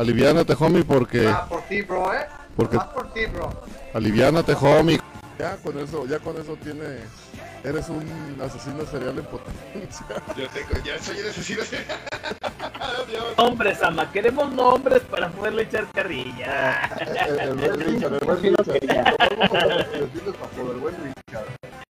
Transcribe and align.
Aliviánate, 0.00 0.54
homie, 0.58 0.82
porque. 0.82 1.28
Ah, 1.28 1.44
por 1.46 1.60
ti, 1.62 1.82
bro, 1.82 2.14
eh. 2.14 2.26
Porque- 2.56 2.76
Más 2.78 2.86
por 2.88 3.12
ti, 3.12 3.26
bro. 3.26 3.50
Aliviánate, 3.92 4.54
homie. 4.54 4.98
Ya 5.38 5.56
con 5.56 5.78
eso, 5.78 6.06
ya 6.06 6.18
con 6.18 6.40
eso 6.40 6.56
tiene. 6.62 6.84
Eres 7.62 7.90
un 7.90 8.02
asesino 8.42 8.86
serial 8.86 9.18
en 9.18 9.24
potencia. 9.26 10.06
Yo 10.36 10.48
tengo, 10.48 10.82
ya 10.84 10.98
soy 10.98 11.18
el 11.18 11.28
asesino. 11.28 11.62
Nombres, 13.36 13.82
ama, 13.82 14.10
queremos 14.10 14.50
nombres 14.52 15.00
para 15.02 15.28
poderle 15.28 15.62
echar 15.64 15.86
carrilla. 15.92 16.80
El, 16.98 17.38
el 17.40 17.54
buen 17.56 17.80
Richard, 17.86 18.14
el 18.14 18.20
buen 18.26 18.42
Richard. 18.42 18.76
El 20.56 20.80
buen 20.80 20.94
Richard. 21.04 21.46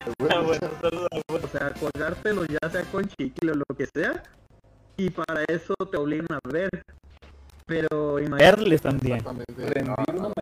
El 0.06 0.14
buen 0.18 0.32
Ah, 0.32 0.42
Richard. 0.50 0.72
saludos. 0.82 1.10
O 1.44 1.48
sea, 1.50 1.74
colgártelo 1.74 2.46
ya 2.46 2.70
sea 2.70 2.84
con 2.84 3.06
chicle 3.10 3.52
o 3.52 3.56
lo 3.56 3.66
que 3.78 3.86
sea. 3.94 4.24
Y 4.96 5.10
para 5.10 5.44
eso 5.50 5.74
te 5.92 5.98
obligan 5.98 6.28
a 6.32 6.40
ver. 6.50 6.70
Pero 7.68 8.18
imagínate. 8.20 8.44
Verles 8.46 8.82
también. 8.82 9.18
Exactamente. 9.18 9.84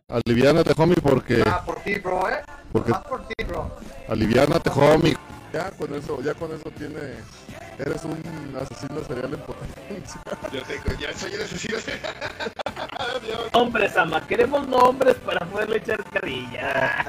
Aliviánate, 0.08 0.72
homie, 0.80 0.96
porque. 1.02 1.42
Ah, 1.44 1.62
por 1.66 1.76
ti, 1.80 1.96
bro, 1.96 2.30
eh. 2.30 2.36
Porque- 2.72 2.92
Más 2.92 3.02
por 3.02 3.26
ti, 3.26 3.44
bro. 3.44 3.70
Aliviánate, 4.08 4.70
homie. 4.70 5.16
Ya 5.52 5.70
con 5.72 5.92
eso, 5.94 6.20
ya 6.22 6.34
con 6.34 6.52
eso 6.52 6.70
tiene. 6.78 6.98
Eres 7.78 8.04
un 8.04 8.56
asesino 8.60 9.02
serial 9.06 9.34
en 9.34 9.40
potencia. 9.40 10.20
Yo 10.52 10.62
tengo, 10.62 11.00
ya 11.00 11.12
soy 11.12 11.32
el 11.32 11.42
asesino. 11.42 11.78
Nombres, 13.52 13.96
ama, 13.96 14.26
queremos 14.26 14.66
nombres 14.68 15.16
para 15.16 15.44
poderle 15.46 15.78
echar 15.78 16.02
carrilla. 16.04 17.04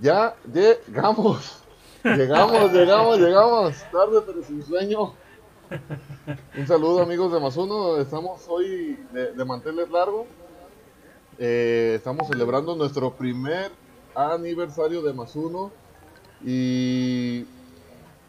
Ya 0.00 0.34
llegamos. 0.52 1.57
Llegamos, 2.04 2.72
llegamos, 2.72 3.18
llegamos. 3.18 3.74
Tarde 3.90 4.22
pero 4.24 4.42
sin 4.42 4.62
sueño. 4.62 5.14
Un 6.56 6.66
saludo 6.66 7.02
amigos 7.02 7.32
de 7.32 7.40
Masuno. 7.40 7.98
Estamos 7.98 8.46
hoy 8.48 8.98
de, 9.12 9.32
de 9.32 9.44
manteles 9.44 9.90
largos. 9.90 10.26
Eh, 11.38 11.94
estamos 11.96 12.28
celebrando 12.28 12.76
nuestro 12.76 13.12
primer 13.14 13.72
aniversario 14.14 15.02
de 15.02 15.12
Masuno. 15.12 15.72
Y... 16.44 17.46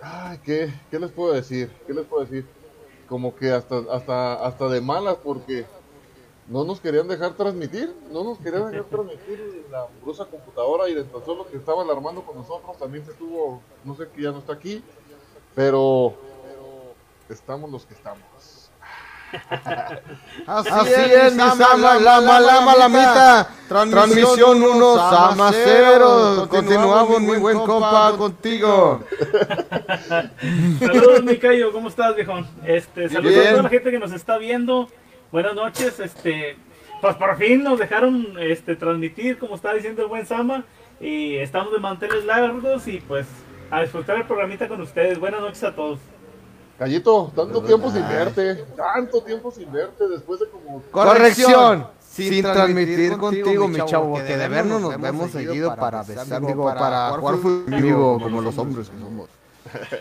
Ay, 0.01 0.39
¿qué, 0.43 0.73
¿qué 0.89 0.99
les 0.99 1.11
puedo 1.11 1.33
decir? 1.33 1.69
¿Qué 1.85 1.93
les 1.93 2.05
puedo 2.05 2.23
decir? 2.23 2.45
Como 3.07 3.35
que 3.35 3.51
hasta, 3.51 3.79
hasta, 3.91 4.45
hasta 4.45 4.67
de 4.69 4.81
malas 4.81 5.17
porque 5.23 5.65
no 6.49 6.63
nos 6.63 6.81
querían 6.81 7.07
dejar 7.07 7.33
transmitir, 7.35 7.95
no 8.11 8.23
nos 8.23 8.39
querían 8.39 8.71
dejar 8.71 8.85
transmitir 8.89 9.65
la 9.71 9.85
brusa 10.01 10.25
computadora 10.25 10.89
y 10.89 10.95
de 10.95 11.03
tan 11.03 11.23
solo 11.23 11.47
que 11.47 11.57
estaba 11.57 11.83
alarmando 11.83 12.23
con 12.23 12.35
nosotros 12.35 12.77
también 12.77 13.05
se 13.05 13.13
tuvo, 13.13 13.61
no 13.85 13.95
sé 13.95 14.07
que 14.09 14.23
ya 14.23 14.31
no 14.31 14.39
está 14.39 14.53
aquí, 14.53 14.83
pero 15.55 16.15
estamos 17.29 17.69
los 17.71 17.85
que 17.85 17.93
estamos. 17.93 18.23
Así, 20.47 20.91
es, 20.91 21.33
mi 21.33 21.39
Sama, 21.39 21.99
lama, 21.99 22.39
lama, 22.39 22.75
lamita. 22.75 23.47
Transmisión 23.67 24.63
1, 24.63 24.95
Sama 24.95 25.51
0. 25.53 26.47
Continuamos, 26.49 27.21
mi 27.21 27.37
buen 27.37 27.59
compa, 27.59 28.15
contigo. 28.17 29.01
Saludos, 30.79 31.23
Micayo, 31.23 31.71
¿cómo 31.71 31.89
estás, 31.89 32.15
viejón? 32.15 32.47
Este, 32.65 33.07
saludos 33.07 33.33
Bien. 33.35 33.47
a 33.47 33.51
toda 33.51 33.63
la 33.63 33.69
gente 33.69 33.91
que 33.91 33.99
nos 33.99 34.11
está 34.13 34.39
viendo. 34.39 34.89
Buenas 35.31 35.53
noches, 35.53 35.99
este, 35.99 36.57
pues 37.01 37.15
por 37.15 37.37
fin 37.37 37.63
nos 37.63 37.77
dejaron 37.77 38.33
este 38.39 38.75
transmitir, 38.75 39.37
como 39.37 39.55
está 39.55 39.73
diciendo 39.75 40.01
el 40.01 40.07
buen 40.07 40.25
Sama, 40.25 40.65
y 40.99 41.35
estamos 41.35 41.71
de 41.71 41.77
manteles 41.77 42.25
largos 42.25 42.87
y 42.87 42.99
pues 42.99 43.27
a 43.69 43.81
disfrutar 43.81 44.17
el 44.17 44.25
programita 44.25 44.67
con 44.67 44.81
ustedes. 44.81 45.19
Buenas 45.19 45.41
noches 45.41 45.63
a 45.63 45.75
todos. 45.75 45.99
Gallito, 46.79 47.31
tanto 47.35 47.61
tiempo 47.61 47.91
sin 47.91 48.07
verte, 48.07 48.65
tanto 48.75 49.21
tiempo 49.21 49.51
sin 49.51 49.71
verte 49.71 50.07
después 50.07 50.39
de 50.39 50.47
como... 50.49 50.81
Corrección. 50.89 51.87
Sin 51.99 52.41
transmitir 52.41 53.15
contigo, 53.17 53.67
mi 53.67 53.85
chavo, 53.85 54.13
porque 54.13 54.35
de 54.35 54.47
vernos 54.47 54.81
nos 54.81 54.99
vemos 54.99 55.29
seguido 55.29 55.75
para 55.75 56.01
besar, 56.01 56.41
digo, 56.41 56.65
para 56.65 57.11
jugar 57.11 57.81
vivo, 57.81 58.19
como 58.19 58.41
los 58.41 58.57
hombres 58.57 58.89
que 58.89 58.97
somos. 58.97 59.29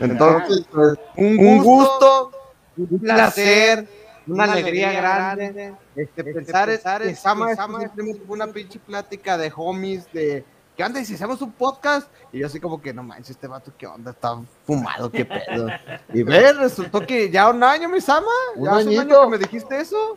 Entonces, 0.00 0.66
pues, 0.72 0.94
un 1.16 1.62
gusto, 1.62 2.30
un 2.78 2.98
placer, 3.00 3.86
una 4.28 4.44
alegría 4.44 4.92
grande. 4.92 5.74
Este, 5.96 6.24
pensar 6.24 6.70
es 6.70 6.82
que 6.82 7.14
Sama 7.14 7.52
es 7.52 7.58
simplemente 7.58 8.22
una 8.28 8.46
pinche 8.46 8.78
plática 8.78 9.36
de 9.36 9.52
homies, 9.54 10.10
de 10.12 10.44
¿qué 10.76 10.84
onda? 10.84 11.00
Y 11.00 11.04
si 11.04 11.14
hacemos 11.14 11.42
un 11.42 11.52
podcast, 11.52 12.08
y 12.32 12.38
yo 12.38 12.46
así 12.46 12.60
como 12.60 12.80
que 12.80 12.94
no 12.94 13.02
manches, 13.02 13.30
este 13.30 13.48
vato, 13.48 13.72
¿qué 13.76 13.86
onda? 13.86 14.12
Está 14.12 14.40
fumado, 14.64 15.10
qué 15.10 15.24
pedo. 15.24 15.68
Y 16.14 16.22
ver, 16.22 16.56
resultó 16.56 17.04
que 17.04 17.30
ya 17.30 17.50
un 17.50 17.62
año, 17.64 17.88
mi 17.88 18.00
Sama, 18.00 18.26
Un 18.54 18.64
ya 18.64 18.76
hace 18.76 18.88
un 18.88 18.98
año 19.00 19.22
que 19.22 19.28
me 19.28 19.38
dijiste 19.38 19.80
eso. 19.80 20.16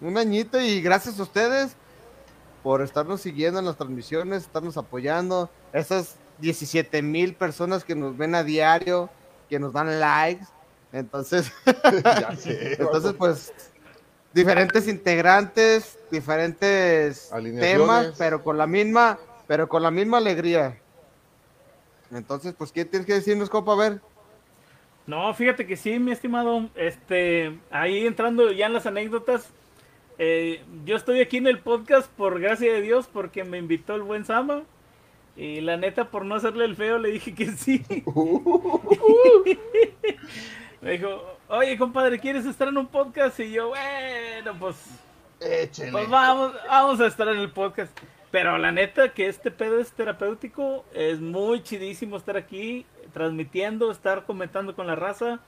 Un 0.00 0.18
añito 0.18 0.60
y 0.60 0.82
gracias 0.82 1.18
a 1.18 1.22
ustedes 1.22 1.76
por 2.64 2.82
estarnos 2.82 3.20
siguiendo 3.20 3.60
en 3.60 3.66
las 3.66 3.76
transmisiones, 3.76 4.42
estarnos 4.42 4.76
apoyando. 4.76 5.48
Esas 5.72 6.16
17 6.38 7.02
mil 7.02 7.34
personas 7.34 7.84
que 7.84 7.94
nos 7.94 8.16
ven 8.16 8.34
a 8.34 8.42
diario, 8.42 9.10
que 9.48 9.58
nos 9.58 9.72
dan 9.72 10.00
likes. 10.00 10.46
Entonces, 10.94 11.52
sé, 12.38 12.74
entonces 12.78 13.14
pues, 13.18 13.52
diferentes 14.32 14.86
integrantes, 14.86 15.98
diferentes 16.08 17.30
temas, 17.58 18.14
pero 18.16 18.44
con 18.44 18.56
la 18.56 18.68
misma, 18.68 19.18
pero 19.48 19.68
con 19.68 19.82
la 19.82 19.90
misma 19.90 20.18
alegría. 20.18 20.78
Entonces, 22.12 22.54
pues, 22.56 22.70
¿qué 22.70 22.84
tienes 22.84 23.06
que 23.06 23.14
decirnos, 23.14 23.50
compa? 23.50 23.72
A 23.72 23.76
ver. 23.76 24.00
No, 25.08 25.34
fíjate 25.34 25.66
que 25.66 25.76
sí, 25.76 25.98
mi 25.98 26.12
estimado. 26.12 26.68
Este, 26.76 27.58
ahí 27.72 28.06
entrando 28.06 28.52
ya 28.52 28.66
en 28.66 28.72
las 28.72 28.86
anécdotas. 28.86 29.48
eh, 30.18 30.62
yo 30.84 30.94
estoy 30.94 31.20
aquí 31.20 31.38
en 31.38 31.48
el 31.48 31.58
podcast 31.58 32.08
por 32.12 32.38
gracia 32.38 32.72
de 32.72 32.80
Dios, 32.80 33.08
porque 33.12 33.42
me 33.42 33.58
invitó 33.58 33.96
el 33.96 34.02
buen 34.02 34.24
Sama. 34.24 34.62
Y 35.36 35.60
la 35.60 35.76
neta, 35.76 36.12
por 36.12 36.24
no 36.24 36.36
hacerle 36.36 36.64
el 36.66 36.76
feo, 36.76 36.98
le 36.98 37.10
dije 37.10 37.34
que 37.34 37.50
sí. 37.50 37.84
me 40.84 40.92
dijo, 40.92 41.08
oye, 41.48 41.78
compadre, 41.78 42.20
¿quieres 42.20 42.44
estar 42.44 42.68
en 42.68 42.76
un 42.76 42.86
podcast? 42.86 43.40
Y 43.40 43.52
yo, 43.52 43.70
bueno, 43.70 44.52
pues, 44.60 44.76
Échele. 45.40 45.90
pues 45.90 46.10
vamos, 46.10 46.52
vamos 46.68 47.00
a 47.00 47.06
estar 47.06 47.26
en 47.28 47.38
el 47.38 47.50
podcast. 47.50 47.90
Pero 48.30 48.58
la 48.58 48.70
neta 48.70 49.14
que 49.14 49.26
este 49.26 49.50
pedo 49.50 49.80
es 49.80 49.92
terapéutico, 49.92 50.84
es 50.92 51.20
muy 51.20 51.62
chidísimo 51.62 52.18
estar 52.18 52.36
aquí, 52.36 52.84
transmitiendo, 53.14 53.90
estar 53.90 54.26
comentando 54.26 54.76
con 54.76 54.86
la 54.86 54.94
raza. 54.94 55.40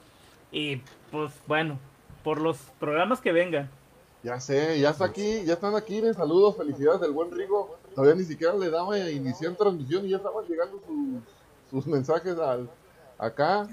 Y 0.51 0.77
pues 1.11 1.31
bueno, 1.45 1.77
por 2.23 2.41
los 2.41 2.57
programas 2.79 3.21
que 3.21 3.31
vengan. 3.31 3.69
Ya 4.23 4.39
sé, 4.39 4.79
ya 4.79 4.89
está 4.89 5.05
aquí, 5.05 5.45
ya 5.45 5.53
están 5.53 5.75
aquí, 5.75 6.01
les 6.01 6.15
saludos, 6.15 6.57
felicidades 6.57 6.99
del 6.99 7.11
buen 7.11 7.29
Rigo. 7.29 7.77
Todavía 7.93 8.15
ni 8.15 8.23
siquiera 8.23 8.55
le 8.55 8.71
daba 8.71 8.97
iniciar 8.97 9.53
transmisión 9.53 10.03
y 10.03 10.09
ya 10.09 10.17
estaban 10.17 10.45
llegando 10.45 10.81
sus, 10.87 11.21
sus 11.69 11.85
mensajes 11.85 12.39
al, 12.39 12.67
acá. 13.19 13.67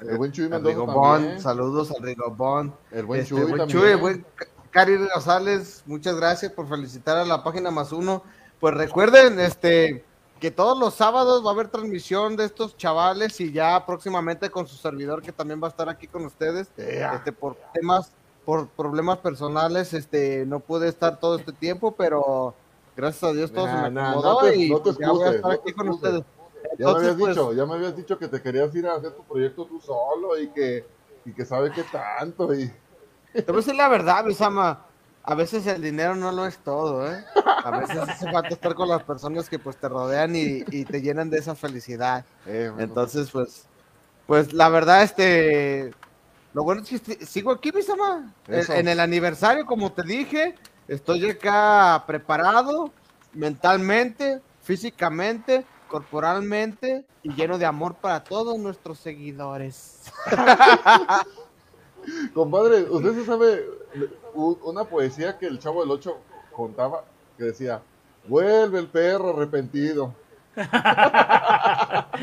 El 0.00 0.18
buen 0.18 0.32
Chuy 0.32 0.48
Mendoza 0.48 0.86
también. 0.86 1.40
saludos 1.40 1.90
al 1.90 2.02
Rigobón. 2.02 2.74
El 2.90 3.04
buen 3.06 3.20
Este, 3.20 3.30
Chuy 3.34 3.42
buen 3.42 3.56
también. 3.58 3.78
Chuy, 3.80 3.94
buen 3.94 4.26
Ca- 4.34 4.46
Cari 4.70 4.96
Rosales, 4.96 5.82
muchas 5.86 6.14
gracias 6.16 6.52
por 6.52 6.68
felicitar 6.68 7.16
a 7.16 7.24
la 7.24 7.42
página 7.42 7.70
más 7.70 7.92
uno. 7.92 8.22
Pues 8.60 8.74
recuerden, 8.74 9.40
este, 9.40 10.04
que 10.38 10.50
todos 10.50 10.78
los 10.78 10.94
sábados 10.94 11.44
va 11.44 11.50
a 11.50 11.52
haber 11.54 11.68
transmisión 11.68 12.36
de 12.36 12.44
estos 12.44 12.76
chavales 12.76 13.40
y 13.40 13.52
ya 13.52 13.84
próximamente 13.84 14.48
con 14.50 14.66
su 14.66 14.76
servidor 14.76 15.22
que 15.22 15.32
también 15.32 15.60
va 15.62 15.66
a 15.66 15.70
estar 15.70 15.88
aquí 15.88 16.06
con 16.06 16.24
ustedes. 16.24 16.68
Este, 16.76 17.32
por 17.32 17.56
temas, 17.74 18.12
por 18.44 18.68
problemas 18.68 19.18
personales, 19.18 19.92
este, 19.92 20.44
no 20.46 20.60
pude 20.60 20.88
estar 20.88 21.18
todo 21.20 21.36
este 21.36 21.52
tiempo, 21.52 21.92
pero 21.92 22.54
gracias 22.96 23.24
a 23.24 23.32
Dios 23.32 23.52
todo 23.52 23.66
se 23.66 23.72
Nah, 23.72 23.82
me 23.82 23.90
nah, 23.90 24.14
no 24.14 24.36
te- 24.38 24.56
y 24.56 24.70
no 24.70 24.80
te 24.80 24.90
ya 24.98 25.10
voy 25.10 25.24
a 25.24 25.30
estar 25.32 25.50
no 25.52 25.58
aquí 25.60 25.72
con 25.72 25.88
ustedes. 25.90 26.22
Ya 26.80 26.86
me 26.86 26.98
habías 26.98 27.16
pues, 27.16 27.36
dicho, 27.36 27.52
ya 27.52 27.66
me 27.66 27.74
habías 27.74 27.96
dicho 27.96 28.18
que 28.18 28.28
te 28.28 28.40
querías 28.40 28.74
ir 28.74 28.86
a 28.86 28.94
hacer 28.94 29.12
tu 29.12 29.22
proyecto 29.24 29.66
tú 29.66 29.80
solo 29.80 30.38
y 30.38 30.48
que, 30.48 30.84
y 31.26 31.32
que 31.32 31.44
sabe 31.44 31.70
qué 31.72 31.82
tanto 31.84 32.54
y 32.54 32.70
Te 33.32 33.42
voy 33.42 33.54
a 33.54 33.56
decir 33.58 33.74
la 33.74 33.88
verdad, 33.88 34.24
Bisama. 34.24 34.86
A 35.22 35.34
veces 35.34 35.66
el 35.66 35.82
dinero 35.82 36.14
no 36.16 36.32
lo 36.32 36.46
es 36.46 36.56
todo, 36.58 37.06
¿eh? 37.06 37.22
A 37.34 37.70
veces 37.78 37.96
hace 37.98 38.30
falta 38.30 38.54
estar 38.54 38.74
con 38.74 38.88
las 38.88 39.02
personas 39.02 39.48
que 39.50 39.58
pues 39.58 39.76
te 39.76 39.86
rodean 39.88 40.34
y, 40.34 40.64
y 40.70 40.86
te 40.86 41.02
llenan 41.02 41.28
de 41.28 41.38
esa 41.38 41.54
felicidad. 41.54 42.24
eh, 42.46 42.70
bueno, 42.72 42.82
Entonces, 42.82 43.30
pues, 43.30 43.66
pues 44.26 44.54
la 44.54 44.70
verdad, 44.70 45.02
este, 45.02 45.92
lo 46.54 46.64
bueno 46.64 46.80
es 46.82 46.88
que 46.88 46.96
estoy- 46.96 47.26
sigo 47.26 47.50
aquí, 47.50 47.70
Bisama. 47.70 48.34
Eso. 48.48 48.72
en 48.72 48.88
el 48.88 48.98
aniversario, 48.98 49.66
como 49.66 49.92
te 49.92 50.02
dije, 50.02 50.56
estoy 50.88 51.28
acá 51.28 52.02
preparado 52.06 52.90
mentalmente, 53.34 54.40
físicamente, 54.62 55.66
corporalmente 55.90 57.04
y 57.22 57.34
lleno 57.34 57.58
de 57.58 57.66
amor 57.66 57.94
para 57.96 58.24
todos 58.24 58.58
nuestros 58.58 58.98
seguidores. 58.98 60.10
Compadre, 62.34 62.84
¿usted 62.88 63.14
se 63.14 63.26
sabe 63.26 63.62
una 64.34 64.84
poesía 64.84 65.36
que 65.36 65.46
el 65.46 65.58
Chavo 65.58 65.82
del 65.82 65.90
Ocho 65.90 66.16
contaba? 66.54 67.04
Que 67.36 67.44
decía, 67.44 67.82
vuelve 68.26 68.78
el 68.78 68.86
perro 68.88 69.36
arrepentido. 69.36 70.14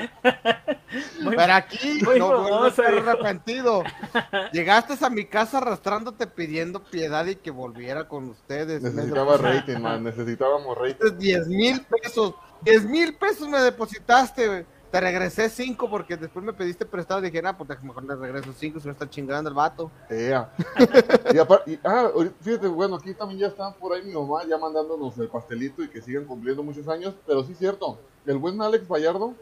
Muy- 1.21 1.35
Pero 1.35 1.53
aquí 1.53 2.01
no 2.17 2.29
baboso, 2.29 2.67
estar 2.67 2.93
hijo. 2.93 3.09
arrepentido. 3.09 3.83
Llegaste 4.53 5.03
a 5.05 5.09
mi 5.09 5.25
casa 5.25 5.57
arrastrándote 5.59 6.27
pidiendo 6.27 6.83
piedad 6.83 7.25
y 7.25 7.35
que 7.35 7.51
volviera 7.51 8.07
con 8.07 8.29
ustedes. 8.29 8.81
Necesitaba 8.81 9.37
rating, 9.37 9.79
man. 9.79 10.03
Necesitábamos 10.03 10.77
rating. 10.77 11.17
10 11.17 11.47
mil 11.47 11.81
pesos. 11.85 12.33
10 12.63 12.85
mil 12.85 13.15
pesos 13.15 13.47
me 13.47 13.59
depositaste, 13.59 14.47
güey. 14.47 14.65
Te 14.91 15.01
regresé 15.01 15.49
5 15.49 15.89
porque 15.89 16.15
después 16.15 16.45
me 16.45 16.53
pediste 16.53 16.85
prestado 16.85 17.19
y 17.19 17.29
dije, 17.29 17.45
ah, 17.45 17.57
pues 17.57 17.83
mejor 17.83 18.05
le 18.05 18.15
regreso 18.15 18.53
5 18.53 18.79
si 18.79 18.87
me 18.87 18.93
está 18.93 19.09
chingando 19.09 19.49
el 19.49 19.55
vato. 19.55 19.91
Ea. 20.09 20.49
y 21.33 21.37
aparte, 21.37 21.77
ah, 21.83 22.09
fíjate, 22.39 22.67
bueno, 22.67 22.95
aquí 22.95 23.13
también 23.13 23.41
ya 23.41 23.47
están 23.47 23.73
por 23.73 23.93
ahí 23.93 24.03
mi 24.03 24.13
mamá 24.13 24.45
ya 24.47 24.57
mandándonos 24.57 25.17
el 25.17 25.27
pastelito 25.27 25.83
y 25.83 25.89
que 25.89 26.01
sigan 26.01 26.23
cumpliendo 26.23 26.63
muchos 26.63 26.87
años, 26.87 27.15
pero 27.25 27.43
sí 27.43 27.51
es 27.51 27.57
cierto, 27.57 27.99
el 28.25 28.37
buen 28.37 28.61
Alex 28.61 28.87
Vallardo 28.87 29.33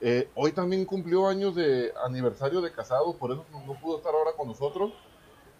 eh, 0.00 0.28
hoy 0.34 0.52
también 0.52 0.84
cumplió 0.84 1.26
años 1.26 1.54
de 1.54 1.90
aniversario 2.04 2.60
de 2.60 2.70
casado, 2.70 3.14
por 3.16 3.32
eso 3.32 3.44
no, 3.50 3.64
no 3.64 3.80
pudo 3.80 3.96
estar 3.96 4.14
ahora 4.14 4.32
con 4.36 4.48
nosotros, 4.48 4.92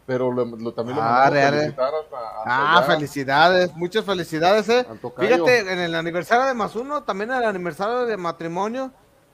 pero 0.07 0.31
lo, 0.33 0.45
lo- 0.45 0.73
también 0.73 0.97
lo 0.97 1.03
Ah, 1.03 1.07
mandamos 1.07 1.33
real, 1.33 1.55
felicitar 1.55 1.93
Ah, 2.47 2.85
felicidades, 2.87 3.75
muchas 3.77 4.05
felicidades, 4.05 4.69
eh. 4.69 4.87
Fíjate, 5.19 5.73
en 5.73 5.79
el 5.79 5.95
aniversario 5.95 6.45
de 6.47 6.55
más 6.55 6.77
uno, 6.77 7.03
también 7.05 7.31
en 7.31 7.39
el 7.39 7.45
aniversario 7.45 8.05
de 8.07 8.17
matrimonio. 8.17 8.91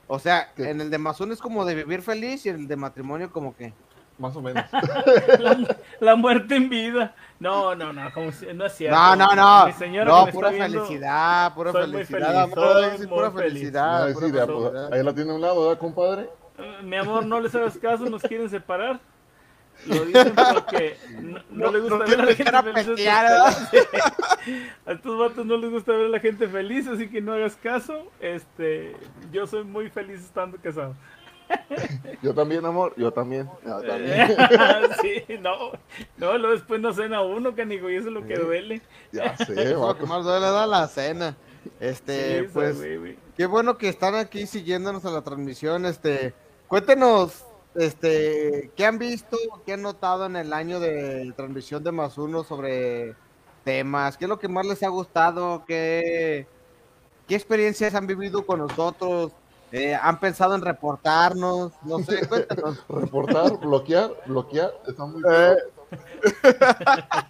O 0.07 0.19
sea, 0.19 0.51
¿Qué? 0.55 0.69
en 0.69 0.81
el 0.81 0.89
de 0.89 0.97
más 0.97 1.19
uno 1.21 1.33
es 1.33 1.39
como 1.39 1.63
de 1.65 1.75
vivir 1.75 2.01
feliz 2.01 2.45
y 2.45 2.49
en 2.49 2.55
el 2.55 2.67
de 2.67 2.75
matrimonio 2.75 3.31
como 3.31 3.55
que. 3.55 3.73
más 4.17 4.35
o 4.35 4.41
menos. 4.41 4.63
la, 5.39 5.77
la 5.99 6.15
muerte 6.15 6.55
en 6.57 6.69
vida. 6.69 7.15
No, 7.39 7.73
no, 7.75 7.91
no, 7.93 8.11
como 8.13 8.31
si- 8.31 8.45
no 8.53 8.65
es 8.65 8.73
cierto. 8.73 8.95
No, 8.97 9.15
no, 9.15 9.35
no. 9.35 9.67
Mi 9.67 9.73
señora 9.73 10.05
No, 10.11 10.27
pura 10.27 10.51
felicidad, 10.51 11.53
pura 11.55 11.71
felicidad. 11.71 12.07
feliz, 12.19 12.53
amor, 12.57 12.59
soy 12.73 12.91
sí, 12.91 12.97
muy 12.99 13.07
pura 13.07 13.31
feliz. 13.31 13.51
felicidad. 13.53 14.03
Ay, 14.05 14.13
pura 14.13 14.27
sí, 14.27 14.33
ya, 14.33 14.45
felicidad. 14.45 14.71
pues, 14.89 14.93
ahí 14.93 15.03
la 15.03 15.13
tiene 15.15 15.31
a 15.31 15.35
un 15.35 15.41
lado, 15.41 15.61
¿verdad, 15.67 15.79
compadre? 15.79 16.29
Eh, 16.57 16.79
Mi 16.83 16.97
amor, 16.97 17.25
no 17.25 17.39
les 17.39 17.55
hagas 17.55 17.77
caso, 17.77 18.05
nos 18.09 18.21
quieren 18.21 18.49
separar. 18.49 18.99
Lo 19.87 20.05
dicen 20.05 20.33
porque 20.35 20.97
no, 21.21 21.39
no 21.51 21.65
No- 21.65 21.71
le 21.71 21.79
gusta 21.79 21.97
no 21.97 22.05
ver 22.05 22.21
a 22.21 22.25
la 22.25 22.35
gente 22.35 22.51
feliz. 22.51 22.75
a 22.75 22.79
estos 22.81 22.99
pelados. 22.99 23.55
A 24.85 24.91
estos 24.91 25.19
vatos 25.19 25.45
no 25.45 25.57
les 25.57 25.69
gusta 25.71 25.91
ver 25.93 26.05
a 26.05 26.09
la 26.09 26.19
gente 26.19 26.47
feliz, 26.47 26.87
así 26.87 27.09
que 27.09 27.21
no 27.21 27.33
hagas 27.33 27.55
caso. 27.55 28.07
Este, 28.19 28.95
yo 29.31 29.47
soy 29.47 29.63
muy 29.63 29.89
feliz 29.89 30.21
estando 30.21 30.57
casado. 30.57 30.95
Yo 32.21 32.33
también, 32.33 32.65
amor, 32.65 32.93
yo 32.95 33.11
también. 33.11 33.49
yo 33.65 33.81
también. 33.85 34.37
sí, 35.01 35.25
no, 35.41 35.71
no, 36.17 36.37
luego 36.37 36.53
después 36.53 36.79
no 36.79 36.93
cena 36.93 37.21
uno, 37.23 37.53
canigo, 37.53 37.89
y 37.89 37.95
eso 37.97 38.07
es 38.07 38.13
lo 38.13 38.25
que 38.25 38.35
duele. 38.37 38.81
ya 39.11 39.35
sé, 39.35 39.61
es 39.61 39.71
lo 39.71 39.97
que 39.97 40.05
más 40.05 40.23
duele 40.23 40.45
da 40.45 40.65
la 40.65 40.87
cena. 40.87 41.35
Este, 41.81 42.43
Sí, 42.43 42.47
pues, 42.53 42.77
qué 43.35 43.45
bueno 43.47 43.77
que 43.77 43.89
están 43.89 44.15
aquí 44.15 44.47
siguiéndonos 44.47 45.03
a 45.05 45.11
la 45.11 45.23
transmisión. 45.23 45.85
Este, 45.85 46.33
cuéntenos, 46.69 47.43
este, 47.75 48.71
qué 48.75 48.85
han 48.85 48.97
visto, 48.99 49.37
qué 49.65 49.73
han 49.73 49.81
notado 49.81 50.25
en 50.25 50.35
el 50.35 50.51
año 50.53 50.79
de 50.79 51.31
transmisión 51.35 51.83
de 51.83 51.91
más 51.91 52.17
uno 52.17 52.43
sobre 52.43 53.15
temas, 53.63 54.17
qué 54.17 54.25
es 54.25 54.29
lo 54.29 54.39
que 54.39 54.47
más 54.47 54.65
les 54.65 54.81
ha 54.83 54.89
gustado, 54.89 55.63
qué, 55.65 56.47
qué 57.27 57.35
experiencias 57.35 57.95
han 57.95 58.07
vivido 58.07 58.45
con 58.45 58.59
nosotros, 58.59 59.31
Eh, 59.73 59.95
han 59.95 60.19
pensado 60.19 60.53
en 60.55 60.61
reportarnos, 60.61 61.71
no 61.83 61.99
sé, 61.99 62.27
cuéntenos. 62.27 62.83
Reportar, 62.89 63.57
bloquear, 63.57 64.11
bloquear, 64.25 64.73
está 64.85 65.05
muy 65.05 65.21
Eh. 65.31 65.55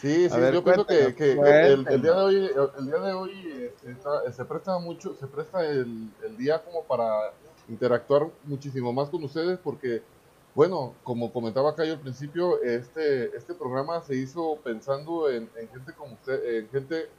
Sí, 0.00 0.28
sí, 0.30 0.36
ver, 0.38 0.54
yo 0.54 0.62
pienso 0.62 0.86
que, 0.86 1.14
cuéntanos, 1.14 1.14
que 1.16 1.32
el, 1.32 1.38
el 1.38 1.84
cuéntanos. 1.84 2.02
día 2.02 2.12
de 2.12 2.22
hoy, 2.22 2.50
el 2.78 2.86
día 2.86 2.98
de 2.98 3.12
hoy 3.14 3.30
eh, 3.52 3.74
está- 3.86 4.32
se 4.32 4.44
presta 4.44 4.78
mucho, 4.78 5.14
se 5.18 5.26
presta 5.26 5.64
el, 5.64 6.10
el 6.24 6.36
día 6.36 6.62
como 6.62 6.84
para 6.84 7.32
interactuar 7.68 8.32
muchísimo 8.42 8.92
más 8.92 9.10
con 9.10 9.24
ustedes 9.24 9.60
porque, 9.60 10.06
bueno, 10.54 11.00
como 11.04 11.32
comentaba 11.32 11.70
acá 11.70 11.84
yo 11.86 11.94
al 11.94 12.00
principio, 12.02 12.62
este, 12.62 13.36
este 13.36 13.54
programa 13.54 14.02
se 14.02 14.16
hizo 14.16 14.62
pensando 14.64 15.30
en, 15.30 15.52
en 15.56 15.68
gente 15.70 15.94
como 15.94 16.14
usted, 16.16 16.44
en 16.58 16.70
gente 16.70 17.14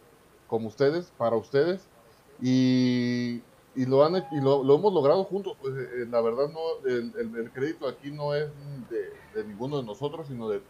como 0.46 0.68
ustedes, 0.70 1.12
para 1.12 1.38
ustedes, 1.38 1.90
y, 2.38 3.46
y 3.74 3.86
lo 3.86 4.04
han 4.04 4.16
y 4.32 4.42
lo, 4.42 4.64
lo 4.64 4.76
hemos 4.76 4.94
logrado 4.94 5.26
juntos, 5.26 5.58
pues 5.60 5.74
eh, 5.76 6.06
la 6.10 6.22
verdad 6.22 6.50
no, 6.50 6.60
el, 6.90 7.14
el- 7.18 7.52
crédito 7.54 7.88
aquí 7.88 8.12
no 8.12 8.34
es 8.36 8.52
de, 8.90 9.46
ninguno 9.46 9.78
de 9.78 9.84
nosotros, 9.84 10.28
sino 10.28 10.50
de, 10.50 10.66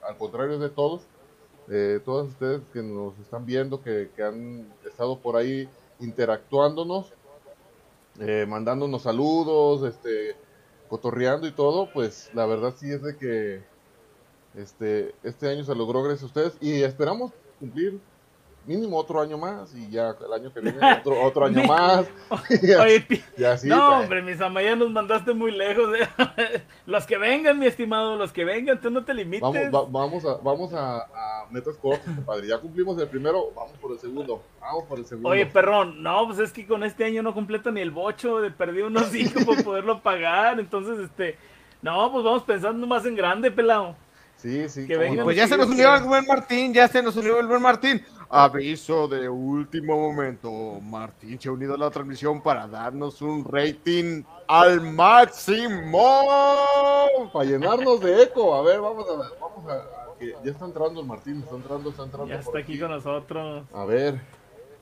al 0.00 0.16
contrario 0.18 0.58
de 0.58 0.70
todos, 0.70 1.10
eh, 1.68 2.00
todos 2.04 2.28
ustedes 2.30 2.68
que 2.70 2.82
nos 2.82 3.18
están 3.18 3.44
viendo, 3.46 3.82
que, 3.82 4.12
que 4.14 4.22
han 4.22 4.78
estado 4.84 5.22
por 5.22 5.36
ahí 5.36 5.74
interactuándonos, 5.98 7.14
eh, 8.20 8.46
mandándonos 8.48 9.02
saludos, 9.02 9.82
este, 9.82 10.36
cotorreando 10.88 11.46
y 11.46 11.52
todo, 11.52 11.92
pues 11.92 12.30
la 12.34 12.46
verdad 12.46 12.74
sí 12.76 12.90
es 12.90 13.02
de 13.02 13.16
que 13.16 13.62
este, 14.54 15.14
este 15.22 15.48
año 15.48 15.64
se 15.64 15.74
logró 15.74 16.02
gracias 16.02 16.22
a 16.22 16.26
ustedes 16.26 16.56
y 16.60 16.82
esperamos 16.82 17.32
cumplir 17.58 18.00
mínimo 18.66 18.96
otro 18.98 19.20
año 19.20 19.36
más 19.38 19.74
y 19.74 19.90
ya 19.90 20.14
el 20.24 20.32
año 20.32 20.52
que 20.52 20.60
viene 20.60 20.78
otro, 21.00 21.22
otro 21.22 21.46
año 21.46 21.62
más. 21.68 22.06
y 22.50 22.72
así- 22.72 22.74
Oye, 22.74 23.24
y 23.36 23.44
así, 23.44 23.68
no, 23.68 23.88
pues. 23.88 24.00
hombre, 24.02 24.22
mis 24.22 24.38
ya 24.38 24.76
nos 24.76 24.90
mandaste 24.90 25.34
muy 25.34 25.52
lejos. 25.52 25.90
eh. 25.98 26.62
los 26.86 27.06
que 27.06 27.18
vengan, 27.18 27.58
mi 27.58 27.66
estimado, 27.66 28.16
los 28.16 28.32
que 28.32 28.44
vengan, 28.44 28.80
tú 28.80 28.90
no 28.90 29.04
te 29.04 29.14
limites. 29.14 29.42
Vamos, 29.42 29.62
va- 29.74 29.86
vamos 29.90 30.24
a, 30.24 30.34
vamos 30.42 30.72
a, 30.72 30.96
a 31.02 31.46
metas 31.50 31.76
cortas, 31.76 32.14
compadre. 32.14 32.48
Ya 32.48 32.58
cumplimos 32.58 32.98
el 33.00 33.08
primero, 33.08 33.50
vamos 33.54 33.72
por 33.80 33.92
el 33.92 33.98
segundo. 33.98 34.42
Vamos 34.60 34.84
por 34.84 34.98
el 34.98 35.06
segundo. 35.06 35.28
Oye, 35.28 35.46
perrón, 35.46 36.02
no, 36.02 36.26
pues 36.26 36.38
es 36.38 36.52
que 36.52 36.66
con 36.66 36.84
este 36.84 37.04
año 37.04 37.22
no 37.22 37.34
completo 37.34 37.70
ni 37.70 37.80
el 37.80 37.90
bocho, 37.90 38.40
de 38.40 38.50
perdí 38.50 38.82
unos 38.82 39.06
cinco 39.10 39.40
para 39.46 39.62
poderlo 39.62 40.00
pagar, 40.00 40.58
entonces, 40.58 40.98
este, 40.98 41.36
no, 41.82 42.10
pues 42.10 42.24
vamos 42.24 42.42
pensando 42.44 42.86
más 42.86 43.04
en 43.04 43.14
grande, 43.14 43.50
pelado. 43.50 43.94
sí, 44.36 44.68
sí. 44.70 44.86
que 44.86 44.96
vengan. 44.96 45.24
Pues 45.24 45.36
ya 45.36 45.46
se 45.46 45.56
nos 45.56 45.68
unió 45.68 45.94
sí. 45.96 46.02
el 46.02 46.08
buen 46.08 46.26
Martín, 46.26 46.72
ya 46.72 46.88
se 46.88 47.02
nos 47.02 47.14
unió 47.16 47.38
el 47.40 47.46
buen 47.46 47.60
Martín. 47.60 48.02
Aviso 48.28 49.06
de 49.08 49.28
último 49.28 49.96
momento. 49.98 50.50
Martín 50.82 51.40
se 51.40 51.48
ha 51.48 51.52
unido 51.52 51.74
a 51.74 51.78
la 51.78 51.90
transmisión 51.90 52.42
para 52.42 52.66
darnos 52.66 53.20
un 53.22 53.44
rating 53.44 54.22
al 54.48 54.80
máximo. 54.80 56.14
Para 57.32 57.44
llenarnos 57.44 58.00
de 58.00 58.22
eco. 58.22 58.54
A 58.54 58.62
ver, 58.62 58.80
vamos 58.80 59.06
a 59.08 59.16
ver. 59.16 59.28
Vamos 59.40 59.70
a, 59.70 59.84
ya 60.42 60.50
está 60.50 60.64
entrando 60.64 61.00
el 61.00 61.06
Martín. 61.06 61.40
Está 61.42 61.54
entrando, 61.56 61.90
está 61.90 62.04
entrando. 62.04 62.28
Ya 62.32 62.40
está 62.40 62.58
aquí 62.58 62.78
con 62.78 62.90
nosotros. 62.90 63.64
A 63.72 63.84
ver. 63.84 64.20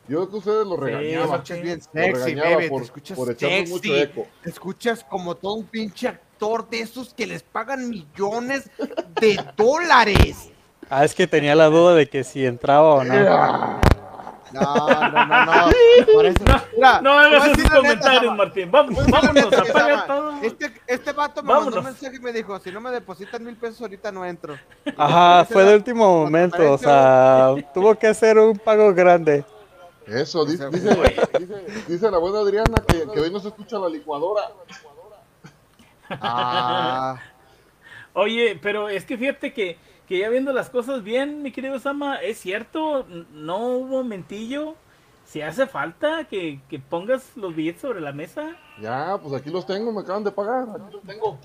Yo 0.09 0.19
creo 0.19 0.31
que 0.31 0.37
ustedes 0.37 0.67
lo 0.67 0.75
Sí, 0.75 0.81
regañaban. 0.83 1.29
Martín. 1.31 1.63
bien 1.63 1.79
Lo 1.79 1.85
sexy, 2.03 2.13
regañaba 2.35 2.57
baby. 2.57 2.69
por- 2.69 2.79
te 2.81 2.85
escuchas 2.87 3.17
por 3.19 3.31
echarnos 3.31 3.59
sexy. 3.71 3.73
mucho 3.89 3.97
eco. 3.97 4.27
Te 4.43 4.51
escuchas 4.51 5.05
como 5.05 5.35
todo 5.37 5.55
un 5.55 5.65
pinche 5.67 6.09
actor 6.09 6.69
de 6.69 6.81
esos 6.81 7.15
que 7.15 7.27
les 7.27 7.43
pagan 7.43 7.89
millones 7.89 8.69
de 9.21 9.39
dólares. 9.57 10.51
Ah, 10.95 11.07
es 11.07 11.15
que 11.15 11.27
tenía 11.27 11.55
la 11.55 11.71
duda 11.71 11.95
de 11.95 12.07
que 12.07 12.23
si 12.23 12.45
entraba 12.45 12.97
o 12.97 13.03
no. 13.03 13.15
No, 13.15 14.61
no, 14.61 15.27
no, 15.27 15.47
no. 15.47 15.73
Por 16.13 16.27
eso, 16.27 16.45
mira, 16.77 17.01
No 17.01 17.19
hagas 17.19 17.47
esos 17.47 17.57
neta, 17.57 17.77
comentarios, 17.77 18.23
Sama. 18.25 18.37
Martín. 18.37 18.71
Vamos, 18.71 19.07
vámonos, 19.07 19.45
neta, 19.51 19.63
apaga 19.63 20.07
todo. 20.07 20.33
Este, 20.43 20.71
este 20.87 21.13
vato 21.13 21.43
me 21.43 21.49
mandó 21.49 21.61
Vámonos. 21.71 21.79
un 21.79 21.85
mensaje 21.85 22.17
y 22.17 22.21
me 22.21 22.31
dijo, 22.31 22.59
si 22.59 22.71
no 22.71 22.83
me 22.83 22.91
depositan 22.91 23.43
mil 23.43 23.57
pesos 23.57 23.81
ahorita 23.81 24.13
no 24.13 24.23
entro. 24.27 24.59
Ajá, 24.99 25.47
fue 25.47 25.65
de 25.65 25.77
último 25.77 26.25
momento, 26.25 26.71
o 26.71 26.77
sea, 26.77 27.55
tuvo 27.73 27.95
que 27.95 28.09
hacer 28.09 28.39
un 28.39 28.59
pago 28.59 28.93
grande. 28.93 29.47
Eso, 30.07 30.45
dice, 30.45 30.69
dice, 30.69 30.95
dice 31.89 32.11
la 32.11 32.19
buena 32.19 32.41
Adriana 32.41 32.75
que, 32.87 33.07
que 33.15 33.19
hoy 33.19 33.31
no 33.31 33.41
se 33.41 33.49
escucha 33.49 33.79
la 33.79 33.89
licuadora. 33.89 34.43
Ah, 36.11 37.17
Oye, 38.13 38.59
pero 38.61 38.91
es 38.91 39.07
que 39.07 39.17
fíjate 39.17 39.55
que, 39.55 39.79
que 40.13 40.19
ya 40.19 40.29
viendo 40.29 40.53
las 40.53 40.69
cosas 40.69 41.03
bien, 41.03 41.43
mi 41.43 41.53
querido 41.53 41.79
Sama, 41.79 42.17
es 42.17 42.37
cierto, 42.39 43.07
no 43.33 43.67
hubo 43.69 44.05
mentillo. 44.05 44.75
Si 45.25 45.41
hace 45.41 45.67
falta 45.67 46.25
que, 46.25 46.61
que 46.69 46.79
pongas 46.79 47.35
los 47.35 47.57
billetes 47.57 47.81
sobre 47.81 48.03
la 48.03 48.13
mesa. 48.13 48.55
Ya, 48.79 49.17
pues 49.23 49.33
aquí 49.41 49.49
los 49.49 49.65
tengo, 49.65 49.91
me 49.91 50.03
acaban 50.03 50.23
de 50.23 50.31
pagar. 50.31 50.65
Aquí 50.69 50.93
los 50.93 51.03
tengo. 51.05 51.39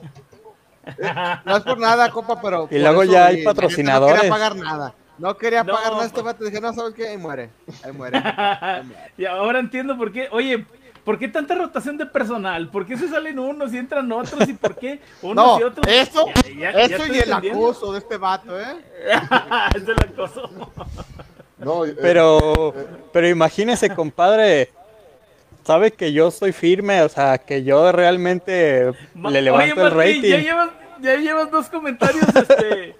no 1.46 1.56
es 1.58 1.64
por 1.64 1.80
nada, 1.80 2.12
compa, 2.12 2.42
pero. 2.42 2.68
Y 2.70 2.78
luego 2.80 3.04
eso, 3.04 3.14
ya 3.14 3.28
hay 3.28 3.46
patrocinadores. 3.46 4.16
No 4.16 4.20
quería 4.22 4.32
pagar 4.34 4.56
nada. 4.58 4.94
No 5.18 5.38
quería 5.38 5.64
No, 5.64 5.74
pagar 5.74 5.92
nada 5.94 6.04
este 6.06 6.22
pues- 6.22 6.26
vato. 6.26 6.44
Dije, 6.44 6.60
no, 6.60 6.74
¿sabes 6.74 6.94
qué? 6.94 7.08
Ahí 7.08 7.18
muere. 7.18 7.52
Ahí 7.86 7.94
muere. 7.94 8.18
Ahí 8.22 8.84
muere. 8.84 9.12
y 9.18 9.24
ahora 9.24 9.60
entiendo 9.60 9.98
por 9.98 10.12
qué. 10.12 10.28
Oye, 10.32 10.66
¿por 11.08 11.18
qué 11.18 11.30
tanta 11.30 11.56
rotación 11.56 11.96
de 11.98 12.06
personal? 12.06 12.68
¿Por 12.68 12.86
qué 12.86 12.98
se 12.98 13.08
salen 13.08 13.40
unos 13.40 13.74
y 13.74 13.78
entran 13.78 14.12
otros? 14.12 14.46
¿Y 14.50 14.52
por 14.52 14.76
qué 14.76 15.00
unos 15.22 15.36
No, 15.46 15.60
y 15.62 15.64
otros? 15.64 15.86
eso, 15.88 16.26
Ya- 16.28 16.44
ya- 16.52 16.72
ya 16.74 16.80
eso 16.82 16.96
estoy 17.04 17.16
y 17.16 17.20
el 17.22 17.32
acoso 17.32 17.94
de 17.94 18.00
este 18.00 18.18
vato, 18.18 18.60
¿eh? 18.60 18.66
es 19.76 19.88
el 19.88 19.96
acoso. 20.04 20.50
No, 21.60 21.86
eh, 21.86 21.96
Pero, 22.02 22.74
pero 23.14 23.30
imagínese, 23.30 23.96
compadre, 23.96 24.70
sabe 25.64 25.92
que 25.92 26.12
yo 26.12 26.30
soy 26.30 26.52
firme, 26.52 27.02
o 27.04 27.08
sea, 27.08 27.38
que 27.38 27.64
yo 27.64 27.90
realmente 27.94 28.92
le 29.16 29.28
Oye, 29.30 29.42
levanto 29.42 29.88
el 29.88 29.96
Martín, 29.96 30.22
Ya 30.24 30.30
rating. 30.36 30.44
llevas, 30.46 30.70
ya 31.00 31.16
llevas 31.16 31.50
dos 31.50 31.70
comentarios 31.70 32.26
este, 32.36 32.98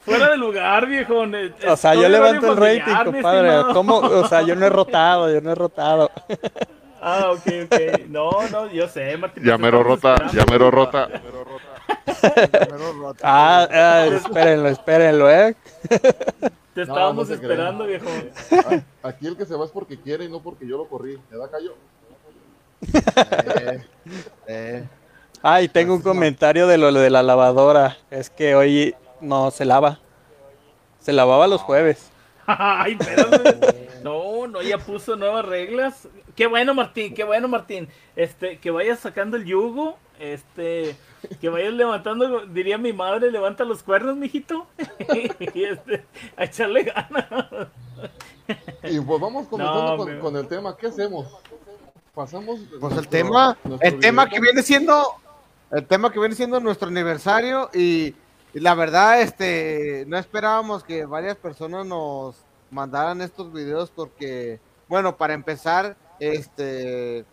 fuera 0.00 0.28
de 0.28 0.36
lugar, 0.36 0.86
viejo. 0.86 1.24
O 1.68 1.76
sea, 1.78 1.94
yo 1.94 2.06
levanto 2.06 2.52
el 2.52 2.56
rating, 2.58 3.12
compadre. 3.12 3.72
¿Cómo? 3.72 3.96
O 3.96 4.28
sea, 4.28 4.42
yo 4.42 4.54
no 4.54 4.66
he 4.66 4.70
rotado, 4.70 5.32
yo 5.32 5.40
no 5.40 5.52
he 5.52 5.54
rotado. 5.54 6.10
Ah, 7.08 7.30
ok, 7.30 7.46
ok. 7.66 8.08
No, 8.08 8.48
no, 8.50 8.68
yo 8.72 8.88
sé, 8.88 9.16
Martín. 9.16 9.44
Ya 9.44 9.56
mero 9.56 9.84
rota, 9.84 10.14
esperando. 10.14 10.32
ya 10.34 10.52
mero 10.52 10.70
rota. 10.72 11.08
Ah, 13.22 13.68
ah, 13.70 14.06
espérenlo, 14.06 14.68
espérenlo, 14.68 15.30
¿eh? 15.30 15.54
Te 16.74 16.82
estábamos 16.82 17.28
no 17.28 17.36
te 17.36 17.40
esperando, 17.40 17.86
viejo. 17.86 18.08
Aquí 19.04 19.28
el 19.28 19.36
que 19.36 19.46
se 19.46 19.54
va 19.54 19.66
es 19.66 19.70
porque 19.70 20.00
quiere 20.00 20.24
y 20.24 20.28
no 20.28 20.40
porque 20.40 20.66
yo 20.66 20.78
lo 20.78 20.88
corrí. 20.88 21.16
¿Me 21.30 21.38
da 21.38 21.48
callo? 21.48 21.76
Eh, 23.60 23.84
eh. 24.48 24.84
Ah, 25.42 25.62
y 25.62 25.68
tengo 25.68 25.94
un 25.94 26.02
comentario 26.02 26.66
de 26.66 26.76
lo 26.76 26.92
de 26.92 27.10
la 27.10 27.22
lavadora. 27.22 27.98
Es 28.10 28.30
que 28.30 28.56
hoy 28.56 28.96
no 29.20 29.52
se 29.52 29.64
lava. 29.64 30.00
Se 30.98 31.12
lavaba 31.12 31.46
los 31.46 31.62
jueves. 31.62 32.10
Ay, 32.46 32.96
espérame. 32.98 33.85
No, 34.06 34.46
no, 34.46 34.62
ya 34.62 34.78
puso 34.78 35.16
nuevas 35.16 35.44
reglas. 35.44 36.06
Qué 36.36 36.46
bueno, 36.46 36.74
Martín, 36.74 37.12
qué 37.12 37.24
bueno, 37.24 37.48
Martín. 37.48 37.88
Este, 38.14 38.60
que 38.60 38.70
vayas 38.70 39.00
sacando 39.00 39.36
el 39.36 39.44
yugo, 39.44 39.98
este, 40.20 40.94
que 41.40 41.48
vayas 41.48 41.72
levantando, 41.72 42.46
diría 42.46 42.78
mi 42.78 42.92
madre, 42.92 43.32
levanta 43.32 43.64
los 43.64 43.82
cuernos, 43.82 44.16
mijito. 44.16 44.68
y 45.54 45.64
este, 45.64 46.04
a 46.36 46.44
echarle 46.44 46.84
ganas. 46.84 47.26
Y 48.84 49.00
pues 49.00 49.20
vamos 49.20 49.48
comenzando 49.48 50.06
No, 50.06 50.20
con, 50.20 50.36
el 50.36 50.46
tema. 50.46 50.76
¿Qué 50.76 50.86
hacemos? 50.86 51.26
Pasamos. 52.14 52.60
Pues 52.80 52.96
el 52.98 53.08
tema, 53.08 53.58
el 53.80 53.98
tema 53.98 54.26
video. 54.26 54.34
que 54.36 54.40
viene 54.40 54.62
siendo, 54.62 55.16
el 55.72 55.84
tema 55.84 56.12
que 56.12 56.20
viene 56.20 56.36
siendo 56.36 56.60
nuestro 56.60 56.86
aniversario 56.86 57.70
y, 57.74 58.14
y 58.54 58.60
la 58.60 58.76
verdad, 58.76 59.20
este, 59.20 60.04
no 60.06 60.16
esperábamos 60.16 60.84
que 60.84 61.06
varias 61.06 61.36
personas 61.36 61.84
nos 61.84 62.45
mandaran 62.70 63.20
estos 63.22 63.52
videos 63.52 63.90
porque, 63.90 64.60
bueno, 64.88 65.16
para 65.16 65.34
empezar, 65.34 65.96
este, 66.18 67.24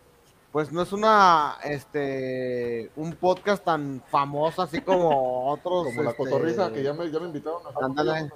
pues 0.52 0.70
no 0.70 0.82
es 0.82 0.92
una, 0.92 1.56
este, 1.64 2.90
un 2.96 3.12
podcast 3.14 3.64
tan 3.64 4.02
famoso 4.08 4.62
así 4.62 4.80
como 4.80 5.50
otros, 5.50 5.86
Como 5.86 6.02
la 6.02 6.10
este, 6.10 6.22
cotorriza 6.22 6.72
que 6.72 6.82
ya 6.82 6.92
me, 6.92 7.10
ya 7.10 7.18
me 7.18 7.26
invitaron 7.26 7.62
a 7.66 7.84
Ándale. 7.84 8.30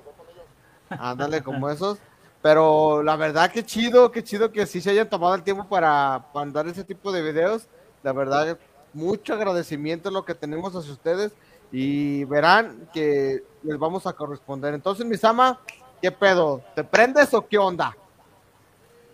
Ándale, 0.90 1.42
como 1.42 1.68
esos. 1.70 1.98
Pero 2.40 3.02
la 3.02 3.16
verdad 3.16 3.50
que 3.50 3.64
chido, 3.64 4.12
qué 4.12 4.22
chido 4.22 4.52
que 4.52 4.66
sí 4.66 4.80
se 4.80 4.90
hayan 4.90 5.10
tomado 5.10 5.34
el 5.34 5.42
tiempo 5.42 5.64
para 5.68 6.26
mandar 6.34 6.68
ese 6.68 6.84
tipo 6.84 7.10
de 7.12 7.22
videos. 7.22 7.66
La 8.02 8.12
verdad, 8.12 8.58
mucho 8.92 9.34
agradecimiento 9.34 10.10
lo 10.10 10.24
que 10.24 10.34
tenemos 10.34 10.74
hacia 10.74 10.92
ustedes 10.92 11.32
y 11.72 12.24
verán 12.24 12.88
que 12.92 13.42
les 13.62 13.78
vamos 13.78 14.06
a 14.06 14.12
corresponder. 14.12 14.74
Entonces, 14.74 15.04
Misama, 15.04 15.60
¿qué 16.00 16.10
pedo? 16.12 16.62
¿Te 16.74 16.84
prendes 16.84 17.32
o 17.34 17.46
qué 17.46 17.58
onda? 17.58 17.96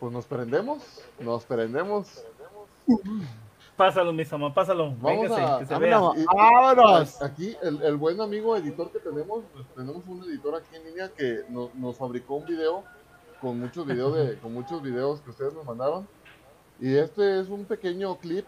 Pues 0.01 0.13
nos 0.13 0.27
prendemos, 0.27 0.83
nos 1.21 1.45
prendemos. 1.45 2.25
Pásalo, 3.77 4.13
mi 4.13 4.25
sama, 4.25 4.53
pásalo. 4.55 4.91
Vamos 5.01 5.03
Véngase, 5.31 5.43
a- 5.43 5.59
que 5.59 5.67
se 5.67 5.79
vea. 5.79 5.99
Vámonos. 6.35 7.21
Aquí 7.23 7.57
el, 7.63 7.83
el 7.83 7.97
buen 7.97 8.21
amigo 8.21 8.57
editor 8.57 8.91
que 8.93 9.01
tenemos, 9.01 9.43
pues, 9.53 9.67
tenemos 9.75 10.07
un 10.07 10.23
editor 10.25 10.55
aquí 10.57 10.77
en 10.77 10.85
línea 10.85 11.09
que 11.09 11.45
no- 11.49 11.71
nos 11.75 11.97
fabricó 11.97 12.37
un 12.37 12.45
video 12.47 12.85
con 13.41 13.59
muchos 13.59 13.85
videos 13.87 14.15
de, 14.15 14.39
con 14.39 14.53
muchos 14.55 14.81
videos 14.81 15.21
que 15.23 15.31
ustedes 15.31 15.55
nos 15.55 15.65
mandaron. 15.65 16.07
Y 16.81 16.95
este 16.97 17.41
es 17.41 17.49
un 17.49 17.65
pequeño 17.65 18.17
clip, 18.19 18.47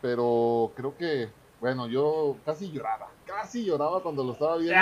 pero 0.00 0.70
creo 0.76 0.96
que, 0.96 1.28
bueno, 1.60 1.86
yo 1.86 2.36
casi 2.44 2.70
lloraba, 2.70 3.08
casi 3.28 3.64
lloraba 3.64 4.00
cuando 4.02 4.24
lo 4.24 4.32
estaba 4.32 4.56
viendo. 4.56 4.74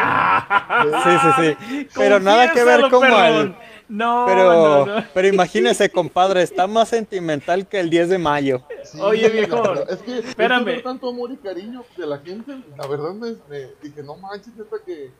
Sí, 1.02 1.10
sí, 1.22 1.56
sí. 1.68 1.88
Pero 1.94 2.20
nada 2.20 2.52
que 2.52 2.64
ver 2.64 2.82
perrón. 2.82 3.04
el... 3.34 3.56
No, 3.88 4.24
Pero, 4.26 4.52
no, 4.52 4.86
no. 4.86 5.04
pero 5.14 5.28
imagínese, 5.28 5.88
compadre, 5.90 6.42
está 6.42 6.66
más 6.66 6.88
sentimental 6.88 7.68
que 7.68 7.78
el 7.78 7.88
10 7.88 8.08
de 8.08 8.18
mayo. 8.18 8.62
Sí, 8.82 8.98
Oye, 9.00 9.28
viejo, 9.28 9.74
es 9.88 9.98
que 9.98 10.18
es 10.18 10.22
que 10.22 10.28
espérame. 10.30 10.82
tanto 10.82 11.08
amor 11.10 11.30
y 11.30 11.36
cariño 11.36 11.84
de 11.96 12.06
la 12.06 12.18
gente, 12.18 12.56
la 12.76 12.86
verdad 12.88 13.12
me, 13.12 13.36
me 13.48 13.68
dije, 13.82 14.02
no 14.02 14.16
manches, 14.16 14.54
neta 14.56 14.76
que... 14.84 15.10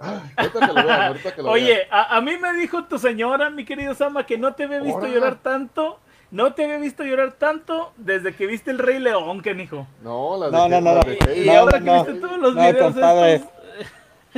Ay, 0.00 0.18
ahorita 0.36 0.60
que 0.60 0.66
lo 0.72 0.74
vean, 0.86 1.02
ahorita 1.02 1.34
que 1.36 1.42
lo 1.42 1.52
vean. 1.52 1.54
Oye, 1.54 1.86
a, 1.90 2.16
a 2.16 2.20
mí 2.20 2.36
me 2.36 2.52
dijo 2.54 2.84
tu 2.86 2.98
señora, 2.98 3.48
mi 3.50 3.64
querido 3.64 3.94
Sama, 3.94 4.26
que 4.26 4.38
no 4.38 4.54
te 4.54 4.64
había 4.64 4.80
visto 4.80 5.06
llorar 5.06 5.36
tanto. 5.40 6.00
No 6.30 6.54
te 6.54 6.64
había 6.64 6.78
visto 6.78 7.02
llorar 7.02 7.32
tanto 7.32 7.92
desde 7.96 8.34
que 8.34 8.46
viste 8.46 8.70
el 8.70 8.78
Rey 8.78 8.98
León, 9.00 9.42
que 9.42 9.54
dijo. 9.54 9.86
No, 10.02 10.36
la 10.38 10.50
No, 10.50 10.68
de 10.68 10.68
no, 10.68 10.80
no, 10.80 10.94
la 10.94 11.02
no. 11.02 11.12
Y, 11.12 11.18
Heidi. 11.28 11.42
y 11.42 11.46
No, 11.46 11.52
ahora 11.58 11.78
que 11.78 11.84
no. 11.84 12.04
viste 12.04 12.20
todos 12.20 12.38
los 12.38 12.54
No, 12.54 12.60
videos 12.62 12.96
estos, 12.96 13.50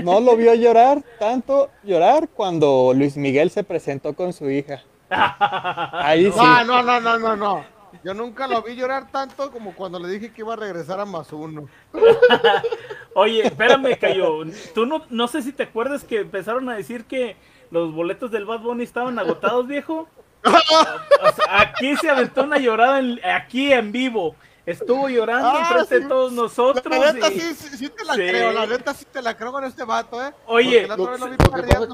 No 0.04 0.20
lo 0.20 0.36
vio 0.36 0.54
llorar 0.54 1.02
tanto 1.18 1.70
llorar 1.82 2.28
cuando 2.30 2.92
Luis 2.94 3.16
Miguel 3.18 3.50
se 3.50 3.62
presentó 3.62 4.14
con 4.14 4.32
su 4.32 4.48
hija. 4.50 4.82
Ahí 5.10 6.32
sí. 6.32 6.38
No, 6.38 6.64
no, 6.64 6.82
no, 6.82 7.00
no, 7.00 7.18
no, 7.18 7.36
no. 7.36 7.64
Yo 8.02 8.14
nunca 8.14 8.46
lo 8.48 8.62
vi 8.62 8.74
llorar 8.74 9.10
tanto 9.12 9.50
como 9.50 9.74
cuando 9.74 9.98
le 9.98 10.08
dije 10.08 10.32
que 10.32 10.40
iba 10.40 10.54
a 10.54 10.56
regresar 10.56 10.98
a 10.98 11.04
más 11.04 11.30
uno. 11.32 11.68
Oye, 13.14 13.46
espérame, 13.46 13.98
Cayo. 13.98 14.44
Tú 14.74 14.86
no, 14.86 15.02
no 15.10 15.28
sé 15.28 15.42
si 15.42 15.52
te 15.52 15.64
acuerdas 15.64 16.02
que 16.04 16.20
empezaron 16.20 16.68
a 16.70 16.74
decir 16.76 17.04
que 17.04 17.36
los 17.70 17.92
boletos 17.94 18.30
del 18.30 18.46
Bad 18.46 18.60
Bunny 18.60 18.84
estaban 18.84 19.18
agotados, 19.18 19.66
viejo. 19.66 20.08
O 21.22 21.32
sea, 21.34 21.60
aquí 21.60 21.96
se 21.96 22.10
aventó 22.10 22.42
una 22.42 22.58
llorada 22.58 22.98
en- 22.98 23.20
aquí 23.24 23.72
en 23.72 23.92
vivo. 23.92 24.34
Estuvo 24.66 25.08
llorando 25.08 25.48
Ah, 25.48 25.58
enfrente 25.60 25.96
sí. 25.96 26.02
de 26.02 26.08
todos 26.08 26.32
nosotros. 26.32 26.84
La 26.98 27.12
neta 27.12 27.32
y- 27.32 27.38
sí, 27.40 27.54
sí, 27.54 27.76
sí 27.76 27.88
te 27.88 28.04
la 28.04 28.14
Sí. 28.14 28.20
creo, 28.20 28.52
la 28.52 28.66
neta 28.66 28.94
sí 28.94 29.04
te 29.12 29.20
la 29.22 29.36
creo 29.36 29.50
con 29.52 29.64
este 29.64 29.84
vato, 29.84 30.24
eh. 30.24 30.32
Oye, 30.46 30.86
lo- 30.86 30.96
lo 30.96 31.16
lo 31.16 31.36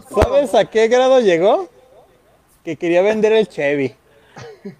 pasa-. 0.02 0.22
¿Sabes 0.22 0.54
a 0.54 0.64
qué 0.66 0.88
grado 0.88 1.20
llegó? 1.20 1.68
Que 2.64 2.76
quería 2.76 3.00
vender 3.02 3.32
el 3.32 3.48
Chevy. 3.48 3.94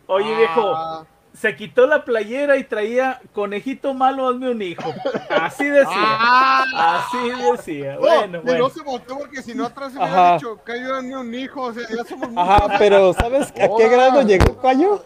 Oye, 0.06 0.34
viejo, 0.36 0.72
Ah, 0.74 1.06
se 1.40 1.54
quitó 1.54 1.86
la 1.86 2.04
playera 2.04 2.56
y 2.56 2.64
traía 2.64 3.20
conejito 3.32 3.94
malo, 3.94 4.28
hazme 4.28 4.50
un 4.50 4.60
hijo. 4.60 4.92
Así 5.30 5.64
decía. 5.64 5.92
ah, 5.94 7.06
Así 7.06 7.30
decía. 7.52 7.94
no, 7.94 8.00
Bueno, 8.00 8.38
y 8.38 8.42
bueno. 8.42 8.58
no 8.64 8.70
se 8.70 8.82
volteó 8.82 9.18
porque 9.18 9.42
si 9.42 9.54
no 9.54 9.66
atrás 9.66 9.92
se 9.92 9.98
hubiera 9.98 10.34
dicho 10.34 10.58
que 10.64 10.80
yo 10.80 11.00
ni 11.02 11.14
un 11.14 11.32
hijo, 11.34 11.62
o 11.62 11.72
sea, 11.72 11.84
ya 11.88 12.04
somos 12.04 12.30
muchos. 12.30 12.48
Ajá, 12.48 12.78
pero 12.78 13.12
¿sabes 13.12 13.50
a 13.50 13.68
qué 13.76 13.88
grado 13.88 14.22
llegó 14.22 14.56
Cayo? 14.60 15.04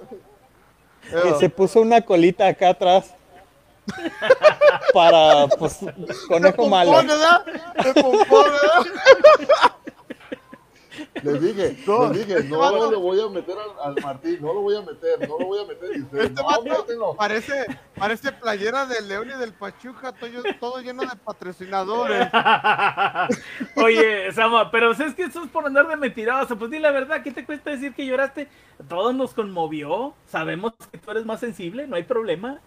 Que 1.10 1.34
se 1.38 1.50
puso 1.50 1.80
una 1.80 2.00
colita 2.00 2.46
acá 2.46 2.70
atrás. 2.70 3.14
Para, 4.94 5.48
pues, 5.58 5.80
conejo 6.28 6.68
malo. 6.68 6.92
¿verdad? 6.92 7.44
¿verdad? 7.44 8.06
Les 11.22 11.40
dije, 11.40 11.76
No, 11.86 12.08
les 12.08 12.18
dije, 12.26 12.38
este 12.40 12.48
no 12.50 12.58
vato- 12.58 12.90
le 12.90 12.96
voy 12.96 13.20
a 13.20 13.28
meter 13.28 13.56
al, 13.58 13.94
al 13.94 14.02
Martín, 14.02 14.38
no 14.40 14.52
lo 14.54 14.60
voy 14.60 14.76
a 14.76 14.80
meter, 14.82 15.28
no 15.28 15.38
lo 15.38 15.46
voy 15.46 15.60
a 15.62 15.66
meter. 15.66 15.96
Y 15.96 16.02
ustedes, 16.02 16.24
Este 16.26 16.42
vato 16.42 17.14
parece, 17.16 17.64
parece 17.96 18.32
playera 18.32 18.86
del 18.86 19.08
León 19.08 19.30
y 19.34 19.38
del 19.38 19.52
Pachuca, 19.52 20.12
todo, 20.12 20.30
todo 20.60 20.80
lleno 20.80 21.02
de 21.02 21.16
patrocinadores. 21.24 22.28
Oye, 23.76 24.32
Sama, 24.32 24.70
pero 24.70 24.94
¿sabes 24.94 25.14
que 25.14 25.22
eso 25.24 25.44
es 25.44 25.50
por 25.50 25.66
andar 25.66 25.86
de 25.88 25.96
mentiroso? 25.96 26.56
Pues 26.58 26.70
di 26.70 26.78
la 26.78 26.90
verdad, 26.90 27.22
¿qué 27.22 27.30
te 27.30 27.44
cuesta 27.44 27.70
decir 27.70 27.94
que 27.94 28.06
lloraste? 28.06 28.48
Todo 28.88 29.12
nos 29.12 29.34
conmovió. 29.34 30.14
Sabemos 30.26 30.72
que 30.90 30.98
tú 30.98 31.10
eres 31.10 31.24
más 31.24 31.40
sensible, 31.40 31.86
no 31.86 31.96
hay 31.96 32.02
problema. 32.04 32.60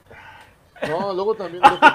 No, 0.88 1.14
luego 1.14 1.36
también. 1.36 1.64
Lo 1.64 1.80
que, 1.80 1.88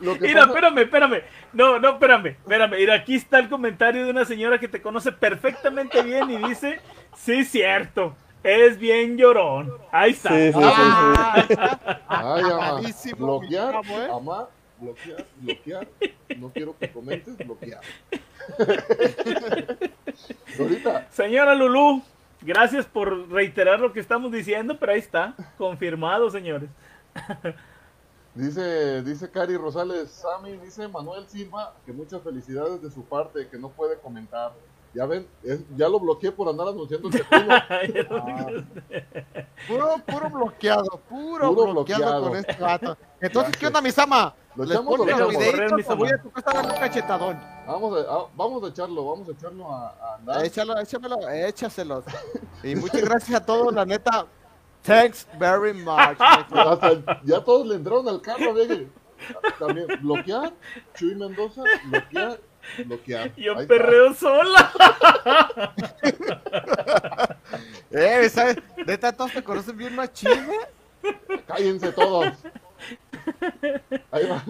lo 0.04 0.14
que 0.14 0.20
Mira, 0.28 0.40
pasa- 0.40 0.52
espérame, 0.52 0.78
espérame. 0.78 1.22
No, 1.52 1.78
no, 1.78 1.88
espérame, 1.90 2.26
espérame. 2.26 2.70
Mira, 2.76 2.94
aquí 2.94 3.14
está 3.16 3.38
el 3.38 3.48
comentario 3.48 4.04
de 4.04 4.10
una 4.10 4.24
señora 4.24 4.58
que 4.60 4.68
te 4.68 4.82
conoce 4.82 5.10
perfectamente 5.12 6.02
bien 6.02 6.30
y 6.30 6.36
dice, 6.36 6.80
sí, 7.16 7.44
cierto, 7.44 8.14
es 8.42 8.78
bien 8.78 9.16
llorón. 9.16 9.72
Ahí 9.90 10.12
está. 10.12 10.28
Sí, 10.30 10.52
sí, 10.52 10.58
sí, 10.58 11.54
Ah, 12.08 12.34
Ay, 12.36 12.42
ama, 12.44 12.80
bloquear, 13.16 13.74
¿eh? 13.86 14.08
ama, 14.12 14.48
bloquear, 14.78 15.24
bloquear. 15.36 15.88
No 16.36 16.50
quiero 16.50 16.76
que 16.78 16.90
comentes, 16.90 17.36
bloquear. 17.38 17.80
Ahorita, 20.58 21.06
Señora 21.10 21.54
Lulú, 21.54 22.02
gracias 22.42 22.84
por 22.86 23.30
reiterar 23.30 23.80
lo 23.80 23.92
que 23.92 24.00
estamos 24.00 24.32
diciendo, 24.32 24.76
pero 24.78 24.92
ahí 24.92 24.98
está, 24.98 25.34
confirmado, 25.56 26.30
señores. 26.30 26.68
dice, 28.34 29.02
dice 29.02 29.30
Cari 29.30 29.56
Rosales, 29.56 30.10
Sammy, 30.10 30.56
dice 30.58 30.86
Manuel 30.88 31.26
Silva, 31.28 31.74
que 31.84 31.92
muchas 31.92 32.22
felicidades 32.22 32.80
de 32.82 32.90
su 32.90 33.02
parte, 33.04 33.48
que 33.48 33.58
no 33.58 33.68
puede 33.70 33.98
comentar. 33.98 34.52
Ya 34.92 35.06
ven, 35.06 35.24
es- 35.44 35.60
ya 35.76 35.88
lo 35.88 36.00
bloqueé 36.00 36.32
por 36.32 36.48
andar 36.48 36.66
anunciando 36.66 37.08
el 37.08 37.14
tequilo. 37.14 37.54
Puro, 39.68 39.94
puro 40.06 40.30
bloqueado, 40.30 41.00
puro, 41.08 41.54
Puro 41.54 41.72
bloqueado, 41.72 42.02
bloqueado. 42.02 42.22
con 42.28 42.36
este 42.36 42.56
vato. 42.60 42.96
Entonces, 43.20 43.56
¿qué 43.56 43.66
onda, 43.66 43.80
mi 43.80 43.90
Sama? 43.92 44.34
¿Lo 44.56 44.64
¿Les 44.64 44.74
echamos 44.76 44.98
los 44.98 45.06
echamos? 45.06 45.34
Correr, 45.34 45.52
mi 45.52 45.56
videitos 45.56 45.80
o 45.80 45.82
Sama. 45.84 45.94
voy 45.96 46.08
a 46.10 46.22
tu 46.22 46.30
casa 46.32 46.50
a 46.50 46.54
darle 46.54 46.72
un 46.72 46.78
cachetadón? 46.80 47.40
Vamos 47.66 47.98
a, 47.98 48.12
ah, 48.12 48.26
vamos 48.34 48.64
a 48.64 48.66
echarlo, 48.68 49.04
vamos 49.10 49.28
a 49.28 49.32
echarlo 49.32 49.72
a, 49.72 49.88
a 49.90 50.14
andar. 50.16 50.44
Échalo, 50.44 50.78
échamelo, 50.78 51.28
échaselos. 51.28 52.04
Y 52.64 52.74
muchas 52.74 53.02
gracias 53.02 53.40
a 53.40 53.44
todos, 53.46 53.72
la 53.72 53.84
neta. 53.84 54.26
Thanks 54.82 55.26
very 55.38 55.74
much. 55.74 56.18
Hasta 56.20 57.20
ya 57.24 57.40
todos 57.44 57.66
le 57.66 57.76
entraron 57.76 58.08
al 58.08 58.20
carro, 58.20 58.54
vegue. 58.54 58.88
También 59.58 59.86
bloquear, 60.00 60.52
Chuy 60.94 61.14
Mendoza, 61.14 61.62
bloquear, 61.86 62.40
bloquear. 62.86 63.34
Yo 63.36 63.54
Ahí 63.54 63.62
está. 63.62 63.74
perreo 63.74 64.14
sola. 64.14 64.72
Eh, 67.92 68.28
¿sabes? 68.28 68.56
Neta, 68.86 69.10
todos 69.12 69.32
te 69.32 69.42
conocen 69.42 69.76
bien 69.76 69.96
machín, 69.96 70.30
¿eh? 70.30 71.12
Cállense 71.46 71.90
todos. 71.90 72.28
Ahí 74.12 74.26
va, 74.28 74.44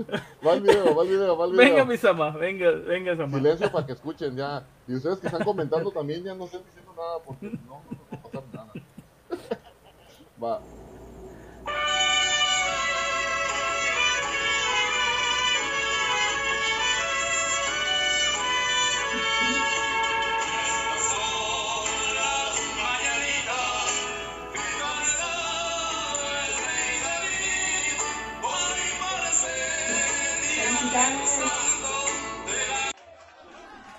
va 0.46 0.52
el 0.52 0.60
video, 0.60 0.94
va 0.94 1.02
el 1.04 1.08
video, 1.08 1.38
va 1.38 1.46
el 1.46 1.52
video. 1.52 1.64
Venga, 1.64 1.84
mi 1.86 1.96
Sama, 1.96 2.30
venga, 2.32 2.70
venga, 2.70 3.16
Sama. 3.16 3.38
Silencio 3.38 3.72
para 3.72 3.86
que 3.86 3.92
escuchen 3.92 4.36
ya. 4.36 4.62
Y 4.86 4.94
ustedes 4.94 5.20
que 5.20 5.28
están 5.28 5.42
comentando 5.42 5.90
también 5.90 6.22
ya 6.22 6.34
no 6.34 6.44
estén 6.44 6.62
diciendo 6.66 6.92
nada 6.94 7.18
porque 7.24 7.46
no, 7.46 7.82
no 7.90 7.98
va 8.12 8.18
a 8.18 8.22
pasar 8.22 8.42
nada. 8.52 8.69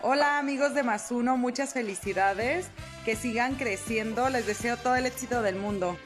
Hola 0.04 0.40
amigos 0.40 0.74
de 0.74 0.82
Más 0.82 1.12
Uno, 1.12 1.38
muchas 1.38 1.74
felicidades, 1.74 2.72
que 3.06 3.16
sigan 3.16 3.54
creciendo, 3.56 4.30
les 4.30 4.48
deseo 4.48 4.76
todo 4.78 4.96
el 4.96 5.06
éxito 5.06 5.44
del 5.44 5.56
mundo. 5.56 5.98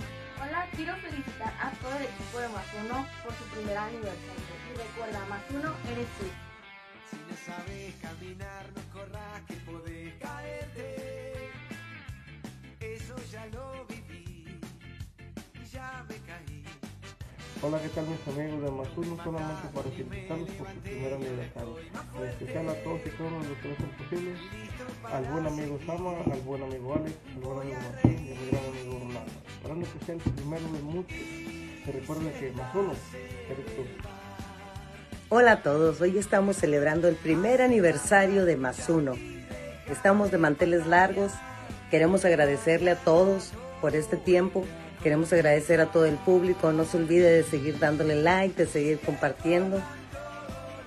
Quiero 0.76 0.94
felicitar 0.98 1.54
a 1.62 1.72
todo 1.72 1.96
el 1.96 2.04
equipo 2.04 2.38
de 2.38 2.50
Más 2.50 2.66
Uno 2.84 3.08
por 3.24 3.34
su 3.34 3.44
primer 3.56 3.78
aniversario. 3.78 4.56
Y 4.74 4.78
recuerda, 4.78 5.26
Más 5.28 5.42
Uno 5.52 5.74
eres 5.90 6.08
tú. 6.20 6.28
Si 7.10 7.16
no 7.16 7.38
sabes 7.46 7.96
caminar, 8.02 8.66
no 8.76 8.82
corras 8.92 9.42
que 9.48 9.54
Hola, 17.66 17.82
¿qué 17.82 17.90
tal 17.90 18.06
mis 18.06 18.28
amigos 18.28 18.62
de 18.62 18.70
Masuno? 18.70 19.24
Solamente 19.24 19.68
para 19.74 19.90
felicitarlos 19.90 20.50
por 20.52 20.68
su 20.68 20.80
primer 20.82 21.14
aniversario. 21.16 21.76
En 22.16 22.30
especial 22.30 22.70
a 22.70 22.74
todos 22.84 23.00
y 23.04 23.10
todos 23.10 23.32
los 23.32 23.58
que 23.58 23.68
lo 23.68 23.74
hacen 23.74 23.90
posible. 23.98 24.32
Al 25.12 25.26
buen 25.26 25.48
amigo 25.48 25.80
Sama, 25.88 26.12
al 26.32 26.42
buen 26.42 26.62
amigo 26.62 26.94
Alex, 26.94 27.16
al 27.34 27.42
buen 27.42 27.60
amigo 27.62 27.78
Martín 27.82 28.24
y 28.24 28.32
a 28.32 28.40
mi 28.40 28.48
gran 28.52 28.66
amigo 28.66 29.00
Rolando. 29.00 29.32
Esperando 29.48 29.88
que 29.92 30.06
sea 30.06 30.34
primero 30.36 30.62
de 30.62 30.80
muchos. 30.84 31.18
Que 31.18 31.92
recuerden 31.92 32.34
que 32.34 32.52
Masuno 32.52 32.94
eres 33.50 33.66
tú. 33.76 33.82
Hola 35.30 35.52
a 35.54 35.64
todos, 35.64 36.02
hoy 36.02 36.20
estamos 36.20 36.58
celebrando 36.58 37.08
el 37.08 37.16
primer 37.16 37.64
aniversario 37.64 38.46
de 38.46 38.58
Más 38.58 38.88
Uno. 38.90 39.14
Estamos 39.90 40.30
de 40.30 40.38
manteles 40.38 40.86
largos, 40.86 41.32
queremos 41.90 42.26
agradecerle 42.26 42.92
a 42.92 42.96
todos 42.96 43.54
por 43.82 43.96
este 43.96 44.18
tiempo, 44.18 44.66
queremos 45.06 45.32
agradecer 45.32 45.82
a 45.82 45.86
todo 45.86 46.08
el 46.08 46.16
público, 46.16 46.72
no 46.72 46.84
se 46.84 46.98
olvide 46.98 47.32
de 47.32 47.44
seguir 47.44 47.78
dándole 47.78 48.16
like, 48.16 48.56
de 48.56 48.66
seguir 48.68 49.00
compartiendo 49.00 49.80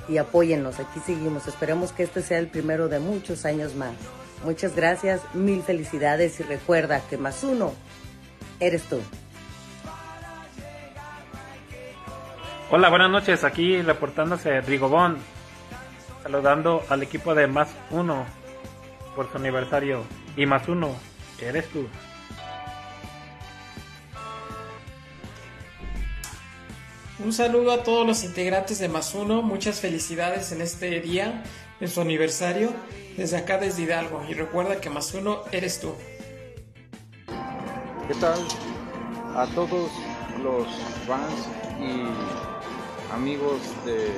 y 0.09 0.19
apóyennos, 0.19 0.81
aquí 0.81 0.99
seguimos, 0.99 1.47
esperemos 1.47 1.93
que 1.93 2.03
este 2.03 2.23
sea 2.23 2.41
el 2.41 2.49
primero 2.49 2.89
de 2.89 2.99
muchos 2.99 3.45
años 3.45 3.77
más. 3.77 3.93
Muchas 4.45 4.75
gracias, 4.75 5.21
mil 5.35 5.63
felicidades 5.63 6.41
y 6.41 6.43
recuerda 6.43 7.01
que 7.09 7.17
Más 7.17 7.45
Uno 7.45 7.73
eres 8.59 8.83
tú. 8.89 8.99
Hola, 12.73 12.89
buenas 12.89 13.11
noches. 13.11 13.45
Aquí 13.45 13.81
reportándose 13.83 14.61
Rigobón, 14.63 15.19
saludando 16.25 16.83
al 16.89 17.05
equipo 17.05 17.37
de 17.37 17.47
Más 17.47 17.69
Uno 17.93 18.27
por 19.15 19.31
su 19.31 19.39
aniversario. 19.39 20.03
Y 20.37 20.45
Más 20.45 20.67
Uno, 20.67 20.91
eres 21.41 21.69
tú. 21.69 21.87
Un 27.21 27.33
saludo 27.33 27.73
a 27.73 27.83
todos 27.83 28.07
los 28.07 28.23
integrantes 28.23 28.79
de 28.79 28.89
Más 28.89 29.13
Uno. 29.13 29.43
Muchas 29.43 29.81
felicidades 29.81 30.53
en 30.53 30.61
este 30.61 31.01
día, 31.01 31.43
en 31.81 31.89
su 31.89 32.01
aniversario, 32.01 32.73
desde 33.17 33.39
acá 33.39 33.59
desde 33.59 33.83
Hidalgo. 33.83 34.23
Y 34.29 34.35
recuerda 34.35 34.81
que 34.81 34.89
Más 34.89 35.13
Uno 35.15 35.43
eres 35.51 35.81
tú. 35.81 35.95
¿Qué 38.07 38.15
tal 38.21 38.39
a 39.35 39.47
todos 39.53 39.91
los 40.45 40.69
fans 41.09 41.49
y 41.81 43.13
amigos 43.13 43.63
de 43.85 44.13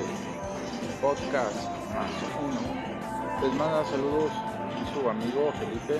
podcast 1.01 1.55
más 1.95 2.11
uno? 2.39 3.41
Les 3.41 3.53
manda 3.55 3.83
saludos 3.85 4.31
su 4.93 5.09
amigo 5.09 5.51
Felipe, 5.59 5.99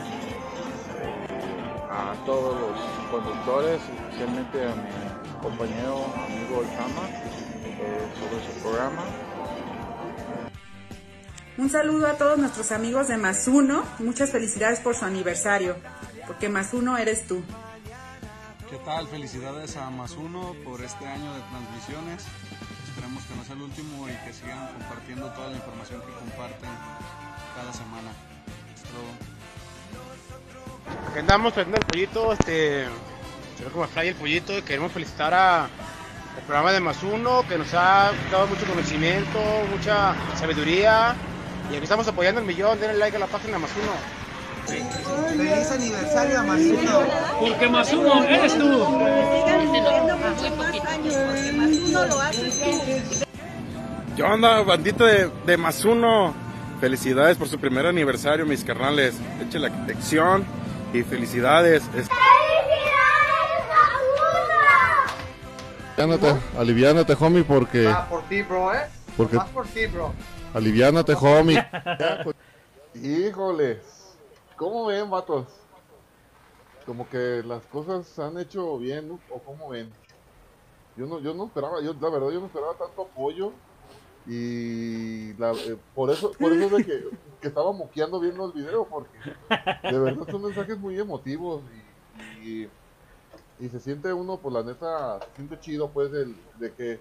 a 1.89 2.13
todos 2.27 2.61
los 2.61 2.79
conductores, 3.09 3.81
especialmente 4.07 4.63
a 4.63 4.75
mi 4.75 5.10
compañero 5.41 6.05
amigo 6.27 6.61
El 6.61 6.67
Sama, 6.77 7.09
eh, 7.09 8.07
sobre 8.19 8.45
su 8.45 8.51
programa. 8.61 9.03
Un 11.57 11.69
saludo 11.69 12.07
a 12.07 12.13
todos 12.13 12.37
nuestros 12.37 12.71
amigos 12.71 13.07
de 13.07 13.17
Más 13.17 13.47
Uno, 13.47 13.83
muchas 13.99 14.31
felicidades 14.31 14.79
por 14.79 14.95
su 14.95 15.05
aniversario, 15.05 15.75
porque 16.27 16.49
Más 16.49 16.73
Uno 16.73 16.97
eres 16.97 17.27
tú. 17.27 17.43
¿Qué 18.69 18.77
tal? 18.85 19.07
Felicidades 19.07 19.75
a 19.77 19.89
Más 19.89 20.13
Uno 20.13 20.55
por 20.63 20.81
este 20.81 21.05
año 21.05 21.33
de 21.33 21.41
transmisiones. 21.41 22.25
Esperemos 22.87 23.23
que 23.25 23.35
no 23.35 23.43
sea 23.43 23.55
el 23.55 23.61
último 23.63 24.07
y 24.07 24.13
que 24.25 24.33
sigan 24.33 24.71
compartiendo 24.73 25.29
toda 25.31 25.49
la 25.49 25.55
información 25.57 26.01
que 26.01 26.13
comparten 26.13 26.69
cada 27.55 27.73
semana. 27.73 28.11
Hasta 28.73 28.89
luego. 28.93 29.11
El 31.15 31.85
pollito, 31.85 32.33
este, 32.33 32.87
se 33.61 33.65
ve 33.65 33.71
como 33.71 33.87
fly 33.87 34.07
el 34.07 34.15
pollito 34.15 34.57
y 34.57 34.63
queremos 34.63 34.91
felicitar 34.91 35.33
a 35.35 35.69
el 36.35 36.43
programa 36.45 36.71
de 36.71 36.79
Más 36.79 37.03
Uno 37.03 37.43
que 37.47 37.59
nos 37.59 37.71
ha 37.75 38.11
dado 38.31 38.47
mucho 38.47 38.65
conocimiento, 38.65 39.39
mucha 39.69 40.15
sabiduría 40.35 41.13
y 41.71 41.75
aquí 41.75 41.83
estamos 41.83 42.07
apoyando 42.07 42.41
el 42.41 42.47
millón, 42.47 42.79
denle 42.79 42.97
like 42.97 43.15
a 43.17 43.19
la 43.19 43.27
página 43.27 43.59
Más 43.59 43.69
Uno. 43.79 43.91
Feliz 44.65 45.71
aniversario 45.71 46.39
a 46.39 46.43
Masuno. 46.43 46.99
Porque 47.39 47.69
Más 47.69 47.93
Uno 47.93 48.23
eres 48.23 48.57
tú. 48.57 48.67
Más. 48.67 49.11
¿Qué 54.15 54.23
onda, 54.23 54.61
bandita 54.61 55.05
de, 55.05 55.29
de 55.45 55.57
más 55.57 55.85
uno? 55.85 56.33
Felicidades 56.79 57.37
por 57.37 57.47
su 57.47 57.59
primer 57.59 57.85
aniversario, 57.85 58.45
mis 58.45 58.63
carnales. 58.63 59.15
Eche 59.41 59.59
la 59.59 59.69
detección 59.69 60.45
y 60.93 61.03
felicidades. 61.03 61.83
Aliviánate, 66.01 66.57
aliviánate, 66.57 67.13
homie, 67.19 67.43
porque. 67.43 67.87
Ah, 67.87 68.07
por 68.09 68.23
ti, 68.23 68.41
bro, 68.41 68.73
¿eh? 68.73 68.87
Porque- 69.15 69.35
Más 69.35 69.49
por 69.49 69.67
ti, 69.67 69.85
bro. 69.85 70.11
Aliviánate, 70.53 71.13
homie. 71.13 71.63
Híjoles. 72.95 73.77
¿Cómo 74.55 74.87
ven, 74.87 75.09
vatos? 75.09 75.45
Como 76.87 77.07
que 77.07 77.43
las 77.45 77.63
cosas 77.67 78.07
se 78.07 78.23
han 78.23 78.37
hecho 78.39 78.77
bien. 78.79 79.19
¿O 79.29 79.39
cómo 79.39 79.69
ven? 79.69 79.91
Yo 80.97 81.05
no, 81.05 81.19
yo 81.19 81.33
no 81.35 81.45
esperaba, 81.45 81.81
yo, 81.81 81.93
la 81.93 82.09
verdad, 82.09 82.31
yo 82.31 82.39
no 82.39 82.47
esperaba 82.47 82.73
tanto 82.73 83.03
apoyo. 83.03 83.53
Y 84.27 85.33
la- 85.35 85.51
eh, 85.53 85.77
por 85.95 86.09
eso, 86.09 86.31
por 86.31 86.51
eso 86.53 86.65
es 86.65 86.71
de 86.71 86.85
que, 86.85 87.03
que 87.41 87.47
estaba 87.47 87.71
moqueando 87.71 88.19
viendo 88.19 88.45
el 88.45 88.51
video, 88.53 88.85
porque 88.85 89.17
de 89.83 89.99
verdad 89.99 90.27
son 90.29 90.43
mensajes 90.43 90.77
muy 90.79 90.99
emotivos 90.99 91.61
y, 92.43 92.47
y, 92.49 92.69
y 93.61 93.69
se 93.69 93.79
siente 93.79 94.11
uno, 94.11 94.37
pues 94.37 94.53
la 94.53 94.63
neta, 94.63 95.19
se 95.19 95.35
siente 95.35 95.59
chido, 95.59 95.89
pues, 95.89 96.11
del, 96.11 96.35
de 96.59 96.73
que 96.73 96.99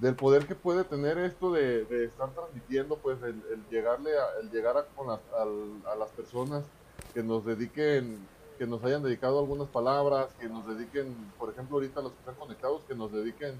del 0.00 0.14
poder 0.14 0.46
que 0.46 0.54
puede 0.54 0.84
tener 0.84 1.18
esto 1.18 1.52
de, 1.52 1.82
estar 2.04 2.30
transmitiendo, 2.30 2.96
pues 2.96 3.20
el, 3.22 3.42
llegarle 3.70 4.10
el 4.40 4.50
llegar 4.50 4.76
a, 4.76 4.84
con 4.86 5.08
las, 5.08 5.20
a 5.32 5.94
las 5.96 6.10
personas 6.10 6.64
que 7.12 7.22
nos 7.22 7.44
dediquen, 7.44 8.18
que 8.58 8.66
nos 8.66 8.82
hayan 8.84 9.02
dedicado 9.02 9.38
algunas 9.40 9.68
palabras, 9.68 10.28
que 10.40 10.48
nos 10.48 10.66
dediquen, 10.66 11.14
por 11.38 11.50
ejemplo, 11.50 11.76
ahorita 11.76 12.02
los 12.02 12.12
que 12.12 12.18
están 12.20 12.34
conectados, 12.36 12.82
que 12.88 12.94
nos 12.94 13.12
dediquen 13.12 13.54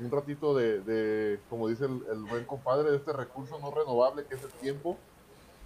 un 0.00 0.10
ratito 0.10 0.54
de, 0.54 0.80
de 0.80 1.40
como 1.50 1.68
dice 1.68 1.84
el, 1.84 2.02
el 2.10 2.22
buen 2.24 2.44
compadre, 2.44 2.90
de 2.90 2.96
este 2.96 3.12
recurso 3.12 3.58
no 3.58 3.70
renovable 3.70 4.24
que 4.24 4.36
es 4.36 4.42
el 4.42 4.52
tiempo. 4.52 4.96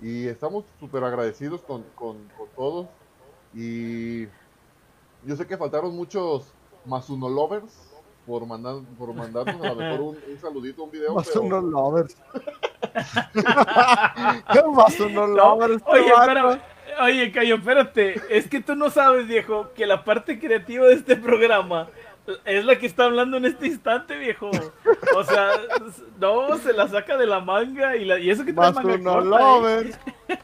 Y 0.01 0.27
estamos 0.27 0.65
súper 0.81 1.05
agradecidos 1.05 1.61
con, 1.61 1.85
con, 1.95 2.17
con 2.37 2.49
todos. 2.57 2.87
Y 3.55 4.27
yo 5.25 5.37
sé 5.37 5.47
que 5.47 5.57
faltaron 5.57 5.95
muchos 5.95 6.53
Masuno 6.85 7.29
lovers 7.29 7.89
por, 8.27 8.45
mandar, 8.47 8.77
por 8.99 9.15
mandarnos 9.15 9.61
a 9.65 9.69
lo 9.71 9.75
mejor 9.77 10.01
un, 10.01 10.19
un 10.33 10.39
saludito, 10.41 10.85
un 10.85 10.91
video. 10.91 11.15
Más 11.15 11.29
pero- 11.33 11.61
lovers. 11.61 12.17
Más 14.75 15.01
unos 15.01 15.29
No, 15.31 15.37
lovers. 15.37 15.83
oye, 15.87 16.07
espérame. 16.09 16.61
Oye, 17.01 17.33
Cayo, 17.33 17.55
espérate. 17.57 18.21
Es 18.29 18.49
que 18.49 18.61
tú 18.61 18.75
no 18.75 18.91
sabes, 18.91 19.27
viejo, 19.27 19.71
que 19.75 19.87
la 19.87 20.05
parte 20.05 20.39
creativa 20.39 20.87
de 20.87 20.95
este 20.95 21.17
programa 21.17 21.89
es 22.45 22.65
la 22.65 22.79
que 22.79 22.87
está 22.87 23.05
hablando 23.05 23.37
en 23.37 23.47
este 23.47 23.67
instante, 23.67 24.17
viejo. 24.17 24.51
O 25.17 25.25
sea, 25.25 25.51
no, 26.19 26.57
se 26.59 26.73
la 26.73 26.89
saca 26.89 27.17
de 27.17 27.27
la 27.27 27.41
manga 27.41 27.97
y, 27.97 28.05
la, 28.05 28.19
y 28.19 28.31
eso 28.31 28.45
que 28.45 28.53
trae 28.53 28.73
Más 28.73 28.85
manga 28.85 28.95
unos 28.95 29.15
corta, 29.15 29.37
¿eh? 29.37 29.41
lovers. 29.41 29.99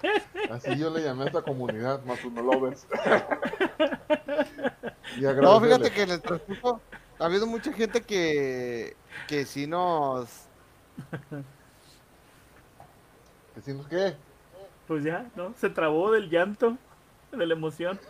Así 0.51 0.79
yo 0.79 0.91
le 0.91 1.03
llamé 1.03 1.25
a 1.25 1.27
esta 1.27 1.43
comunidad, 1.43 2.03
Masuno 2.05 2.43
lovers. 2.43 2.87
y 5.17 5.21
No, 5.21 5.61
fíjate 5.61 5.91
que 5.91 6.03
en 6.03 6.11
el 6.11 6.21
transcurso, 6.21 6.81
ha 7.19 7.25
habido 7.25 7.47
mucha 7.47 7.73
gente 7.73 8.03
que, 8.03 8.97
que 9.29 9.45
sí 9.45 9.67
nos... 9.67 10.47
¿Que 13.55 13.61
si 13.63 13.73
nos 13.73 13.87
qué? 13.87 14.17
Pues 14.89 15.05
ya, 15.05 15.31
¿no? 15.37 15.55
Se 15.55 15.71
trabó 15.71 16.11
del 16.11 16.29
llanto, 16.29 16.77
de 17.31 17.47
la 17.47 17.55
emoción. 17.55 18.01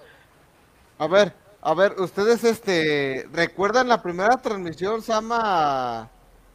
A 0.99 1.07
ver, 1.07 1.35
a 1.61 1.75
ver, 1.75 2.01
ustedes 2.01 2.45
este, 2.45 3.27
¿recuerdan 3.33 3.89
la 3.89 4.03
primera 4.03 4.37
transmisión, 4.37 5.03
Sama 5.03 6.09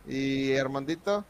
y 0.08 0.56
Armandito? 0.56 1.26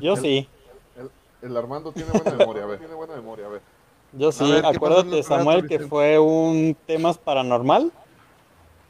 Yo 0.00 0.16
sí. 0.16 0.48
El, 0.96 1.10
el 1.42 1.56
Armando 1.56 1.92
tiene 1.92 2.10
buena 2.10 2.32
memoria, 2.32 2.62
a 2.64 2.66
ver. 2.66 2.78
Tiene 2.78 2.94
buena 2.94 3.14
memoria, 3.14 3.46
a 3.46 3.48
ver. 3.50 3.62
Yo 4.12 4.32
sí, 4.32 4.44
ver, 4.44 4.56
¿qué 4.56 4.62
pasó 4.62 4.66
en 4.66 4.72
la 4.72 4.76
acuérdate, 4.76 5.22
Samuel, 5.22 5.68
que 5.68 5.80
fue 5.80 6.18
un 6.18 6.76
temas 6.86 7.18
paranormal. 7.18 7.92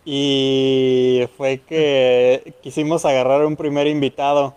Y 0.05 1.29
fue 1.37 1.59
que 1.59 2.55
quisimos 2.63 3.05
agarrar 3.05 3.45
un 3.45 3.57
primer 3.57 3.87
invitado. 3.87 4.55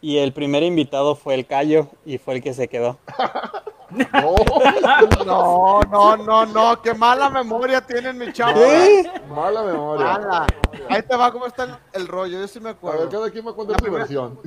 Y 0.00 0.18
el 0.18 0.32
primer 0.32 0.62
invitado 0.64 1.14
fue 1.14 1.34
el 1.34 1.46
Cayo 1.46 1.88
y 2.04 2.18
fue 2.18 2.34
el 2.34 2.42
que 2.42 2.52
se 2.52 2.68
quedó. 2.68 2.98
No, 5.24 5.80
no, 5.82 6.16
no, 6.16 6.46
no, 6.46 6.82
qué 6.82 6.94
mala 6.94 7.30
memoria 7.30 7.80
tienen 7.80 8.16
mi 8.18 8.32
chavo. 8.32 8.58
¿Sí? 8.60 9.06
Mala 9.28 9.62
memoria. 9.62 10.06
Mala. 10.06 10.46
Ahí 10.90 11.02
te 11.02 11.16
va 11.16 11.30
cómo 11.32 11.46
está 11.46 11.64
el, 11.64 11.74
el 11.92 12.08
rollo, 12.08 12.38
yo 12.40 12.48
sí 12.48 12.60
me 12.60 12.70
A 12.70 12.72
acuerdo. 12.72 13.00
ver, 13.00 13.08
cada 13.08 13.30
quien 13.30 13.44
me 13.44 13.52
cuenta 13.52 13.74
su 13.78 13.90
versión. 13.90 14.38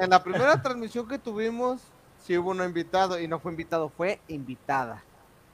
En 0.00 0.10
la 0.10 0.22
primera 0.22 0.60
transmisión 0.60 1.06
que 1.08 1.18
tuvimos, 1.18 1.80
sí 2.24 2.36
hubo 2.38 2.50
un 2.50 2.62
invitado, 2.62 3.18
y 3.20 3.28
no 3.28 3.38
fue 3.38 3.52
invitado, 3.52 3.88
fue 3.96 4.20
invitada. 4.28 5.02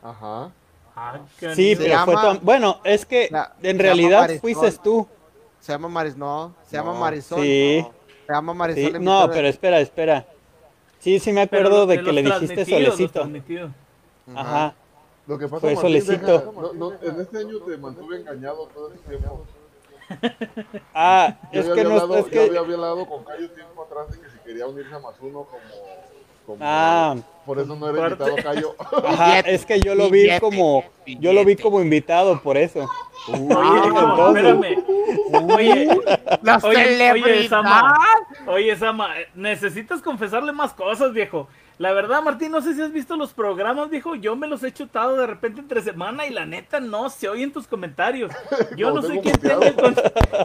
Ajá. 0.02 0.50
Ah, 0.96 1.20
Sí, 1.54 1.76
Se 1.76 1.84
pero 1.84 2.04
fue 2.04 2.14
tu- 2.16 2.40
Bueno, 2.40 2.80
es 2.84 3.06
que 3.06 3.28
La- 3.30 3.52
en 3.62 3.78
realidad 3.78 4.20
Marisol. 4.22 4.40
fuiste 4.40 4.72
tú. 4.82 5.06
Se 5.60 5.72
llama 5.72 5.88
Maris, 5.88 6.16
no, 6.16 6.54
se 6.66 6.76
llama 6.76 6.92
No. 6.92 7.00
Marisol. 7.00 7.40
Sí. 7.40 7.86
Se 8.26 8.32
llama 8.32 8.54
Marisol. 8.54 8.92
Sí, 8.92 8.98
no, 9.00 9.28
pero 9.30 9.48
espera, 9.48 9.78
espera. 9.80 10.26
Sí, 11.00 11.18
sí 11.20 11.32
me 11.32 11.42
acuerdo 11.42 11.78
los- 11.80 11.88
de 11.88 12.02
que 12.02 12.12
le 12.12 12.22
dijiste 12.22 12.64
solecito. 12.64 13.28
Ajá. 14.34 14.74
Lo 15.26 15.38
que 15.38 15.46
pasa, 15.46 15.60
Fue 15.60 15.74
Martín, 15.74 15.82
solecito. 16.02 16.26
deja- 16.38 16.52
no, 16.52 16.72
no, 16.72 16.92
en 17.02 17.20
este 17.20 17.38
año 17.38 17.58
te 17.60 17.76
mantuve 17.76 18.16
engañado 18.20 18.66
todo 18.74 18.90
ese 18.92 18.98
tiempo. 19.08 19.44
Ah, 20.94 21.36
Yo 21.52 21.60
es 21.60 21.66
que 21.66 21.70
había 21.72 21.84
no 21.84 21.90
hablado, 22.00 22.16
es 22.18 22.30
yo 22.30 22.40
había 22.40 22.52
que 22.52 22.58
hablado 22.58 23.06
con 23.06 23.24
Cayo 23.24 23.50
tiempo 23.50 23.82
atrás 23.82 24.10
de 24.10 24.18
que 24.20 24.30
si 24.30 24.38
quería 24.38 24.66
unirse 24.66 24.94
a 24.94 24.98
Masuno 24.98 25.44
como, 25.44 25.60
como 26.46 26.58
Ah. 26.62 27.14
por 27.44 27.58
eso 27.58 27.76
no 27.76 27.90
era 27.90 28.06
invitado 28.08 28.36
Cayo. 28.36 28.74
Ajá, 29.04 29.40
es 29.40 29.66
que 29.66 29.80
yo 29.80 29.94
lo 29.94 30.08
vi 30.08 30.28
como 30.40 30.82
yo 31.06 31.32
lo 31.34 31.44
vi 31.44 31.56
como 31.56 31.80
invitado 31.82 32.40
por 32.42 32.56
eso. 32.56 32.88
Oye, 33.28 33.38
entonces- 33.88 34.44
espérame. 34.44 34.84
Oye, 35.54 35.88
La 36.42 36.58
oye, 36.62 37.12
oye. 37.12 37.48
Sama. 37.48 37.94
Oye, 38.46 38.76
Sama, 38.76 39.10
necesitas 39.34 40.02
confesarle 40.02 40.52
más 40.52 40.72
cosas, 40.72 41.12
viejo. 41.12 41.48
La 41.78 41.92
verdad, 41.92 42.22
Martín, 42.22 42.50
no 42.50 42.60
sé 42.60 42.74
si 42.74 42.82
has 42.82 42.92
visto 42.92 43.16
los 43.16 43.32
programas, 43.32 43.88
viejo. 43.88 44.16
Yo 44.16 44.34
me 44.34 44.48
los 44.48 44.64
he 44.64 44.72
chutado 44.72 45.16
de 45.16 45.28
repente 45.28 45.60
entre 45.60 45.80
semana 45.80 46.26
y 46.26 46.30
la 46.30 46.44
neta 46.44 46.80
no 46.80 47.08
se 47.08 47.28
oyen 47.28 47.52
tus 47.52 47.68
comentarios. 47.68 48.32
Yo 48.76 48.90
no 48.92 49.00
sé 49.00 49.20
quién 49.20 49.38
tenga 49.38 49.66
el 49.68 49.74
con- 49.76 49.94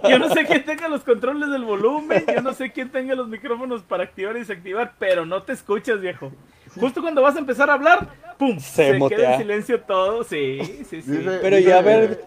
yo 0.10 0.20
no 0.20 0.30
sé 0.30 0.46
quién 0.46 0.64
tenga 0.64 0.88
los 0.88 1.02
controles 1.04 1.50
del 1.50 1.64
volumen, 1.66 2.24
yo 2.34 2.42
no 2.44 2.54
sé 2.54 2.72
quién 2.72 2.92
tenga 2.92 3.16
los 3.16 3.28
micrófonos 3.28 3.82
para 3.82 4.04
activar 4.04 4.36
y 4.36 4.40
desactivar, 4.40 4.94
pero 5.00 5.26
no 5.26 5.42
te 5.42 5.54
escuchas, 5.54 6.00
viejo. 6.00 6.32
Justo 6.80 7.02
cuando 7.02 7.22
vas 7.24 7.36
a 7.36 7.40
empezar 7.40 7.68
a 7.70 7.74
hablar, 7.74 8.08
pum, 8.38 8.60
Se 8.60 9.00
se, 9.00 9.08
queda 9.10 9.34
en 9.34 9.40
silencio 9.40 9.82
todo. 9.82 10.24
Sí, 10.24 10.60
sí, 10.88 11.02
sí. 11.02 11.12
Dice- 11.18 11.40
Pero 11.42 11.58
dice- 11.58 11.70
ya 11.70 11.78
a 11.80 11.82
ver. 11.82 12.26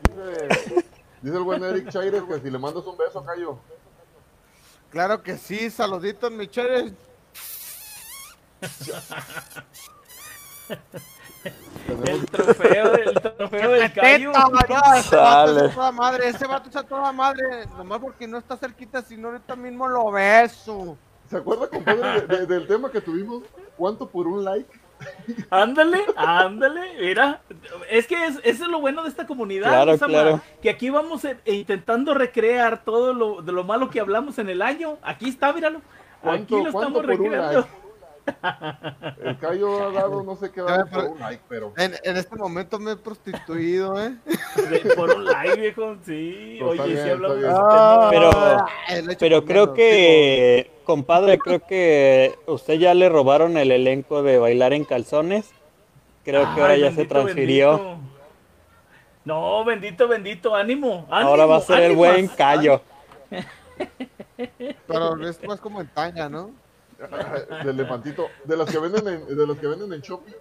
Dice, 0.49 0.85
dice 1.27 1.39
el 1.39 1.43
buen 1.45 1.63
Eric 1.65 1.89
Chaires 1.91 2.23
que 2.23 2.41
si 2.41 2.51
le 2.51 2.59
mandas 2.59 2.87
un 2.87 2.97
beso 2.97 3.19
a 3.19 3.27
Cayo. 3.27 3.59
Claro 4.91 5.23
que 5.23 5.37
sí, 5.37 5.71
saluditos, 5.71 6.31
mi 6.31 6.47
chévere. 6.47 6.93
El 12.05 12.27
trofeo, 12.27 12.95
el 12.95 13.15
trofeo 13.21 13.71
del 13.73 13.83
es 13.85 13.93
Sale. 15.07 15.61
a 15.71 15.75
toda 15.75 15.93
madre, 15.93 16.29
ese 16.29 16.47
vato 16.47 16.69
es 16.69 16.77
a 16.77 16.83
toda 16.83 17.13
madre. 17.13 17.67
Nomás 17.77 18.01
porque 18.01 18.27
no 18.27 18.39
está 18.39 18.57
cerquita, 18.57 19.03
sino 19.03 19.29
ahorita 19.29 19.55
mismo 19.55 19.87
lo 19.87 20.11
beso. 20.11 20.97
¿Se 21.31 21.37
acuerda, 21.37 21.69
compadre, 21.69 22.23
de- 22.23 22.37
de- 22.39 22.47
del 22.47 22.67
tema 22.67 22.91
que 22.91 23.01
tuvimos? 23.01 23.43
¿Cuánto 23.77 24.09
por 24.09 24.27
un 24.27 24.45
like? 24.45 24.69
Ándale, 25.51 26.01
ándale, 26.17 26.81
mira. 27.01 27.41
Es 27.91 28.07
que 28.07 28.27
es, 28.27 28.41
eso 28.43 28.65
es 28.65 28.71
lo 28.71 28.81
bueno 28.81 29.03
de 29.03 29.09
esta 29.09 29.27
comunidad, 29.27 29.69
Claro, 29.69 29.99
claro. 29.99 30.41
que 30.63 30.71
aquí 30.71 30.91
vamos 30.91 31.25
eh, 31.25 31.37
intentando 31.47 32.15
recrear 32.15 32.83
todo 32.85 33.13
lo, 33.13 33.43
de 33.43 33.53
lo 33.53 33.65
malo 33.65 33.91
que 33.91 34.01
hablamos 34.01 34.39
en 34.39 34.49
el 34.49 34.63
año. 34.63 34.99
Aquí 35.03 35.29
está, 35.29 35.53
míralo. 35.53 35.83
¿Cuánto, 36.23 36.57
Aquí 36.57 36.65
lo 36.65 36.71
estamos 36.71 37.05
recreando. 37.05 37.69
El 39.23 39.39
Cayo 39.39 39.89
ha 39.89 39.93
dado 39.93 40.23
no 40.23 40.37
sé 40.37 40.51
qué 40.51 40.61
dado 40.63 40.87
por 40.87 40.91
pero- 41.01 41.11
un 41.13 41.21
like, 41.21 41.43
pero... 41.49 41.73
En, 41.77 41.95
en 42.03 42.17
este 42.17 42.37
momento 42.37 42.79
me 42.79 42.93
he 42.93 42.97
prostituido, 42.97 44.03
¿eh? 44.03 44.15
De- 44.71 44.95
por 44.95 45.11
un 45.15 45.25
like, 45.25 45.61
viejo, 45.61 45.97
sí. 46.05 46.59
Pues 46.61 46.81
Oye, 46.81 46.93
bien, 46.95 47.05
sí 47.05 47.11
hablamos 47.11 47.37
de 47.41 47.49
ese 47.49 47.57
Ah, 47.59 48.09
tema. 48.11 48.67
Pero- 49.07 49.17
Pero 49.19 49.45
creo 49.45 49.75
que, 49.75 50.71
compadre, 50.85 51.39
creo 51.39 51.61
que 51.67 52.35
usted 52.47 52.75
ya 52.75 52.95
le 52.95 53.09
robaron 53.09 53.57
el 53.57 53.71
elenco 53.73 54.23
de 54.23 54.39
bailar 54.39 54.73
en 54.73 54.85
calzones. 54.85 55.51
Creo 56.25 56.43
que 56.55 56.61
ahora 56.61 56.77
ya 56.77 56.91
se 56.93 57.05
transfirió. 57.05 57.71
bendito. 57.79 57.97
No, 59.25 59.65
bendito, 59.65 60.09
bendito, 60.09 60.55
ánimo. 60.55 61.07
Ahora 61.11 61.47
va 61.47 61.55
a 61.55 61.59
ánimo, 61.59 61.75
ser 61.75 61.83
el 61.85 61.97
buen 61.97 62.27
callo. 62.29 62.81
digo. 63.31 63.45
Pero 64.87 65.29
es 65.29 65.43
más 65.45 65.61
como 65.61 65.81
en 65.81 65.89
tanga, 65.89 66.29
¿no? 66.29 66.51
De 67.65 67.71
elefantito. 67.71 68.27
De 68.45 68.57
las 68.57 68.71
que 68.71 68.79
venden 68.79 69.07
en, 69.09 69.37
de 69.37 69.47
las 69.47 69.59
que 69.59 69.67
venden 69.67 69.93
en 69.93 70.01
Shopee. 70.01 70.35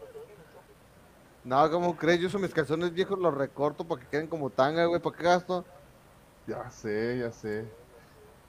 No, 1.43 1.69
¿cómo 1.69 1.95
crees? 1.95 2.19
Yo 2.19 2.27
uso 2.27 2.39
mis 2.39 2.53
calzones 2.53 2.93
viejos, 2.93 3.19
los 3.19 3.33
recorto 3.33 3.83
para 3.83 4.01
que 4.01 4.07
queden 4.07 4.27
como 4.27 4.49
tanga, 4.49 4.85
güey. 4.85 5.01
¿Para 5.01 5.15
qué 5.15 5.23
gasto? 5.23 5.65
Ya 6.47 6.69
sé, 6.71 7.19
ya 7.19 7.31
sé. 7.31 7.65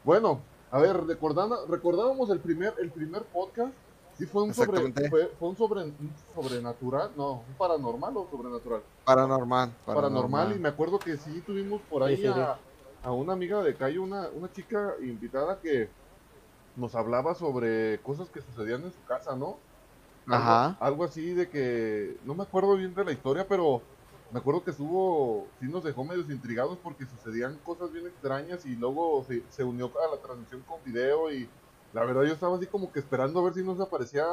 Bueno, 0.05 0.41
a 0.71 0.79
ver, 0.79 1.05
recordando, 1.07 1.67
recordábamos 1.67 2.31
el 2.31 2.41
primer, 2.41 2.75
el 2.79 2.91
primer 2.91 3.23
podcast. 3.25 3.73
Sí 4.17 4.25
fue 4.25 4.45
un 4.45 4.55
sobre, 4.55 4.81
fue, 5.11 5.27
fue 5.39 5.49
un 5.51 5.57
sobre, 5.59 5.83
un 5.83 6.11
sobrenatural, 6.35 7.11
no, 7.17 7.33
un 7.47 7.55
paranormal 7.59 8.17
o 8.17 8.27
sobrenatural. 8.31 8.81
Paranormal. 9.05 9.71
Paranormal, 9.85 10.57
y 10.57 10.59
me 10.59 10.71
acuerdo 10.71 10.99
que 10.99 11.19
sí 11.19 11.43
tuvimos 11.45 11.83
por 11.83 12.03
ahí 12.03 12.17
Sí, 12.17 12.23
sí, 12.23 12.33
sí. 12.33 12.41
a, 12.41 12.57
a 13.03 13.13
una 13.13 13.35
amiga 13.35 13.63
de 13.63 13.75
Cayo, 13.75 14.03
una, 14.03 14.29
una 14.31 14.51
chica 14.51 14.95
invitada 15.03 15.61
que 15.61 15.91
nos 16.77 16.95
hablaba 16.95 17.35
sobre 17.35 17.99
cosas 18.03 18.29
que 18.29 18.41
sucedían 18.43 18.83
en 18.85 18.93
su 18.93 19.03
casa, 19.07 19.35
¿no? 19.37 19.57
Algo- 20.27 20.37
Ajá. 20.37 20.77
Algo 20.81 21.05
así 21.05 21.33
de 21.35 21.49
que, 21.49 22.17
no 22.25 22.35
me 22.35 22.43
acuerdo 22.43 22.77
bien 22.77 22.95
de 22.95 23.05
la 23.05 23.13
historia, 23.13 23.47
pero 23.49 23.81
me 24.33 24.41
acuerdo 24.41 24.65
que 24.65 24.73
estuvo, 24.73 25.47
sí 25.61 25.67
nos 25.67 25.85
dejó 25.85 26.05
medios 26.05 26.29
intrigados 26.31 26.79
porque 26.83 27.07
sucedían 27.07 27.57
cosas 27.65 27.93
bien 27.93 28.07
extrañas 28.07 28.67
y 28.67 28.75
luego 28.77 29.25
se, 29.27 29.43
se 29.51 29.63
unió 29.65 29.87
a 29.87 30.15
la 30.17 30.21
transmisión 30.21 30.63
con 30.69 30.83
video 30.85 31.33
y 31.33 31.49
la 31.93 32.05
verdad 32.05 32.25
yo 32.25 32.33
estaba 32.35 32.57
así 32.57 32.67
como 32.67 32.93
que 32.93 32.99
esperando 32.99 33.39
a 33.41 33.45
ver 33.45 33.55
si 33.55 33.63
nos 33.63 33.81
aparecía 33.81 34.25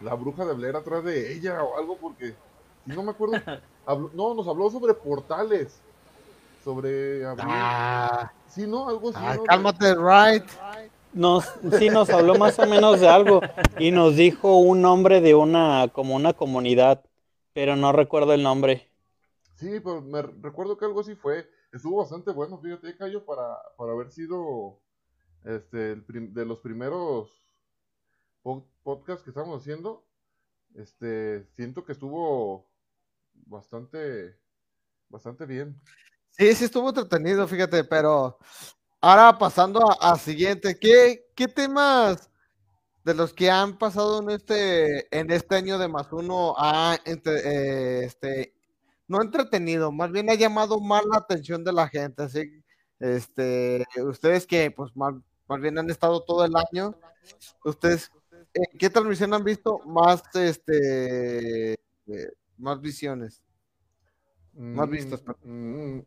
la 0.00 0.14
bruja 0.14 0.44
de 0.46 0.54
Blair 0.54 0.76
atrás 0.76 1.02
de 1.04 1.32
ella 1.34 1.62
o 1.62 1.76
algo 1.76 1.96
porque, 1.98 2.34
si 2.86 2.92
no 2.92 3.02
me 3.02 3.10
acuerdo, 3.10 3.34
habló- 3.86 4.10
no, 4.14 4.32
nos 4.34 4.46
habló 4.48 4.70
sobre 4.70 4.94
portales, 4.94 5.74
sobre 6.64 7.26
abrir, 7.26 7.44
Ah, 7.48 8.30
sí, 8.48 8.66
no, 8.66 8.88
algo 8.88 9.10
así, 9.10 9.18
ah, 9.22 9.34
¿no? 9.36 9.42
cálmate, 9.44 9.94
right. 9.96 10.44
Nos, 11.12 11.44
sí 11.78 11.88
nos 11.88 12.08
habló 12.10 12.36
más 12.36 12.58
o 12.58 12.66
menos 12.66 13.00
de 13.00 13.08
algo 13.08 13.40
y 13.78 13.90
nos 13.90 14.16
dijo 14.16 14.58
un 14.58 14.80
nombre 14.80 15.20
de 15.20 15.34
una 15.34 15.88
como 15.92 16.14
una 16.14 16.32
comunidad, 16.34 17.04
pero 17.52 17.76
no 17.76 17.92
recuerdo 17.92 18.32
el 18.32 18.42
nombre. 18.42 18.90
Sí, 19.56 19.80
pues 19.80 20.02
me 20.02 20.22
re- 20.22 20.32
recuerdo 20.40 20.78
que 20.78 20.84
algo 20.84 21.00
así 21.00 21.14
fue. 21.14 21.48
Estuvo 21.72 21.98
bastante 21.98 22.30
bueno, 22.32 22.58
fíjate, 22.58 22.96
Cayo, 22.96 23.24
para, 23.24 23.56
para 23.76 23.92
haber 23.92 24.10
sido 24.10 24.80
este 25.44 25.92
el 25.92 26.04
prim- 26.04 26.32
de 26.32 26.44
los 26.46 26.58
primeros 26.60 27.30
po- 28.42 28.66
podcasts 28.82 29.22
que 29.22 29.30
estamos 29.30 29.60
haciendo. 29.60 30.04
Este, 30.74 31.44
siento 31.56 31.84
que 31.84 31.92
estuvo 31.92 32.70
bastante 33.46 34.36
bastante 35.08 35.44
bien. 35.44 35.80
Sí, 36.30 36.54
sí 36.54 36.64
estuvo 36.66 36.88
entretenido, 36.88 37.46
fíjate, 37.48 37.82
pero 37.84 38.38
ahora 39.00 39.38
pasando 39.38 39.80
a, 39.90 40.12
a 40.12 40.18
siguiente, 40.18 40.78
¿qué, 40.78 41.26
qué 41.34 41.48
temas 41.48 42.30
de 43.04 43.14
los 43.14 43.32
que 43.32 43.50
han 43.50 43.78
pasado 43.78 44.20
en 44.20 44.30
este, 44.30 45.18
en 45.18 45.30
este 45.30 45.56
año 45.56 45.78
de 45.78 45.88
más 45.88 46.12
uno 46.12 46.54
ha 46.58 46.98
entre- 47.04 47.40
eh, 47.44 48.04
este, 48.04 48.54
no 49.08 49.22
entretenido, 49.22 49.90
más 49.90 50.12
bien 50.12 50.28
ha 50.30 50.34
llamado 50.34 50.78
más 50.80 51.02
la 51.06 51.18
atención 51.18 51.64
de 51.64 51.72
la 51.72 51.88
gente, 51.88 52.22
así, 52.22 52.62
este, 52.98 53.84
ustedes 54.04 54.46
que 54.46 54.70
pues 54.70 54.94
más, 54.94 55.14
más 55.48 55.60
bien 55.60 55.78
han 55.78 55.88
estado 55.90 56.22
todo 56.22 56.44
el 56.44 56.52
año, 56.54 56.94
ustedes, 57.64 58.10
¿en 58.52 58.78
qué 58.78 58.90
transmisión 58.90 59.32
han 59.34 59.42
visto 59.44 59.78
más, 59.86 60.22
este, 60.34 61.72
eh, 61.72 62.32
más 62.58 62.80
visiones? 62.80 63.42
Más 64.52 64.86
Mm, 64.88 64.90
vistas, 64.90 65.20
perdón. 65.22 65.96
mm, 65.96 66.02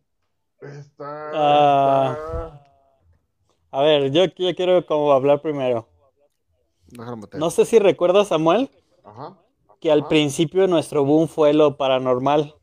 Está, 0.62 1.32
Ah, 1.34 2.14
está- 2.14 2.73
a 3.74 3.82
ver, 3.82 4.12
yo, 4.12 4.26
yo 4.26 4.54
quiero 4.56 4.86
como 4.86 5.12
hablar 5.12 5.42
primero. 5.42 5.88
No 7.34 7.50
sé 7.50 7.66
si 7.66 7.80
recuerdas, 7.80 8.28
Samuel, 8.28 8.70
Ajá. 9.04 9.36
que 9.80 9.92
al 9.92 10.08
principio 10.08 10.68
nuestro 10.68 11.04
boom 11.04 11.28
fue 11.28 11.54
lo 11.54 11.76
paranormal. 11.76 12.54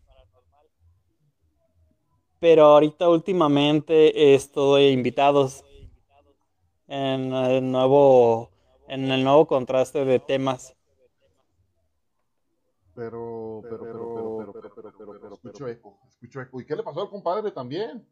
Pero 2.38 2.64
ahorita 2.66 3.08
últimamente 3.08 4.34
es 4.34 4.52
todo 4.52 4.76
de 4.76 4.92
invitados. 4.92 5.64
En 6.86 7.32
el 7.32 7.70
nuevo, 7.72 8.50
en 8.86 9.10
el 9.10 9.24
nuevo 9.24 9.48
contraste 9.48 10.04
de 10.04 10.20
temas. 10.20 10.76
Pero, 12.94 13.60
pero, 13.62 13.78
pero, 13.80 13.92
pero, 13.92 14.52
pero, 14.52 14.74
pero, 14.74 14.92
pero, 14.96 15.20
pero, 15.20 15.34
escucho 15.34 15.66
eco, 15.66 15.98
escucho 16.08 16.40
eco. 16.40 16.60
¿Y 16.60 16.66
qué 16.66 16.76
le 16.76 16.84
pasó 16.84 17.02
al 17.02 17.10
compadre 17.10 17.50
también? 17.50 18.06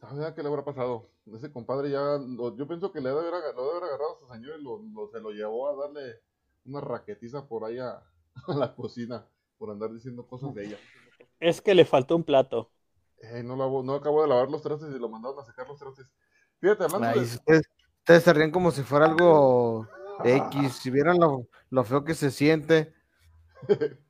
¿Sabe 0.00 0.34
qué 0.34 0.42
le 0.42 0.48
habrá 0.48 0.64
pasado? 0.64 1.08
Ese 1.34 1.50
compadre 1.52 1.90
ya, 1.90 2.18
lo- 2.18 2.56
yo 2.56 2.66
pienso 2.68 2.92
que 2.92 3.00
le 3.00 3.08
debe 3.08 3.20
haber, 3.20 3.32
lo 3.54 3.64
debe 3.64 3.70
haber 3.76 3.84
agarrado 3.84 4.16
a 4.16 4.18
su 4.20 4.26
señor 4.32 4.60
y 4.60 4.62
lo, 4.62 4.78
lo- 4.82 5.08
se 5.10 5.20
lo 5.20 5.30
llevó 5.30 5.68
a 5.68 5.86
darle 5.86 6.20
una 6.64 6.80
raquetiza 6.80 7.46
por 7.46 7.64
ahí 7.64 7.78
a, 7.78 8.02
a 8.48 8.54
la 8.54 8.74
cocina 8.74 9.26
por 9.58 9.70
andar 9.70 9.92
diciendo 9.92 10.26
cosas 10.26 10.54
de 10.54 10.66
ella. 10.66 10.76
Es 11.40 11.60
que 11.60 11.74
le 11.74 11.84
faltó 11.84 12.16
un 12.16 12.24
plato. 12.24 12.70
Eh, 13.18 13.42
no, 13.42 13.56
lavo- 13.56 13.82
no 13.82 13.94
acabo 13.94 14.22
de 14.22 14.28
lavar 14.28 14.50
los 14.50 14.62
trastes 14.62 14.94
y 14.94 14.98
lo 14.98 15.08
mandaron 15.08 15.38
a 15.38 15.44
sacar 15.44 15.66
los 15.66 15.78
trastes. 15.78 16.06
Fíjate, 16.60 16.84
hablando 16.84 17.08
Ay, 17.08 17.20
de... 17.20 17.24
ustedes, 17.24 17.62
ustedes 17.98 18.22
se 18.22 18.32
ríen 18.32 18.50
como 18.50 18.70
si 18.70 18.82
fuera 18.82 19.06
algo 19.06 19.88
X. 20.24 20.74
Si 20.74 20.90
vieran 20.90 21.18
lo, 21.18 21.46
lo 21.70 21.84
feo 21.84 22.04
que 22.04 22.14
se 22.14 22.30
siente. 22.30 22.94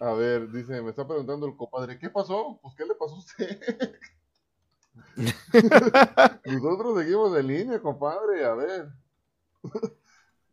A 0.00 0.12
ver, 0.12 0.48
dice, 0.52 0.80
me 0.80 0.90
está 0.90 1.06
preguntando 1.06 1.46
el 1.46 1.56
compadre, 1.56 1.98
¿qué 1.98 2.08
pasó? 2.08 2.58
Pues, 2.62 2.74
¿qué 2.76 2.84
le 2.84 2.94
pasó 2.94 3.16
a 3.16 3.18
usted? 3.18 3.60
Nosotros 6.44 6.98
seguimos 6.98 7.36
en 7.36 7.46
línea, 7.46 7.80
compadre, 7.80 8.44
a 8.44 8.54
ver. 8.54 8.88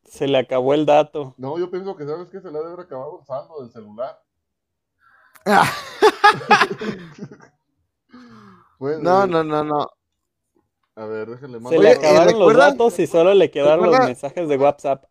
Se 0.04 0.28
le 0.28 0.38
acabó 0.38 0.74
el 0.74 0.86
dato. 0.86 1.34
No, 1.38 1.58
yo 1.60 1.70
pienso 1.70 1.96
que, 1.96 2.06
¿sabes 2.06 2.30
qué? 2.30 2.40
Se 2.42 2.52
le 2.52 2.58
ha 2.58 2.62
de 2.62 2.68
haber 2.68 2.86
acabado 2.86 3.20
el 3.20 3.26
saldo 3.26 3.62
del 3.62 3.72
celular. 3.72 4.22
Bueno, 8.80 9.00
No, 9.04 9.28
no, 9.28 9.44
no, 9.44 9.64
no. 9.64 9.90
A 10.96 11.06
ver, 11.06 11.30
déjenle 11.30 11.58
Se 11.58 11.64
mando. 11.64 11.82
le 11.82 11.90
¿y 11.90 11.92
acabaron 11.94 12.40
los 12.40 12.56
datos 12.56 13.00
y 13.00 13.08
solo 13.08 13.34
le 13.34 13.52
quedaron 13.52 13.88
los 13.92 14.00
mensajes 14.00 14.48
de 14.48 14.58
WhatsApp. 14.58 15.06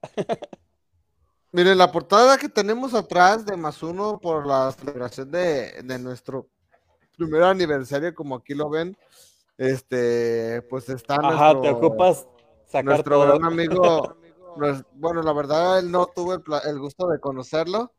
Miren, 1.52 1.78
la 1.78 1.92
portada 1.92 2.38
que 2.38 2.48
tenemos 2.48 2.94
atrás 2.94 3.44
de 3.46 3.56
más 3.56 3.82
uno 3.82 4.18
por 4.18 4.46
la 4.46 4.72
celebración 4.72 5.30
de, 5.30 5.82
de 5.82 5.98
nuestro 5.98 6.48
primer 7.16 7.42
aniversario, 7.42 8.14
como 8.14 8.36
aquí 8.36 8.54
lo 8.54 8.68
ven, 8.70 8.96
este, 9.58 10.62
pues 10.68 10.88
está 10.88 11.16
Ajá, 11.16 11.52
te 11.52 11.68
nuestro- 11.68 11.86
ocupas 11.88 12.26
sacar 12.66 12.84
nuestro 12.84 13.18
todo. 13.18 13.26
gran 13.38 13.44
amigo, 13.44 14.16
bueno, 14.94 15.22
la 15.22 15.32
verdad, 15.32 15.78
él 15.78 15.90
no 15.90 16.06
tuve 16.06 16.36
el, 16.36 16.42
el 16.70 16.78
gusto 16.78 17.08
de 17.08 17.20
conocerlo, 17.20 17.92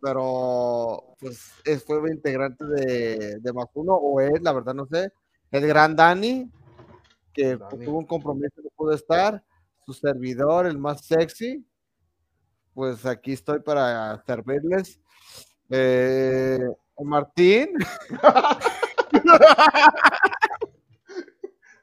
pero 0.00 1.14
pues 1.18 1.52
es, 1.64 1.84
fue 1.84 1.98
integrante 2.10 2.64
de, 2.64 3.38
de 3.40 3.52
más 3.52 3.66
uno, 3.74 3.94
o 3.94 4.20
es, 4.20 4.40
la 4.42 4.52
verdad 4.52 4.74
no 4.74 4.86
sé, 4.86 5.10
el 5.50 5.66
gran 5.66 5.96
Dani, 5.96 6.50
que 7.32 7.56
Dani. 7.56 7.84
tuvo 7.84 7.98
un 7.98 8.06
compromiso 8.06 8.62
que 8.62 8.68
pudo 8.76 8.92
estar, 8.92 9.42
su 9.86 9.92
servidor, 9.92 10.66
el 10.66 10.78
más 10.78 11.04
sexy, 11.04 11.66
pues 12.74 13.04
aquí 13.06 13.32
estoy 13.32 13.60
para 13.60 14.22
servirles. 14.26 14.98
Eh, 15.70 16.58
Martín, 17.02 17.70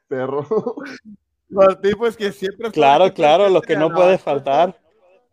Perro. 0.08 0.46
Martín, 1.48 1.94
pues 1.98 2.16
que 2.16 2.32
siempre 2.32 2.70
Claro, 2.70 3.12
claro, 3.12 3.48
lo 3.48 3.62
que 3.62 3.76
no 3.76 3.88
la- 3.88 3.94
puede 3.94 4.18
faltar. 4.18 4.78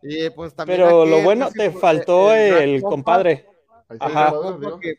Y 0.02 0.30
pues 0.30 0.54
también 0.54 0.80
Pero 0.82 1.02
aquí 1.02 1.12
lo 1.12 1.22
bueno, 1.24 1.50
te 1.52 1.72
faltó 1.72 2.34
el 2.34 2.82
compadre. 2.82 3.46
Ajá. 4.00 4.34
pues, 4.60 4.96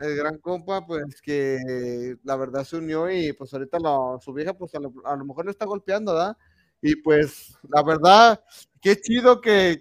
el 0.00 0.16
gran 0.16 0.38
compa, 0.38 0.86
pues 0.86 1.20
que 1.20 2.16
la 2.22 2.36
verdad 2.36 2.62
se 2.64 2.76
unió 2.76 3.10
y 3.10 3.32
pues 3.32 3.52
ahorita 3.52 3.78
la- 3.80 4.18
su 4.20 4.32
vieja, 4.32 4.54
pues 4.54 4.74
a 4.74 4.80
lo, 4.80 4.92
a 5.04 5.16
lo 5.16 5.24
mejor 5.24 5.44
le 5.46 5.50
está 5.50 5.66
golpeando, 5.66 6.14
¿verdad? 6.14 6.36
Y 6.80 6.96
pues 6.96 7.58
la 7.68 7.82
verdad, 7.82 8.40
qué 8.80 8.98
chido 9.00 9.40
que... 9.40 9.78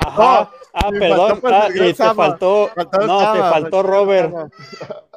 Ajá. 0.00 0.50
Ah, 0.74 0.90
me 0.90 0.98
perdón. 1.00 1.28
faltó, 1.28 1.40
pues, 1.40 1.52
Ah, 1.54 1.68
y 1.70 1.78
te 1.78 1.94
Sama. 1.94 2.14
faltó. 2.26 2.70
No, 2.76 2.88
te 2.88 3.06
Sama, 3.06 3.50
faltó 3.50 3.82
Robert. 3.82 4.34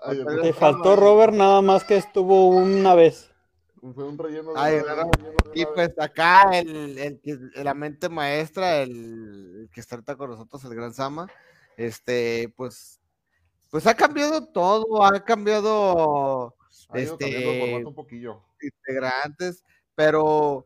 Ay, 0.03 0.17
Te 0.17 0.53
Sama. 0.53 0.53
faltó 0.53 0.95
Robert 0.95 1.33
nada 1.33 1.61
más 1.61 1.83
que 1.83 1.95
estuvo 1.97 2.47
una 2.49 2.93
vez. 2.95 3.31
Fue 3.93 4.03
un 4.03 4.17
relleno 4.17 4.53
de 4.53 4.59
Ay, 4.59 4.77
una- 4.79 5.07
Y 5.53 5.63
una- 5.63 5.73
pues 5.73 5.91
acá 5.99 6.49
el, 6.57 6.97
el 6.97 7.21
que- 7.21 7.37
la 7.63 7.73
mente 7.75 8.09
maestra, 8.09 8.77
el, 8.81 8.89
el 9.61 9.69
que 9.71 9.79
está 9.79 9.95
ahorita 9.95 10.15
con 10.15 10.31
nosotros, 10.31 10.63
el 10.65 10.73
gran 10.75 10.93
Sama, 10.93 11.27
este, 11.77 12.51
pues, 12.57 12.99
pues 13.69 13.85
ha 13.85 13.93
cambiado 13.93 14.47
todo, 14.47 15.03
ha 15.05 15.23
cambiado 15.23 16.55
ha 16.89 16.97
este, 16.97 17.59
formato 17.61 17.89
un 17.89 17.95
poquillo. 17.95 18.41
integrantes, 18.61 19.63
pero 19.93 20.65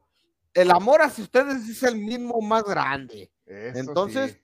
el 0.53 0.71
amor 0.71 1.01
hacia 1.01 1.23
ustedes 1.25 1.67
es 1.67 1.83
el 1.83 1.97
mismo 1.97 2.39
más 2.41 2.63
grande. 2.63 3.29
Eso 3.45 3.79
Entonces, 3.79 4.31
sí. 4.31 4.37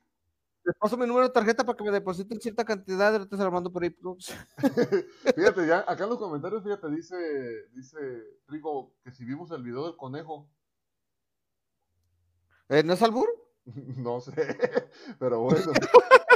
Les 0.66 0.76
paso 0.76 0.98
mi 0.98 1.06
número 1.06 1.28
de 1.28 1.34
tarjeta 1.34 1.64
para 1.64 1.78
que 1.78 1.84
me 1.84 1.92
depositen 1.92 2.42
cierta 2.42 2.66
cantidad, 2.66 3.14
ahorita 3.14 3.38
se 3.38 3.44
la 3.44 3.52
mando 3.52 3.72
por 3.72 3.84
ahí. 3.84 3.92
pues. 3.92 4.34
Fíjate, 5.36 5.68
ya 5.68 5.80
acá 5.88 6.04
en 6.04 6.10
los 6.10 6.20
comentarios, 6.20 6.64
fíjate, 6.64 6.90
dice, 6.90 7.16
dice 7.74 7.98
Rigo 8.48 8.92
que 9.04 9.12
si 9.12 9.24
vimos 9.26 9.52
el 9.52 9.62
video 9.64 9.86
del 9.86 9.96
conejo. 9.96 10.48
Eh, 12.70 12.84
¿No 12.84 12.94
es 12.94 13.02
albur? 13.02 13.30
No 13.98 14.20
sé, 14.22 14.32
pero 15.20 15.42
bueno. 15.42 15.72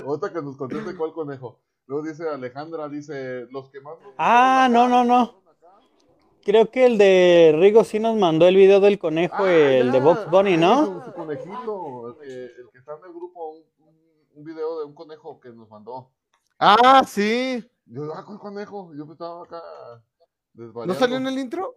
Otra 0.05 0.31
que 0.33 0.41
nos 0.41 0.57
conteste 0.57 0.95
cuál 0.95 1.13
conejo. 1.13 1.59
Luego 1.85 2.07
dice 2.07 2.27
Alejandra, 2.27 2.87
dice, 2.89 3.45
los 3.51 3.69
que 3.69 3.81
más 3.81 3.99
nos 4.01 4.13
Ah, 4.17 4.67
no, 4.71 4.87
no, 4.87 5.03
no. 5.03 5.39
Creo 6.43 6.71
que 6.71 6.85
el 6.85 6.97
de 6.97 7.55
Rigo 7.59 7.83
sí 7.83 7.99
nos 7.99 8.15
mandó 8.15 8.47
el 8.47 8.55
video 8.55 8.79
del 8.79 8.97
conejo, 8.97 9.43
Ah, 9.43 9.51
el 9.51 9.91
de 9.91 9.99
Box 9.99 10.29
Bunny, 10.31 10.53
ah, 10.53 10.57
¿no? 10.57 10.85
Su, 10.85 11.05
su 11.05 11.13
conejito, 11.13 12.07
el 12.07 12.15
que, 12.15 12.45
el 12.45 12.69
que 12.71 12.77
está 12.79 12.93
en 12.97 13.05
el 13.05 13.13
grupo, 13.13 13.49
un, 13.51 13.63
un- 14.39 14.43
video 14.45 14.80
de 14.80 14.86
un 14.86 14.93
conejo 14.93 15.39
que 15.39 15.49
nos 15.49 15.69
mandó. 15.69 16.12
Ah, 16.58 17.04
sí. 17.08 17.63
Yo, 17.86 18.13
ah, 18.13 18.23
¿cuál 18.25 18.39
conejo? 18.39 18.91
Yo 18.95 19.12
estaba 19.12 19.43
acá 19.43 19.62
¿No 20.54 20.65
desvariando. 20.65 20.93
salió 20.99 21.17
en 21.17 21.28
el 21.28 21.39
intro? 21.39 21.75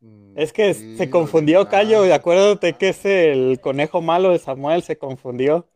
Mm, 0.00 0.34
Es 0.38 0.52
que 0.52 0.74
sí, 0.74 0.96
se 0.96 1.10
confundió 1.10 1.58
¿verdad? 1.60 1.70
Cayo, 1.72 2.06
y 2.06 2.12
acuérdate 2.12 2.76
que 2.76 2.90
es 2.90 3.04
el 3.04 3.60
conejo 3.60 4.00
malo 4.00 4.30
de 4.30 4.38
Samuel, 4.38 4.82
se 4.82 4.96
confundió. 4.98 5.66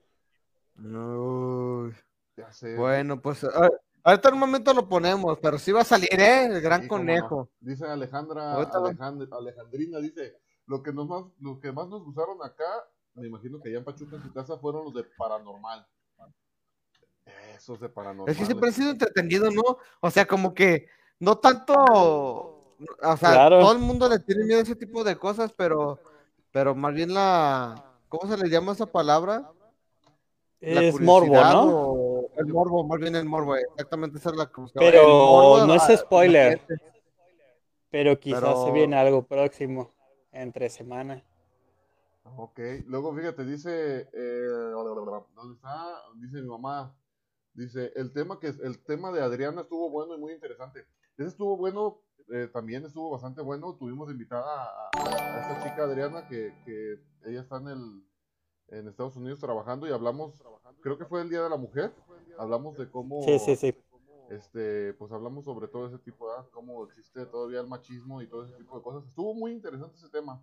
Uy. 0.78 1.94
Ya 2.36 2.50
sé. 2.52 2.76
Bueno, 2.76 3.20
pues 3.20 3.44
a- 3.44 3.70
ahorita 4.04 4.28
en 4.28 4.34
un 4.34 4.40
momento 4.40 4.72
lo 4.72 4.88
ponemos, 4.88 5.38
pero 5.40 5.58
sí 5.58 5.72
va 5.72 5.80
a 5.82 5.84
salir, 5.84 6.08
¿eh? 6.12 6.46
El 6.46 6.60
gran 6.60 6.82
Sí, 6.82 6.86
no. 6.86 6.96
conejo. 6.96 7.48
Dice 7.60 7.84
Alejandra, 7.86 8.54
Ahorita 8.54 8.78
va- 8.78 8.90
Alejand- 8.90 9.28
Alejandrina, 9.32 9.98
dice, 9.98 10.38
lo 10.66 10.82
que, 10.82 10.92
nos 10.92 11.06
más, 11.08 11.24
lo 11.40 11.58
que 11.60 11.72
más 11.72 11.88
nos 11.88 12.04
gustaron 12.04 12.38
acá, 12.42 12.64
me 13.14 13.26
imagino 13.28 13.60
que 13.60 13.68
allá 13.68 13.78
en 13.78 13.84
Pachuca 13.84 14.16
en 14.16 14.22
su 14.22 14.32
casa 14.32 14.56
fueron 14.58 14.84
los 14.84 14.94
de 14.94 15.04
Paranormal. 15.16 15.86
Esos 17.56 17.78
de 17.80 17.88
Paranormal. 17.88 18.30
Es 18.32 18.38
que 18.38 18.46
siempre 18.46 18.70
ha 18.70 18.72
sido 18.72 18.90
entretenido, 18.90 19.50
¿no? 19.50 19.62
O 20.00 20.10
sea, 20.10 20.26
como 20.26 20.52
que 20.54 20.86
no 21.20 21.38
tanto, 21.38 21.74
o 21.74 23.16
sea, 23.18 23.32
Claro. 23.32 23.60
todo 23.60 23.72
el 23.72 23.78
mundo 23.78 24.08
le 24.08 24.18
tiene 24.18 24.44
miedo 24.44 24.58
a 24.58 24.62
ese 24.62 24.74
tipo 24.74 25.04
de 25.04 25.16
cosas, 25.16 25.52
pero, 25.56 26.00
pero 26.50 26.74
más 26.74 26.92
bien 26.94 27.14
la, 27.14 27.84
¿cómo 28.08 28.28
se 28.30 28.36
le 28.42 28.48
llama 28.50 28.72
esa 28.72 28.86
palabra? 28.86 29.48
La 30.60 30.80
Es 30.82 31.00
morbo, 31.00 31.34
¿no? 31.34 31.64
o 31.70 32.30
el 32.36 32.46
morbo, 32.46 32.84
más 32.84 32.98
bien 33.00 33.14
el 33.16 33.24
morbo, 33.24 33.56
exactamente 33.56 34.18
esa 34.18 34.30
es 34.30 34.36
la 34.36 34.46
que 34.46 34.62
Pero 34.74 35.02
morbo 35.08 35.66
no 35.66 35.74
es 35.74 35.98
spoiler. 36.00 36.60
Pero 37.90 38.18
quizás 38.18 38.40
Pero- 38.40 38.64
se 38.66 38.72
viene 38.72 38.96
algo 38.96 39.22
próximo, 39.22 39.92
entre 40.32 40.70
semana. 40.70 41.22
Ok, 42.24 42.60
luego 42.86 43.14
fíjate, 43.14 43.44
dice, 43.44 44.08
eh, 44.12 44.46
¿dónde 45.34 45.54
está? 45.54 46.02
Dice 46.16 46.40
mi 46.40 46.48
mamá, 46.48 46.94
dice, 47.52 47.92
el 47.96 48.12
tema 48.12 48.38
que 48.38 48.48
el 48.48 48.82
tema 48.84 49.10
de 49.12 49.20
Adriana 49.20 49.62
estuvo 49.62 49.90
bueno 49.90 50.14
y 50.14 50.18
muy 50.18 50.32
interesante. 50.32 50.86
Ese 51.16 51.28
estuvo 51.28 51.56
bueno, 51.56 52.00
eh, 52.32 52.48
también 52.52 52.84
estuvo 52.84 53.10
bastante 53.10 53.42
bueno. 53.42 53.76
Tuvimos 53.76 54.10
invitada 54.10 54.64
a, 54.64 55.40
esta 55.40 55.62
chica 55.62 55.84
Adriana 55.84 56.26
que, 56.28 56.54
que 56.64 57.02
ella 57.24 57.40
está 57.40 57.56
en 57.56 57.68
el 57.68 58.02
en 58.72 58.88
Estados 58.88 59.16
Unidos 59.16 59.38
trabajando 59.38 59.86
y 59.86 59.92
hablamos, 59.92 60.42
creo 60.80 60.96
que 60.96 61.04
fue 61.04 61.20
el 61.20 61.28
Día 61.28 61.42
de 61.42 61.50
la 61.50 61.56
Mujer, 61.56 61.92
hablamos 62.38 62.76
de 62.78 62.90
cómo 62.90 63.22
Sí, 63.22 63.38
sí, 63.38 63.54
sí. 63.54 63.74
este, 64.30 64.94
pues 64.94 65.12
hablamos 65.12 65.44
sobre 65.44 65.68
todo 65.68 65.86
ese 65.86 65.98
tipo 65.98 66.26
de, 66.32 66.48
cómo 66.50 66.84
existe 66.84 67.26
todavía 67.26 67.60
el 67.60 67.66
machismo 67.66 68.22
y 68.22 68.26
todo 68.26 68.44
ese 68.44 68.54
tipo 68.56 68.76
de 68.76 68.82
cosas. 68.82 69.06
Estuvo 69.06 69.34
muy 69.34 69.52
interesante 69.52 69.96
ese 69.96 70.08
tema 70.08 70.42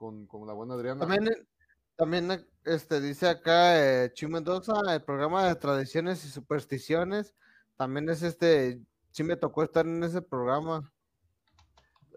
con, 0.00 0.26
con 0.26 0.46
la 0.46 0.54
buena 0.54 0.74
Adriana. 0.74 1.00
También, 1.00 1.28
eh, 1.28 1.46
también 1.94 2.30
eh, 2.30 2.46
este, 2.64 3.02
dice 3.02 3.28
acá 3.28 3.78
eh, 3.78 4.10
Chu 4.14 4.30
Mendoza, 4.30 4.72
el 4.94 5.02
programa 5.02 5.44
de 5.46 5.54
tradiciones 5.56 6.24
y 6.24 6.28
supersticiones 6.30 7.34
también 7.76 8.08
es 8.08 8.22
este, 8.22 8.80
sí 9.10 9.22
me 9.22 9.36
tocó 9.36 9.62
estar 9.62 9.84
en 9.86 10.02
ese 10.02 10.22
programa. 10.22 10.90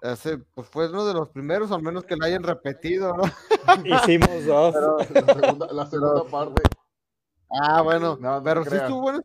Hace, 0.01 0.37
pues 0.37 0.67
fue 0.69 0.89
uno 0.89 1.05
de 1.05 1.13
los 1.13 1.29
primeros, 1.29 1.71
al 1.71 1.81
menos 1.81 2.03
que 2.05 2.15
lo 2.15 2.25
hayan 2.25 2.43
repetido, 2.43 3.15
¿no? 3.17 3.23
Hicimos 3.85 4.45
dos. 4.45 4.73
Pero- 4.73 4.97
La 4.97 5.33
segunda, 5.33 5.67
la 5.73 5.85
segunda 5.85 6.23
parte. 6.25 6.61
Ah, 7.49 7.81
bueno, 7.81 8.17
No, 8.19 8.37
no 8.37 8.43
pero 8.43 8.63
sí 8.65 8.75
estuvo 8.75 9.01
bueno, 9.01 9.19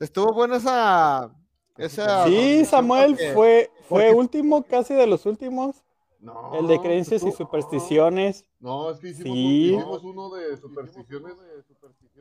estuvo 0.00 0.32
buena 0.32 0.56
esa, 0.56 1.30
esa 1.76 2.24
Sí, 2.26 2.64
Samuel 2.64 3.10
porque- 3.12 3.32
fue, 3.34 3.70
fue 3.88 4.02
porque- 4.04 4.14
último, 4.14 4.62
casi 4.64 4.94
de 4.94 5.06
los 5.06 5.26
últimos. 5.26 5.82
No, 6.26 6.58
El 6.58 6.66
de 6.66 6.80
creencias 6.80 7.22
y 7.22 7.30
supersticiones. 7.30 8.44
No, 8.58 8.90
es 8.90 8.98
que 8.98 9.10
hicimos, 9.10 9.32
Sí. 9.36 9.70
un, 9.70 9.78
hicimos 9.78 10.02
uno 10.02 10.30
de 10.34 10.56
supersticiones. 10.56 11.34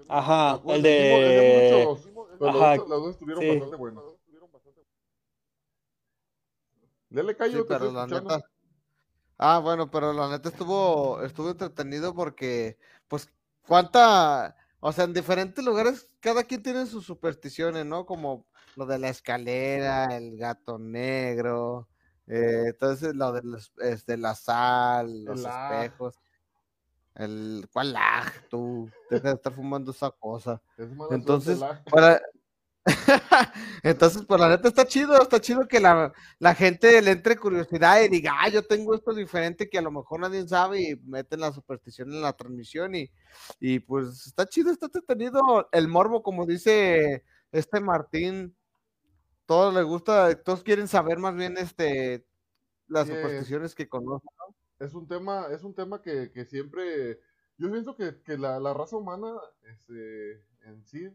Ajá, 0.08 0.58
Bueno, 0.58 0.76
el 0.76 0.82
de... 0.84 1.00
hicimos- 1.00 2.00
hicimos 2.00 2.13
muchos, 2.13 2.38
pero 2.38 2.50
Ajá, 2.52 2.78
dos- 2.78 2.88
los 2.89 3.02
dos 3.02 3.10
estuvieron 3.12 3.41
sí. 3.44 3.50
bastante 3.50 3.76
buenos. 3.78 4.04
Lele 7.10 7.36
Cayo, 7.36 7.60
Sí, 7.60 7.68
te 7.68 7.74
pero 7.74 7.91
la 7.91 8.06
neta. 8.08 8.41
Ah, 9.38 9.60
bueno, 9.60 9.89
pero 9.89 10.13
la 10.13 10.30
neta 10.30 10.50
estuvo, 10.50 11.22
estuvo 11.24 11.50
entretenido 11.50 12.13
porque, 12.13 12.78
pues, 13.08 13.30
cuánta, 13.68 14.56
o 14.80 14.91
sea, 14.91 15.06
en 15.06 15.13
diferentes 15.13 15.63
lugares, 15.65 16.08
cada 16.20 16.44
quien 16.44 16.62
tiene 16.62 16.86
sus 16.86 17.06
supersticiones, 17.06 17.86
¿no? 17.86 18.06
Como 18.06 18.46
lo 18.76 18.86
de 18.86 19.00
la 19.00 19.10
escalera, 19.10 20.15
el 20.15 20.38
gato 20.38 20.78
negro, 20.78 21.88
eh, 22.28 22.64
entonces 22.68 23.16
lo 23.16 23.32
de 23.34 23.44
los, 23.44 23.72
este, 23.80 24.18
la 24.18 24.36
sal, 24.36 25.24
los 25.26 25.46
espejos. 25.46 26.20
El, 27.16 27.68
¿cuál 27.72 27.94
lag, 27.94 28.48
tú? 28.50 28.90
Deja 29.10 29.30
de 29.30 29.36
estar 29.36 29.54
fumando 29.54 29.92
esa 29.92 30.12
cosa. 30.12 30.62
Es 30.78 30.90
Entonces, 31.12 31.60
para... 31.90 32.22
Entonces, 33.84 34.24
pues 34.28 34.40
la 34.40 34.50
neta 34.50 34.68
está 34.68 34.86
chido, 34.86 35.20
está 35.20 35.42
chido 35.42 35.68
que 35.68 35.80
la, 35.80 36.14
la 36.38 36.54
gente 36.54 37.02
le 37.02 37.12
entre 37.12 37.36
curiosidad 37.36 38.02
y 38.02 38.10
diga, 38.10 38.34
ah, 38.40 38.50
yo 38.50 38.64
tengo 38.64 38.94
esto 38.94 39.14
diferente 39.14 39.70
que 39.70 39.80
a 39.80 39.82
lo 39.82 39.90
mejor 39.90 40.20
nadie 40.20 40.48
sabe 40.48 40.82
y 40.82 40.96
meten 40.98 41.40
la 41.40 41.52
superstición 41.52 42.12
en 42.12 42.22
la 42.22 42.34
transmisión 42.34 42.94
y, 42.94 43.10
y 43.60 43.80
pues 43.80 44.28
está 44.28 44.46
chido, 44.46 44.72
está 44.72 44.86
entretenido 44.86 45.68
el 45.72 45.88
morbo, 45.88 46.22
como 46.22 46.46
dice 46.46 47.24
este 47.52 47.80
Martín, 47.80 48.56
todos 49.46 49.74
les 49.74 49.84
gusta, 49.86 50.42
todos 50.44 50.64
quieren 50.64 50.88
saber 50.88 51.20
más 51.20 51.36
bien 51.36 51.58
este 51.58 52.26
las 52.88 53.08
es- 53.08 53.10
supersticiones 53.10 53.76
que 53.76 53.90
conocen. 53.90 54.30
es 54.80 54.94
un 54.94 55.08
tema, 55.08 55.48
es 55.52 55.64
un 55.64 55.74
tema 55.74 56.02
que, 56.02 56.32
que 56.32 56.46
siempre, 56.46 57.20
yo 57.58 57.72
pienso 57.72 57.96
que, 57.96 58.22
que 58.24 58.38
la, 58.38 58.60
la 58.60 58.74
raza 58.74 58.98
humana, 58.98 59.34
este, 59.64 60.44
en 60.64 60.84
sí, 60.86 61.10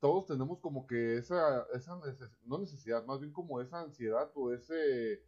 todos 0.00 0.26
tenemos 0.26 0.60
como 0.60 0.86
que 0.86 1.16
esa, 1.16 1.66
esa 1.74 1.94
neces- 1.96 2.30
no 2.44 2.58
necesidad, 2.58 3.04
más 3.06 3.20
bien 3.20 3.32
como 3.32 3.60
esa 3.60 3.80
ansiedad 3.80 4.30
o 4.34 4.52
ese, 4.52 5.22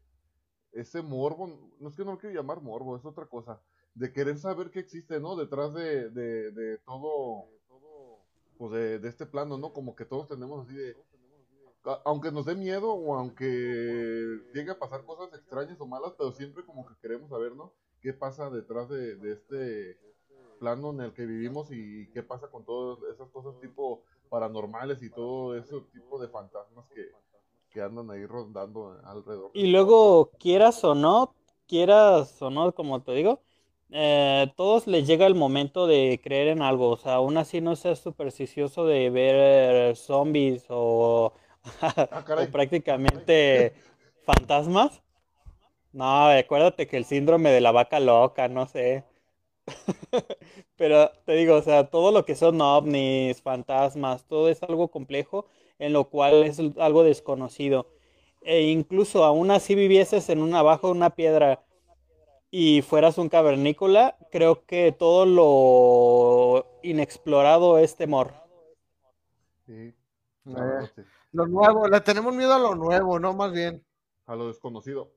ese 0.72 1.02
morbo, 1.02 1.48
no 1.80 1.88
es 1.90 1.96
que 1.96 2.04
no 2.04 2.12
lo 2.12 2.18
quiero 2.18 2.36
llamar 2.36 2.62
morbo, 2.62 2.96
es 2.96 3.04
otra 3.04 3.26
cosa, 3.26 3.62
de 3.94 4.12
querer 4.12 4.38
saber 4.38 4.70
qué 4.70 4.80
existe, 4.80 5.20
¿no? 5.20 5.36
Detrás 5.36 5.74
de, 5.74 6.10
de, 6.10 6.52
de 6.52 6.78
todo, 6.80 7.48
pues 8.58 8.72
de, 8.72 8.98
de 8.98 9.08
este 9.08 9.26
plano, 9.26 9.58
¿no? 9.58 9.72
Como 9.72 9.94
que 9.96 10.04
todos 10.04 10.28
tenemos 10.28 10.66
así 10.66 10.74
de, 10.76 10.96
aunque 12.04 12.30
nos 12.30 12.46
dé 12.46 12.54
miedo 12.54 12.92
o 12.92 13.14
aunque 13.14 13.46
llegue 14.54 14.70
a 14.70 14.78
pasar 14.78 15.04
cosas 15.04 15.32
extrañas 15.34 15.80
o 15.80 15.86
malas, 15.86 16.12
pero 16.16 16.32
siempre 16.32 16.64
como 16.64 16.86
que 16.86 16.94
queremos 17.00 17.30
saber, 17.30 17.54
¿no? 17.54 17.72
¿Qué 18.00 18.12
pasa 18.12 18.50
detrás 18.50 18.88
de, 18.88 19.18
este 19.32 19.98
plano 20.58 20.90
en 20.90 21.00
el 21.00 21.12
que 21.14 21.24
vivimos 21.24 21.70
y 21.70 22.08
qué 22.12 22.22
pasa 22.22 22.48
con 22.48 22.64
todas 22.64 22.98
esas 23.14 23.30
cosas 23.30 23.58
tipo 23.60 24.02
paranormales 24.28 25.02
y 25.02 25.10
todo 25.10 25.56
ese 25.56 25.80
tipo 25.92 26.18
de 26.18 26.28
fantasmas 26.28 26.86
que, 26.94 27.08
que 27.70 27.80
andan 27.80 28.10
ahí 28.10 28.26
rondando 28.26 28.98
alrededor? 29.04 29.50
Y 29.54 29.68
luego, 29.68 30.30
quieras 30.38 30.84
o 30.84 30.94
no, 30.94 31.34
quieras 31.66 32.40
o 32.42 32.50
no, 32.50 32.74
como 32.74 33.02
te 33.02 33.12
digo, 33.12 33.40
eh, 33.92 34.52
todos 34.56 34.86
les 34.86 35.06
llega 35.06 35.26
el 35.26 35.34
momento 35.34 35.86
de 35.86 36.20
creer 36.22 36.48
en 36.48 36.62
algo. 36.62 36.90
O 36.90 36.96
sea, 36.96 37.14
aún 37.14 37.36
así 37.38 37.60
no 37.60 37.76
seas 37.76 37.98
supersticioso 37.98 38.86
de 38.86 39.10
ver 39.10 39.96
zombies 39.96 40.64
o, 40.68 41.32
o 41.82 42.50
prácticamente 42.50 43.74
fantasmas. 44.24 45.02
No, 45.92 46.28
acuérdate 46.28 46.86
que 46.86 46.96
el 46.96 47.04
síndrome 47.04 47.50
de 47.50 47.60
la 47.60 47.72
vaca 47.72 48.00
loca, 48.00 48.48
no 48.48 48.66
sé. 48.66 49.04
Pero 50.76 51.10
te 51.24 51.32
digo, 51.32 51.56
o 51.56 51.62
sea, 51.62 51.88
todo 51.88 52.12
lo 52.12 52.24
que 52.24 52.36
son 52.36 52.60
ovnis, 52.60 53.42
fantasmas, 53.42 54.24
todo 54.24 54.48
es 54.48 54.62
algo 54.62 54.88
complejo 54.88 55.46
en 55.78 55.92
lo 55.92 56.08
cual 56.08 56.44
es 56.44 56.60
algo 56.78 57.02
desconocido. 57.02 57.86
E 58.42 58.62
incluso 58.62 59.24
aún 59.24 59.50
así 59.50 59.74
vivieses 59.74 60.28
en 60.28 60.40
una 60.42 60.60
abajo 60.60 60.88
de 60.88 60.92
una 60.92 61.10
piedra 61.10 61.64
y 62.50 62.82
fueras 62.82 63.18
un 63.18 63.28
cavernícola, 63.28 64.16
creo 64.30 64.64
que 64.64 64.92
todo 64.92 65.26
lo 65.26 66.66
inexplorado 66.82 67.78
es 67.78 67.96
temor. 67.96 68.32
Sí, 69.66 69.94
Eh. 70.46 71.04
Lo 71.32 71.46
nuevo, 71.46 71.86
le 71.86 72.00
tenemos 72.00 72.34
miedo 72.34 72.54
a 72.54 72.58
lo 72.58 72.74
nuevo, 72.74 73.18
¿no? 73.20 73.32
Más 73.34 73.52
bien. 73.52 73.84
A 74.26 74.34
lo 74.34 74.48
desconocido. 74.48 75.12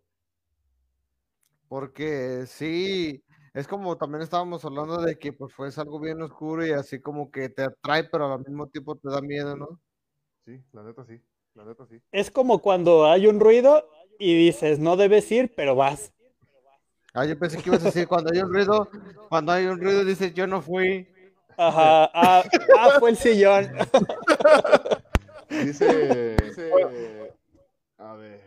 Porque 1.68 2.46
sí, 2.46 3.24
es 3.54 3.68
como 3.68 3.98
también 3.98 4.22
estábamos 4.22 4.64
hablando 4.64 5.02
de 5.02 5.18
que 5.18 5.34
pues 5.34 5.54
fue 5.54 5.70
algo 5.76 6.00
bien 6.00 6.22
oscuro 6.22 6.66
y 6.66 6.72
así 6.72 7.02
como 7.02 7.32
que 7.32 7.50
te 7.50 7.64
atrae, 7.64 8.04
pero 8.04 8.32
al 8.32 8.40
mismo 8.40 8.68
tiempo 8.68 8.96
te 8.96 9.10
da 9.10 9.22
miedo, 9.22 9.56
¿no? 9.56 9.80
Sí, 10.46 10.64
la 10.72 10.84
neta 10.84 11.04
sí, 11.06 11.20
la 11.56 11.66
neta 11.66 11.86
sí. 11.88 12.00
Es 12.12 12.30
como 12.30 12.60
cuando 12.60 13.06
hay 13.06 13.26
un 13.26 13.40
ruido 13.40 13.90
y 14.20 14.36
dices, 14.36 14.78
no 14.78 14.98
debes 14.98 15.32
ir, 15.32 15.54
pero 15.56 15.76
vas. 15.76 16.14
Ah, 17.16 17.26
yo 17.26 17.38
pensé 17.38 17.58
que 17.58 17.70
ibas 17.70 17.82
a 17.84 17.86
decir 17.86 18.08
cuando 18.08 18.32
hay 18.34 18.40
un 18.40 18.54
ruido, 18.54 18.90
cuando 19.30 19.52
hay 19.52 19.66
un 19.66 19.80
ruido 19.80 20.04
dices 20.04 20.34
yo 20.34 20.46
no 20.46 20.62
fui. 20.62 21.08
Ajá, 21.58 22.06
ah, 22.14 22.44
ah, 22.80 22.90
fue 23.00 23.12
el 23.12 23.18
sillón. 23.18 23.72
Dice, 25.62 26.36
dice, 26.44 26.72
a 27.98 28.14
ver, 28.16 28.42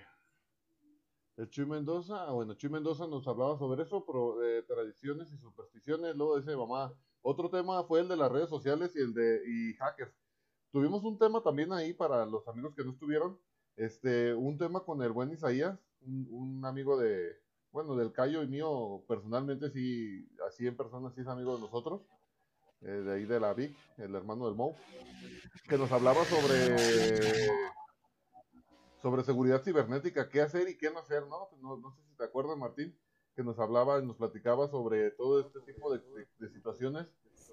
el 1.37 1.51
Chuy 1.51 1.67
Mendoza, 1.67 2.25
ah, 2.27 2.33
bueno, 2.33 2.55
Chuy 2.55 2.71
Mendoza 2.71 3.07
nos 3.07 3.27
hablaba 3.29 3.59
sobre 3.59 3.83
eso, 3.83 4.05
pero 4.05 4.39
de 4.39 4.63
tradiciones 4.63 5.33
y 5.33 5.39
supersticiones, 5.39 6.17
luego 6.17 6.39
dice 6.39 6.57
mamá, 6.57 6.93
otro 7.23 7.51
tema 7.51 7.85
fue 7.85 8.01
el 8.01 8.09
de 8.09 8.17
las 8.17 8.33
redes 8.33 8.49
sociales 8.49 8.95
y 8.97 9.01
el 9.01 9.15
de 9.15 9.43
y 9.47 9.75
hackers. 9.75 10.15
Tuvimos 10.73 11.05
un 11.05 11.19
tema 11.19 11.43
también 11.43 11.73
ahí 11.73 11.93
para 11.93 12.27
los 12.27 12.47
amigos 12.49 12.75
que 12.75 12.85
no 12.85 12.93
estuvieron, 12.93 13.39
este, 13.77 14.35
un 14.35 14.59
tema 14.59 14.81
con 14.81 15.03
el 15.03 15.13
buen 15.13 15.31
Isaías, 15.31 15.79
un, 16.01 16.27
un 16.31 16.65
amigo 16.65 16.99
de, 16.99 17.37
bueno, 17.71 17.95
del 17.97 18.13
Cayo 18.13 18.43
y 18.43 18.49
mío, 18.49 19.05
personalmente 19.07 19.71
sí, 19.71 20.29
así 20.47 20.67
en 20.67 20.77
persona 20.77 21.11
sí 21.11 21.21
es 21.21 21.27
amigo 21.29 21.55
de 21.55 21.61
nosotros, 21.61 22.03
eh, 22.83 22.87
de 22.87 23.15
ahí 23.15 23.25
de 23.25 23.41
la 23.41 23.55
Vic, 23.55 23.77
el 23.99 24.15
hermano 24.15 24.47
del 24.47 24.55
Mo, 24.55 24.77
que 25.69 25.79
nos 25.79 25.91
hablaba 25.93 26.25
sobre 26.27 27.37
sobre 29.03 29.23
seguridad 29.25 29.63
cibernética, 29.63 30.29
qué 30.29 30.41
hacer 30.43 30.69
y 30.69 30.77
qué 30.77 30.91
no 30.91 30.99
hacer, 30.99 31.27
¿no? 31.27 31.49
No, 31.61 31.77
no 31.77 31.91
sé 31.93 32.03
si 32.09 32.17
te 32.17 32.25
acuerdas, 32.25 32.57
Martín, 32.57 32.97
que 33.35 33.43
nos 33.45 33.59
hablaba 33.59 33.99
y 34.01 34.07
nos 34.07 34.17
platicaba 34.17 34.69
sobre 34.69 35.11
todo 35.13 35.41
este 35.41 35.61
tipo 35.61 35.93
de, 35.93 35.99
de- 35.99 36.27
de 36.39 36.49
situaciones, 36.51 37.07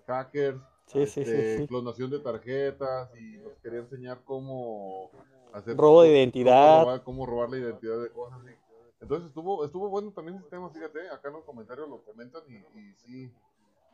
hackers, 0.07 0.61
Sí, 0.87 1.05
sí, 1.05 1.23
sí, 1.25 1.31
este, 1.31 1.57
sí. 1.57 1.67
clonación 1.67 2.09
de 2.11 2.19
tarjetas 2.19 3.09
y 3.17 3.37
nos 3.37 3.53
quería 3.61 3.79
enseñar 3.79 4.21
cómo 4.25 5.11
hacer 5.53 5.77
Robo 5.77 6.01
de 6.01 6.07
cómo 6.09 6.17
identidad. 6.17 6.79
robar, 6.81 7.03
cómo 7.03 7.25
robar 7.25 7.49
la 7.49 7.57
identidad 7.57 8.01
de 8.01 8.09
cosas 8.09 8.39
así. 8.41 8.53
Entonces 9.01 9.27
estuvo 9.27 9.65
estuvo 9.65 9.89
bueno 9.89 10.11
también 10.11 10.37
ese 10.37 10.49
tema, 10.49 10.69
fíjate, 10.69 11.09
acá 11.09 11.27
en 11.27 11.35
los 11.35 11.43
comentarios 11.43 11.89
lo 11.89 12.01
comentan 12.03 12.41
y, 12.47 12.55
y 12.79 12.93
sí, 12.95 13.31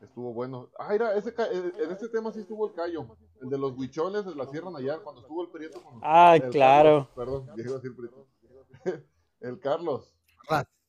estuvo 0.02 0.34
bueno. 0.34 0.70
Ah, 0.80 0.90
mira, 0.92 1.16
ese, 1.18 1.34
ca- 1.34 1.48
eh, 1.52 1.74
en 1.78 1.92
este 1.92 2.10
tema 2.10 2.32
sí 2.32 2.40
estuvo 2.40 2.68
el 2.68 2.74
callo, 2.74 3.18
el 3.42 3.50
de 3.50 3.58
los 3.58 3.78
huicholes 3.78 4.26
de 4.26 4.36
la 4.36 4.46
Sierra 4.48 4.70
Nayar, 4.72 5.02
cuando 5.02 5.22
estuvo 5.22 5.44
el 5.44 5.50
Prieto 5.50 5.82
con 5.82 6.00
Ah, 6.04 6.36
el 6.36 6.50
claro. 6.50 7.08
Carlos, 7.16 7.44
perdón, 7.46 7.60
iba 7.60 7.72
a 7.72 7.76
decir 7.76 7.96
Prieto. 7.96 8.28
el 9.42 9.60
Carlos. 9.60 10.16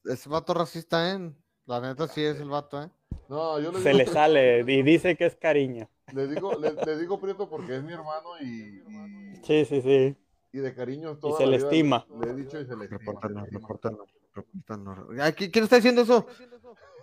Ese 0.04 0.28
vato 0.28 0.54
racista, 0.54 1.12
¿eh? 1.14 1.32
La 1.66 1.80
neta 1.80 2.08
sí 2.08 2.22
es 2.22 2.40
el 2.40 2.48
vato, 2.48 2.82
¿eh? 2.82 2.90
No, 3.28 3.60
yo 3.60 3.70
le 3.70 3.78
Se 3.80 3.90
digo, 3.90 3.98
le 3.98 4.06
sale 4.06 4.60
y 4.66 4.82
dice 4.82 5.16
que 5.16 5.26
es 5.26 5.36
cariño. 5.36 5.88
le 6.12 6.26
digo, 6.26 6.58
le, 6.58 6.72
le 6.72 6.98
digo 6.98 7.20
Prieto 7.20 7.48
porque 7.48 7.76
es 7.76 7.82
mi 7.82 7.92
hermano 7.92 8.30
y, 8.40 8.44
y, 8.44 9.36
Sí, 9.44 9.64
sí, 9.66 9.82
sí. 9.82 10.16
y 10.52 10.58
de 10.58 10.74
cariño 10.74 11.16
toda 11.18 11.36
se 11.38 11.44
la 11.44 11.50
le 11.52 11.56
estima. 11.58 12.06
Le 12.20 12.30
he 12.30 12.34
dicho 12.34 12.60
y 12.60 12.66
se 12.66 12.74
le 12.76 12.84
estima. 12.84 12.98
Repórtanos, 12.98 13.50
repórtanos, 13.50 14.08
repórtanos. 14.34 14.98
¿qui- 15.36 15.50
¿Quién 15.52 15.64
está 15.64 15.76
diciendo 15.76 16.02
eso? 16.02 16.26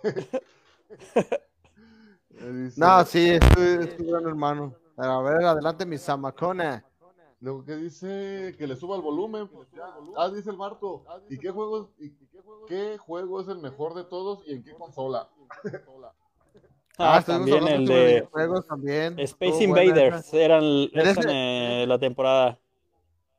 No, 2.76 3.04
sí, 3.04 3.30
es 3.30 3.40
tu, 3.40 3.60
es 3.60 3.96
tu 3.96 4.06
gran 4.06 4.26
hermano. 4.26 4.74
Pero 4.96 5.10
a 5.10 5.22
ver, 5.22 5.44
adelante, 5.44 5.86
mi 5.86 5.98
Samacona. 5.98 6.84
Luego 7.40 7.64
que 7.64 7.76
dice 7.76 8.54
que 8.58 8.66
le 8.66 8.74
suba 8.74 8.96
el 8.96 9.02
volumen. 9.02 9.46
pues. 9.48 9.68
Ah, 10.16 10.28
dice 10.28 10.50
el 10.50 10.56
Marto. 10.56 11.04
¿Y 11.28 11.38
qué 11.38 11.50
juego, 11.50 11.90
y 11.98 12.10
qué 12.66 12.98
juego 12.98 13.40
es 13.40 13.48
el 13.48 13.58
mejor 13.58 13.94
de 13.94 14.04
todos 14.04 14.42
y 14.46 14.54
en 14.54 14.64
qué 14.64 14.72
consola? 14.72 15.28
Ah, 17.00 17.18
estuvimos 17.18 17.48
también 17.48 17.80
el 17.80 17.86
de 17.86 18.06
videojuegos 18.06 18.66
también. 18.66 19.18
Space 19.20 19.62
Invaders. 19.62 20.34
Eran 20.34 20.64
eh, 20.64 21.84
la 21.86 21.98
temporada. 21.98 22.58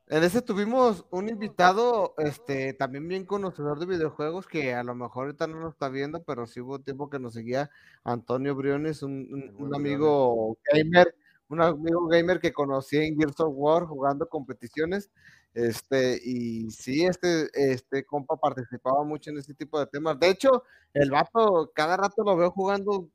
En 0.10 0.24
ese 0.24 0.41
tuvimos 0.41 1.05
un 1.12 1.30
invitado, 1.30 2.16
este, 2.18 2.74
también 2.74 3.07
bien 3.07 3.26
conocedor 3.26 3.80
de 3.80 3.86
videojuegos, 3.86 4.47
que 4.47 4.74
a 4.74 4.84
lo 4.84 4.95
mejor 4.95 5.26
ahorita 5.28 5.45
no 5.47 5.60
nos 5.60 5.74
está 5.74 5.88
viendo, 5.89 6.24
pero 6.24 6.47
sí 6.47 6.62
hubo 6.62 6.80
tiempo 6.80 7.10
que 7.12 7.20
nos 7.20 7.34
seguía, 7.34 7.70
Antonio 8.03 8.55
Briones, 8.55 9.03
un, 9.03 9.28
un- 9.32 9.53
un 9.68 9.76
amigo 9.76 10.57
gamer, 10.74 11.14
un 11.47 11.62
amigo 11.62 12.07
gamer 12.07 12.39
que 12.39 12.51
conocí 12.53 12.97
en 12.97 13.18
Gears 13.20 13.39
of 13.39 13.53
War 13.55 13.86
jugando 13.86 14.28
competiciones, 14.28 15.12
este, 15.53 16.20
y 16.24 16.72
sí, 16.72 17.05
este, 17.05 17.49
este 17.53 18.03
compa 18.05 18.36
participaba 18.38 19.03
mucho 19.03 19.30
en 19.30 19.38
ese 19.38 19.53
tipo 19.53 19.80
de 19.80 19.86
temas. 19.88 20.20
De 20.20 20.30
hecho, 20.30 20.64
el 20.93 21.12
vato, 21.12 21.72
cada 21.76 21.97
rato 21.97 22.24
lo 22.24 22.36
veo 22.36 22.49
jugando 22.51 23.10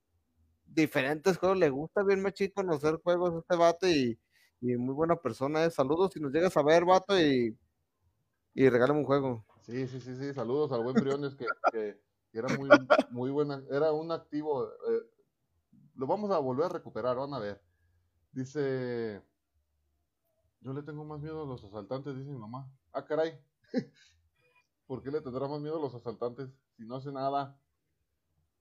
diferentes 0.66 1.38
juegos, 1.38 1.58
le 1.58 1.70
gusta 1.70 2.02
bien 2.04 2.22
machín 2.22 2.50
conocer 2.54 2.96
juegos 3.02 3.34
a 3.34 3.38
este 3.40 3.56
vato 3.56 3.88
y, 3.88 4.18
y 4.64 4.76
muy 4.78 4.94
buena 4.94 5.16
persona, 5.16 5.62
eh. 5.64 5.70
Saludos 5.70 6.12
si 6.14 6.20
nos 6.20 6.32
llegas 6.32 6.56
a 6.56 6.62
ver, 6.62 6.86
vato, 6.86 7.20
y, 7.20 7.54
y 8.54 8.68
regálame 8.70 9.00
un 9.00 9.04
juego. 9.04 9.44
Sí, 9.60 9.86
sí, 9.86 10.00
sí, 10.00 10.16
sí, 10.16 10.32
saludos 10.32 10.72
al 10.72 10.80
buen 10.80 10.96
Briones 10.96 11.34
que, 11.34 11.46
que- 11.70 12.00
que 12.32 12.38
era 12.38 12.48
muy, 12.48 12.70
muy 13.10 13.30
buena, 13.30 13.62
era 13.70 13.92
un 13.92 14.10
activo, 14.10 14.66
eh, 14.66 15.02
lo 15.96 16.06
vamos 16.06 16.30
a 16.30 16.38
volver 16.38 16.66
a 16.66 16.68
recuperar, 16.70 17.16
van 17.16 17.34
a 17.34 17.38
ver. 17.38 17.60
Dice, 18.32 19.22
yo 20.60 20.72
le 20.72 20.82
tengo 20.82 21.04
más 21.04 21.20
miedo 21.20 21.42
a 21.42 21.46
los 21.46 21.62
asaltantes, 21.62 22.16
dice 22.16 22.30
mi 22.30 22.38
mamá. 22.38 22.66
Ah, 22.92 23.04
caray, 23.04 23.38
¿por 24.86 25.02
qué 25.02 25.10
le 25.10 25.20
tendrá 25.20 25.46
más 25.46 25.60
miedo 25.60 25.76
a 25.76 25.80
los 25.82 25.94
asaltantes 25.94 26.48
si 26.76 26.84
no 26.86 26.96
hace 26.96 27.12
nada? 27.12 27.56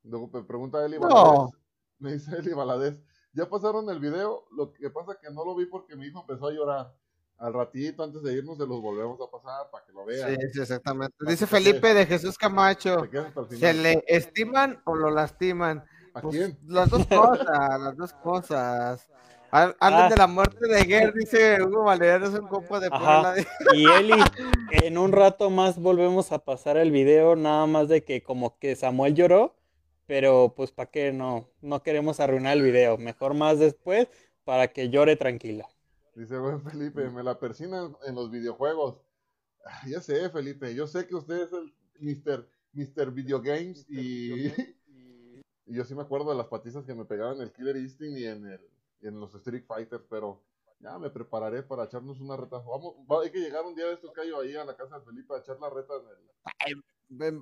Luego 0.03 0.29
me 0.33 0.43
pregunta 0.43 0.85
Eli 0.85 0.99
No. 0.99 1.07
Valadez, 1.07 1.51
me 1.99 2.13
dice 2.13 2.37
Eli 2.37 2.53
Valadez, 2.53 3.01
ya 3.33 3.49
pasaron 3.49 3.89
el 3.89 3.99
video, 3.99 4.45
lo 4.55 4.71
que 4.73 4.89
pasa 4.89 5.17
que 5.21 5.29
no 5.31 5.43
lo 5.45 5.55
vi 5.55 5.65
porque 5.65 5.95
mi 5.95 6.07
hijo 6.07 6.21
empezó 6.21 6.47
a 6.47 6.51
llorar. 6.51 6.93
Al 7.39 7.51
ratito, 7.53 8.03
antes 8.03 8.21
de 8.23 8.33
irnos, 8.35 8.57
se 8.57 8.65
los 8.65 8.79
volvemos 8.81 9.19
a 9.19 9.29
pasar 9.29 9.69
para 9.71 9.83
que 9.85 9.91
lo 9.91 10.05
vean. 10.05 10.29
Sí, 10.29 10.37
sí, 10.53 10.61
exactamente. 10.61 11.13
Para 11.17 11.31
Dice 11.31 11.47
Felipe 11.47 11.93
de 11.93 12.05
Jesús 12.05 12.37
Camacho, 12.37 13.01
se 13.01 13.09
quede 13.09 13.21
hasta 13.27 13.41
el 13.41 13.49
¿se 13.49 13.55
final. 13.55 13.83
le 13.83 14.03
estiman 14.07 14.81
o 14.85 14.95
lo 14.95 15.09
lastiman? 15.09 15.83
¿A 16.13 16.21
Pues, 16.21 16.35
quién? 16.35 16.59
Las 16.67 16.89
dos 16.89 17.05
cosas, 17.07 17.81
las 17.81 17.97
dos 17.97 18.13
cosas. 18.13 19.09
Hablan 19.51 19.75
Ah. 19.79 20.09
de 20.09 20.15
la 20.15 20.27
muerte 20.27 20.67
de 20.67 20.83
Guerra, 20.83 21.11
dice 21.15 21.61
Hugo 21.61 21.83
Valeriano, 21.83 22.25
es 22.27 22.39
un 22.39 22.47
compa 22.47 22.79
de 22.79 22.87
Ajá. 22.91 23.33
Puebla. 23.33 23.45
Y 23.75 23.85
Eli, 23.87 24.23
en 24.71 24.97
un 24.97 25.11
rato 25.11 25.49
más 25.49 25.77
volvemos 25.79 26.31
a 26.31 26.39
pasar 26.39 26.77
el 26.77 26.91
video, 26.91 27.35
nada 27.35 27.65
más 27.65 27.87
de 27.87 28.03
que 28.03 28.23
como 28.23 28.57
que 28.57 28.75
Samuel 28.75 29.15
lloró, 29.15 29.55
pero 30.05 30.53
pues 30.55 30.71
para 30.71 30.89
qué 30.91 31.11
no, 31.11 31.49
no 31.61 31.83
queremos 31.83 32.19
arruinar 32.19 32.57
el 32.57 32.63
video, 32.63 32.97
mejor 32.97 33.33
más 33.33 33.59
después 33.59 34.07
para 34.43 34.71
que 34.73 34.89
llore 34.89 35.15
tranquila. 35.15 35.67
Dice 36.15 36.37
buen 36.37 36.61
Felipe, 36.61 37.09
me 37.09 37.23
la 37.23 37.39
persinan 37.39 37.95
en 38.05 38.15
los 38.15 38.29
videojuegos. 38.29 39.01
Ah, 39.65 39.81
Ya 39.87 40.01
sé, 40.01 40.29
Felipe, 40.29 40.75
yo 40.75 40.85
sé 40.87 41.07
que 41.07 41.15
usted 41.15 41.41
es 41.43 41.53
el 41.53 41.73
Mr. 41.99 42.47
Mr. 42.73 43.11
Video 43.11 43.41
Games 43.41 43.85
y, 43.89 44.45
y 45.65 45.75
yo 45.75 45.85
sí 45.85 45.95
me 45.95 46.01
acuerdo 46.03 46.31
de 46.31 46.37
las 46.37 46.47
patizas 46.47 46.85
que 46.85 46.93
me 46.93 47.05
pegaban 47.05 47.37
en 47.37 47.43
el 47.43 47.51
Killer 47.53 47.77
Instinct 47.77 48.17
y 48.17 48.25
en, 48.25 48.45
el, 48.45 48.61
y 49.01 49.07
en 49.07 49.19
los 49.19 49.33
Street 49.35 49.63
Fighter, 49.65 50.05
pero 50.09 50.43
ya 50.79 50.99
me 50.99 51.09
prepararé 51.09 51.63
para 51.63 51.85
echarnos 51.85 52.19
una 52.19 52.35
reta. 52.35 52.57
Vamos, 52.57 52.95
va- 53.09 53.23
hay 53.23 53.31
que 53.31 53.39
llegar 53.39 53.63
un 53.63 53.73
día 53.73 53.85
de 53.85 53.93
estos 53.93 54.11
callos 54.11 54.39
ahí 54.43 54.55
a 54.55 54.65
la 54.65 54.75
casa 54.75 54.99
de 54.99 55.05
Felipe 55.05 55.33
a 55.33 55.37
echar 55.37 55.57
la 55.59 55.69
reta 55.69 55.93
en 55.95 56.01
el... 56.09 56.83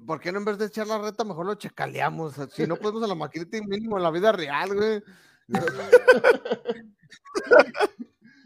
¿Por 0.05 0.20
qué 0.20 0.32
no 0.32 0.39
en 0.39 0.45
vez 0.45 0.57
de 0.57 0.66
echar 0.66 0.88
la 0.88 0.97
reta, 0.97 1.24
mejor 1.24 1.45
lo 1.45 1.55
checaleamos? 1.55 2.36
Si 2.51 2.68
no 2.68 2.76
podemos 2.76 3.03
a 3.03 3.07
la 3.07 3.16
maquinita 3.16 3.57
y 3.57 3.62
mínimo 3.62 3.97
en 3.97 4.03
la 4.03 4.12
vida 4.12 4.32
real, 4.32 4.74
güey. 4.76 5.03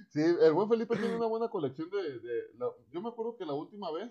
Sí, 0.09 0.21
el 0.21 0.53
buen 0.53 0.69
Felipe 0.69 0.95
tiene 0.95 1.13
una 1.15 1.25
buena 1.25 1.49
colección 1.49 1.89
de... 1.89 2.19
de 2.19 2.43
la- 2.57 2.71
yo 2.89 3.01
me 3.01 3.09
acuerdo 3.09 3.35
que 3.35 3.45
la 3.45 3.51
última 3.53 3.91
vez, 3.91 4.09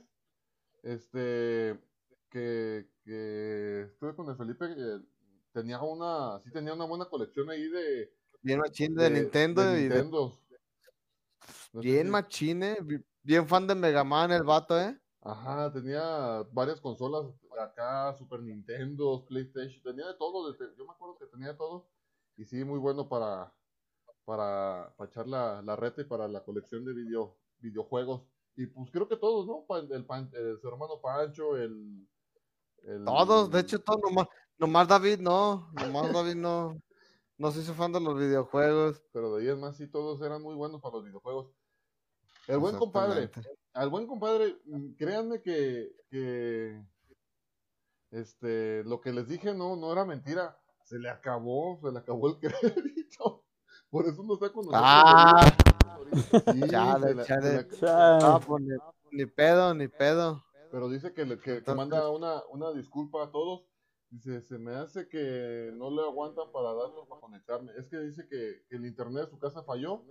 este, 0.82 1.80
que, 2.28 2.90
que 3.02 3.82
estuve 3.90 4.14
con 4.14 4.28
el 4.28 4.36
Felipe, 4.36 4.66
eh, 4.66 5.00
tenía 5.52 5.80
una, 5.80 6.40
sí 6.44 6.50
tenía 6.52 6.74
una 6.74 6.84
buena 6.84 7.07
colección 7.07 7.48
ahí 7.48 7.66
de... 7.70 8.12
Bien 8.42 8.59
machín 8.59 8.94
de, 8.94 9.09
Nintendo 9.09 9.62
de 9.64 9.80
y 9.80 9.82
de- 9.84 9.94
Nintendos. 9.94 10.38
No 11.72 11.80
sé 11.80 11.88
bien 11.88 12.11
machín, 12.11 12.62
eh, 12.62 12.76
bi- 12.82 13.02
Bien 13.22 13.48
fan 13.48 13.66
de 13.66 13.74
Mega 13.74 14.05
Man 14.05 14.30
el 14.32 14.42
vato, 14.42 14.78
eh. 14.78 15.00
Ajá, 15.27 15.72
tenía 15.72 16.43
varias 16.53 16.81
consolas 16.83 17.25
acá, 17.59 18.14
Super 18.18 18.41
Nintendo, 18.41 19.25
PlayStation, 19.27 19.83
tenía 19.83 20.07
de 20.07 20.14
todo, 20.14 20.53
desde- 20.53 20.77
yo 20.77 20.85
me 20.85 20.93
acuerdo 20.93 21.16
que 21.16 21.27
tenía 21.27 21.49
de 21.49 21.55
todo, 21.55 21.89
y 22.37 22.45
sí, 22.45 22.62
muy 22.62 22.79
bueno 22.79 23.09
para, 23.09 23.51
para, 24.27 24.93
para 24.99 25.09
echar 25.11 25.27
la, 25.27 25.62
la 25.62 25.77
reta 25.77 26.03
y 26.03 26.05
para 26.05 26.29
la 26.29 26.45
colección 26.45 26.85
de 26.85 26.93
video, 26.93 27.39
videojuegos. 27.59 28.22
Y 28.57 28.66
pues 28.66 28.91
creo 28.91 29.09
que 29.09 29.16
todos, 29.16 29.47
¿no? 29.47 29.64
El, 29.95 30.05
Pan- 30.05 30.31
el- 30.35 30.61
su 30.61 30.68
hermano 30.68 31.01
Pancho, 31.01 31.57
el... 31.57 32.07
el- 32.83 33.05
Todos, 33.05 33.51
de 33.51 33.61
hecho, 33.61 33.79
todos, 33.81 34.01
nomás, 34.03 34.27
nomás 34.59 34.89
David 34.89 35.20
no, 35.20 35.70
nomás 35.72 36.12
David 36.12 36.35
no, 36.37 36.77
no 37.39 37.51
se 37.51 37.61
hizo 37.61 37.72
fan 37.75 37.93
de 37.93 38.01
los 38.01 38.14
videojuegos. 38.16 39.03
Pero 39.12 39.35
de 39.35 39.43
ahí 39.43 39.49
es 39.49 39.59
más, 39.59 39.77
sí, 39.77 39.89
todos 39.89 40.20
eran 40.20 40.43
muy 40.43 40.55
buenos 40.55 40.83
para 40.83 40.97
los 40.97 41.05
videojuegos. 41.05 41.51
El 42.47 42.59
buen 42.59 42.75
compadre. 42.79 43.31
Al 43.75 43.91
buen 43.91 44.07
compadre, 44.07 44.57
mm, 44.64 44.95
créanme 44.95 45.43
que, 45.43 45.91
que 46.11 46.81
este, 48.11 48.85
lo 48.85 49.01
que 49.01 49.12
les 49.12 49.29
dije 49.29 49.55
no, 49.55 49.77
no 49.77 49.93
era 49.93 50.05
mentira. 50.05 50.59
Se 50.85 50.99
le 50.99 51.09
acabó, 51.11 51.79
se 51.83 51.91
le 51.91 51.99
acabó 51.99 52.29
el 52.29 52.39
crédito. 52.39 53.45
Por 53.91 54.07
eso 54.07 54.22
no 54.22 54.35
está 54.35 54.51
con 54.53 54.66
nosotros. 54.66 54.83
Ah. 54.85 55.57
Sí, 56.53 56.61
Chale, 56.68 57.25
chale. 57.25 57.55
le- 57.62 57.68
Ah, 57.89 58.41
pues, 58.47 58.62
ni, 58.62 59.18
ni 59.18 59.27
pedo, 59.27 59.75
ni 59.75 59.89
pedo. 59.89 60.45
Pero 60.70 60.89
dice 60.89 61.12
que, 61.14 61.25
le- 61.25 61.39
que, 61.39 61.62
que 61.62 61.75
manda 61.75 62.11
una, 62.11 62.43
una 62.51 62.72
disculpa 62.72 63.25
a 63.25 63.31
todos. 63.31 63.64
Dice, 64.11 64.43
se 64.43 64.59
me 64.59 64.75
hace 64.77 65.09
que 65.09 65.72
no 65.75 65.91
le 65.91 66.03
aguantan 66.03 66.53
para 66.53 66.68
darlo 66.72 67.07
para 67.09 67.20
conectarme. 67.20 67.72
Es 67.77 67.89
que 67.89 67.99
dice 67.99 68.27
que, 68.29 68.64
que 68.68 68.77
el 68.77 68.87
internet 68.87 69.25
de 69.25 69.31
su 69.31 69.39
casa 69.39 69.64
falló 69.64 70.05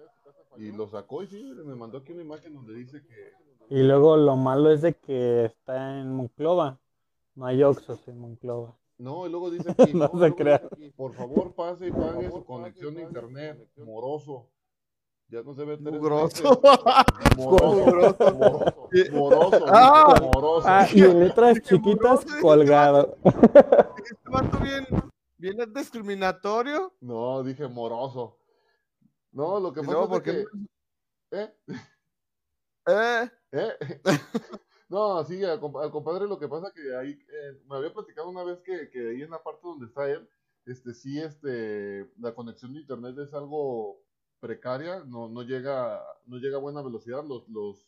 y 0.57 0.71
lo 0.73 0.87
sacó 0.89 1.23
y 1.23 1.27
sí, 1.27 1.41
me 1.65 1.75
mandó 1.75 1.99
aquí 1.99 2.11
una 2.11 2.23
imagen 2.23 2.53
donde 2.53 2.73
dice 2.73 3.01
que... 3.05 3.31
Y 3.69 3.81
luego 3.83 4.17
lo 4.17 4.35
malo 4.35 4.71
es 4.71 4.81
de 4.81 4.93
que 4.95 5.45
está 5.45 5.99
en 5.99 6.13
Monclova, 6.15 6.79
no 7.35 7.45
hay 7.45 7.63
Oxxos 7.63 8.07
en 8.07 8.19
Monclova. 8.19 8.75
No, 8.97 9.25
y 9.25 9.29
luego 9.29 9.49
dice 9.49 9.71
aquí, 9.77 9.93
No 9.93 10.09
no, 10.13 10.19
se 10.19 10.33
crea. 10.35 10.61
aquí, 10.71 10.89
por 10.91 11.13
favor 11.13 11.53
pase 11.55 11.87
y 11.87 11.91
pague 11.91 12.29
su 12.29 12.43
conexión 12.45 12.95
de 12.95 13.03
internet, 13.03 13.67
moroso. 13.77 14.49
Ya 15.29 15.41
no 15.41 15.53
se 15.55 15.65
ve 15.65 15.77
Mugroso. 15.77 16.61
Moroso, 17.37 17.75
moroso, 18.35 19.11
moroso, 19.11 19.65
Ah. 19.67 20.19
moroso. 20.21 20.67
Ah, 20.69 20.85
y 20.93 21.01
en 21.01 21.19
letras 21.21 21.59
chiquitas 21.61 22.23
colgado. 22.39 23.17
Este 23.23 24.29
vato 24.29 24.59
bien, 24.59 24.85
bien 25.37 25.59
es 25.61 25.73
discriminatorio. 25.73 26.93
No, 27.01 27.41
dije 27.41 27.67
moroso. 27.67 28.37
No, 29.31 29.59
lo 29.59 29.73
que 29.73 29.79
pasa 29.81 29.91
luego, 29.93 30.03
es 30.05 30.09
¿por 30.11 30.23
que... 30.23 30.31
qué 31.31 31.39
¿Eh? 31.39 31.53
Eh, 32.85 33.29
¿Eh? 33.53 33.69
No, 34.89 35.23
sí, 35.23 35.43
al, 35.43 35.59
compa- 35.59 35.81
al 35.83 35.89
compadre 35.91 36.27
lo 36.27 36.37
que 36.37 36.47
pasa 36.47 36.71
que 36.71 36.95
ahí, 36.95 37.11
eh, 37.11 37.61
me 37.67 37.77
había 37.77 37.91
platicado 37.93 38.29
una 38.29 38.43
vez 38.43 38.59
que, 38.61 38.91
que 38.91 39.09
ahí 39.09 39.21
en 39.23 39.31
la 39.31 39.41
parte 39.41 39.61
donde 39.63 39.87
está 39.87 40.07
él, 40.07 40.29
este, 40.65 40.93
sí, 40.93 41.19
este, 41.19 42.11
la 42.19 42.35
conexión 42.35 42.73
de 42.73 42.81
internet 42.81 43.17
es 43.17 43.33
algo 43.33 44.03
precaria, 44.39 45.03
no, 45.05 45.29
no 45.29 45.41
llega, 45.41 46.03
no 46.27 46.37
llega 46.37 46.57
a 46.57 46.61
buena 46.61 46.83
velocidad 46.83 47.23
los, 47.25 47.47
los, 47.49 47.87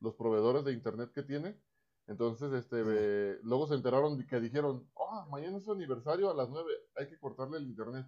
los 0.00 0.14
proveedores 0.14 0.64
de 0.64 0.72
internet 0.72 1.10
que 1.12 1.22
tiene. 1.22 1.60
Entonces, 2.06 2.50
este, 2.54 2.82
eh, 2.86 3.38
luego 3.42 3.66
se 3.66 3.74
enteraron 3.74 4.16
de 4.16 4.26
que 4.26 4.40
dijeron, 4.40 4.88
ah, 5.10 5.26
mañana 5.30 5.58
es 5.58 5.64
su 5.64 5.72
aniversario 5.72 6.30
a 6.30 6.34
las 6.34 6.48
9, 6.48 6.72
hay 6.96 7.08
que 7.08 7.18
cortarle 7.18 7.58
el 7.58 7.64
internet. 7.64 8.06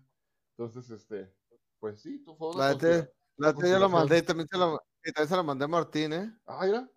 Entonces, 0.57 0.89
este, 0.91 1.31
pues 1.79 2.01
sí, 2.01 2.25
tú 2.25 2.37
fue 2.37 2.51
una 2.55 2.69
la 2.69 2.73
neta, 2.75 3.11
la 3.37 3.53
neta 3.53 3.69
yo 3.69 3.79
lo 3.79 3.89
mandé 3.91 4.19
y 4.19 4.23
también 4.23 4.49
se 4.49 4.57
lo, 4.57 4.81
y 5.05 5.13
también 5.13 5.29
se 5.29 5.37
lo 5.37 5.45
mandé 5.45 5.65
a 5.65 5.69
Martín, 5.69 6.13
eh. 6.13 6.33
Ah, 6.47 6.65
mira. 6.65 6.89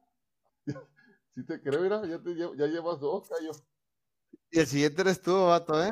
Sí 1.35 1.43
te 1.43 1.59
creo, 1.59 1.81
mira, 1.81 2.05
ya, 2.05 2.19
te, 2.21 2.29
lle- 2.29 2.55
ya 2.55 2.67
llevas 2.67 2.99
dos, 2.99 3.27
Cayo. 3.27 3.49
Y 4.51 4.59
el 4.59 4.67
siguiente 4.67 5.01
eres 5.01 5.19
tú, 5.19 5.47
vato, 5.47 5.83
eh. 5.83 5.89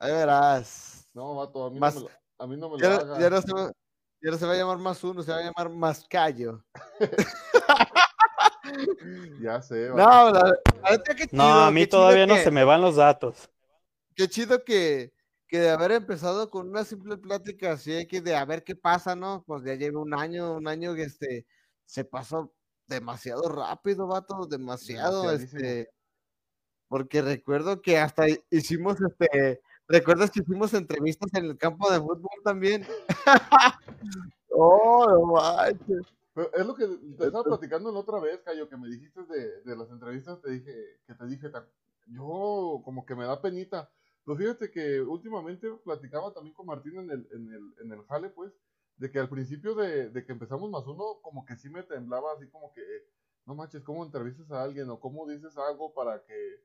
Ahí 0.00 0.10
verás. 0.10 1.08
No, 1.14 1.36
vato, 1.36 1.66
a 1.66 1.70
mí 1.70 1.78
Más- 1.78 1.94
no 1.94 2.00
me 2.00 2.06
lo, 2.08 2.12
a 2.38 2.46
mí 2.48 2.56
no 2.56 2.68
me 2.70 2.78
lo 2.78 2.82
Ya, 2.82 2.96
hagas. 2.96 3.18
ya 3.20 3.30
no 3.30 3.42
se, 3.42 3.52
va- 3.52 3.72
ya 4.20 4.30
no 4.32 4.38
se 4.38 4.44
va 4.46 4.52
a 4.54 4.56
llamar 4.56 4.78
más 4.78 5.04
uno, 5.04 5.22
se 5.22 5.30
va 5.30 5.38
a 5.38 5.42
llamar 5.42 5.68
más 5.70 6.04
callo. 6.08 6.64
Ya 9.40 9.60
sé, 9.62 9.88
No, 9.88 9.96
vato. 9.96 10.32
la, 10.32 10.90
la 10.90 11.02
No, 11.32 11.44
a 11.64 11.70
mí 11.70 11.86
todavía 11.86 12.26
no 12.26 12.34
que- 12.34 12.44
se 12.44 12.50
me 12.50 12.64
van 12.64 12.80
los 12.80 12.96
datos. 12.96 13.50
Qué 14.14 14.28
chido 14.28 14.62
que, 14.64 15.12
que 15.52 15.58
de 15.60 15.68
haber 15.68 15.92
empezado 15.92 16.48
con 16.48 16.70
una 16.70 16.82
simple 16.82 17.18
plática 17.18 17.72
así, 17.72 18.06
que 18.06 18.22
de 18.22 18.34
a 18.34 18.42
ver 18.46 18.64
qué 18.64 18.74
pasa, 18.74 19.14
¿no? 19.14 19.44
Pues 19.46 19.62
ya 19.62 19.74
lleva 19.74 20.00
un 20.00 20.14
año, 20.14 20.54
un 20.54 20.66
año 20.66 20.94
que 20.94 21.02
este, 21.02 21.46
se 21.84 22.06
pasó 22.06 22.54
demasiado 22.86 23.46
rápido, 23.50 24.06
vato, 24.06 24.46
demasiado, 24.46 25.30
este, 25.30 25.90
porque 26.88 27.20
recuerdo 27.20 27.82
que 27.82 27.98
hasta 27.98 28.30
hi- 28.30 28.42
hicimos, 28.48 28.96
este, 29.02 29.60
¿recuerdas 29.88 30.30
que 30.30 30.40
hicimos 30.40 30.72
entrevistas 30.72 31.28
en 31.34 31.44
el 31.44 31.58
campo 31.58 31.90
de 31.92 31.98
fútbol 32.00 32.30
también? 32.42 32.86
oh, 34.52 35.06
no 35.06 35.32
manches. 35.34 36.06
Pero 36.32 36.50
es 36.54 36.66
lo 36.66 36.74
que 36.74 36.86
te 36.86 37.26
estaba 37.26 37.44
platicando 37.44 37.92
la 37.92 37.98
otra 37.98 38.18
vez, 38.20 38.40
Cayo, 38.42 38.70
que 38.70 38.78
me 38.78 38.88
dijiste 38.88 39.22
de, 39.24 39.60
de 39.60 39.76
las 39.76 39.90
entrevistas, 39.90 40.40
te 40.40 40.50
dije, 40.50 40.72
que 41.06 41.14
te 41.14 41.26
dije, 41.26 41.50
yo 42.06 42.80
como 42.86 43.04
que 43.04 43.14
me 43.14 43.26
da 43.26 43.38
penita. 43.42 43.90
Pero 44.24 44.36
fíjate 44.38 44.70
que 44.70 45.00
últimamente 45.00 45.68
platicaba 45.84 46.32
también 46.32 46.54
con 46.54 46.66
Martín 46.66 46.98
en 46.98 47.10
el, 47.10 47.28
en 47.32 47.52
el, 47.52 47.74
en 47.82 47.92
el 47.92 48.04
jale, 48.06 48.30
pues, 48.30 48.52
de 48.96 49.10
que 49.10 49.18
al 49.18 49.28
principio 49.28 49.74
de, 49.74 50.10
de 50.10 50.24
que 50.24 50.32
empezamos 50.32 50.70
más 50.70 50.86
uno, 50.86 51.20
como 51.22 51.44
que 51.44 51.56
sí 51.56 51.68
me 51.68 51.82
temblaba, 51.82 52.32
así 52.34 52.48
como 52.48 52.72
que, 52.72 52.82
no 53.46 53.54
manches, 53.54 53.82
¿cómo 53.82 54.04
entrevistas 54.04 54.50
a 54.52 54.62
alguien? 54.62 54.88
O 54.90 55.00
cómo 55.00 55.26
dices 55.26 55.56
algo 55.58 55.92
para 55.92 56.22
que... 56.24 56.64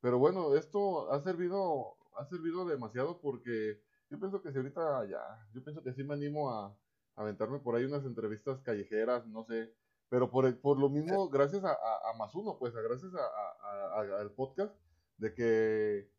Pero 0.00 0.18
bueno, 0.18 0.54
esto 0.54 1.10
ha 1.10 1.20
servido, 1.22 1.96
ha 2.16 2.24
servido 2.26 2.66
demasiado 2.66 3.20
porque 3.20 3.80
yo 4.10 4.18
pienso 4.18 4.42
que 4.42 4.50
si 4.50 4.58
ahorita 4.58 5.06
ya, 5.06 5.48
yo 5.52 5.62
pienso 5.62 5.82
que 5.82 5.92
sí 5.92 6.04
me 6.04 6.14
animo 6.14 6.50
a, 6.50 6.66
a 6.66 7.22
aventarme 7.22 7.60
por 7.60 7.76
ahí 7.76 7.84
unas 7.84 8.04
entrevistas 8.04 8.60
callejeras, 8.60 9.26
no 9.26 9.44
sé, 9.44 9.72
pero 10.08 10.30
por, 10.30 10.58
por 10.60 10.78
lo 10.78 10.88
mismo, 10.90 11.28
gracias 11.30 11.64
a, 11.64 11.70
a, 11.70 12.10
a 12.10 12.16
más 12.18 12.34
uno, 12.34 12.58
pues, 12.58 12.74
a, 12.74 12.80
gracias 12.80 13.12
al 13.14 14.32
podcast, 14.32 14.74
de 15.18 15.32
que 15.34 16.10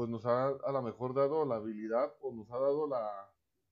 pues 0.00 0.08
nos 0.08 0.24
ha 0.24 0.46
a 0.46 0.72
lo 0.72 0.80
mejor 0.80 1.12
dado 1.12 1.44
la 1.44 1.56
habilidad 1.56 2.10
o 2.22 2.32
nos 2.32 2.50
ha 2.50 2.58
dado 2.58 2.86
la 2.88 3.06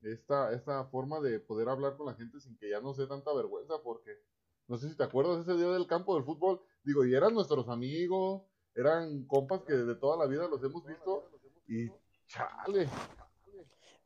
esta, 0.03 0.53
esta 0.53 0.85
forma 0.85 1.21
de 1.21 1.41
poder 1.41 1.71
hablar 1.71 1.97
con 1.97 2.05
la 2.05 2.13
gente 2.13 2.39
sin 2.39 2.55
que 2.59 2.69
ya 2.69 2.83
no 2.83 2.93
sea 2.93 3.09
tanta 3.09 3.33
vergüenza, 3.33 3.77
porque 3.83 4.11
no 4.67 4.77
sé 4.77 4.91
si 4.91 4.95
te 4.99 5.05
acuerdas 5.05 5.41
ese 5.41 5.57
día 5.57 5.69
del 5.69 5.87
campo 5.87 6.15
del 6.15 6.25
fútbol, 6.25 6.61
digo, 6.85 7.07
y 7.07 7.15
eran 7.15 7.33
nuestros 7.33 7.67
amigos, 7.71 8.43
eran 8.75 9.25
compas 9.25 9.63
que 9.63 9.73
de 9.73 9.95
toda 9.95 10.19
la 10.19 10.27
vida 10.27 10.47
los 10.49 10.63
hemos 10.63 10.85
visto, 10.85 11.31
y 11.67 11.89
chale. 12.27 12.91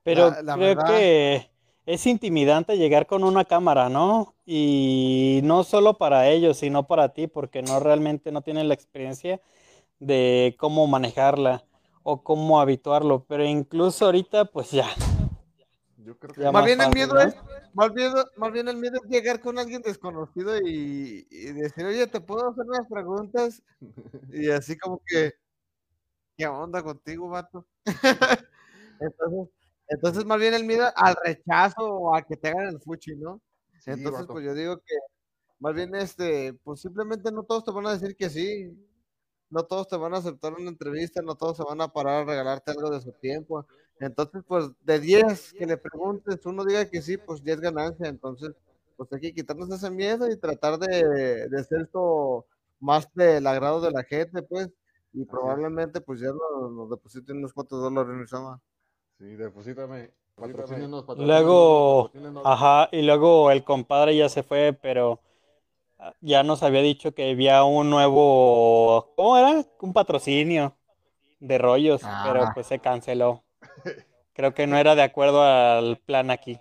Pero 0.04 0.30
La- 0.30 0.42
la 0.42 0.54
creo 0.54 0.76
verdad- 0.76 0.86
que 0.86 1.50
es 1.86 2.06
intimidante 2.06 2.78
llegar 2.78 3.08
con 3.08 3.24
una 3.24 3.44
cámara, 3.44 3.88
¿no? 3.88 4.36
Y 4.46 5.40
no 5.42 5.64
solo 5.64 5.98
para 5.98 6.28
ellos, 6.28 6.56
sino 6.58 6.86
para 6.86 7.08
ti, 7.14 7.26
porque 7.26 7.62
no 7.62 7.80
realmente 7.80 8.30
no 8.30 8.42
tienen 8.42 8.68
la 8.68 8.74
experiencia 8.74 9.40
de 9.98 10.54
cómo 10.60 10.86
manejarla 10.86 11.64
o 12.02 12.22
cómo 12.22 12.60
habituarlo. 12.60 13.24
Pero 13.28 13.44
incluso 13.44 14.06
ahorita, 14.06 14.46
pues 14.46 14.70
ya. 14.70 14.88
Yo 15.98 16.18
creo 16.18 16.34
Ya 16.34 16.52
más 16.52 16.64
bien 16.64 16.80
el 16.80 16.92
miedo 16.92 17.14
¿no? 17.14 17.20
es, 17.20 17.36
más 17.74 17.92
bien, 17.94 18.12
más 18.36 18.52
bien 18.52 18.68
el 18.68 18.76
miedo 18.76 18.96
es 18.96 19.08
llegar 19.08 19.40
con 19.40 19.58
alguien 19.58 19.82
desconocido 19.82 20.58
y, 20.58 21.26
y 21.30 21.52
decir, 21.52 21.84
oye, 21.84 22.06
¿te 22.06 22.20
puedo 22.20 22.50
hacer 22.50 22.64
unas 22.66 22.88
preguntas? 22.88 23.62
Y 24.32 24.50
así 24.50 24.76
como 24.76 25.00
que, 25.06 25.32
¿qué 26.36 26.46
onda 26.46 26.82
contigo, 26.82 27.28
vato? 27.28 27.66
entonces, 29.00 29.48
entonces 29.88 30.24
más 30.24 30.40
bien 30.40 30.54
el 30.54 30.64
miedo 30.64 30.90
al 30.96 31.14
rechazo 31.24 31.84
o 31.84 32.14
a 32.14 32.22
que 32.22 32.36
te 32.36 32.48
hagan 32.48 32.68
el 32.68 32.80
fuchi, 32.80 33.14
¿no? 33.14 33.40
Sí, 33.78 33.90
entonces, 33.90 34.22
vato. 34.22 34.32
pues 34.32 34.44
yo 34.44 34.54
digo 34.54 34.78
que 34.78 34.94
más 35.62 35.74
bien 35.74 35.94
este, 35.94 36.54
pues 36.64 36.80
simplemente 36.80 37.30
no 37.30 37.44
todos 37.44 37.64
te 37.64 37.70
van 37.70 37.86
a 37.86 37.92
decir 37.92 38.16
que 38.16 38.28
sí. 38.28 38.76
No 39.52 39.64
todos 39.64 39.86
te 39.86 39.98
van 39.98 40.14
a 40.14 40.16
aceptar 40.16 40.54
una 40.54 40.70
entrevista, 40.70 41.20
no 41.20 41.34
todos 41.34 41.58
se 41.58 41.62
van 41.62 41.82
a 41.82 41.88
parar 41.88 42.22
a 42.22 42.24
regalarte 42.24 42.70
algo 42.70 42.88
de 42.90 43.02
su 43.02 43.12
tiempo. 43.12 43.66
Entonces, 44.00 44.42
pues 44.48 44.70
de 44.80 44.98
10 44.98 45.52
que 45.52 45.66
le 45.66 45.76
preguntes, 45.76 46.44
uno 46.46 46.64
diga 46.64 46.88
que 46.88 47.02
sí, 47.02 47.18
pues 47.18 47.44
10 47.44 47.60
ganancia. 47.60 48.08
Entonces, 48.08 48.52
pues 48.96 49.12
hay 49.12 49.20
que 49.20 49.34
quitarnos 49.34 49.70
ese 49.70 49.90
miedo 49.90 50.26
y 50.26 50.38
tratar 50.38 50.78
de, 50.78 51.48
de 51.50 51.60
hacer 51.60 51.82
esto 51.82 52.46
más 52.80 53.12
del 53.12 53.46
agrado 53.46 53.82
de 53.82 53.90
la 53.90 54.02
gente, 54.04 54.42
pues. 54.42 54.70
Y 55.12 55.26
probablemente, 55.26 56.00
pues 56.00 56.20
ya 56.20 56.28
nos, 56.28 56.72
nos 56.72 56.88
depositen 56.88 57.36
unos 57.36 57.52
cuantos 57.52 57.82
dólares 57.82 58.14
en 58.18 58.26
Sama. 58.26 58.58
Sí, 59.18 59.36
deposítame, 59.36 60.10
patrocínenos, 60.34 61.04
patrocínenos, 61.04 61.26
Luego, 61.44 62.04
patrocínenos. 62.06 62.42
ajá, 62.46 62.88
y 62.90 63.02
luego 63.02 63.50
el 63.50 63.62
compadre 63.64 64.16
ya 64.16 64.30
se 64.30 64.42
fue, 64.42 64.72
pero 64.80 65.20
ya 66.20 66.42
nos 66.42 66.62
había 66.62 66.80
dicho 66.82 67.14
que 67.14 67.30
había 67.30 67.64
un 67.64 67.90
nuevo, 67.90 69.12
¿cómo 69.16 69.36
era? 69.36 69.64
Un 69.80 69.92
patrocinio 69.92 70.76
de 71.40 71.58
rollos, 71.58 72.02
pero 72.24 72.44
Ah. 72.44 72.50
pues 72.54 72.66
se 72.66 72.78
canceló. 72.78 73.42
Creo 74.34 74.54
que 74.54 74.66
no 74.66 74.76
era 74.78 74.94
de 74.94 75.02
acuerdo 75.02 75.42
al 75.42 75.98
plan 75.98 76.30
aquí. 76.30 76.58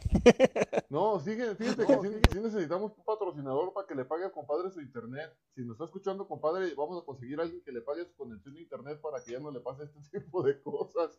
No, 0.88 1.20
sigue, 1.20 1.54
fíjate 1.54 1.86
que 1.86 1.92
sí, 1.94 2.08
sí 2.32 2.40
necesitamos 2.40 2.90
un 2.98 3.04
patrocinador 3.04 3.72
para 3.72 3.86
que 3.86 3.94
le 3.94 4.04
pague 4.04 4.24
al 4.24 4.32
compadre 4.32 4.70
su 4.72 4.80
internet. 4.80 5.32
Si 5.54 5.60
nos 5.60 5.74
está 5.74 5.84
escuchando, 5.84 6.26
compadre, 6.26 6.74
vamos 6.74 7.00
a 7.00 7.06
conseguir 7.06 7.38
a 7.38 7.44
alguien 7.44 7.62
que 7.62 7.70
le 7.70 7.80
pague 7.80 8.04
su 8.06 8.16
conexión 8.16 8.54
de 8.56 8.62
internet 8.62 9.00
para 9.00 9.22
que 9.22 9.30
ya 9.32 9.38
no 9.38 9.52
le 9.52 9.60
pase 9.60 9.84
este 9.84 10.00
tipo 10.20 10.42
de 10.42 10.60
cosas. 10.62 11.16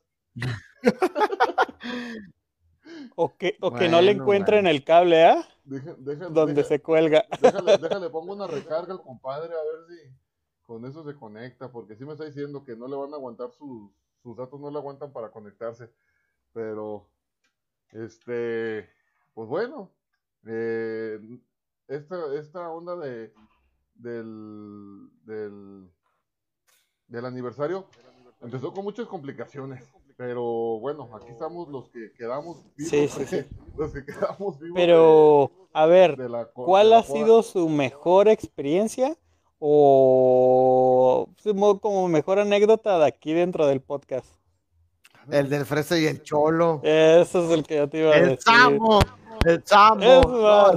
O 3.16 3.38
que, 3.38 3.56
o 3.62 3.72
que 3.72 3.88
no 3.88 4.02
le 4.02 4.08
Bueno, 4.08 4.24
encuentren 4.24 4.68
el 4.68 4.84
cable, 4.84 5.24
¿ah? 5.24 5.48
Deja- 5.64 5.96
deja- 5.98 6.30
Donde 6.30 6.54
deja- 6.56 6.68
se 6.68 6.82
cuelga. 6.82 7.26
Déjale, 7.42 7.78
déjale, 7.78 8.10
pongo 8.10 8.34
una 8.34 8.48
recarga 8.48 8.94
al 8.94 9.02
compadre 9.02 9.54
a 9.54 9.64
ver 9.64 9.86
si 9.88 10.16
con 10.64 10.86
eso 10.86 11.04
se 11.04 11.16
conecta, 11.16 11.72
porque 11.72 11.96
sí 11.96 12.06
me 12.06 12.14
está 12.14 12.26
diciendo 12.26 12.64
que 12.64 12.76
no 12.76 12.88
le 12.88 12.96
van 12.96 13.14
a 13.14 13.18
aguantar 13.18 13.52
sus, 13.52 13.92
sus 14.24 14.36
datos, 14.38 14.60
no 14.60 14.72
le 14.72 14.78
aguantan 14.78 15.12
para 15.12 15.30
conectarse. 15.32 15.92
Pero, 16.54 17.08
este, 17.92 18.90
pues 19.34 19.48
bueno, 19.50 19.92
eh, 20.46 21.20
esta, 21.88 22.34
esta 22.36 22.70
onda 22.70 22.96
de, 22.96 23.34
del, 23.96 25.10
del, 25.26 25.92
del 27.08 27.26
aniversario 27.26 27.88
empezó 28.42 28.74
con 28.74 28.84
muchas 28.84 29.08
complicaciones. 29.08 29.84
Pero 30.18 30.80
bueno, 30.80 31.10
aquí 31.16 31.30
estamos 31.30 31.68
los 31.70 31.90
que 31.90 32.12
quedamos 32.14 32.64
vivos. 32.76 32.90
Sí, 32.92 33.08
sí, 33.08 33.26
sí. 33.26 33.46
Los 33.78 33.92
que 33.94 34.06
quedamos 34.06 34.60
vivos. 34.60 34.76
Pero, 34.76 35.52
a 35.74 35.86
ver, 35.86 36.20
la 36.20 36.46
¿cuál 36.46 36.94
ha 36.94 37.04
sido 37.04 37.42
su 37.42 37.70
mejor 37.70 38.28
experiencia 38.28 39.16
o 39.60 41.30
como 41.82 42.08
mejor 42.08 42.40
anécdota 42.40 43.00
de 43.00 43.06
aquí 43.06 43.34
dentro 43.34 43.66
del 43.68 43.82
podcast? 43.82 44.28
El 45.30 45.50
del 45.50 45.66
fresa 45.66 45.98
y 45.98 46.06
el 46.06 46.22
cholo. 46.22 46.82
Eso 46.84 47.46
es 47.46 47.52
el 47.52 47.64
que 47.64 47.78
yo 47.78 47.90
te 47.90 48.00
iba 48.00 48.12
a 48.12 48.18
El 48.18 48.26
decir. 48.30 48.42
Samo. 48.44 49.00
El. 49.00 49.12
Es 49.46 49.72
No, 49.72 50.74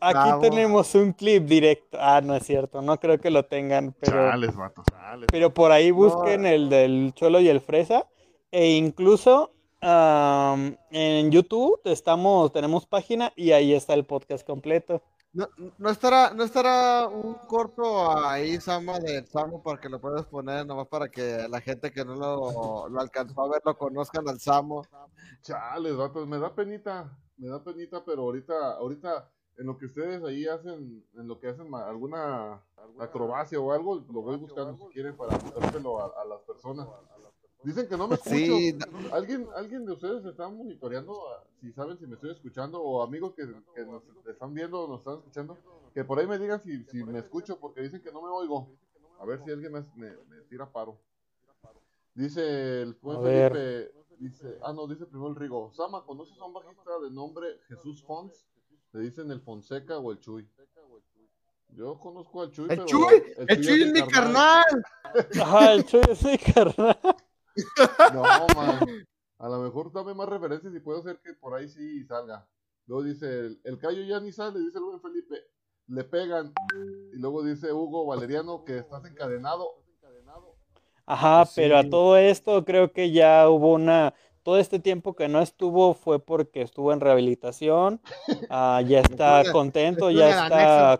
aquí 0.00 0.30
tenemos 0.40 0.94
un 0.94 1.12
clip 1.12 1.44
directo. 1.44 1.98
Ah, 2.00 2.20
no 2.20 2.34
es 2.34 2.44
cierto, 2.44 2.82
no 2.82 2.98
creo 2.98 3.18
que 3.18 3.30
lo 3.30 3.44
tengan, 3.44 3.94
pero, 4.00 4.30
Chales, 4.30 4.56
vato, 4.56 4.82
chales. 4.90 5.28
pero 5.30 5.54
por 5.54 5.70
ahí 5.70 5.90
busquen 5.90 6.46
el 6.46 6.68
del 6.68 7.12
Cholo 7.14 7.40
y 7.40 7.48
el 7.48 7.60
Fresa. 7.60 8.06
E 8.52 8.76
incluso 8.76 9.54
am, 9.80 10.76
en 10.90 11.30
YouTube 11.30 11.80
estamos, 11.84 12.52
tenemos 12.52 12.84
página 12.84 13.32
y 13.34 13.52
ahí 13.52 13.72
está 13.72 13.94
el 13.94 14.04
podcast 14.04 14.46
completo. 14.46 15.02
No, 15.32 15.48
no 15.78 15.88
estará, 15.88 16.34
no 16.34 16.44
estará 16.44 17.08
un 17.08 17.32
corto 17.48 18.14
ahí, 18.14 18.60
Sama, 18.60 18.98
del 19.00 19.26
Samo, 19.26 19.62
para 19.62 19.80
que 19.80 19.88
lo 19.88 19.98
puedas 19.98 20.26
poner, 20.26 20.66
nomás 20.66 20.88
para 20.88 21.08
que 21.08 21.48
la 21.48 21.62
gente 21.62 21.90
que 21.90 22.04
no 22.04 22.14
lo, 22.14 22.90
lo 22.90 23.00
alcanzó 23.00 23.40
a 23.40 23.48
ver 23.48 23.62
lo 23.64 23.78
conozcan 23.78 24.28
al 24.28 24.38
Samo. 24.38 24.82
Chales, 25.40 25.96
vatos, 25.96 26.28
me 26.28 26.38
da 26.38 26.54
penita, 26.54 27.18
me 27.38 27.48
da 27.48 27.64
penita, 27.64 28.04
pero 28.04 28.24
ahorita, 28.24 28.72
ahorita, 28.74 29.30
en 29.56 29.66
lo 29.66 29.78
que 29.78 29.86
ustedes 29.86 30.22
ahí 30.22 30.46
hacen, 30.46 31.02
en 31.14 31.26
lo 31.26 31.40
que 31.40 31.48
hacen 31.48 31.74
alguna 31.74 32.62
acrobacia 33.00 33.58
o 33.58 33.72
algo, 33.72 34.04
lo 34.12 34.20
voy 34.20 34.36
buscando 34.36 34.76
si 34.76 34.92
quieren 34.92 35.16
para 35.16 35.38
mostrárselo 35.38 35.98
a, 35.98 36.12
a 36.20 36.26
las 36.26 36.42
personas. 36.42 36.86
Dicen 37.64 37.88
que 37.88 37.96
no 37.96 38.08
me 38.08 38.14
escucho. 38.16 38.34
Sí, 38.34 38.76
¿Alguien, 39.12 39.46
¿Alguien 39.54 39.86
de 39.86 39.92
ustedes 39.92 40.24
está 40.24 40.48
monitoreando? 40.48 41.12
ah, 41.30 41.44
Si 41.60 41.72
saben 41.72 41.98
si 41.98 42.06
me 42.06 42.14
estoy 42.14 42.32
escuchando, 42.32 42.80
o 42.82 43.02
amigos 43.02 43.34
que, 43.34 43.46
que 43.74 43.84
nos 43.84 44.02
están 44.26 44.52
viendo 44.54 44.82
o 44.82 44.88
nos 44.88 44.98
están 45.00 45.18
escuchando, 45.18 45.56
que 45.94 46.04
por 46.04 46.18
ahí 46.18 46.26
me 46.26 46.38
digan 46.38 46.62
si, 46.62 46.82
si 46.84 47.04
me 47.04 47.20
escucho, 47.20 47.58
porque 47.58 47.82
dicen 47.82 48.02
que 48.02 48.10
no 48.12 48.22
me 48.22 48.28
oigo. 48.28 48.68
A 49.20 49.24
ver 49.24 49.40
si 49.44 49.50
alguien 49.52 49.72
me, 49.72 49.80
me, 49.94 50.10
me 50.28 50.40
tira 50.48 50.70
paro. 50.70 50.98
Dice 52.14 52.82
el 52.82 52.94
ver. 53.22 53.52
Felipe, 53.52 53.92
dice, 54.18 54.58
ah 54.62 54.72
no, 54.72 54.86
dice 54.86 55.06
primero 55.06 55.30
el 55.30 55.36
Rigo. 55.36 55.70
Sama, 55.72 56.04
¿conoces 56.04 56.36
a 56.40 56.44
un 56.44 56.52
bajista 56.52 56.98
de 57.00 57.10
nombre 57.10 57.46
Jesús 57.68 58.02
Fons? 58.02 58.46
Le 58.92 59.00
dicen 59.00 59.30
el 59.30 59.40
Fonseca 59.40 59.98
o 59.98 60.10
el 60.12 60.18
Chuy. 60.18 60.48
Yo 61.74 61.98
conozco 61.98 62.42
al 62.42 62.50
Chuy, 62.50 62.64
¡El 62.68 62.76
pero 62.76 62.84
Chuy! 62.86 63.22
¡El 63.48 63.60
Chuy 63.64 63.82
es 63.84 63.92
mi 63.92 64.06
carnal! 64.06 64.64
Ajá, 65.40 65.72
el 65.72 65.84
Chuy 65.86 66.02
es 66.10 66.22
mi 66.22 66.36
carnal. 66.36 66.98
No, 68.12 68.22
man. 68.54 68.80
A 69.38 69.48
lo 69.48 69.60
mejor 69.60 69.92
dame 69.92 70.14
más 70.14 70.28
referencias 70.28 70.72
y 70.72 70.78
puedo 70.78 71.00
hacer 71.00 71.18
que 71.20 71.34
por 71.34 71.54
ahí 71.54 71.68
sí 71.68 72.04
salga. 72.04 72.46
Luego 72.86 73.02
dice, 73.02 73.26
el, 73.26 73.60
el 73.64 73.78
callo 73.78 74.02
ya 74.02 74.20
ni 74.20 74.30
sale, 74.30 74.60
dice 74.60 74.78
el 74.78 74.84
buen 74.84 75.00
Felipe. 75.00 75.34
Le 75.88 76.04
pegan. 76.04 76.54
Y 77.12 77.18
luego 77.18 77.42
dice 77.42 77.72
Hugo 77.72 78.06
Valeriano 78.06 78.64
que 78.64 78.78
estás 78.78 79.04
encadenado. 79.04 79.82
Ajá, 81.06 81.44
Pues 81.44 81.54
pero 81.56 81.78
a 81.78 81.88
todo 81.88 82.16
esto 82.16 82.64
creo 82.64 82.92
que 82.92 83.10
ya 83.10 83.48
hubo 83.48 83.72
una, 83.72 84.14
todo 84.42 84.58
este 84.58 84.78
tiempo 84.78 85.14
que 85.14 85.28
no 85.28 85.40
estuvo 85.40 85.94
fue 85.94 86.18
porque 86.20 86.62
estuvo 86.62 86.92
en 86.92 87.00
rehabilitación, 87.00 88.00
ah, 88.50 88.82
ya 88.86 89.00
está 89.00 89.42
contento, 89.52 90.10
ya 90.10 90.44
está, 90.44 90.92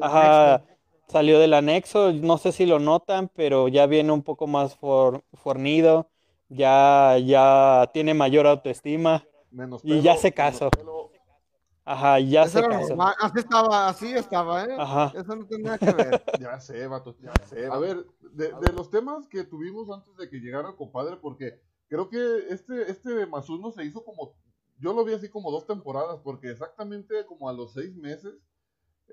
ajá, 0.00 0.64
salió 1.08 1.38
del 1.38 1.54
anexo, 1.54 2.12
no 2.12 2.38
sé 2.38 2.52
si 2.52 2.66
lo 2.66 2.78
notan, 2.78 3.28
pero 3.34 3.68
ya 3.68 3.86
viene 3.86 4.12
un 4.12 4.22
poco 4.22 4.46
más 4.46 4.76
for- 4.76 5.24
fornido, 5.34 6.10
ya, 6.48 7.16
ya 7.24 7.90
tiene 7.92 8.14
mayor 8.14 8.46
autoestima 8.46 9.24
Menos 9.50 9.82
y 9.82 10.00
ya 10.02 10.16
se 10.16 10.32
casó. 10.32 10.70
Ajá, 11.84 12.20
ya 12.20 12.46
Eso 12.46 12.60
se 12.60 12.62
casó. 12.62 12.94
normal, 12.94 13.14
Así 13.20 13.38
estaba, 13.40 13.88
así 13.88 14.12
estaba, 14.12 14.64
¿eh? 14.64 14.68
Ajá. 14.76 15.12
Eso 15.12 15.34
no 15.34 15.46
tiene 15.46 15.64
nada 15.64 15.80
que 15.80 15.92
ver. 15.92 16.24
Ya 16.38 16.60
sé, 16.60 16.86
vato, 16.86 17.16
ya 17.20 17.34
sé. 17.44 17.66
A 17.66 17.78
ver, 17.78 18.06
de, 18.32 18.52
de 18.54 18.72
los 18.72 18.90
temas 18.90 19.26
que 19.26 19.44
tuvimos 19.44 19.90
antes 19.90 20.16
de 20.16 20.28
que 20.28 20.38
llegara 20.38 20.68
el 20.70 20.76
compadre, 20.76 21.16
porque 21.16 21.60
creo 21.88 22.08
que 22.08 22.18
este, 22.50 22.90
este 22.90 23.26
más 23.26 23.48
uno 23.50 23.72
se 23.72 23.84
hizo 23.84 24.04
como, 24.04 24.34
yo 24.78 24.92
lo 24.92 25.04
vi 25.04 25.14
así 25.14 25.28
como 25.28 25.50
dos 25.50 25.66
temporadas, 25.66 26.20
porque 26.22 26.50
exactamente 26.50 27.26
como 27.26 27.48
a 27.48 27.52
los 27.52 27.72
seis 27.72 27.96
meses, 27.96 28.34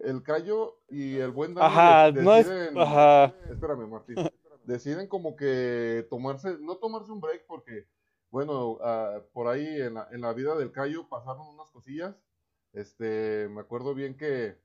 el 0.04 0.22
Cayo 0.24 0.78
y 0.90 1.18
el 1.18 1.32
buen 1.32 1.54
Dani 1.54 1.68
Ajá, 1.68 2.12
de- 2.12 2.22
no 2.24 2.36
es- 2.36 2.48
deciden, 2.48 2.78
ajá. 2.78 3.26
espérame 3.50 3.88
Martín, 3.90 4.16
deciden 4.66 5.08
como 5.08 5.36
que 5.36 6.06
tomarse, 6.10 6.58
no 6.60 6.78
tomarse 6.78 7.12
un 7.12 7.22
break 7.22 7.46
porque, 7.48 7.88
bueno, 8.32 8.78
ah, 8.82 9.22
por 9.34 9.48
ahí 9.48 9.66
en 9.82 9.94
la, 9.96 10.08
en 10.12 10.22
la 10.22 10.34
vida 10.34 10.56
del 10.56 10.72
Cayo 10.72 11.08
pasaron 11.08 11.48
unas 11.48 11.70
cosillas, 11.72 12.16
este, 12.74 13.48
me 13.50 13.62
acuerdo 13.62 13.94
bien 13.94 14.18
que, 14.18 14.58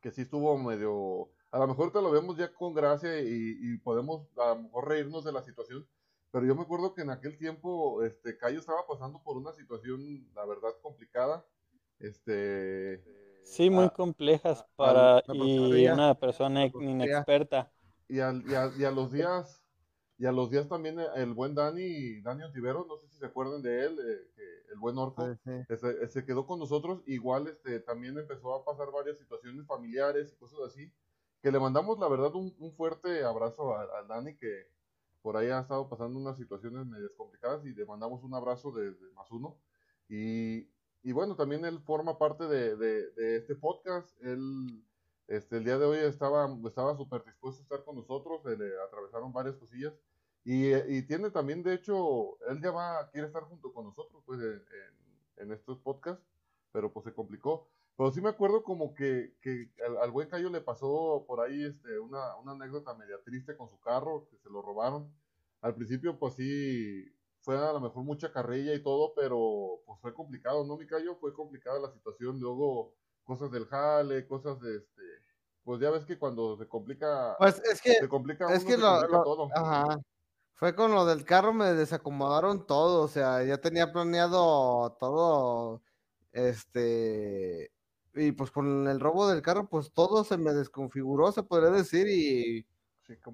que 0.00 0.10
sí 0.10 0.22
estuvo 0.22 0.56
medio, 0.58 1.30
a 1.50 1.58
lo 1.58 1.66
mejor 1.68 1.90
te 1.92 2.02
lo 2.02 2.10
vemos 2.10 2.36
ya 2.36 2.52
con 2.52 2.74
gracia 2.74 3.20
y, 3.20 3.56
y 3.60 3.78
podemos 3.78 4.26
a 4.36 4.48
lo 4.54 4.62
mejor 4.64 4.88
reírnos 4.88 5.24
de 5.24 5.32
la 5.32 5.42
situación, 5.42 5.86
pero 6.30 6.44
yo 6.44 6.54
me 6.54 6.62
acuerdo 6.62 6.92
que 6.92 7.00
en 7.02 7.10
aquel 7.10 7.38
tiempo, 7.38 8.02
este, 8.04 8.36
Cayo 8.36 8.58
estaba 8.58 8.86
pasando 8.86 9.22
por 9.22 9.38
una 9.38 9.52
situación, 9.54 10.28
la 10.34 10.44
verdad, 10.44 10.70
complicada, 10.82 11.42
este... 12.00 13.02
Sí, 13.48 13.70
muy 13.70 13.88
ah, 13.88 13.90
complejas 13.90 14.64
para 14.76 15.22
y 15.30 15.86
una 15.86 16.14
persona 16.14 16.66
inexperta. 16.78 17.72
y, 18.08 18.20
al- 18.20 18.44
y 18.48 18.54
a, 18.54 18.70
y 18.78 18.84
a 18.84 18.90
los 18.90 19.12
días 19.12 19.62
y 20.18 20.26
a 20.26 20.32
los 20.32 20.50
días 20.50 20.68
también 20.68 20.98
el, 21.00 21.08
el 21.16 21.34
buen 21.34 21.54
Dani 21.54 22.20
Dani 22.22 22.44
Ontiveros 22.44 22.86
no 22.86 22.96
sé 22.98 23.08
si 23.08 23.18
se 23.18 23.26
acuerdan 23.26 23.62
de 23.62 23.84
él 23.86 23.98
eh, 24.00 24.66
el 24.72 24.78
buen 24.78 24.98
Orco 24.98 25.22
Sí, 25.22 25.40
sí. 25.44 25.66
ese- 25.68 26.08
se 26.08 26.24
quedó 26.24 26.46
con 26.46 26.58
nosotros 26.60 27.02
igual 27.06 27.48
este 27.48 27.80
también 27.80 28.18
empezó 28.18 28.54
a 28.54 28.64
pasar 28.64 28.90
varias 28.92 29.18
situaciones 29.18 29.66
familiares 29.66 30.32
y 30.32 30.36
cosas 30.36 30.60
así 30.66 30.92
que 31.42 31.52
le 31.52 31.58
mandamos 31.60 31.98
la 31.98 32.08
verdad 32.08 32.34
un, 32.34 32.54
un 32.58 32.72
fuerte 32.74 33.24
abrazo 33.24 33.74
a- 33.76 33.98
al 33.98 34.08
Dani 34.08 34.36
que 34.36 34.68
por 35.22 35.36
ahí 35.36 35.48
ha 35.50 35.60
estado 35.60 35.88
pasando 35.88 36.18
unas 36.18 36.36
situaciones 36.38 36.86
medio 36.86 37.14
complicadas 37.16 37.64
y 37.66 37.74
le 37.74 37.84
mandamos 37.84 38.22
un 38.22 38.34
abrazo 38.34 38.70
desde 38.72 39.10
más 39.12 39.30
uno 39.32 39.58
y, 40.08 40.68
y 41.02 41.12
bueno 41.12 41.36
también 41.36 41.64
él 41.64 41.80
forma 41.80 42.18
parte 42.18 42.44
de, 42.46 42.76
de- 42.76 43.10
de 43.12 43.36
este 43.36 43.54
podcast 43.54 44.20
él 44.22 44.82
este, 45.28 45.56
el 45.58 45.64
día 45.64 45.78
de 45.78 45.86
hoy 45.86 45.98
estaba 45.98 46.48
estaba 46.66 46.96
súper 46.96 47.24
dispuesto 47.24 47.60
a 47.60 47.64
estar 47.64 47.84
con 47.84 47.96
nosotros, 47.96 48.42
se 48.44 48.56
le 48.56 48.70
atravesaron 48.80 49.32
varias 49.32 49.56
cosillas 49.56 49.92
y, 50.44 50.72
y 50.74 51.02
tiene 51.02 51.30
también, 51.30 51.62
de 51.64 51.74
hecho, 51.74 52.38
él 52.48 52.60
ya 52.62 52.70
va, 52.70 53.10
quiere 53.10 53.26
estar 53.26 53.42
junto 53.44 53.72
con 53.72 53.84
nosotros 53.86 54.22
pues 54.24 54.40
en, 54.40 54.52
en- 54.54 55.06
en 55.38 55.52
estos 55.52 55.78
podcasts, 55.80 56.24
pero 56.72 56.92
pues 56.92 57.04
se 57.04 57.12
complicó. 57.12 57.68
Pero 57.96 58.10
sí 58.12 58.20
me 58.20 58.28
acuerdo 58.28 58.62
como 58.62 58.94
que, 58.94 59.34
que 59.40 59.70
al, 59.86 59.96
al 59.98 60.10
buen 60.10 60.28
Cayo 60.28 60.48
le 60.50 60.60
pasó 60.60 61.24
por 61.26 61.40
ahí 61.40 61.64
este, 61.64 61.98
una, 61.98 62.36
una 62.36 62.52
anécdota 62.52 62.94
media 62.94 63.16
triste 63.24 63.56
con 63.56 63.68
su 63.68 63.78
carro, 63.80 64.28
que 64.30 64.38
se 64.38 64.48
lo 64.50 64.62
robaron. 64.62 65.12
Al 65.60 65.74
principio 65.74 66.18
pues 66.18 66.34
sí, 66.34 67.04
fue 67.46 67.56
a 67.56 67.72
lo 67.72 67.78
mejor 67.80 68.02
mucha 68.02 68.32
carrilla 68.32 68.74
y 68.74 68.82
todo, 68.82 69.12
pero 69.14 69.80
pues 69.86 70.00
fue 70.00 70.12
complicado, 70.12 70.64
¿no, 70.64 70.76
mi 70.76 70.84
Cayo? 70.84 71.14
Fue 71.14 71.32
complicada 71.32 71.78
la 71.78 71.92
situación, 71.92 72.40
luego 72.40 72.92
cosas 73.22 73.52
del 73.52 73.66
jale, 73.66 74.26
cosas 74.26 74.58
de 74.60 74.78
este, 74.78 75.02
pues 75.62 75.80
ya 75.80 75.90
ves 75.90 76.04
que 76.04 76.18
cuando 76.18 76.56
se 76.58 76.66
complica, 76.66 77.36
Pues 77.38 77.62
es 77.70 77.80
que, 77.80 77.92
se 77.94 78.08
complica 78.08 78.48
es 78.52 78.64
uno, 78.64 78.66
que 78.66 78.74
se 78.74 78.80
lo, 78.80 78.88
complica 78.88 79.16
lo- 79.18 79.22
todo. 79.22 79.48
ajá. 79.54 79.98
Fue 80.54 80.74
con 80.74 80.90
lo 80.92 81.06
del 81.06 81.24
carro, 81.24 81.52
me 81.52 81.66
desacomodaron 81.72 82.66
todo, 82.66 83.02
o 83.04 83.08
sea, 83.08 83.44
ya 83.44 83.58
tenía 83.58 83.92
planeado 83.92 84.96
todo, 84.98 85.82
este, 86.32 87.70
y 88.14 88.32
pues 88.32 88.50
con 88.50 88.88
el 88.88 88.98
robo 88.98 89.28
del 89.28 89.40
carro, 89.42 89.68
pues 89.68 89.92
todo 89.92 90.24
se 90.24 90.36
me 90.36 90.52
desconfiguró, 90.52 91.30
se 91.30 91.44
podría 91.44 91.70
decir, 91.70 92.08
y, 92.08 92.66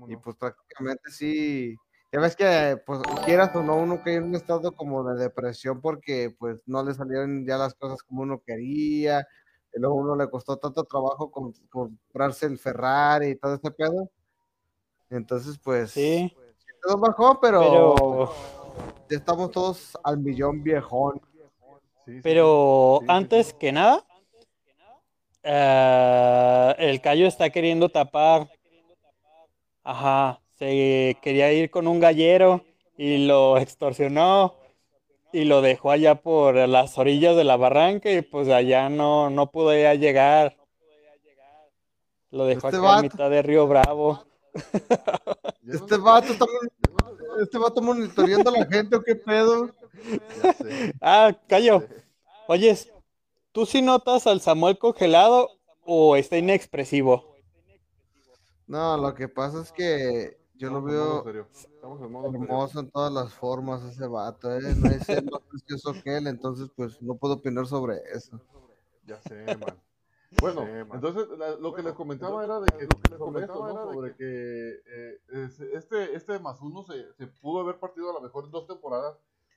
y 0.09 0.17
pues 0.17 0.37
prácticamente 0.37 1.11
sí, 1.11 1.77
ya 2.13 2.21
ves 2.21 2.37
que, 2.37 2.81
pues 2.87 3.01
quieras 3.25 3.55
o 3.57 3.63
no, 3.63 3.77
uno 3.77 4.03
cae 4.05 4.17
en 4.17 4.25
un 4.25 4.35
estado 4.35 4.73
como 4.77 5.03
de 5.03 5.19
depresión 5.23 5.81
porque 5.81 6.35
pues 6.39 6.63
no 6.67 6.85
le 6.85 6.93
salieron 6.95 7.47
ya 7.47 7.57
las 7.57 7.75
cosas 7.75 8.03
como 8.03 8.23
uno 8.23 8.43
quería, 8.47 9.27
y 9.75 9.81
luego 9.81 9.99
a 9.99 10.03
uno 10.03 10.17
le 10.17 10.29
costó 10.29 10.59
tanto 10.59 10.85
trabajo 10.85 11.31
con- 11.31 11.55
comprarse 11.71 12.45
el 12.47 12.59
Ferrari 12.59 13.29
y 13.31 13.37
todo 13.37 13.55
ese 13.55 13.71
pedo. 13.71 14.11
Entonces, 15.09 15.59
pues, 15.59 15.93
Sí. 15.93 16.35
todo 16.83 16.99
bajó, 16.99 17.41
pero, 17.41 17.61
Pero- 17.95 18.33
ya 19.09 19.17
estamos 19.17 19.51
todos 19.51 19.97
al 20.05 20.19
millón 20.19 20.63
viejón. 20.63 21.21
Pero 22.23 23.01
antes 23.09 23.55
que 23.55 23.73
nada, 23.73 24.05
eh, 25.43 26.75
el 26.79 27.01
Cayo 27.01 27.27
está 27.27 27.49
queriendo 27.51 27.89
tapar. 27.89 28.51
Ajá, 29.85 30.42
se 30.63 31.19
quería 31.21 31.53
ir 31.53 31.73
con 31.73 31.89
un 31.89 31.99
gallero 31.99 32.65
y 32.97 33.27
lo 33.27 33.59
extorsionó 33.59 34.55
y 35.33 35.45
lo 35.45 35.61
dejó 35.61 35.91
allá 35.91 36.15
por 36.23 36.55
las 36.55 36.97
orillas 36.99 37.35
de 37.35 37.43
la 37.43 37.57
barranca 37.57 38.13
y 38.13 38.23
pues 38.23 38.49
allá 38.49 38.89
no, 38.89 39.29
no 39.29 39.51
pudo 39.51 39.77
ya 39.77 39.95
llegar. 39.95 40.57
Lo 42.31 42.45
dejó 42.45 42.69
Este 42.69 42.79
acá 42.79 42.99
a 42.99 43.03
mitad 43.03 43.29
de 43.29 43.43
Río 43.43 43.67
Bravo. 43.67 44.25
Este 45.67 45.97
vato 45.97 46.33
está, 46.33 46.45
este 47.41 47.57
vato 47.57 47.81
monitoreando 47.81 48.51
a 48.51 48.59
la 48.59 48.67
gente, 48.67 48.97
¿o 48.97 49.03
qué 49.03 49.15
pedo? 49.15 49.71
Ah, 51.01 51.33
Cayo. 51.49 51.85
Oyes, 52.47 52.93
¿tú 53.53 53.65
sí 53.65 53.81
notas 53.81 54.27
al 54.27 54.41
Samuel 54.41 54.77
congelado 54.77 55.49
o 55.85 56.17
está 56.17 56.37
inexpresivo? 56.37 57.37
No, 58.67 58.97
lo 58.97 59.15
que 59.15 59.29
pasa 59.29 59.63
es 59.63 59.71
que 59.73 60.42
yo 60.63 60.71
lo 60.71 60.83
veo 60.93 61.23
hermoso 62.43 62.81
en 62.81 62.91
todas 62.91 63.13
las 63.13 63.33
formas 63.35 63.83
ese 63.85 64.07
vato, 64.07 64.51
¿eh? 64.55 64.75
No 64.77 64.91
ser 65.05 65.25
más 65.25 65.41
precioso 65.49 65.93
que 66.03 66.17
él, 66.17 66.27
entonces 66.27 66.71
pues 66.77 67.01
no 67.03 67.17
puedo 67.17 67.35
opinar 67.35 67.67
sobre 67.67 67.97
eso. 68.13 68.41
Ya 69.07 69.21
sé, 69.23 69.45
man. 69.57 69.79
Bueno, 70.41 70.63
entonces 70.95 71.29
la- 71.39 71.57
lo 71.57 71.75
que 71.75 71.83
les 71.83 71.93
comentaba 71.93 72.43
era 72.43 72.59
de 72.59 72.67
que, 72.73 72.87
sobre 73.19 73.43
esto, 73.45 73.59
¿no? 73.67 73.93
sobre 73.93 74.17
que 74.17 74.83
eh, 74.87 75.21
es- 75.29 75.61
este, 75.61 76.17
este 76.17 76.39
más 76.39 76.59
uno 76.63 76.83
se, 76.85 77.13
se 77.19 77.27
pudo 77.27 77.61
haber 77.61 77.79
partido 77.79 78.09
a 78.11 78.15
lo 78.15 78.21
mejor 78.23 78.47
en 78.47 78.51
dos 78.51 78.67
temporadas. 78.67 79.15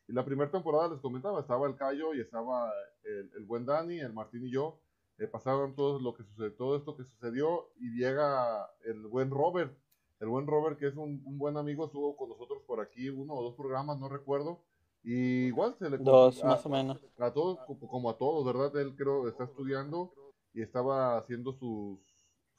Y 0.08 0.12
la 0.12 0.26
primera 0.26 0.52
temporada 0.52 0.90
les 0.90 1.00
comentaba, 1.00 1.40
estaba 1.40 1.66
el 1.68 1.78
Cayo 1.78 2.14
y 2.14 2.20
estaba 2.20 2.74
el, 3.06 3.32
el 3.38 3.46
buen 3.46 3.66
Dani, 3.66 4.00
el 4.02 4.12
Martín 4.12 4.46
y 4.48 4.52
yo. 4.52 4.78
Eh, 5.18 5.28
pasaron 5.28 5.76
todo 5.76 5.98
lo 5.98 6.14
que 6.14 6.24
sucedió, 6.24 6.54
todo 6.56 6.76
esto 6.76 6.98
que 6.98 7.06
sucedió 7.06 7.70
y 7.80 7.96
llega 7.98 8.70
el 8.84 9.08
buen 9.08 9.32
Robert. 9.32 9.74
El 10.20 10.30
buen 10.30 10.48
Robert, 10.48 10.80
que 10.80 10.88
es 10.88 10.96
un, 10.96 11.22
un 11.26 11.38
buen 11.38 11.58
amigo, 11.58 11.86
estuvo 11.86 12.16
con 12.16 12.30
nosotros 12.30 12.64
por 12.66 12.80
aquí 12.80 13.10
uno 13.10 13.34
o 13.34 13.44
dos 13.44 13.56
programas, 13.56 14.00
no 14.00 14.08
recuerdo. 14.10 14.62
Y 15.04 15.48
igual 15.48 15.76
se 15.78 15.90
le 15.90 15.98
Dos, 16.00 16.44
a- 16.44 16.48
más 16.48 16.66
o 16.66 16.70
menos. 16.70 16.98
a 17.20 17.32
todos, 17.32 17.60
co- 17.68 17.78
como 17.88 18.10
a 18.10 18.18
todos, 18.18 18.46
¿verdad? 18.46 18.76
Él 18.82 18.96
creo 18.96 19.28
está 19.28 19.44
estudiando 19.44 20.14
y 20.54 20.62
estaba 20.62 21.18
haciendo 21.18 21.54
sus, 21.54 22.00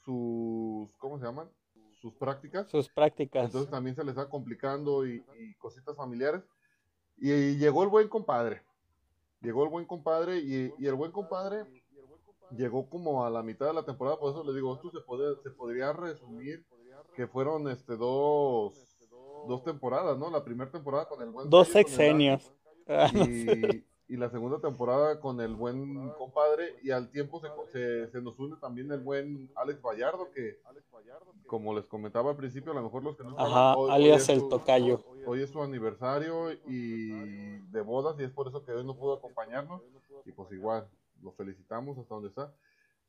sus, 0.05 0.95
¿cómo 0.99 1.19
se 1.19 1.25
llaman? 1.25 1.49
Sus 2.01 2.15
prácticas. 2.15 2.69
Sus 2.69 2.89
prácticas. 2.89 3.47
Entonces 3.47 3.71
también 3.71 3.97
se 3.97 4.05
le 4.05 4.11
está 4.11 4.29
complicando 4.29 5.07
y, 5.07 5.25
y 5.41 5.55
cositas 5.55 5.97
familiares. 5.97 6.43
Y, 7.17 7.57
llegó 7.57 7.83
el 7.83 7.89
buen 7.89 8.09
compadre. 8.09 8.63
Llegó 9.41 9.65
el 9.65 9.71
buen 9.71 9.87
compadre 9.87 10.39
y, 10.39 10.73
y 10.79 10.87
el 10.87 10.95
buen 10.95 11.11
compadre 11.11 11.65
llegó 12.51 12.89
como 12.89 13.25
a 13.25 13.31
la 13.31 13.43
mitad 13.43 13.67
de 13.67 13.73
la 13.73 13.85
temporada, 13.85 14.19
por 14.19 14.31
eso 14.31 14.45
le 14.45 14.55
digo, 14.55 14.75
esto 14.75 14.91
se, 14.91 15.01
puede, 15.01 15.35
se 15.43 15.51
podría 15.51 15.93
resumir 15.93 16.65
que 17.17 17.27
fueron 17.27 17.69
este 17.71 17.97
dos, 17.97 18.75
dos 19.49 19.64
temporadas, 19.64 20.19
¿no? 20.19 20.31
La 20.31 20.45
primera 20.45 20.71
temporada 20.71 21.09
con 21.09 21.21
el 21.23 21.31
buen 21.31 21.49
Dos 21.51 21.69
sexenios. 21.69 22.53
Ah, 22.89 23.11
y, 23.12 23.85
y 24.07 24.17
la 24.17 24.31
segunda 24.31 24.61
temporada 24.61 25.19
con 25.19 25.41
el 25.41 25.57
buen 25.57 26.09
compadre 26.11 26.77
y 26.85 26.93
al 26.93 27.11
tiempo 27.11 27.41
se, 27.41 27.49
se, 27.73 28.09
se 28.12 28.23
nos 28.23 28.39
une 28.39 28.55
también 28.61 28.93
el 28.93 29.01
buen 29.01 29.51
Alex 29.57 29.83
Vallardo 29.83 30.31
que 30.31 30.61
como 31.49 31.75
les 31.75 31.85
comentaba 31.87 32.31
al 32.31 32.37
principio 32.37 32.71
a 32.71 32.77
lo 32.77 32.83
mejor 32.85 33.03
los 33.03 33.17
que 33.17 33.25
no 33.25 33.35
Ajá, 33.37 33.77
hoy- 33.77 33.91
hoy 33.91 33.97
alias 33.97 34.23
es 34.23 34.29
el 34.29 34.39
su- 34.43 34.49
tocayo. 34.49 35.05
hoy 35.27 35.43
es 35.43 35.51
su 35.51 35.61
aniversario 35.61 36.53
y 36.69 37.59
de 37.73 37.81
bodas 37.81 38.14
y 38.21 38.23
es 38.23 38.31
por 38.31 38.47
eso 38.47 38.64
que 38.64 38.71
hoy 38.71 38.85
no 38.85 38.95
pudo 38.97 39.14
acompañarnos 39.14 39.83
y 40.25 40.31
pues 40.31 40.53
igual 40.53 40.89
lo 41.23 41.33
felicitamos 41.33 41.99
hasta 41.99 42.14
donde 42.14 42.29
está 42.29 42.55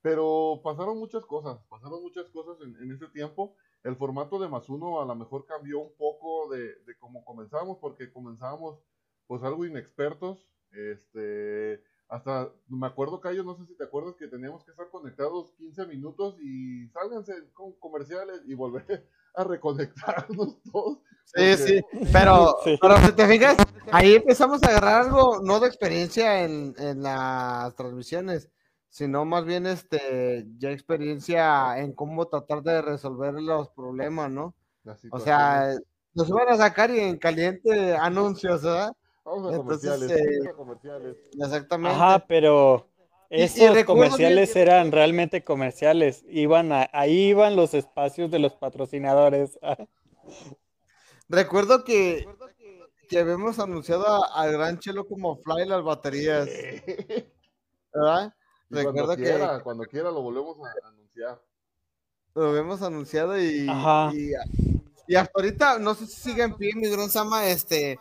pero 0.02 0.60
pasaron 0.64 0.98
muchas 0.98 1.24
cosas, 1.28 1.60
pasaron 1.70 2.02
muchas 2.02 2.26
cosas 2.32 2.58
en, 2.62 2.76
en 2.82 2.92
ese 2.96 3.08
tiempo. 3.10 3.54
El 3.88 3.96
formato 3.96 4.38
de 4.38 4.50
más 4.50 4.68
uno 4.68 5.02
a 5.02 5.06
lo 5.06 5.16
mejor 5.16 5.46
cambió 5.46 5.80
un 5.80 5.96
poco 5.98 6.50
de, 6.50 6.76
de 6.86 6.98
cómo 7.00 7.24
comenzamos, 7.24 7.78
porque 7.80 8.12
comenzábamos 8.12 8.82
pues 9.28 9.42
algo 9.44 9.66
inexpertos. 9.66 10.54
Este, 10.74 11.82
hasta 12.10 12.52
me 12.68 12.86
acuerdo, 12.86 13.22
Cayo, 13.22 13.46
no 13.46 13.56
sé 13.56 13.66
si 13.66 13.78
te 13.78 13.86
acuerdas 13.86 14.16
que 14.18 14.28
teníamos 14.28 14.66
que 14.66 14.72
estar 14.72 14.90
conectados 14.90 15.54
15 15.54 15.86
minutos 15.86 16.36
y 16.42 16.90
sálganse 16.90 17.34
con 17.54 17.80
comerciales 17.80 18.42
y 18.46 18.56
volver 18.56 19.08
a 19.36 19.46
reconectarnos 19.46 20.62
todos. 20.74 21.00
Sí, 21.24 21.56
sí, 21.56 21.82
pero, 22.12 22.58
pero 22.82 22.98
si 22.98 23.12
te 23.14 23.26
fijas, 23.26 23.56
ahí 23.94 24.16
empezamos 24.16 24.62
a 24.64 24.68
agarrar 24.68 25.04
algo, 25.04 25.40
no 25.42 25.62
de 25.62 25.68
experiencia 25.68 26.44
en, 26.44 26.76
en 26.78 27.04
las 27.04 27.74
transmisiones, 27.76 28.50
sino 28.90 29.26
más 29.26 29.46
bien 29.46 29.66
este, 29.68 30.46
ya 30.58 30.72
experiencia 30.72 31.78
en 31.80 31.94
cómo 31.94 32.28
tratar 32.28 32.62
de 32.64 32.82
resolver 32.82 33.34
los 33.34 33.70
problemas, 33.70 34.32
¿no? 34.32 34.54
O 35.12 35.20
sea, 35.20 35.74
nos 36.14 36.30
van 36.30 36.50
a 36.50 36.58
sacar 36.58 36.90
y 36.92 37.00
en 37.00 37.18
caliente 37.18 37.96
anuncios, 37.96 38.64
¿verdad? 38.64 38.94
Vamos 39.26 39.54
a 39.54 39.58
comerciales. 39.58 40.10
eh, 40.12 40.26
vamos 40.40 40.48
a 40.48 40.56
comerciales. 40.58 41.18
exactamente. 41.40 41.96
Ajá, 41.98 42.26
pero 42.28 42.88
Y- 43.30 43.42
y 43.42 43.44
esos 43.44 43.84
comerciales 43.84 44.54
bien- 44.54 44.68
eran 44.70 44.92
realmente 44.94 45.44
comerciales. 45.44 46.24
Iban 46.30 46.72
a- 46.72 46.90
ahí 46.94 47.28
iban 47.32 47.58
los 47.58 47.74
espacios 47.74 48.32
de 48.32 48.40
los 48.40 48.56
patrocinadores. 48.56 49.60
Recuerdo 51.30 51.84
que, 51.84 52.26
que 53.10 53.20
habíamos 53.20 53.60
anunciado 53.60 54.06
a- 54.08 54.42
al 54.42 54.54
gran 54.54 54.80
Chelo 54.80 55.06
como 55.08 55.36
Fly 55.38 55.66
las 55.68 55.84
baterías. 55.84 56.48
¿Verdad? 57.94 58.34
Y 58.70 58.76
Recuerdo 58.76 59.06
cuando 59.06 59.16
que 59.16 59.24
quiera, 59.24 59.64
cuando 59.64 59.84
quiera 59.86 60.12
lo 60.12 60.22
volvemos 60.22 60.58
a 60.60 60.88
anunciar. 60.88 61.42
lo 62.36 62.50
habíamos 62.50 62.82
anunciado 62.82 63.40
y, 63.40 63.68
Ajá. 63.70 64.12
y, 64.14 64.32
y 65.08 65.16
hasta 65.16 65.32
ahorita, 65.36 65.80
no 65.80 65.96
sé 65.96 66.06
si 66.06 66.22
sigue 66.22 66.44
en 66.44 66.56
pie, 66.56 66.74
mi 66.76 66.90
gran 66.90 67.10
Sama, 67.10 67.48
este, 67.48 67.98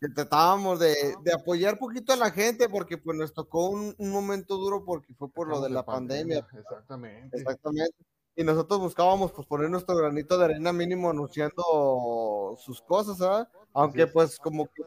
que 0.00 0.08
tratábamos 0.14 0.78
de, 0.78 0.94
de 1.22 1.32
apoyar 1.32 1.78
poquito 1.78 2.12
a 2.12 2.16
la 2.16 2.30
gente 2.30 2.68
porque 2.68 2.98
pues 2.98 3.16
nos 3.16 3.32
tocó 3.32 3.70
un, 3.70 3.94
un 3.96 4.10
momento 4.10 4.56
duro 4.56 4.84
porque 4.84 5.14
fue 5.14 5.30
por 5.30 5.48
lo 5.48 5.60
de 5.62 5.70
la 5.70 5.84
pandemia. 5.84 6.46
Exactamente. 6.52 7.36
Exactamente. 7.38 7.96
Y 8.36 8.42
nosotros 8.44 8.80
buscábamos 8.80 9.32
pues 9.32 9.46
poner 9.46 9.70
nuestro 9.70 9.96
granito 9.96 10.36
de 10.36 10.44
arena 10.46 10.72
mínimo 10.72 11.08
anunciando 11.10 12.56
sus 12.58 12.82
cosas, 12.82 13.18
¿verdad? 13.18 13.48
Aunque 13.72 14.06
pues 14.08 14.38
como 14.38 14.66
que, 14.66 14.82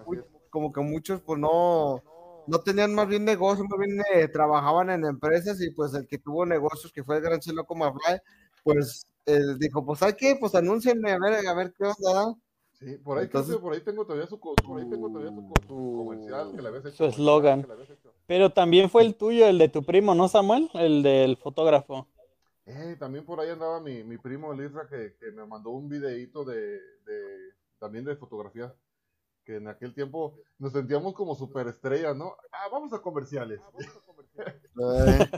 como 0.50 0.72
que 0.72 0.82
muchos 0.82 1.22
pues 1.22 1.40
no, 1.40 2.04
no 2.48 2.60
tenían 2.60 2.96
más 2.96 3.08
bien 3.08 3.26
negocio, 3.26 3.64
más 3.66 3.80
bien 3.80 4.00
eh, 4.14 4.28
trabajaban 4.28 4.90
en 4.90 5.06
empresas 5.06 5.62
y 5.62 5.72
pues 5.72 5.94
el 5.94 6.08
que 6.08 6.18
tuvo 6.18 6.46
negocios, 6.46 6.92
que 6.92 7.04
fue 7.04 7.18
el 7.18 7.22
gran 7.22 7.40
Chelo 7.40 7.66
como 7.66 7.92
Fly, 7.94 8.20
pues 8.64 9.06
dijo, 9.60 9.86
pues 9.86 10.02
hay 10.04 10.14
que, 10.14 10.38
pues 10.40 10.56
anúncienme 10.56 11.12
a 11.12 11.18
ver, 11.20 11.46
a 11.46 11.54
ver 11.54 11.74
qué 11.78 11.84
onda. 11.86 12.34
Sí, 12.80 12.96
por 12.98 13.18
ahí, 13.18 13.26
Entonces- 13.26 13.56
que 13.56 13.62
por 13.62 13.74
ahí 13.74 13.82
tengo 13.82 14.06
todavía 14.06 14.28
su, 14.28 14.40
por 14.40 14.80
ahí 14.80 14.88
tengo 14.90 15.10
todavía 15.10 15.32
su, 15.32 15.52
su 15.68 16.04
comercial 16.06 16.52
que 16.56 16.62
le 16.62 16.68
habías 16.68 16.86
hecho. 16.86 16.96
Su 16.98 17.06
eslogan. 17.06 17.68
Pero 18.28 18.52
también 18.52 18.90
fue 18.90 19.04
el 19.04 19.16
tuyo, 19.16 19.48
el 19.48 19.58
de 19.58 19.68
tu 19.70 19.84
primo, 19.84 20.14
¿no, 20.14 20.28
Samuel? 20.28 20.70
El 20.76 21.02
del 21.02 21.38
fotógrafo. 21.38 22.08
Eh, 22.66 22.96
también 23.00 23.26
por 23.26 23.40
ahí 23.40 23.50
andaba 23.50 23.80
mi, 23.80 24.04
mi 24.04 24.18
primo 24.18 24.54
el 24.54 24.64
Isra 24.66 24.88
que, 24.88 25.16
que 25.20 25.32
me 25.32 25.46
mandó 25.46 25.72
un 25.72 25.90
videíto 25.90 26.44
de, 26.46 26.74
de 27.06 27.38
también 27.80 28.06
de 28.06 28.16
fotografía. 28.16 28.74
Que 29.48 29.56
en 29.56 29.68
aquel 29.70 29.94
tiempo 29.94 30.36
nos 30.60 30.74
sentíamos 30.74 31.14
como 31.14 31.34
superestrellas, 31.34 32.14
¿no? 32.18 32.36
Ah, 32.52 32.68
vamos 32.70 32.92
a 32.92 33.00
comerciales. 33.00 33.62
Eh, 34.38 35.32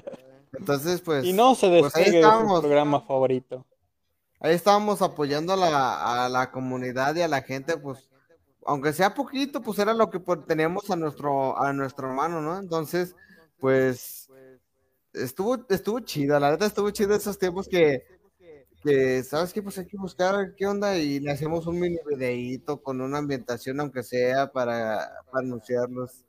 Entonces, 0.52 1.00
pues. 1.00 1.24
Y 1.24 1.32
no 1.32 1.54
se 1.54 1.70
pues 1.70 1.96
ahí 1.96 2.06
despegue 2.06 2.18
de 2.18 2.24
su 2.24 2.28
estábamos. 2.28 2.60
programa 2.60 3.02
favorito. 3.02 3.66
Ahí 4.40 4.56
estábamos 4.56 5.04
apoyando 5.04 5.54
a 5.54 5.56
la, 5.56 6.26
a 6.26 6.28
la 6.28 6.52
comunidad 6.52 7.16
y 7.16 7.22
a 7.22 7.28
la 7.28 7.44
gente, 7.44 7.78
pues, 7.78 8.10
aunque 8.66 8.94
sea 8.94 9.14
poquito, 9.14 9.62
pues 9.62 9.78
era 9.78 9.94
lo 9.94 10.10
que 10.10 10.20
pues, 10.20 10.44
teníamos 10.48 10.90
a 10.90 10.96
nuestro, 10.96 11.62
a 11.62 11.72
nuestro 11.72 12.08
hermano, 12.10 12.42
¿no? 12.42 12.58
Entonces, 12.58 13.16
pues, 13.60 14.28
estuvo, 15.14 15.66
estuvo 15.70 16.00
chido, 16.00 16.40
la 16.40 16.50
neta 16.52 16.66
estuvo 16.66 16.90
chido 16.90 17.14
esos 17.14 17.38
tiempos 17.38 17.68
que, 17.70 18.19
que, 18.80 19.24
¿sabes 19.24 19.54
qué? 19.54 19.62
Pues 19.62 19.78
hay 19.78 19.88
que 19.88 19.98
buscar 19.98 20.56
qué 20.56 20.68
onda 20.68 20.98
y 20.98 21.20
le 21.20 21.32
hacemos 21.32 21.68
un 21.68 21.80
mini 21.80 21.98
videíto 22.08 22.82
con 22.82 23.02
una 23.02 23.20
ambientación, 23.20 23.80
aunque 23.80 24.04
sea 24.04 24.52
para, 24.52 25.24
para 25.32 25.46
anunciarlos. 25.46 26.26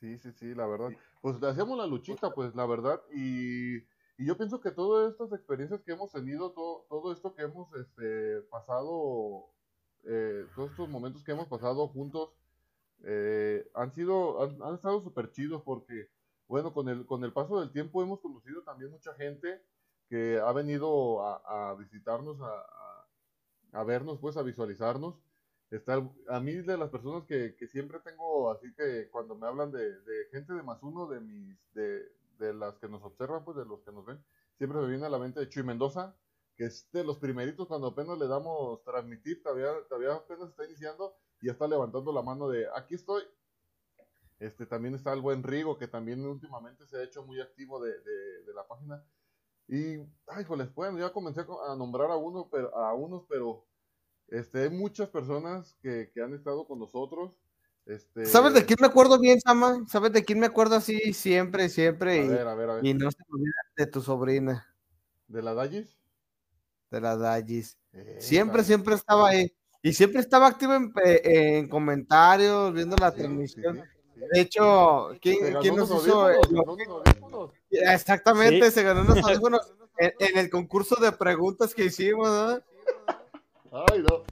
Sí, 0.00 0.18
sí, 0.18 0.32
sí, 0.32 0.54
la 0.54 0.66
verdad. 0.66 0.90
Pues 1.20 1.40
le 1.40 1.48
hacíamos 1.48 1.76
la 1.78 1.86
luchita, 1.86 2.32
pues, 2.32 2.54
la 2.54 2.66
verdad. 2.66 3.00
Y, 3.12 3.78
y 3.78 4.26
yo 4.26 4.36
pienso 4.36 4.60
que 4.60 4.70
todas 4.70 5.12
estas 5.12 5.32
experiencias 5.32 5.82
que 5.82 5.92
hemos 5.92 6.12
tenido, 6.12 6.52
todo, 6.52 6.86
todo 6.88 7.12
esto 7.12 7.34
que 7.34 7.42
hemos 7.42 7.68
este, 7.74 8.42
pasado, 8.42 9.46
eh, 10.04 10.46
todos 10.54 10.70
estos 10.70 10.88
momentos 10.88 11.24
que 11.24 11.32
hemos 11.32 11.48
pasado 11.48 11.88
juntos, 11.88 12.30
eh, 13.04 13.68
han 13.74 13.92
sido, 13.92 14.42
han, 14.42 14.62
han 14.62 14.74
estado 14.74 15.00
súper 15.00 15.32
chidos 15.32 15.62
porque, 15.62 16.08
bueno, 16.46 16.72
con 16.72 16.88
el, 16.88 17.06
con 17.06 17.24
el 17.24 17.32
paso 17.32 17.60
del 17.60 17.72
tiempo 17.72 18.02
hemos 18.02 18.20
conocido 18.20 18.62
también 18.62 18.90
mucha 18.90 19.14
gente 19.14 19.62
que 20.08 20.38
ha 20.38 20.52
venido 20.52 21.22
a, 21.22 21.74
visitarnos, 21.74 22.38
a, 23.72 23.84
vernos, 23.84 24.18
pues, 24.18 24.36
a 24.36 24.42
visualizarnos. 24.42 25.16
Está 25.70 26.02
a 26.28 26.40
mí 26.40 26.52
de 26.52 26.78
las 26.78 26.88
personas 26.88 27.24
que, 27.24 27.54
que 27.56 27.68
siempre 27.68 28.00
tengo, 28.00 28.50
así 28.50 28.72
que 28.74 29.10
cuando 29.10 29.34
me 29.34 29.46
hablan 29.46 29.70
de, 29.70 30.00
de 30.00 30.24
gente 30.30 30.54
de 30.54 30.62
más 30.62 30.82
uno, 30.82 31.06
de 31.06 31.20
mis, 31.20 31.58
de, 31.74 32.10
de 32.38 32.54
las 32.54 32.78
que 32.78 32.88
nos 32.88 33.02
observan, 33.02 33.44
pues 33.44 33.58
de 33.58 33.66
los 33.66 33.82
que 33.82 33.92
nos 33.92 34.06
ven, 34.06 34.24
siempre 34.56 34.80
me 34.80 34.88
viene 34.88 35.04
a 35.04 35.10
la 35.10 35.18
mente 35.18 35.46
Chuy 35.48 35.62
Mendoza, 35.62 36.16
que 36.56 36.64
es 36.64 36.90
de 36.90 37.04
los 37.04 37.18
primeritos 37.18 37.68
cuando 37.68 37.88
apenas 37.88 38.18
le 38.18 38.26
damos 38.26 38.82
transmitir, 38.82 39.42
todavía, 39.42 39.72
todavía 39.88 40.14
apenas 40.14 40.48
está 40.48 40.64
iniciando 40.64 41.14
y 41.40 41.46
ya 41.46 41.52
está 41.52 41.68
levantando 41.68 42.12
la 42.12 42.22
mano 42.22 42.48
de 42.48 42.66
aquí 42.74 42.94
estoy. 42.94 43.22
Este 44.38 44.66
también 44.66 44.94
está 44.94 45.12
el 45.12 45.20
buen 45.20 45.42
Rigo, 45.42 45.76
que 45.76 45.88
también 45.88 46.24
últimamente 46.24 46.86
se 46.86 46.96
ha 46.96 47.02
hecho 47.02 47.24
muy 47.24 47.40
activo 47.40 47.80
de, 47.80 47.90
de, 48.00 48.42
de 48.44 48.54
la 48.54 48.66
página. 48.66 49.04
Y, 49.68 49.98
ay, 50.28 50.44
joles, 50.46 50.74
bueno, 50.74 50.98
ya 50.98 51.12
comencé 51.12 51.42
a 51.42 51.74
nombrar 51.76 52.10
a 52.10 52.16
uno, 52.16 52.48
pero 52.50 52.74
a 52.76 52.94
unos, 52.94 53.24
pero 53.28 53.66
este, 54.28 54.62
hay 54.64 54.70
muchas 54.70 55.08
personas 55.10 55.76
que, 55.82 56.10
que 56.14 56.22
han 56.22 56.34
estado 56.34 56.66
con 56.66 56.78
nosotros. 56.78 57.32
Este, 57.86 58.26
¿Sabes 58.26 58.54
de 58.54 58.64
quién 58.66 58.78
me 58.80 58.86
acuerdo 58.88 59.18
bien, 59.18 59.40
Sama? 59.40 59.84
¿Sabes 59.88 60.12
de 60.12 60.24
quién 60.24 60.38
me 60.40 60.46
acuerdo 60.46 60.76
así 60.76 61.12
siempre, 61.14 61.68
siempre? 61.68 62.20
A 62.20 62.24
y, 62.24 62.28
ver, 62.28 62.46
a 62.48 62.54
ver, 62.54 62.70
a 62.70 62.74
ver. 62.76 62.84
y 62.86 62.94
no 62.94 63.10
se 63.10 63.18
olvida 63.30 63.52
de 63.76 63.86
tu 63.86 64.00
sobrina, 64.02 64.66
¿De 65.28 65.42
la 65.42 65.54
Dallis? 65.54 65.98
de 66.90 67.00
la 67.00 67.16
Dallis. 67.16 67.78
Eh, 67.92 68.16
Siempre, 68.20 68.62
siempre 68.64 68.94
estaba 68.94 69.28
ahí. 69.30 69.52
Y 69.82 69.92
siempre 69.92 70.20
estaba 70.20 70.46
activo 70.48 70.74
en, 70.74 70.92
eh, 71.04 71.58
en 71.58 71.68
comentarios, 71.68 72.72
viendo 72.74 72.96
la 72.96 73.12
transmisión. 73.14 73.82
De 74.32 74.40
hecho, 74.40 75.10
¿quién, 75.20 75.54
nos 75.76 75.90
hizo? 75.90 76.28
Exactamente, 77.70 78.66
Sí. 78.66 78.72
se 78.72 78.82
ganó 78.82 79.02
unos 79.02 79.18
audífonos 79.24 79.60
en, 79.98 80.12
en 80.18 80.38
el 80.38 80.50
concurso 80.50 80.96
de 80.96 81.12
preguntas 81.12 81.74
que 81.74 81.84
hicimos, 81.86 82.28
¿no? 82.28 82.60
Ay, 83.90 84.02
no. 84.02 84.24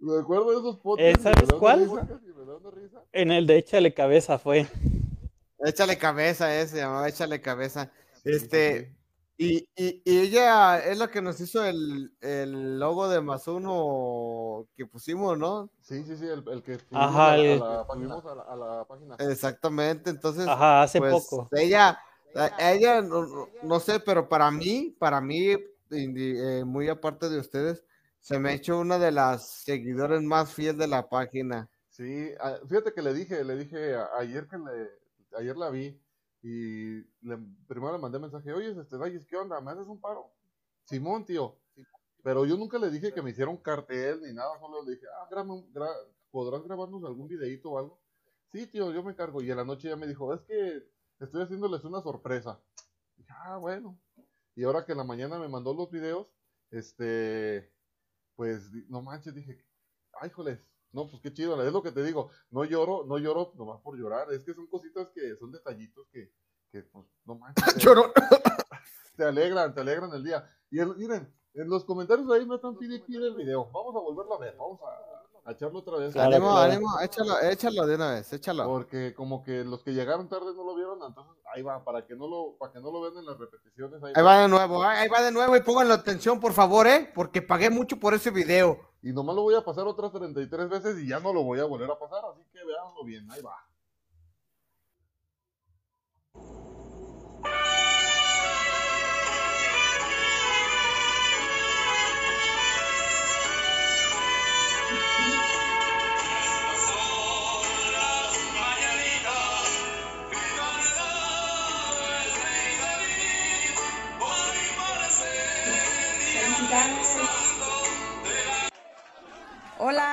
Me 0.00 0.20
acuerdo 0.20 0.50
de 0.50 0.56
esos 0.58 0.78
Eh, 0.98 1.14
me 1.16 1.22
¿Sabes 1.22 1.52
cuál? 1.58 1.80
risa, 1.80 2.70
risa. 2.74 3.02
En 3.12 3.30
el 3.30 3.46
de 3.46 3.58
Échale 3.58 3.94
Cabeza 3.94 4.38
fue. 4.38 4.66
Échale 5.60 5.96
cabeza, 5.96 6.54
ese 6.60 6.72
se 6.72 6.76
llamaba 6.78 7.08
Échale 7.08 7.40
cabeza. 7.40 7.90
Este, 8.24 8.92
y, 9.36 9.68
y, 9.76 10.02
y 10.04 10.18
ella 10.20 10.78
es 10.78 10.98
la 10.98 11.08
que 11.08 11.20
nos 11.20 11.40
hizo 11.40 11.64
el, 11.64 12.12
el 12.20 12.78
logo 12.78 13.08
de 13.08 13.20
más 13.20 13.48
uno 13.48 14.66
que 14.76 14.86
pusimos, 14.86 15.36
¿no? 15.38 15.70
Sí, 15.82 16.04
sí, 16.04 16.16
sí, 16.16 16.26
el, 16.26 16.44
el 16.48 16.62
que 16.62 16.78
Ajá, 16.92 17.32
a, 17.32 17.36
la- 17.36 17.42
el- 17.42 17.62
a 17.62 17.66
la, 17.78 17.86
subimos 17.92 18.24
a 18.26 18.34
la- 18.34 18.42
a 18.42 18.56
la 18.56 18.84
página. 18.84 19.16
Exactamente, 19.18 20.10
entonces. 20.10 20.46
Ajá, 20.48 20.82
hace 20.82 20.98
pues, 20.98 21.12
poco. 21.12 21.48
Ella, 21.52 21.98
ella, 22.58 23.02
no, 23.02 23.26
no- 23.26 23.48
no 23.62 23.80
sé, 23.80 24.00
pero 24.00 24.28
para 24.28 24.50
mí, 24.50 24.94
para 24.98 25.20
mí, 25.20 25.56
eh, 25.90 26.62
muy 26.64 26.88
aparte 26.88 27.28
de 27.28 27.38
ustedes, 27.38 27.84
se 28.20 28.38
me 28.38 28.50
ha 28.50 28.52
hecho 28.54 28.78
una 28.78 28.98
de 28.98 29.12
las 29.12 29.48
seguidores 29.48 30.22
más 30.22 30.52
fieles 30.52 30.78
de 30.78 30.88
la 30.88 31.08
página. 31.08 31.68
Sí, 31.88 32.30
a- 32.40 32.58
fíjate 32.66 32.92
que 32.92 33.02
le 33.02 33.14
dije, 33.14 33.44
le 33.44 33.56
dije 33.56 33.96
ayer 34.18 34.48
que 34.48 34.58
le, 34.58 34.90
ayer 35.38 35.56
la 35.56 35.70
vi 35.70 36.00
y 36.46 37.00
le, 37.22 37.38
primero 37.66 37.94
le 37.94 37.98
mandé 37.98 38.18
mensaje, 38.18 38.52
oye, 38.52 38.78
este 38.78 38.98
Dallis, 38.98 39.24
¿qué 39.24 39.34
onda? 39.34 39.62
¿Me 39.62 39.70
haces 39.70 39.86
un 39.86 39.98
paro? 39.98 40.30
Simón, 40.84 41.24
tío. 41.24 41.56
Pero 42.22 42.44
yo 42.44 42.58
nunca 42.58 42.78
le 42.78 42.90
dije 42.90 43.14
que 43.14 43.22
me 43.22 43.30
hiciera 43.30 43.50
un 43.50 43.56
cartel 43.56 44.20
ni 44.20 44.34
nada, 44.34 44.58
solo 44.60 44.82
le 44.82 44.92
dije, 44.92 45.06
ah, 45.18 45.26
graba 45.30 45.88
¿podrás 46.30 46.62
grabarnos 46.62 47.02
algún 47.04 47.28
videito 47.28 47.70
o 47.70 47.78
algo? 47.78 47.98
Sí, 48.52 48.66
tío, 48.66 48.92
yo 48.92 49.02
me 49.02 49.12
encargo. 49.12 49.40
Y 49.40 49.50
en 49.50 49.56
la 49.56 49.64
noche 49.64 49.88
ya 49.88 49.96
me 49.96 50.06
dijo, 50.06 50.34
es 50.34 50.42
que 50.42 50.86
estoy 51.18 51.44
haciéndoles 51.44 51.82
una 51.84 52.02
sorpresa. 52.02 52.60
Dije, 53.16 53.32
ah, 53.32 53.56
bueno. 53.56 53.98
Y 54.54 54.64
ahora 54.64 54.84
que 54.84 54.92
en 54.92 54.98
la 54.98 55.04
mañana 55.04 55.38
me 55.38 55.48
mandó 55.48 55.72
los 55.72 55.90
videos, 55.90 56.28
este, 56.70 57.72
pues, 58.36 58.70
no 58.90 59.00
manches, 59.00 59.34
dije, 59.34 59.64
ay, 60.20 60.28
joles, 60.28 60.60
no, 60.94 61.08
pues 61.10 61.20
qué 61.20 61.32
chido, 61.32 61.60
es 61.62 61.72
lo 61.72 61.82
que 61.82 61.92
te 61.92 62.02
digo, 62.02 62.30
no 62.50 62.64
lloro, 62.64 63.04
no 63.04 63.18
lloro 63.18 63.52
nomás 63.56 63.80
por 63.82 63.96
llorar, 63.98 64.32
es 64.32 64.44
que 64.44 64.54
son 64.54 64.66
cositas 64.68 65.08
que 65.08 65.36
son 65.36 65.50
detallitos 65.52 66.06
que, 66.12 66.32
que 66.70 66.82
pues, 66.84 67.04
no 67.24 67.34
manches. 67.34 67.76
Lloró. 67.84 68.12
Te 69.16 69.24
alegran, 69.24 69.74
te 69.74 69.80
alegran 69.80 70.12
el 70.12 70.24
día. 70.24 70.48
Y 70.70 70.78
el- 70.80 70.96
miren, 70.96 71.32
en 71.54 71.68
los 71.68 71.84
comentarios 71.84 72.30
ahí 72.30 72.46
me 72.46 72.56
están 72.56 72.76
pidiendo 72.76 73.06
pide 73.06 73.26
el 73.26 73.34
video, 73.34 73.70
vamos 73.70 73.94
a 73.94 74.00
volverlo 74.00 74.34
a 74.34 74.38
ver, 74.38 74.56
vamos 74.56 74.80
a, 74.82 75.13
a 75.44 75.52
echarlo 75.52 75.80
otra 75.80 75.98
vez. 75.98 76.16
Ánimo, 76.16 76.52
Claro. 76.52 76.72
ánimo, 76.72 76.88
échalo, 77.00 77.40
échalo 77.40 77.86
de 77.86 77.94
una 77.96 78.12
vez, 78.12 78.32
échalo. 78.32 78.64
Porque 78.64 79.14
como 79.14 79.42
que 79.42 79.64
los 79.64 79.82
que 79.82 79.92
llegaron 79.92 80.28
tarde 80.28 80.54
no 80.54 80.64
lo 80.64 80.74
vieron, 80.74 80.98
entonces 81.06 81.34
ahí 81.54 81.62
va, 81.62 81.84
para 81.84 82.06
que 82.06 82.14
no 82.14 82.26
lo, 82.26 82.56
para 82.58 82.72
que 82.72 82.80
no 82.80 82.90
lo 82.90 83.00
vean 83.02 83.18
en 83.18 83.26
las 83.26 83.38
repeticiones. 83.38 84.02
Ahí 84.02 84.22
va 84.24 84.40
de 84.42 84.48
nuevo, 84.48 84.82
ahí 84.82 85.08
va 85.08 85.22
de 85.22 85.32
nuevo 85.32 85.56
y 85.56 85.60
pónganle 85.60 85.94
atención, 85.94 86.40
por 86.40 86.52
favor, 86.52 86.86
¿eh? 86.86 87.10
Porque 87.14 87.42
pagué 87.42 87.70
mucho 87.70 87.98
por 87.98 88.14
ese 88.14 88.30
video. 88.30 88.78
Y 89.02 89.12
nomás 89.12 89.36
lo 89.36 89.42
voy 89.42 89.54
a 89.54 89.62
pasar 89.64 89.86
otras 89.86 90.10
33 90.12 90.68
veces 90.70 90.98
y 90.98 91.08
ya 91.08 91.20
no 91.20 91.32
lo 91.32 91.42
voy 91.42 91.60
a 91.60 91.64
volver 91.64 91.90
a 91.90 91.98
pasar, 91.98 92.20
así 92.32 92.42
que 92.52 92.58
veanlo 92.64 93.04
bien, 93.04 93.30
ahí 93.30 93.42
va. 93.42 93.63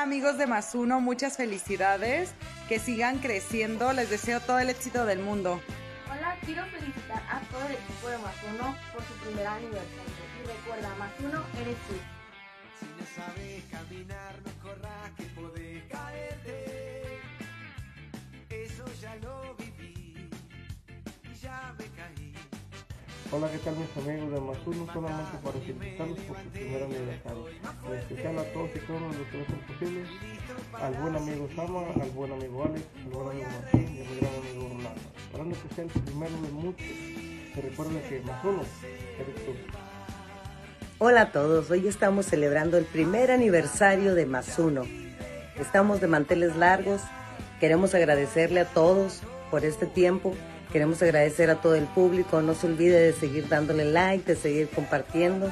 Hola 0.02 0.08
amigos 0.08 0.40
de 0.40 0.48
Más 0.48 0.74
Uno, 0.74 1.00
muchas 1.00 1.38
felicidades. 1.38 2.34
Que 2.68 2.80
sigan 2.80 3.20
creciendo. 3.20 3.94
Les 3.94 4.10
deseo 4.10 4.40
todo 4.40 4.58
el 4.58 4.72
éxito 4.72 5.06
del 5.06 5.20
mundo. 5.20 5.62
Hola, 6.12 6.36
quiero 6.44 6.66
felicitar 6.66 7.22
a 7.30 7.40
todo 7.52 7.64
el 7.68 7.74
equipo 7.74 8.10
de 8.10 8.18
Más 8.18 8.34
Uno 8.52 8.76
por 8.92 9.04
su 9.04 9.14
primer 9.24 9.46
aniversario. 9.46 10.24
Y 10.42 10.48
recuerda, 10.48 10.90
Más 10.98 11.12
Uno 11.20 11.44
eres 11.62 11.76
tú. 11.88 11.94
Si 12.80 12.86
no 12.98 13.06
sabes 13.16 13.64
caminar, 13.70 14.34
no 14.44 14.52
corras 14.64 15.12
que 15.18 15.24
podés 15.40 15.84
caerte. 15.84 17.20
Eso 18.50 18.86
ya 19.00 19.16
lo 19.18 19.54
viví 19.54 20.30
y 21.32 21.34
ya 21.36 21.76
me. 21.78 21.91
Hola, 23.34 23.50
¿qué 23.50 23.60
tal 23.60 23.76
mis 23.78 24.06
amigos 24.06 24.30
de 24.34 24.42
Masuno? 24.42 24.94
Solamente 24.94 25.38
para 25.42 25.58
felicitarlos 25.62 26.20
por 26.20 26.38
su 26.38 26.50
primer 26.50 26.84
aniversario. 26.84 27.46
En 27.88 27.94
especial 27.98 28.40
a 28.40 28.44
todos 28.52 28.70
y 28.76 28.80
todas 28.80 29.02
los 29.02 29.28
que 29.28 29.42
hacen 29.42 29.60
posible. 29.68 30.04
Al 30.74 30.94
buen 30.96 31.16
amigo 31.16 31.48
Sama, 31.56 31.80
al 32.02 32.10
buen 32.10 32.34
amigo 32.34 32.66
Alex, 32.66 32.84
al 33.06 33.10
buen 33.10 33.30
amigo 33.30 33.48
Martín 33.62 33.96
y 33.96 34.02
a 34.02 34.10
mi 34.10 34.16
gran 34.18 34.36
amigo 34.36 34.70
Rolando. 35.32 35.56
Que 35.62 35.76
sea 35.76 35.84
el 35.86 35.90
primero 35.92 36.42
de 36.42 36.50
muchos. 36.52 36.88
Que 37.56 37.62
recuerden 37.62 38.02
que 38.10 38.20
Masuno 38.20 38.64
eres 39.18 39.46
tú. 39.46 39.54
Hola 41.00 41.22
a 41.22 41.32
todos, 41.32 41.72
hoy 41.72 41.88
estamos 41.88 42.26
celebrando 42.26 42.78
el 42.78 42.84
primer 42.84 43.32
aniversario 43.32 44.14
de 44.14 44.26
Más 44.26 44.60
Uno. 44.60 44.84
Estamos 45.58 46.02
de 46.02 46.08
manteles 46.08 46.58
largos, 46.58 47.02
queremos 47.62 47.96
agradecerle 47.96 48.60
a 48.60 48.66
todos 48.66 49.22
por 49.50 49.64
este 49.64 49.86
tiempo, 49.86 50.34
queremos 50.72 51.02
agradecer 51.02 51.50
a 51.50 51.56
todo 51.56 51.76
el 51.76 51.86
público, 51.86 52.42
no 52.42 52.54
se 52.54 52.68
olvide 52.68 53.00
de 53.00 53.14
seguir 53.14 53.48
dándole 53.48 53.86
like, 53.86 54.26
de 54.26 54.36
seguir 54.36 54.70
compartiendo 54.70 55.52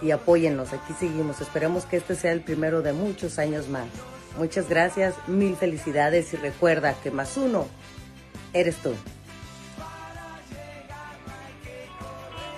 y 0.00 0.12
apóyennos, 0.12 0.72
aquí 0.72 0.92
seguimos, 0.98 1.40
esperemos 1.40 1.84
que 1.84 1.96
este 1.96 2.14
sea 2.14 2.32
el 2.32 2.40
primero 2.40 2.82
de 2.82 2.92
muchos 2.92 3.38
años 3.38 3.68
más. 3.68 3.88
Muchas 4.36 4.68
gracias, 4.68 5.14
mil 5.26 5.56
felicidades 5.56 6.32
y 6.32 6.36
recuerda 6.36 6.94
que 7.02 7.10
Más 7.10 7.36
Uno 7.36 7.66
eres 8.52 8.76
tú. 8.76 8.94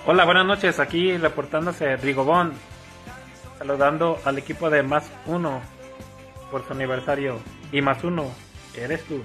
Hola, 0.06 0.24
buenas 0.24 0.44
noches. 0.44 0.80
Aquí 0.80 1.16
reportándose 1.16 1.96
Rigobón. 1.96 2.52
Saludando 3.58 4.18
al 4.24 4.38
equipo 4.38 4.68
de 4.68 4.82
Más 4.82 5.04
Uno 5.26 5.60
por 6.50 6.66
su 6.66 6.72
aniversario. 6.72 7.38
Y 7.72 7.80
Más 7.80 8.02
Uno, 8.04 8.30
eres 8.74 9.02
tú. 9.04 9.22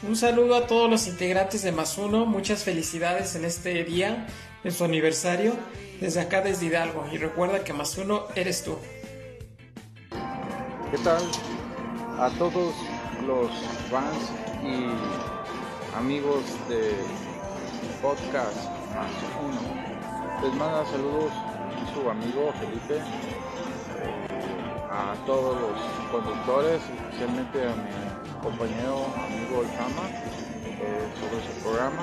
Un 0.00 0.14
saludo 0.14 0.54
a 0.54 0.68
todos 0.68 0.88
los 0.88 1.08
integrantes 1.08 1.62
de 1.62 1.72
Más 1.72 1.98
Uno, 1.98 2.24
muchas 2.24 2.62
felicidades 2.62 3.34
en 3.34 3.44
este 3.44 3.82
día, 3.82 4.28
en 4.62 4.70
su 4.70 4.84
aniversario, 4.84 5.54
desde 6.00 6.20
acá 6.20 6.40
desde 6.40 6.66
Hidalgo. 6.66 7.04
Y 7.12 7.18
recuerda 7.18 7.64
que 7.64 7.72
Más 7.72 7.98
Uno 7.98 8.26
eres 8.36 8.62
tú. 8.62 8.78
¿Qué 10.92 10.98
tal 10.98 11.20
a 12.16 12.30
todos 12.38 12.74
los 13.26 13.50
fans 13.90 14.30
y 14.62 15.96
amigos 15.96 16.44
de 16.68 16.92
podcast 18.00 18.56
más 18.94 19.10
uno? 19.42 19.60
Les 20.42 20.54
manda 20.54 20.86
saludos 20.86 21.32
su 21.92 22.08
amigo 22.08 22.52
Felipe, 22.60 22.98
eh, 22.98 24.28
a 24.92 25.16
todos 25.26 25.60
los 25.60 26.12
conductores, 26.12 26.80
especialmente 27.10 27.64
a 27.64 27.74
mi 27.74 28.17
compañero 28.42 29.06
amigo 29.16 29.62
El 29.62 29.68
Fama, 29.68 30.08
eh, 30.64 31.08
sobre 31.18 31.46
su 31.46 31.62
programa. 31.62 32.02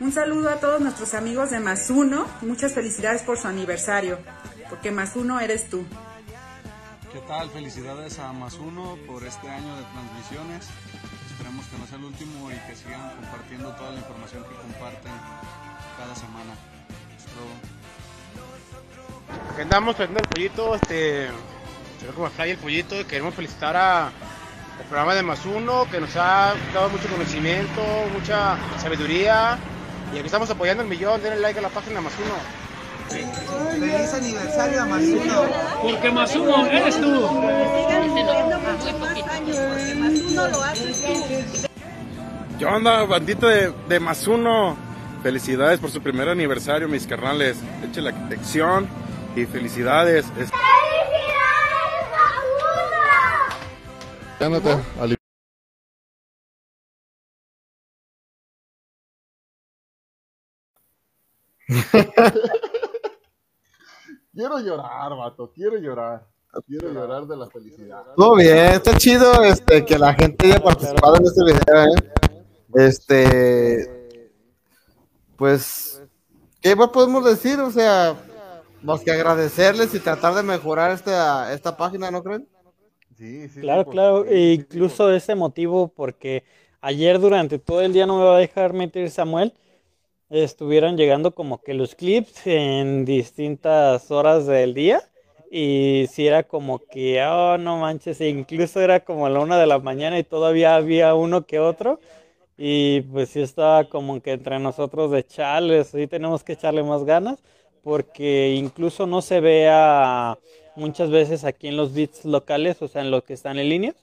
Un 0.00 0.12
saludo 0.12 0.50
a 0.50 0.56
todos 0.56 0.80
nuestros 0.80 1.14
amigos 1.14 1.50
de 1.50 1.60
Más 1.60 1.90
Uno. 1.90 2.26
Muchas 2.42 2.72
felicidades 2.72 3.22
por 3.22 3.38
su 3.38 3.48
aniversario. 3.48 4.18
Porque 4.68 4.90
Más 4.90 5.16
Uno 5.16 5.40
eres 5.40 5.68
tú. 5.68 5.84
¿Qué 7.12 7.18
tal? 7.20 7.50
Felicidades 7.50 8.18
a 8.18 8.32
Más 8.32 8.54
Uno 8.54 8.96
por 9.06 9.24
este 9.24 9.48
año 9.48 9.76
de 9.76 9.82
transmisiones. 9.82 10.68
Esperemos 11.30 11.66
que 11.66 11.78
no 11.78 11.86
sea 11.86 11.98
el 11.98 12.04
último 12.04 12.50
y 12.50 12.54
que 12.66 12.76
sigan 12.76 13.16
compartiendo 13.16 13.74
toda 13.74 13.90
la 13.90 13.98
información 13.98 14.44
que 14.44 14.54
comparten 14.54 15.12
cada 15.98 16.14
semana. 16.14 16.54
Hasta 17.16 17.30
luego. 17.36 17.54
Aquí 19.52 19.62
andamos 19.62 19.96
trayendo 19.96 20.20
el 20.20 20.28
pollito, 20.28 20.74
este, 20.76 21.28
ve 22.06 22.12
como 22.12 22.28
fly 22.30 22.50
el 22.50 22.56
pollito 22.58 23.00
y 23.00 23.04
queremos 23.04 23.34
felicitar 23.34 23.76
a 23.76 24.10
el 24.80 24.86
programa 24.86 25.14
de 25.14 25.22
Más 25.22 25.44
Uno 25.44 25.86
que 25.90 26.00
nos 26.00 26.16
ha 26.16 26.54
dado 26.72 26.88
mucho 26.88 27.08
conocimiento, 27.08 27.82
mucha 28.12 28.56
sabiduría 28.80 29.58
y 30.14 30.16
aquí 30.18 30.26
estamos 30.26 30.48
apoyando 30.50 30.82
el 30.82 30.88
millón, 30.88 31.22
denle 31.22 31.40
like 31.40 31.58
a 31.58 31.62
la 31.62 31.68
página 31.68 31.96
de 31.96 32.00
Más 32.02 32.12
Uno. 32.18 32.60
Feliz 33.10 34.14
aniversario 34.14 34.82
a 34.82 34.86
Masuno. 34.86 35.42
Porque 35.82 36.10
Más 36.12 36.34
Uno 36.36 36.66
eres 36.66 36.96
tú. 37.00 37.28
Sigan 37.28 38.14
viviendo 38.14 38.58
muchos 38.60 39.00
más 39.00 39.30
años, 39.32 39.56
porque 39.56 39.94
más 39.96 40.12
uno 40.30 40.48
lo 40.48 40.62
haces 40.62 41.02
tú. 41.02 41.68
¿Qué 42.58 42.64
onda, 42.66 43.02
bandita 43.04 43.48
de, 43.48 43.72
de 43.88 43.98
más 44.00 44.26
uno? 44.28 44.76
Felicidades 45.24 45.80
por 45.80 45.90
su 45.90 46.00
primer 46.00 46.28
aniversario, 46.28 46.86
mis 46.88 47.06
carnales. 47.06 47.56
Eche 47.84 48.00
la 48.00 48.12
lección 48.28 48.86
y 49.34 49.44
felicidades. 49.44 50.26
Es- 50.38 50.50
Ándate, 54.40 54.70
Ali. 54.98 55.14
quiero 64.32 64.58
llorar, 64.60 65.14
vato, 65.16 65.52
quiero 65.54 65.76
llorar. 65.76 66.26
Quiero 66.66 66.90
llorar 66.90 67.26
de 67.26 67.36
la 67.36 67.48
felicidad. 67.48 68.02
Todo 68.16 68.34
bien, 68.36 68.72
está 68.72 68.96
chido 68.96 69.44
este, 69.44 69.84
que 69.84 69.98
la 69.98 70.14
gente 70.14 70.46
haya 70.46 70.58
participado 70.58 71.16
en 71.16 71.26
este 71.26 71.44
video, 71.44 71.84
¿eh? 71.84 71.94
Este, 72.74 74.30
pues, 75.36 76.02
¿qué 76.60 76.74
más 76.74 76.88
podemos 76.88 77.24
decir? 77.24 77.60
O 77.60 77.70
sea, 77.70 78.16
más 78.82 79.02
que 79.02 79.12
agradecerles 79.12 79.94
y 79.94 80.00
tratar 80.00 80.34
de 80.34 80.42
mejorar 80.42 80.90
esta, 80.92 81.52
esta 81.52 81.76
página, 81.76 82.10
¿no 82.10 82.24
creen? 82.24 82.48
Sí, 83.20 83.48
sí. 83.50 83.60
Claro, 83.60 83.84
claro, 83.84 84.24
e 84.26 84.54
incluso 84.54 85.12
ese 85.12 85.34
motivo 85.34 85.88
porque 85.88 86.44
ayer 86.80 87.18
durante 87.20 87.58
todo 87.58 87.82
el 87.82 87.92
día 87.92 88.06
no 88.06 88.16
me 88.18 88.24
va 88.24 88.36
a 88.36 88.38
dejar 88.38 88.72
meter 88.72 89.10
Samuel, 89.10 89.52
estuvieron 90.30 90.96
llegando 90.96 91.34
como 91.34 91.62
que 91.62 91.74
los 91.74 91.94
clips 91.94 92.46
en 92.46 93.04
distintas 93.04 94.10
horas 94.10 94.46
del 94.46 94.74
día 94.74 95.02
y 95.50 96.06
si 96.10 96.26
era 96.26 96.44
como 96.44 96.78
que, 96.88 97.22
oh, 97.24 97.58
no 97.58 97.78
manches, 97.78 98.20
e 98.22 98.28
incluso 98.30 98.80
era 98.80 99.00
como 99.04 99.26
a 99.26 99.30
la 99.30 99.40
una 99.40 99.58
de 99.58 99.66
la 99.66 99.78
mañana 99.78 100.18
y 100.18 100.24
todavía 100.24 100.76
había 100.76 101.14
uno 101.14 101.46
que 101.46 101.58
otro 101.60 102.00
y 102.56 103.02
pues 103.02 103.30
sí 103.30 103.40
estaba 103.42 103.84
como 103.88 104.20
que 104.22 104.32
entre 104.32 104.58
nosotros 104.58 105.10
de 105.10 105.24
chales, 105.26 105.88
sí 105.88 106.06
tenemos 106.06 106.44
que 106.44 106.52
echarle 106.54 106.82
más 106.82 107.04
ganas 107.04 107.42
porque 107.82 108.54
incluso 108.56 109.06
no 109.06 109.22
se 109.22 109.40
vea 109.40 110.38
muchas 110.76 111.10
veces 111.10 111.44
aquí 111.44 111.68
en 111.68 111.76
los 111.76 111.92
bits 111.94 112.24
locales, 112.24 112.80
o 112.82 112.88
sea, 112.88 113.02
en 113.02 113.10
los 113.10 113.24
que 113.24 113.34
están 113.34 113.58
en 113.58 113.68
línea. 113.68 113.94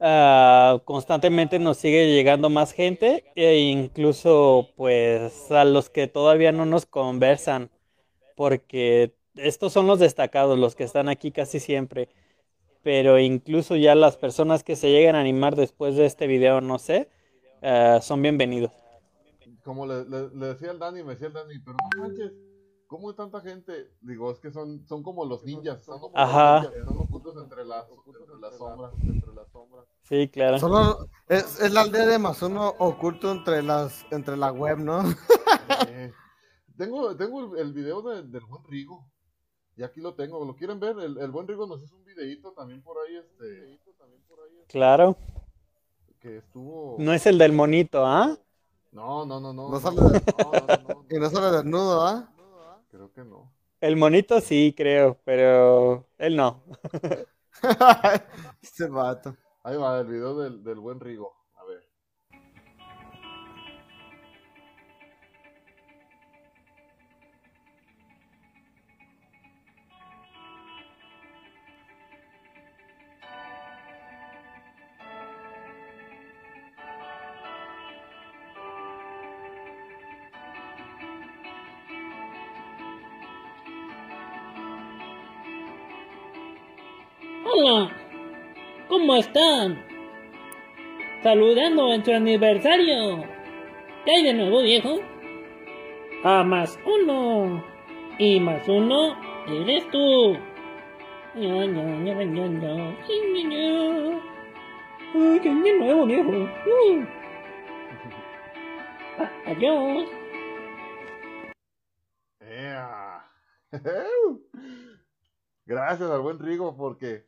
Ah, 0.00 0.80
constantemente 0.84 1.58
nos 1.58 1.76
sigue 1.78 2.06
llegando 2.14 2.50
más 2.50 2.72
gente 2.72 3.24
e 3.34 3.58
incluso 3.58 4.68
pues 4.76 5.50
a 5.50 5.64
los 5.64 5.90
que 5.90 6.06
todavía 6.06 6.52
no 6.52 6.66
nos 6.66 6.86
conversan, 6.86 7.68
porque 8.36 9.14
estos 9.36 9.72
son 9.72 9.86
los 9.88 9.98
destacados, 10.00 10.58
los 10.58 10.76
que 10.76 10.84
están 10.84 11.08
aquí 11.08 11.32
casi 11.32 11.60
siempre, 11.60 12.08
pero 12.82 13.18
incluso 13.18 13.76
ya 13.76 13.94
las 13.94 14.16
personas 14.16 14.64
que 14.64 14.76
se 14.76 14.90
llegan 14.90 15.16
a 15.16 15.20
animar 15.20 15.56
después 15.56 15.96
de 15.96 16.06
este 16.06 16.26
video, 16.28 16.60
no 16.60 16.78
sé, 16.78 17.08
ah, 17.62 18.00
son 18.02 18.22
bienvenidos. 18.22 18.72
como 19.64 19.86
le, 19.86 20.04
le- 20.04 20.30
le 20.34 20.46
decía 20.46 20.70
el 20.70 20.78
Dani, 20.78 21.02
me 21.02 21.12
decía 21.12 21.28
el 21.28 21.32
Dani, 21.32 21.58
pero 21.60 21.76
no 21.76 22.02
manches, 22.02 22.32
¿cómo 22.88 23.10
hay 23.10 23.14
tanta 23.14 23.40
gente? 23.40 23.92
Digo, 24.00 24.32
es 24.32 24.40
que 24.40 24.50
son, 24.50 24.84
son 24.88 25.04
como 25.04 25.24
los 25.24 25.44
ninjas, 25.44 25.84
son 25.84 26.00
como 26.00 26.18
Ajá. 26.18 26.54
los 26.54 26.62
ninjas, 26.72 26.80
están 26.80 26.98
ocultos 26.98 27.36
entre 27.40 27.64
las, 27.64 27.86
entre 27.90 28.40
las 28.40 28.56
sombras, 28.58 28.92
entre 29.04 29.34
las 29.34 29.48
sombras. 29.52 29.84
Sí, 30.02 30.28
claro. 30.28 30.58
Solo 30.58 31.06
es, 31.28 31.60
es 31.60 31.72
la 31.72 31.82
aldea 31.82 32.06
de 32.06 32.18
más 32.18 32.42
uno 32.42 32.74
oculto 32.78 33.30
entre 33.30 33.62
las 33.62 34.04
entre 34.10 34.36
la 34.36 34.50
web, 34.50 34.78
¿no? 34.78 35.02
Eh, 35.86 36.12
tengo, 36.76 37.14
tengo 37.16 37.54
el, 37.54 37.60
el 37.60 37.72
video 37.72 38.02
de- 38.02 38.22
del 38.22 38.44
buen 38.46 38.64
Rigo. 38.64 39.06
Y 39.76 39.84
aquí 39.84 40.00
lo 40.00 40.14
tengo. 40.14 40.44
¿Lo 40.44 40.56
quieren 40.56 40.80
ver? 40.80 40.98
El, 40.98 41.18
el 41.18 41.30
buen 41.30 41.46
Rigo 41.46 41.66
nos 41.66 41.80
hizo 41.82 41.94
un 41.94 42.04
videito 42.04 42.52
también 42.52 42.82
por 42.82 42.96
ahí, 42.98 43.16
este, 43.16 43.78
Claro. 44.66 45.16
que 46.20 46.38
estuvo. 46.38 46.96
No 46.98 47.12
es 47.12 47.26
el 47.26 47.38
del 47.38 47.52
monito, 47.52 48.04
¿ah? 48.04 48.36
No, 48.92 49.24
no, 49.24 49.38
no, 49.40 49.52
no. 49.52 49.68
No 49.70 49.78
sale 49.80 50.00
de- 50.00 50.22
y 51.16 51.18
no 51.20 51.30
sale 51.30 51.56
desnudo, 51.58 52.06
¿ah? 52.06 52.28
Creo 52.98 53.12
que 53.12 53.22
no. 53.22 53.54
El 53.80 53.94
monito 53.94 54.40
sí, 54.40 54.74
creo, 54.76 55.20
pero 55.24 56.08
él 56.18 56.34
no. 56.34 56.64
Este 58.60 58.88
vato. 58.88 59.36
Ahí 59.62 59.76
va 59.76 60.00
el 60.00 60.08
video 60.08 60.36
del, 60.36 60.64
del 60.64 60.80
buen 60.80 60.98
Rigo. 60.98 61.37
¿Cómo 88.88 89.16
están? 89.16 89.84
Saludando 91.22 91.92
en 91.92 92.04
su 92.04 92.12
aniversario. 92.12 93.24
¿Qué 94.04 94.10
hay 94.16 94.22
de 94.24 94.34
nuevo, 94.34 94.62
viejo? 94.62 95.00
A 96.24 96.44
más 96.44 96.78
uno. 96.86 97.64
Y 98.18 98.40
más 98.40 98.68
uno 98.68 99.16
eres 99.46 99.88
tú. 99.90 100.36
Ay, 105.14 105.40
¿qué 105.40 105.50
nuevo, 105.50 106.06
viejo? 106.06 106.30
Uh. 106.30 107.06
Ah, 109.18 109.30
adiós. 109.46 110.08
Gracias 115.66 116.10
al 116.10 116.20
buen 116.20 116.38
Rigo 116.38 116.74
porque 116.76 117.24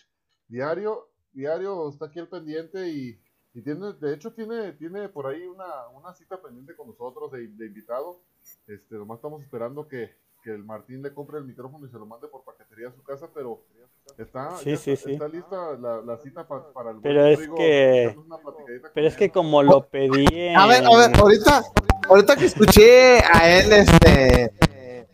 diario, 0.51 1.09
diario 1.33 1.89
está 1.89 2.07
aquí 2.07 2.19
al 2.19 2.29
pendiente 2.29 2.89
y, 2.89 3.19
y 3.55 3.63
tiene, 3.63 3.93
de 3.95 4.15
hecho 4.15 4.33
tiene, 4.35 4.73
tiene 4.73 5.09
por 5.09 5.27
ahí 5.27 5.43
una, 5.47 5.89
una 5.95 6.13
cita 6.15 6.41
pendiente 6.43 6.77
con 6.77 6.89
nosotros 6.89 7.31
de, 7.33 7.49
de 7.49 7.67
invitado. 7.67 8.21
Este, 8.67 8.97
nomás 8.97 9.17
estamos 9.19 9.43
esperando 9.43 9.87
que, 9.89 10.17
que 10.43 10.51
el 10.51 10.65
Martín 10.65 11.03
le 11.03 11.15
compre 11.15 11.39
el 11.39 11.45
micrófono 11.45 11.87
y 11.87 11.91
se 11.91 11.99
lo 11.99 12.07
mande 12.07 12.27
por 12.29 12.43
paquetería 12.45 12.89
a 12.89 12.93
su 12.93 13.03
casa, 13.03 13.29
pero 13.35 13.63
está, 14.19 14.57
Sí, 14.57 14.77
sí, 14.77 14.93
está, 14.93 15.07
sí. 15.07 15.13
está 15.13 15.29
lista 15.29 15.77
la, 15.79 16.01
la 16.03 16.17
cita 16.19 16.47
pa- 16.49 16.73
para 16.73 16.91
el 16.91 16.97
buen 16.97 17.03
Pero 17.03 17.27
es 17.27 17.39
que. 17.57 18.17
Pero 18.95 19.07
es 19.07 19.13
él. 19.15 19.19
que 19.19 19.31
como 19.31 19.63
lo 19.63 19.87
pedí 19.87 20.27
en... 20.33 20.57
A 20.57 20.67
ver, 20.67 20.83
a 20.85 20.97
ver, 20.97 21.17
ahorita, 21.17 21.63
ahorita 22.09 22.37
que 22.37 22.47
escuché 22.47 23.19
a 23.21 23.59
él, 23.61 23.73
este, 23.73 25.07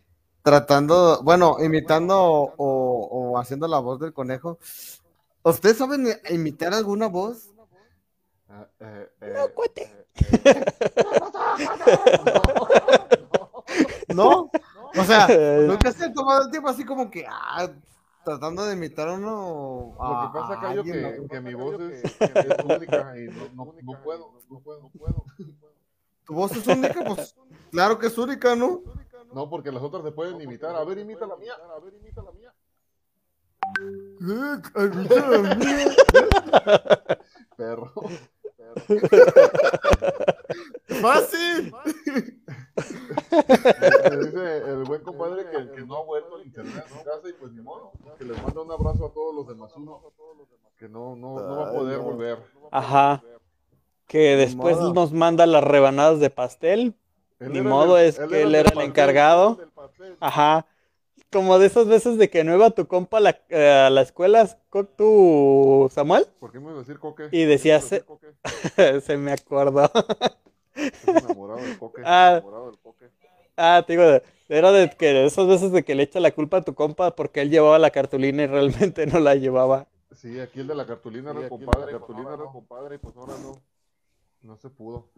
tratando, 0.43 1.21
bueno, 1.25 1.57
imitando 1.59 2.17
o, 2.21 2.53
o 2.57 3.39
haciendo 3.39 3.67
la 3.67 3.81
voz 3.81 3.99
del 3.99 4.13
conejo, 4.13 4.59
¿ustedes 5.51 5.77
saben 5.77 6.09
imitar 6.31 6.75
alguna 6.75 7.07
voz? 7.07 7.53
Ah, 8.49 8.67
eh, 8.81 9.09
eh, 9.21 9.33
No, 9.35 9.49
cuate. 9.55 10.07
¿No? 14.15 14.51
O 14.97 15.05
sea, 15.05 15.29
nunca 15.67 15.93
se 15.93 16.07
ha 16.07 16.13
tomado 16.13 16.45
el 16.45 16.51
tiempo 16.51 16.69
así 16.69 16.85
como 16.85 17.11
que, 17.11 17.27
ah, 17.29 17.69
tratando 18.25 18.65
de 18.65 18.75
imitar 18.75 19.09
a 19.09 19.15
uno. 19.15 19.97
Lo 19.99 20.21
que 20.23 20.39
pasa, 20.39 20.61
Cayo, 20.61 20.83
que, 20.83 21.27
que 21.29 21.41
mi 21.41 21.55
voz 21.55 21.81
es, 21.81 22.05
es 22.21 22.65
única 22.65 23.19
y 23.19 23.27
no, 23.27 23.49
no, 23.55 23.75
no 23.83 24.03
puedo, 24.03 24.33
no 24.49 24.61
puedo, 24.61 24.83
no 24.83 24.91
puedo. 24.91 25.25
¿Tu 26.25 26.35
voz 26.35 26.53
es 26.53 26.67
única? 26.67 27.05
Pues 27.05 27.37
claro 27.71 27.99
que 27.99 28.09
es 28.09 28.19
única, 28.19 28.57
¿no? 28.57 28.83
No, 29.33 29.49
porque 29.49 29.71
las 29.71 29.83
otras 29.83 30.03
se 30.03 30.13
pueden 30.13 30.41
imitar. 30.41 30.75
A 30.75 30.85
ver, 30.85 30.99
imita 30.99 31.27
la 31.27 31.37
mía. 31.37 31.53
A 31.77 31.79
ver, 31.79 31.95
imita 31.95 32.23
la 32.23 32.33
mía. 32.33 32.53
Perro. 37.57 37.93
¡Fácil! 41.01 41.73
Me 42.77 44.17
dice 44.25 44.59
el 44.69 44.85
buen 44.85 45.03
compadre 45.03 45.47
que, 45.51 45.73
que 45.73 45.87
no 45.87 45.97
ha 45.97 46.05
vuelto 46.05 46.37
al 46.37 46.43
internet 46.47 46.85
a 46.85 46.89
su 46.89 46.97
casa 46.97 47.29
y 47.29 47.33
pues 47.33 47.53
ni 47.53 47.63
modo. 47.63 47.93
Que 48.19 48.25
les 48.25 48.43
manda 48.43 48.61
un 48.63 48.71
abrazo 48.71 49.07
a 49.07 49.13
todos 49.13 49.35
los 49.35 49.49
de 49.49 49.55
Masuno. 49.55 50.03
Que 50.79 50.89
no, 50.89 51.17
no, 51.17 51.41
no 51.41 51.57
va 51.57 51.71
a 51.71 51.73
poder 51.73 51.99
volver. 51.99 52.39
Ajá. 52.71 53.23
Que 54.07 54.37
después 54.37 54.77
nos 54.79 55.13
manda 55.13 55.47
las 55.47 55.65
rebanadas 55.65 56.21
de 56.21 56.31
pastel. 56.31 56.95
Él 57.39 57.53
Ni 57.53 57.61
modo, 57.61 57.99
es 57.99 58.19
él 58.19 58.29
que 58.29 58.43
él 58.43 58.55
era 58.55 58.71
el 58.71 58.81
encargado. 58.81 59.49
él 59.49 59.55
era 59.55 59.63
el 59.63 59.67
del 59.67 59.75
pastel. 59.75 60.17
Ajá. 60.21 60.67
Como 61.33 61.59
de 61.59 61.67
esas 61.67 61.87
veces 61.87 62.19
de 62.19 62.31
que 62.31 62.45
no 62.45 62.55
iba 62.55 62.71
tu 62.71 62.87
compa 62.87 63.19
a 63.19 63.21
la, 63.21 63.41
eh, 63.49 63.85
a 63.87 63.91
la 63.91 64.03
escuela, 64.03 64.47
tú, 64.97 65.91
Samuel. 65.93 66.27
¿Por 66.39 66.53
qué 66.53 66.59
me 66.61 66.67
iba 66.67 66.77
a 66.77 66.79
decir 66.79 66.99
coque? 66.99 67.29
Y 67.33 67.45
decías, 67.45 67.85
se, 67.85 68.05
se 69.01 69.17
me 69.17 69.33
acordó. 69.33 69.91
Estoy 70.75 71.17
enamorado 71.17 71.61
del 71.61 71.79
coque. 71.79 72.03
Ah, 72.05 72.39
enamorado 72.39 72.67
del 72.71 72.79
coque. 72.79 73.07
ah, 73.57 73.83
te 73.87 73.93
digo, 73.95 74.05
era 74.49 74.73
de 74.73 74.91
que 74.91 75.07
de 75.07 75.27
esas 75.27 75.47
veces 75.47 75.73
de 75.73 75.85
que 75.85 75.95
le 75.95 76.05
echa 76.05 76.21
la 76.21 76.31
culpa 76.31 76.59
a 76.59 76.63
tu 76.63 76.75
compa 76.75 77.15
porque 77.17 77.41
él 77.41 77.51
llevaba 77.51 77.79
la 77.79 77.91
cartulina 77.91 78.45
y 78.45 78.47
realmente 78.47 79.07
no 79.07 79.19
la 79.19 79.35
llevaba. 79.35 79.89
Sí, 80.15 80.39
aquí 80.41 80.61
el 80.61 80.69
de 80.69 80.75
la 80.75 80.87
cartulina 80.87 81.33
era 81.33 81.41
el 81.41 81.49
compadre. 81.49 81.93
La 81.93 81.99
cartulina 81.99 82.35
era 82.35 82.45
el 82.45 82.51
compadre 82.51 82.95
y 82.97 82.99
pues 82.99 83.17
ahora 83.17 83.35
no. 83.43 83.61
No 84.43 84.57
se 84.57 84.71
pudo. 84.71 85.09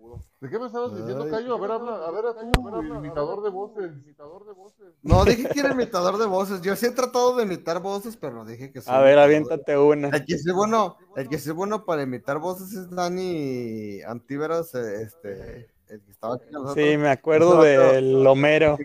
Pudo. 0.00 0.20
¿De 0.40 0.48
qué 0.48 0.58
me 0.58 0.66
estabas 0.66 0.96
diciendo, 0.96 1.24
Ay. 1.24 1.30
Cayo? 1.30 1.54
A 1.54 1.60
ver, 1.60 1.70
habla, 1.70 1.92
a 2.06 2.10
ver, 2.10 2.26
a 2.26 2.34
tú, 2.34 2.94
imitador 2.94 3.42
de 3.42 3.50
voces. 3.50 3.92
Imitador 4.02 4.46
de 4.46 4.52
voces. 4.52 4.86
No, 5.02 5.24
dije 5.24 5.48
que 5.48 5.60
era 5.60 5.72
imitador 5.72 6.16
de 6.16 6.26
voces. 6.26 6.62
Yo 6.62 6.74
sí 6.74 6.86
he 6.86 6.90
tratado 6.90 7.36
de 7.36 7.44
imitar 7.44 7.80
voces, 7.80 8.16
pero 8.16 8.34
no 8.34 8.44
dije 8.46 8.72
que 8.72 8.80
soy 8.80 8.94
A 8.94 9.00
ver, 9.00 9.18
aviéntate 9.18 9.76
una. 9.76 10.08
El 10.08 10.24
que 10.24 10.38
sí 10.38 10.48
es 10.48 10.54
bueno, 10.54 10.96
el 11.16 11.28
que 11.28 11.38
sí 11.38 11.50
es 11.50 11.54
bueno 11.54 11.84
para 11.84 12.02
imitar 12.02 12.38
voces 12.38 12.72
es 12.72 12.90
Dani 12.90 14.00
Antíveros, 14.02 14.74
eh, 14.74 15.02
este, 15.02 15.70
el 15.88 16.00
que 16.02 16.10
estaba 16.10 16.36
aquí 16.36 16.44
con 16.44 16.62
nosotros. 16.62 16.86
Sí, 16.86 16.96
me 16.96 17.10
acuerdo 17.10 17.62
del 17.62 18.26
Homero. 18.26 18.78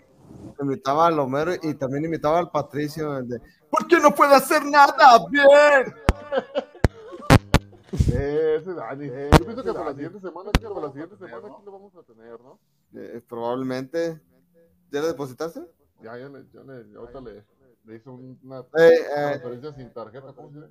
Imitaba 0.60 1.06
al 1.06 1.18
Homero 1.18 1.52
y 1.62 1.74
también 1.74 2.04
imitaba 2.04 2.38
al 2.38 2.50
Patricio, 2.50 3.16
el 3.16 3.28
de 3.28 3.40
¿Por 3.70 3.86
qué 3.88 3.98
no 3.98 4.14
puede 4.14 4.34
hacer 4.34 4.64
nada? 4.64 5.18
¡Bien! 5.30 5.94
Eh, 8.12 8.56
ese 8.60 8.74
Dani. 8.74 9.06
Yo 9.06 9.44
pienso 9.44 9.62
que 9.62 9.72
para 9.72 9.84
la 9.86 9.92
siguiente 9.94 10.20
semana, 10.20 10.50
que 10.52 10.66
para 10.68 10.80
la 10.80 10.92
siguiente 10.92 11.16
semana 11.16 11.36
aquí 11.48 11.64
lo 11.64 11.72
vamos 11.72 11.94
a 11.96 12.02
tener, 12.02 12.40
¿no? 12.40 12.58
Eh, 12.94 13.22
probablemente. 13.28 14.20
¿Ya 14.90 15.00
le 15.00 15.08
depositaste? 15.08 15.60
Ya, 16.02 16.16
ya 16.18 16.28
le, 16.28 16.46
ya 16.52 16.62
le, 16.62 16.96
ahorita 16.96 17.20
le, 17.20 17.44
le 17.84 17.96
hizo 17.96 18.12
un- 18.12 18.38
una 18.42 18.60
Eh, 18.60 18.64
eh. 18.78 19.04
transferencia 19.14 19.72
sin 19.74 19.92
tarjeta. 19.92 20.32
¿Cómo 20.32 20.50
se 20.50 20.54
llama? 20.60 20.68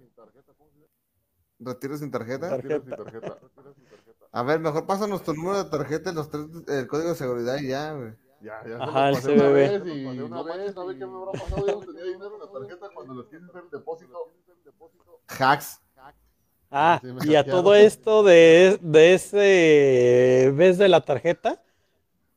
¿Retiro 1.60 1.98
sin 1.98 2.12
tarjeta? 2.12 2.50
Retiro 2.58 2.82
sin 2.84 2.96
tarjeta. 2.96 3.40
A 4.32 4.44
ver, 4.44 4.60
mejor 4.60 4.86
pásanos 4.86 5.24
tu 5.24 5.34
número 5.34 5.64
de 5.64 5.70
tarjeta 5.70 6.12
y 6.12 6.16
los 6.16 6.30
tres, 6.30 6.46
el 6.68 6.88
código 6.88 7.10
de 7.10 7.16
seguridad 7.16 7.58
y 7.58 7.68
ya, 7.70 7.94
güey. 7.94 8.14
Ya, 8.42 8.62
ya 8.68 8.78
Ajá, 8.84 9.10
el 9.10 9.16
se 9.16 9.22
lo 9.30 9.34
pasé 9.34 9.34
una 9.34 9.44
CBB. 9.50 9.54
vez 9.54 9.96
y 9.96 10.30
no 10.30 10.44
manches, 10.44 10.74
¿sabe 10.76 10.98
qué 10.98 11.06
me 11.06 11.14
habrá 11.16 11.32
pasado? 11.32 11.66
Ya 11.66 11.74
no 11.74 11.80
tenía 11.80 12.04
dinero 12.04 12.34
en 12.36 12.40
la 12.42 12.52
tarjeta 12.52 12.90
cuando 12.94 13.14
les 13.16 13.26
quise 13.28 13.46
hacer 13.46 13.64
el 13.64 13.70
depósito. 13.72 14.32
Hacks. 15.40 15.82
Ah, 16.72 17.00
Sí, 17.02 17.08
me 17.08 17.26
y 17.26 17.36
a 17.36 17.46
todo 17.46 17.76
esto 17.76 18.24
de, 18.24 18.78
de 18.82 19.14
ese 19.14 20.52
vez 20.54 20.78
de 20.78 20.90
la 20.90 21.02
tarjeta 21.02 21.62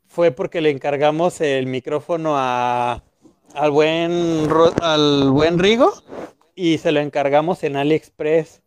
fue 0.07 0.31
porque 0.31 0.61
le 0.61 0.71
encargamos 0.71 1.41
el 1.41 1.67
micrófono 1.67 2.35
a, 2.37 3.03
al 3.55 3.71
buen 3.71 4.49
al 4.83 5.31
buen 5.31 5.59
Rigo 5.59 5.93
y 6.55 6.79
se 6.79 6.93
lo 6.93 7.01
encargamos 7.01 7.63
en 7.63 7.77
AliExpress. 7.77 8.63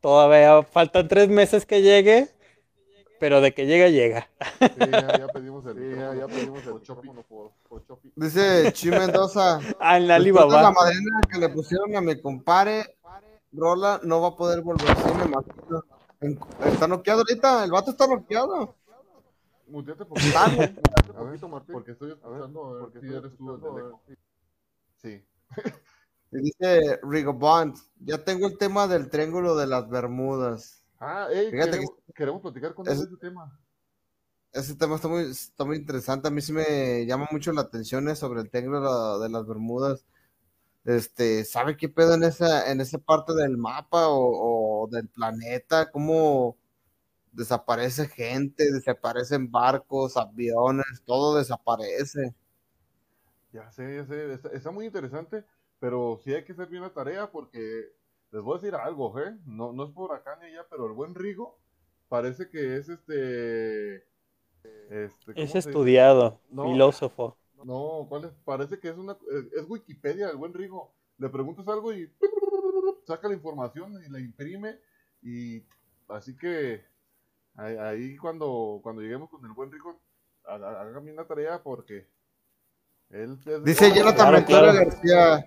Todavía 0.00 0.62
faltan 0.64 1.08
tres 1.08 1.28
meses 1.28 1.64
que 1.66 1.82
llegue, 1.82 2.28
pero 3.20 3.40
de 3.40 3.52
que 3.54 3.66
llega, 3.66 3.88
llega. 3.88 4.28
Sí, 4.60 4.68
ya, 4.90 5.26
pedimos 5.32 5.64
el, 5.66 5.96
ya, 5.96 6.14
ya 6.14 6.26
pedimos 6.26 6.60
el. 6.66 6.74
Dice 8.16 8.72
Chi 8.72 8.90
Mendoza. 8.90 9.60
Ah, 9.80 9.94
Alibaba. 9.94 10.62
La 10.62 10.70
madrina 10.72 11.20
que 11.30 11.38
le 11.38 11.48
pusieron 11.48 11.94
a 11.96 12.00
mi 12.00 12.20
compare, 12.20 12.96
Rola, 13.52 14.00
no 14.02 14.20
va 14.20 14.28
a 14.28 14.36
poder 14.36 14.62
volver. 14.62 14.96
Sí, 14.96 15.14
me 15.18 15.24
imagino. 15.24 15.84
Está 16.64 16.86
noqueado 16.88 17.20
ahorita, 17.20 17.64
el 17.64 17.70
vato 17.70 17.90
está 17.90 18.06
noqueado. 18.06 18.76
Muteate 19.68 20.04
poquito. 20.04 20.32
Dale. 20.38 20.56
Muteate 20.68 21.12
poquito, 21.12 21.48
Martín. 21.48 21.72
Porque 21.72 21.92
estoy 21.92 22.12
escuchando 22.12 22.66
a 22.66 22.86
ver 22.88 23.00
si 23.00 23.14
eres 23.14 23.36
tú 23.36 23.54
el 23.54 23.60
del 23.60 23.78
eco. 23.86 24.02
Sí. 25.02 25.24
Y 26.32 26.40
dice 26.40 26.98
Rigobond, 27.02 27.76
ya 28.00 28.24
tengo 28.24 28.46
el 28.46 28.56
tema 28.56 28.86
del 28.86 29.10
triángulo 29.10 29.54
de 29.56 29.66
las 29.66 29.88
Bermudas. 29.88 30.82
Ah, 30.98 31.26
ey, 31.30 31.50
Fíjate 31.50 31.72
que 31.72 31.76
queremos, 31.78 31.94
queremos 32.14 32.42
platicar 32.42 32.74
con 32.74 32.86
él 32.86 32.92
es- 32.92 33.00
de 33.00 33.06
ese 33.06 33.16
tema. 33.16 33.58
ese 34.52 34.74
tema 34.76 34.94
está 34.96 35.08
muy, 35.08 35.22
está 35.24 35.64
muy 35.64 35.76
interesante. 35.76 36.28
A 36.28 36.30
mí 36.30 36.40
sí 36.40 36.52
me 36.52 37.04
llama 37.04 37.28
mucho 37.32 37.52
la 37.52 37.62
atención 37.62 38.08
eh, 38.08 38.14
sobre 38.16 38.40
el 38.40 38.48
triángulo 38.50 39.18
de 39.18 39.28
las 39.28 39.46
Bermudas. 39.46 40.06
Este, 40.84 41.44
¿sabe 41.44 41.76
qué 41.76 41.88
pedo 41.88 42.14
en 42.14 42.24
esa, 42.24 42.70
en 42.72 42.80
esa 42.80 42.98
parte 42.98 43.34
del 43.34 43.56
mapa 43.56 44.08
o, 44.08 44.84
o 44.84 44.88
del 44.88 45.08
planeta? 45.08 45.90
¿Cómo 45.90 46.56
desaparece 47.32 48.08
gente, 48.08 48.72
desaparecen 48.72 49.50
barcos, 49.50 50.16
aviones, 50.16 50.86
todo 51.06 51.36
desaparece? 51.38 52.34
Ya 53.52 53.70
sé, 53.70 53.96
ya 53.96 54.06
sé, 54.06 54.32
está, 54.32 54.48
está 54.50 54.70
muy 54.70 54.86
interesante, 54.86 55.44
pero 55.78 56.18
sí 56.24 56.32
hay 56.34 56.44
que 56.44 56.52
hacer 56.52 56.68
bien 56.68 56.82
la 56.82 56.92
tarea 56.94 57.30
porque 57.30 57.60
les 58.30 58.42
voy 58.42 58.54
a 58.56 58.60
decir 58.60 58.74
algo, 58.74 59.18
¿eh? 59.20 59.36
No, 59.44 59.72
no 59.72 59.84
es 59.84 59.90
por 59.90 60.12
acá 60.14 60.36
ni 60.40 60.46
allá, 60.46 60.66
pero 60.70 60.86
el 60.86 60.92
buen 60.92 61.14
Rigo 61.14 61.58
parece 62.08 62.48
que 62.48 62.76
es 62.78 62.88
este... 62.88 63.96
este 64.90 65.36
¿cómo 65.36 65.36
Es 65.42 65.54
estudiado, 65.54 66.40
No, 66.50 66.66
filósofo. 66.68 67.36
No, 67.64 68.06
¿cuál 68.08 68.24
es? 68.24 68.32
Parece 68.44 68.78
que 68.78 68.88
es 68.88 68.96
una 68.96 69.12
es, 69.12 69.52
es 69.62 69.68
Wikipedia 69.68 70.30
el 70.30 70.36
buen 70.36 70.52
Rigo. 70.54 70.94
Le 71.18 71.28
preguntas 71.28 71.66
algo 71.68 71.92
y 71.92 72.12
saca 73.06 73.28
la 73.28 73.34
información 73.34 73.94
y 74.04 74.10
la 74.10 74.20
imprime 74.20 74.78
y 75.22 75.62
así 76.08 76.36
que 76.36 76.84
ahí, 77.56 77.76
ahí 77.76 78.16
cuando 78.16 78.80
cuando 78.82 79.02
lleguemos 79.02 79.30
con 79.30 79.44
el 79.44 79.52
buen 79.52 79.70
Rigo 79.70 80.00
bien 81.02 81.16
la 81.16 81.26
tarea 81.26 81.62
porque 81.62 82.08
él 83.10 83.38
es- 83.44 83.64
Dice 83.64 83.92
Jonathan 83.94 84.32
Ventura 84.32 84.72
García. 84.72 85.46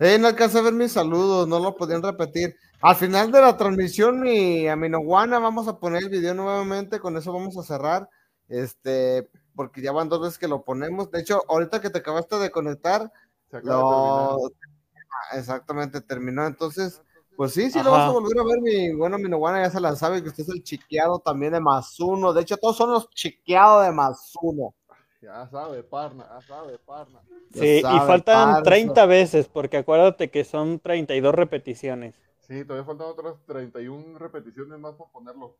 Eh, 0.00 0.18
no 0.18 0.26
alcanza 0.26 0.58
a 0.58 0.62
ver 0.62 0.72
mis 0.72 0.92
saludos, 0.92 1.46
no 1.46 1.60
lo 1.60 1.76
podían 1.76 2.02
repetir. 2.02 2.56
Al 2.80 2.96
final 2.96 3.30
de 3.30 3.40
la 3.40 3.56
transmisión, 3.56 4.20
mi 4.20 4.66
Aminoguana, 4.66 5.38
vamos 5.38 5.68
a 5.68 5.78
poner 5.78 6.02
el 6.02 6.08
video 6.10 6.34
nuevamente, 6.34 6.98
con 6.98 7.16
eso 7.16 7.32
vamos 7.32 7.56
a 7.56 7.62
cerrar. 7.62 8.08
Este, 8.48 9.30
porque 9.54 9.82
ya 9.82 9.92
van 9.92 10.08
dos 10.08 10.20
veces 10.20 10.38
que 10.38 10.48
lo 10.48 10.62
ponemos. 10.62 11.10
De 11.10 11.20
hecho, 11.20 11.42
ahorita 11.48 11.80
que 11.80 11.90
te 11.90 11.98
acabaste 11.98 12.36
de 12.38 12.50
conectar, 12.50 13.12
Se 13.50 13.58
acaba 13.58 13.76
de 13.76 13.82
lo... 13.82 14.46
Ah, 14.46 15.38
exactamente 15.38 16.00
terminó. 16.00 16.46
Entonces, 16.46 17.02
pues 17.36 17.52
sí, 17.52 17.70
sí 17.70 17.78
Ajá. 17.78 17.88
lo 17.88 17.92
vamos 17.92 18.16
a 18.16 18.20
volver 18.20 18.38
a 18.38 18.44
ver, 18.44 18.60
mi 18.60 18.92
bueno 18.94 19.16
Aminoguana, 19.16 19.62
ya 19.62 19.70
se 19.70 19.80
la 19.80 19.94
sabe 19.96 20.22
que 20.22 20.28
usted 20.28 20.44
es 20.44 20.48
el 20.50 20.62
chiqueado 20.62 21.18
también 21.18 21.52
de 21.52 21.60
más 21.60 21.98
uno. 22.00 22.32
De 22.32 22.42
hecho, 22.42 22.56
todos 22.56 22.76
son 22.76 22.90
los 22.90 23.10
chiqueados 23.10 23.86
de 23.86 23.92
más 23.92 24.32
uno. 24.40 24.74
Ya 25.20 25.48
sabe, 25.48 25.82
parna, 25.82 26.28
ya 26.28 26.46
sabe, 26.46 26.78
parna. 26.78 27.22
Sí, 27.54 27.78
y 27.78 27.82
faltan 27.82 28.50
parce. 28.50 28.64
30 28.64 29.06
veces, 29.06 29.48
porque 29.48 29.78
acuérdate 29.78 30.30
que 30.30 30.44
son 30.44 30.80
32 30.80 31.34
repeticiones. 31.34 32.14
Sí, 32.40 32.62
todavía 32.64 32.84
faltan 32.84 33.06
otras 33.06 33.34
31 33.46 34.18
repeticiones 34.18 34.78
más 34.78 34.94
por 34.94 35.10
ponerlo. 35.10 35.56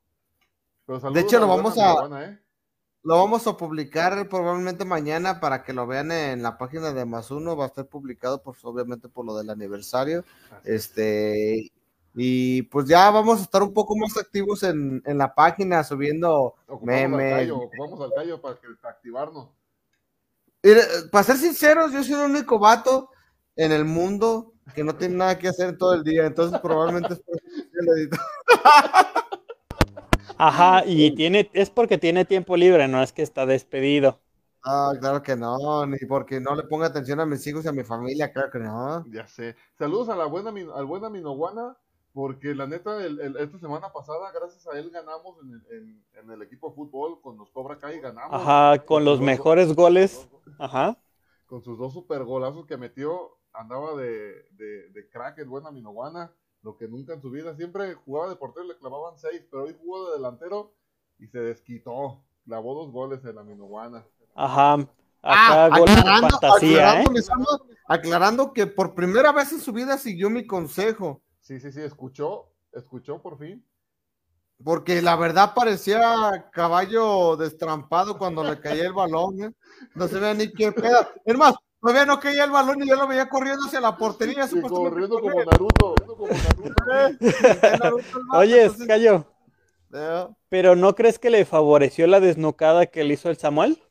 Pero 0.84 1.00
De 1.10 1.20
hecho, 1.20 1.40
lo 1.40 1.48
vamos 1.48 1.78
a, 1.78 2.24
¿eh? 2.24 2.38
Lo 3.04 3.18
vamos 3.18 3.46
a 3.46 3.56
publicar 3.56 4.28
probablemente 4.30 4.86
mañana 4.86 5.38
para 5.38 5.62
que 5.62 5.74
lo 5.74 5.86
vean 5.86 6.10
en 6.10 6.42
la 6.42 6.56
página 6.56 6.92
de 6.92 7.04
Más 7.04 7.30
Uno. 7.30 7.54
Va 7.54 7.64
a 7.64 7.68
estar 7.68 7.86
publicado, 7.86 8.42
pues, 8.42 8.64
obviamente, 8.64 9.08
por 9.10 9.26
lo 9.26 9.36
del 9.36 9.50
aniversario. 9.50 10.24
Este, 10.64 11.70
y 12.14 12.62
pues 12.62 12.86
ya 12.86 13.10
vamos 13.10 13.40
a 13.40 13.42
estar 13.42 13.62
un 13.62 13.74
poco 13.74 13.94
más 13.94 14.16
activos 14.16 14.62
en, 14.62 15.02
en 15.04 15.18
la 15.18 15.34
página, 15.34 15.84
subiendo 15.84 16.54
Ocupamos 16.66 16.82
al 16.82 17.10
memes. 17.10 17.32
callo, 17.40 17.56
ocupamos 17.58 18.00
al 18.00 18.12
callo 18.14 18.40
para, 18.40 18.54
que, 18.54 18.68
para 18.80 18.94
activarnos. 18.94 19.48
Para 21.12 21.24
ser 21.24 21.36
sinceros, 21.36 21.92
yo 21.92 22.02
soy 22.02 22.14
el 22.14 22.30
único 22.30 22.58
vato 22.58 23.10
en 23.54 23.70
el 23.70 23.84
mundo 23.84 24.54
que 24.74 24.82
no 24.82 24.94
tiene 24.94 25.16
nada 25.16 25.38
que 25.38 25.48
hacer 25.48 25.76
todo 25.76 25.92
el 25.92 26.02
día, 26.02 26.24
entonces 26.24 26.58
probablemente 26.60 27.12
es 27.12 27.22
el 27.74 27.88
editor. 27.98 28.20
Ajá, 30.38 30.84
y 30.86 31.14
tiene, 31.14 31.50
es 31.52 31.70
porque 31.70 31.98
tiene 31.98 32.24
tiempo 32.24 32.56
libre, 32.56 32.88
no 32.88 33.02
es 33.02 33.12
que 33.12 33.22
está 33.22 33.46
despedido. 33.46 34.20
Ah, 34.66 34.92
claro 34.98 35.22
que 35.22 35.36
no, 35.36 35.84
ni 35.86 35.98
porque 36.08 36.40
no 36.40 36.54
le 36.54 36.62
ponga 36.64 36.86
atención 36.86 37.20
a 37.20 37.26
mis 37.26 37.46
hijos 37.46 37.64
y 37.64 37.68
a 37.68 37.72
mi 37.72 37.84
familia, 37.84 38.32
claro 38.32 38.50
que 38.50 38.58
no. 38.58 39.04
Ya 39.10 39.26
sé. 39.26 39.56
Saludos 39.78 40.08
a 40.08 40.16
la 40.16 40.24
buena, 40.24 40.50
al 40.74 40.86
buena 40.86 41.10
Minoguana, 41.10 41.76
porque 42.14 42.54
la 42.54 42.66
neta, 42.66 43.04
el- 43.04 43.20
el- 43.20 43.36
esta 43.36 43.58
semana 43.58 43.92
pasada, 43.92 44.30
gracias 44.32 44.66
a 44.66 44.78
él, 44.78 44.90
ganamos 44.90 45.36
en 45.42 45.50
el, 45.52 45.76
en, 45.76 46.04
en 46.24 46.30
el 46.30 46.42
equipo 46.42 46.70
de 46.70 46.76
fútbol 46.76 47.20
con 47.20 47.36
los 47.36 47.50
Cobra 47.50 47.76
Kai, 47.78 48.00
ganamos. 48.00 48.40
Ajá, 48.40 48.78
con 48.86 49.04
los 49.04 49.18
dos- 49.18 49.26
mejores 49.26 49.74
goles. 49.74 50.28
Ajá. 50.58 50.96
Con 51.46 51.62
sus 51.62 51.78
dos 51.78 51.92
super 51.92 52.24
golazos 52.24 52.64
que 52.66 52.78
metió, 52.78 53.36
andaba 53.52 53.94
de, 53.96 54.46
de, 54.52 54.88
de 54.88 55.08
crack 55.10 55.38
el 55.38 55.48
buena 55.48 55.70
Minoguana, 55.70 56.32
lo 56.64 56.76
que 56.76 56.88
nunca 56.88 57.12
en 57.12 57.20
su 57.22 57.30
vida, 57.30 57.54
siempre 57.54 57.94
jugaba 57.94 58.30
de 58.30 58.36
portero 58.36 58.64
y 58.64 58.68
le 58.70 58.78
clavaban 58.78 59.16
seis, 59.18 59.44
pero 59.50 59.64
hoy 59.64 59.76
jugó 59.80 60.08
de 60.10 60.16
delantero 60.16 60.72
y 61.18 61.26
se 61.28 61.38
desquitó, 61.38 62.24
clavó 62.44 62.74
dos 62.74 62.90
goles 62.90 63.24
en 63.24 63.36
la 63.36 63.44
Minoguana. 63.44 64.04
Ajá. 64.34 64.88
Ah, 65.22 65.66
Acá 65.66 65.76
aclarando, 65.76 66.28
fantasía, 66.40 67.00
¿eh? 67.00 67.04
aclarando, 67.06 67.66
aclarando 67.86 68.52
que 68.52 68.66
por 68.66 68.94
primera 68.94 69.30
vez 69.32 69.52
en 69.52 69.60
su 69.60 69.72
vida 69.72 69.96
siguió 69.98 70.28
mi 70.30 70.46
consejo, 70.46 71.20
Sí, 71.40 71.60
sí, 71.60 71.70
sí, 71.72 71.82
escuchó, 71.82 72.48
escuchó 72.72 73.20
por 73.20 73.38
fin. 73.38 73.62
porque 74.62 75.02
la 75.02 75.16
verdad 75.16 75.52
parecía 75.54 76.48
caballo 76.52 77.36
destrampado 77.36 78.16
cuando 78.16 78.42
le 78.42 78.58
caía 78.58 78.86
el 78.86 78.92
balón, 78.94 79.42
¿eh? 79.42 79.50
no 79.94 80.08
se 80.08 80.18
ve 80.18 80.34
ni 80.34 80.50
qué 80.52 80.72
pedo. 80.72 81.06
Es 81.24 81.36
más, 81.36 81.54
todavía 81.84 82.06
no 82.06 82.18
caía 82.18 82.44
el 82.44 82.50
balón 82.50 82.82
y 82.82 82.88
yo 82.88 82.96
lo 82.96 83.06
veía 83.06 83.28
corriendo 83.28 83.66
hacia 83.66 83.80
la 83.80 83.96
portería. 83.96 84.48
Supuestamente 84.48 84.90
corriendo 84.90 85.20
como 85.20 85.32
corría. 85.32 85.44
Naruto, 85.44 85.94
como 86.06 86.26
Naruto. 86.28 87.96
Oye, 88.32 88.70
Cayo, 88.86 89.26
Eh, 89.92 90.26
¿pero 90.48 90.74
no 90.76 90.94
crees 90.94 91.18
que 91.18 91.28
le 91.30 91.44
favoreció 91.44 92.06
la 92.06 92.20
desnucada 92.20 92.86
que 92.86 93.04
le 93.04 93.14
hizo 93.14 93.28
el 93.28 93.36
Samuel? 93.36 93.82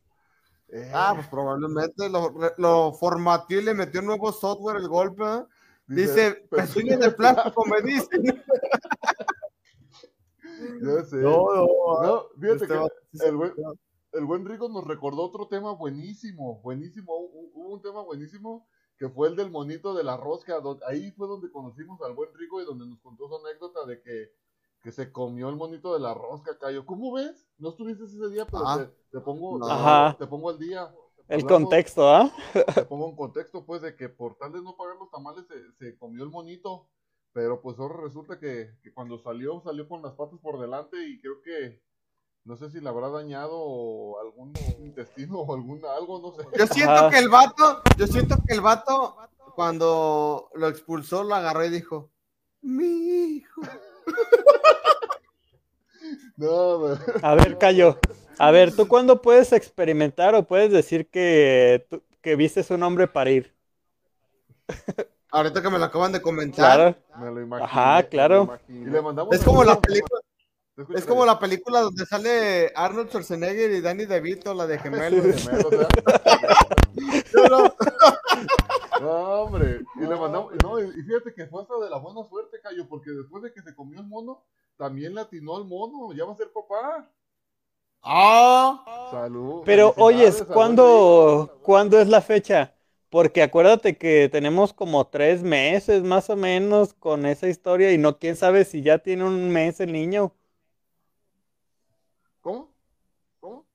Ah, 0.92 1.12
pues 1.16 1.28
probablemente 1.28 2.10
lo, 2.10 2.34
lo 2.58 2.94
formateó 2.94 3.60
y 3.60 3.64
le 3.64 3.76
metió 3.76 4.02
nuevo 4.02 4.32
software 4.34 4.78
el 4.78 4.88
golpe. 4.88 5.24
¿eh? 5.24 5.44
Dice, 5.86 6.48
pezuñas 6.50 7.00
de 7.00 7.12
plástico, 7.12 7.64
me 7.66 7.82
dicen. 7.82 8.24
Ya 10.82 11.04
sé. 11.04 11.18
No, 11.18 11.54
no, 11.54 11.68
No, 12.02 12.24
fíjate 12.40 12.64
este 12.64 12.68
que 12.68 12.80
sí 13.14 13.26
el 13.26 13.36
buen, 13.36 13.54
el 14.14 14.26
buen 14.26 14.46
Rico 14.46 14.70
nos 14.70 14.86
recordó 14.86 15.24
otro 15.24 15.48
tema 15.48 15.74
buenísimo, 15.74 16.62
buenísimo. 16.62 17.42
Un 17.74 17.82
tema 17.82 18.02
buenísimo 18.02 18.68
que 18.98 19.10
fue 19.10 19.28
el 19.28 19.36
del 19.36 19.50
monito 19.52 19.94
de 19.94 20.04
la 20.04 20.18
rosca. 20.18 20.60
donde- 20.60 20.86
ahí 20.86 21.12
fue 21.12 21.28
donde 21.28 21.52
conocimos 21.52 22.02
al 22.02 22.14
buen 22.14 22.34
Rico 22.36 22.62
y 22.62 22.66
donde 22.66 22.86
nos 22.86 23.00
contó 23.02 23.28
su 23.28 23.36
anécdota 23.46 23.86
de 23.86 24.02
que, 24.02 24.32
que 24.82 24.92
se 24.92 25.12
comió 25.12 25.50
el 25.50 25.56
monito 25.56 25.94
de 25.94 26.00
la 26.00 26.14
rosca, 26.14 26.58
Cayo. 26.60 26.86
¿Cómo 26.86 27.12
ves? 27.14 27.48
No 27.58 27.70
estuviste 27.70 28.04
ese 28.06 28.30
día, 28.30 28.46
pero 28.46 28.64
Ah. 28.68 28.78
te, 28.78 29.18
te 29.18 29.20
pongo, 29.24 29.66
te, 29.66 29.72
Ajá. 29.72 30.16
te 30.18 30.28
pongo 30.28 30.50
al 30.50 30.60
día. 30.60 30.94
El 31.30 31.42
Hablamos- 31.42 31.62
contexto, 31.70 32.10
¿ah? 32.10 32.32
te 32.84 32.86
pongo 32.86 33.08
un 33.08 33.16
contexto, 33.16 33.66
pues, 33.66 33.82
de 33.82 33.96
que 33.96 34.10
por 34.10 34.36
tal 34.36 34.52
de 34.52 34.62
no 34.62 34.76
pagar 34.76 34.98
los 34.98 35.10
tamales 35.10 35.46
se, 35.48 35.72
se 35.74 35.98
comió 35.98 36.24
el 36.24 36.30
monito. 36.30 36.88
Pero 37.32 37.62
pues 37.62 37.80
ahora 37.80 37.96
resulta 38.04 38.38
que, 38.40 38.78
que 38.84 38.94
cuando 38.94 39.18
salió, 39.18 39.60
salió 39.62 39.88
con 39.88 40.04
las 40.04 40.14
patas 40.14 40.38
por 40.40 40.60
delante 40.60 40.98
y 41.08 41.20
creo 41.20 41.42
que 41.42 41.82
no 42.46 42.58
sé 42.58 42.70
si 42.70 42.82
le 42.82 42.90
habrá 42.90 43.10
dañado 43.10 44.20
algún 44.20 44.54
intestino 44.80 45.40
o 45.40 45.54
algún 45.54 45.82
algo, 45.86 46.20
no 46.20 46.34
sé. 46.34 46.48
Yo 46.58 46.68
siento 46.68 47.10
que 47.10 47.20
el 47.20 47.30
vato, 47.30 47.82
yo 47.98 48.08
siento 48.08 48.36
que 48.46 48.54
el 48.54 48.62
vato, 48.62 49.16
cuando 49.56 50.50
lo 50.54 50.68
expulsó, 50.68 51.24
lo 51.24 51.36
agarró 51.36 51.66
y 51.66 51.70
dijo, 51.70 52.10
mi 52.62 53.38
hijo. 53.38 53.62
No. 56.36 56.98
A 57.22 57.36
ver, 57.36 57.58
Cayo. 57.58 58.00
A 58.38 58.52
ver, 58.52 58.76
¿tú 58.76 58.88
cuándo 58.88 59.22
puedes 59.22 59.54
experimentar 59.54 60.34
o 60.36 60.44
puedes 60.44 60.72
decir 60.72 61.08
que, 61.08 61.88
que 62.22 62.36
vistes 62.36 62.72
un 62.72 62.84
hombre 62.84 63.08
parir? 63.08 63.54
Ahorita 65.32 65.62
que 65.62 65.70
me 65.70 65.78
lo 65.78 65.86
acaban 65.86 66.12
de 66.12 66.22
comentar. 66.22 66.76
Claro. 66.76 66.96
Me 67.20 67.46
lo. 67.46 67.56
Ajá, 67.64 68.04
claro. 68.04 68.60
Y 68.68 68.86
le 68.86 69.02
mandamos 69.02 69.34
Es 69.34 69.44
como 69.44 69.64
la 69.64 69.80
película. 69.80 70.22
Es 70.96 71.06
como 71.06 71.26
la 71.26 71.38
película 71.38 71.82
donde 71.82 72.06
sale 72.06 72.72
Arnold 72.76 73.10
Schwarzenegger 73.10 73.72
y 73.72 73.82
Danny 73.82 74.06
DeVito, 74.06 74.54
la 74.56 74.66
de 74.66 74.80
gemelos. 74.80 75.46
Yo 77.32 77.48
no- 79.00 79.44
hombre. 79.44 79.82
Y 79.96 80.00
le 80.02 80.16
mandamos. 80.16 80.54
No, 80.64 80.80
y 80.80 80.92
fíjate 80.92 81.34
que 81.36 81.46
fue 81.48 81.62
hasta 81.62 81.78
de 81.78 81.90
la 81.90 81.98
buena 81.98 82.28
suerte, 82.28 82.60
Cayo, 82.62 82.88
porque 82.88 83.12
después 83.12 83.44
de 83.44 83.54
que 83.54 83.62
se 83.62 83.76
comió 83.76 84.00
el 84.00 84.08
mono, 84.08 84.44
también 84.78 85.14
le 85.14 85.22
atinó 85.22 85.58
al 85.58 85.66
mono. 85.66 86.12
Ya 86.14 86.26
va 86.26 86.34
a 86.34 86.38
ser 86.38 86.52
papá. 86.52 87.08
¡Ah! 88.02 89.10
Salud. 89.12 89.62
Pero, 89.66 89.94
oyes, 89.98 90.44
¿cuándo, 90.44 91.60
¿cuándo 91.62 92.00
es 92.00 92.08
la 92.08 92.22
fecha? 92.22 92.74
Porque 93.10 93.44
acuérdate 93.44 93.98
que 93.98 94.28
tenemos 94.32 94.74
como 94.74 95.06
tres 95.08 95.44
meses 95.44 96.02
más 96.02 96.32
o 96.32 96.36
menos 96.36 96.94
con 96.96 97.28
esa 97.28 97.48
historia 97.48 97.92
y 97.94 97.98
no, 98.00 98.18
quién 98.18 98.36
sabe 98.36 98.66
si 98.66 98.82
ya 98.82 98.98
tiene 98.98 99.24
un 99.24 99.50
mes 99.52 99.80
el 99.80 99.94
niño. 99.94 100.34
¿Cómo? 102.42 102.70
¿Cómo? 103.40 103.66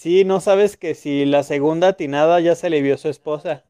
Sí, 0.00 0.24
no 0.24 0.40
sabes 0.40 0.78
que 0.78 0.94
si 0.94 1.26
la 1.26 1.42
segunda 1.42 1.88
atinada 1.88 2.40
ya 2.40 2.54
se 2.54 2.70
le 2.70 2.80
vio 2.80 2.96
su 2.96 3.08
esposa. 3.10 3.64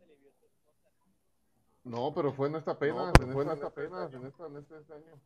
No, 1.83 2.13
pero 2.15 2.33
fue 2.33 2.47
en 2.47 2.55
esta 2.55 2.79
pena, 2.79 3.13
fue 3.33 3.43
en 3.43 3.51
esta 3.51 3.71
pena, 3.71 4.09
en, 4.13 4.27
esta, 4.27 4.47
en 4.47 4.57
este, 4.59 4.79
este 4.79 4.93
año. 4.93 5.21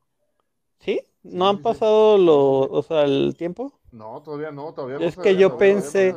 ¿Sí? 0.78 1.06
¿No 1.22 1.46
han 1.46 1.60
pasado 1.60 2.16
lo, 2.16 2.60
o 2.60 2.82
sea, 2.82 3.02
el 3.02 3.34
tiempo? 3.36 3.78
No, 3.92 4.22
todavía 4.22 4.50
no, 4.50 4.72
todavía 4.72 4.98
no. 4.98 5.04
Es 5.04 5.18
que 5.18 5.36
yo 5.36 5.50
no 5.50 5.58
pensé, 5.58 6.16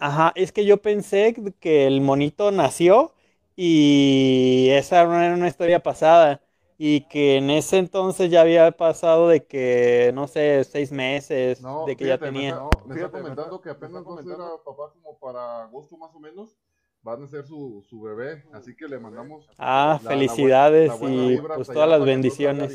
ajá, 0.00 0.32
es 0.34 0.50
que 0.50 0.64
yo 0.64 0.82
pensé 0.82 1.32
que 1.60 1.86
el 1.86 2.00
monito 2.00 2.50
nació 2.50 3.12
y 3.54 4.70
esa 4.72 5.04
no 5.04 5.22
era 5.22 5.34
una 5.34 5.46
historia 5.46 5.84
pasada 5.84 6.40
y 6.82 7.02
que 7.08 7.36
en 7.36 7.50
ese 7.50 7.76
entonces 7.76 8.30
ya 8.30 8.40
había 8.40 8.70
pasado 8.72 9.28
de 9.28 9.44
que, 9.44 10.12
no 10.14 10.26
sé, 10.26 10.64
seis 10.64 10.90
meses, 10.90 11.60
No, 11.60 11.84
de 11.84 11.94
que 11.94 12.06
ya 12.06 12.16
me 12.16 12.26
tenía. 12.26 12.48
está, 12.54 12.84
me 12.86 12.94
está 12.94 13.10
comentando 13.10 13.60
que 13.60 13.68
apenas 13.68 14.02
va 14.02 14.18
a 14.18 14.22
ser 14.22 14.32
a 14.32 14.56
papá 14.64 14.90
como 14.94 15.18
para 15.18 15.64
agosto 15.64 15.98
más 15.98 16.10
o 16.14 16.18
menos. 16.20 16.56
Van 17.02 17.22
a 17.22 17.26
ser 17.28 17.46
su, 17.46 17.84
su 17.86 18.00
bebé, 18.00 18.44
así 18.54 18.74
que 18.74 18.88
le 18.88 18.98
mandamos 18.98 19.46
Ah, 19.58 19.98
la- 20.02 20.04
la 20.04 20.10
felicidades 20.16 20.98
buena- 20.98 21.16
la 21.16 21.22
buena 21.22 21.52
y 21.52 21.54
pues 21.56 21.68
todas 21.68 21.88
las 21.90 22.02
bendiciones. 22.04 22.72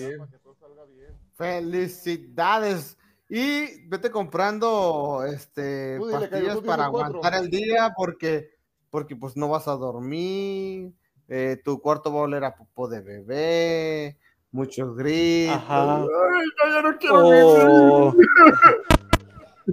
Felicidades. 1.34 2.98
Y 3.28 3.88
vete 3.88 4.12
comprando 4.12 5.24
este 5.28 5.98
pastillas 6.12 6.58
para 6.60 6.90
cuatro. 6.90 7.18
aguantar 7.20 7.42
el 7.42 7.50
día 7.50 7.92
porque 7.98 8.52
porque 8.92 9.16
pues 9.16 9.36
no 9.36 9.50
vas 9.50 9.68
a 9.68 9.72
dormir, 9.76 10.94
eh, 11.28 11.62
tu 11.64 11.80
cuarto 11.82 12.12
va 12.14 12.20
a 12.20 12.24
oler 12.24 12.44
a 12.44 12.56
popó 12.56 12.88
de 12.88 13.02
bebé, 13.02 14.18
muchos 14.52 14.96
gritos. 14.96 15.56
Ajá. 15.56 16.02
Ay, 16.02 16.06
no, 16.08 16.74
ya 16.74 16.82
no 16.82 16.98
quiero 16.98 17.28
O- 17.28 18.12
vivir. 18.12 18.28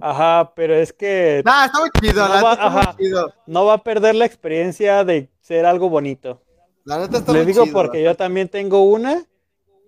Ajá, 0.00 0.52
pero 0.56 0.74
es 0.74 0.90
que 0.92 1.42
Nah, 1.44 1.66
está 1.66 1.80
muy 1.80 1.90
chido, 2.00 2.26
la 2.26 2.36
no, 2.40 2.44
va, 2.44 2.50
neta 2.50 2.52
está 2.52 2.70
muy 2.70 2.80
ajá, 2.80 2.96
chido. 2.96 3.34
no 3.46 3.64
va 3.66 3.74
a 3.74 3.82
perder 3.84 4.14
la 4.14 4.24
experiencia 4.24 5.04
de 5.04 5.30
ser 5.40 5.66
algo 5.66 5.90
bonito. 5.90 6.40
La 6.84 6.98
neta 6.98 7.18
está 7.18 7.32
Les 7.32 7.44
muy 7.44 7.52
digo 7.52 7.64
chido, 7.66 7.74
porque 7.74 8.02
yo 8.02 8.16
también 8.16 8.48
tengo 8.48 8.84
una, 8.84 9.22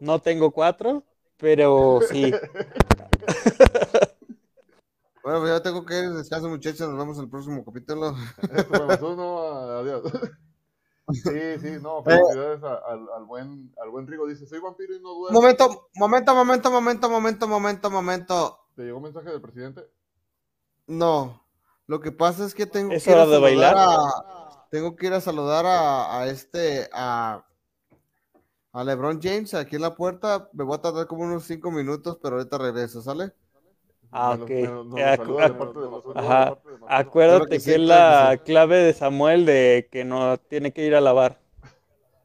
no 0.00 0.18
tengo 0.20 0.50
cuatro, 0.50 1.04
pero 1.38 2.00
sí. 2.10 2.32
Bueno, 5.22 5.40
pues 5.40 5.52
ya 5.52 5.62
tengo 5.62 5.86
que 5.86 5.98
ir, 5.98 6.10
descanso 6.10 6.50
muchachos, 6.50 6.86
nos 6.86 6.98
vemos 6.98 7.16
en 7.16 7.24
el 7.24 7.30
próximo 7.30 7.64
capítulo. 7.64 8.14
Adiós. 9.80 10.02
Sí, 11.12 11.58
sí, 11.60 11.76
no, 11.82 11.98
Eh. 12.00 12.02
felicidades 12.04 12.62
a- 12.62 12.76
al, 12.90 13.06
al 13.16 13.24
buen, 13.24 13.74
al 13.82 13.90
buen 13.90 14.06
Rigo. 14.06 14.26
Dice, 14.26 14.46
soy 14.46 14.58
vampiro 14.60 14.94
y 14.94 15.00
no 15.00 15.10
duermo. 15.10 15.38
Momento, 15.40 15.88
momento, 15.96 16.34
momento, 16.34 16.70
momento, 16.70 17.10
momento, 17.10 17.48
momento, 17.48 17.90
momento. 17.90 18.58
¿Te 18.74 18.82
llegó 18.84 19.00
mensaje 19.00 19.28
del 19.30 19.40
presidente? 19.42 19.88
No, 20.86 21.44
lo 21.86 22.00
que 22.00 22.10
pasa 22.12 22.44
es 22.44 22.54
que 22.54 22.66
tengo 22.66 22.92
¿Es 22.92 23.04
que 23.04 23.10
ir 23.10 23.16
a 23.16 23.26
de 23.26 23.32
saludar 23.32 23.42
bailar? 23.42 23.74
a, 23.76 24.66
tengo 24.70 24.96
que 24.96 25.06
ir 25.06 25.12
a 25.12 25.20
saludar 25.20 25.66
a, 25.66 26.20
a 26.20 26.26
este, 26.28 26.88
a, 26.92 27.44
a 28.72 28.84
LeBron 28.84 29.20
James 29.22 29.54
aquí 29.54 29.76
en 29.76 29.82
la 29.82 29.94
puerta. 29.94 30.48
Me 30.52 30.64
voy 30.64 30.74
a 30.76 30.80
tardar 30.80 31.06
como 31.06 31.22
unos 31.24 31.44
cinco 31.44 31.70
minutos, 31.70 32.18
pero 32.22 32.36
ahorita 32.36 32.58
regreso, 32.58 33.00
¿sale? 33.02 33.32
Ah, 34.14 34.38
ok. 34.40 34.50
Acuérdate 36.86 37.60
que 37.62 37.74
es 37.74 37.80
la 37.80 38.40
clave 38.44 38.76
de 38.76 38.92
Samuel 38.92 39.44
de 39.44 39.88
que 39.90 40.04
no 40.04 40.38
tiene 40.38 40.72
que 40.72 40.86
ir 40.86 40.94
a 40.94 41.00
lavar. 41.00 41.40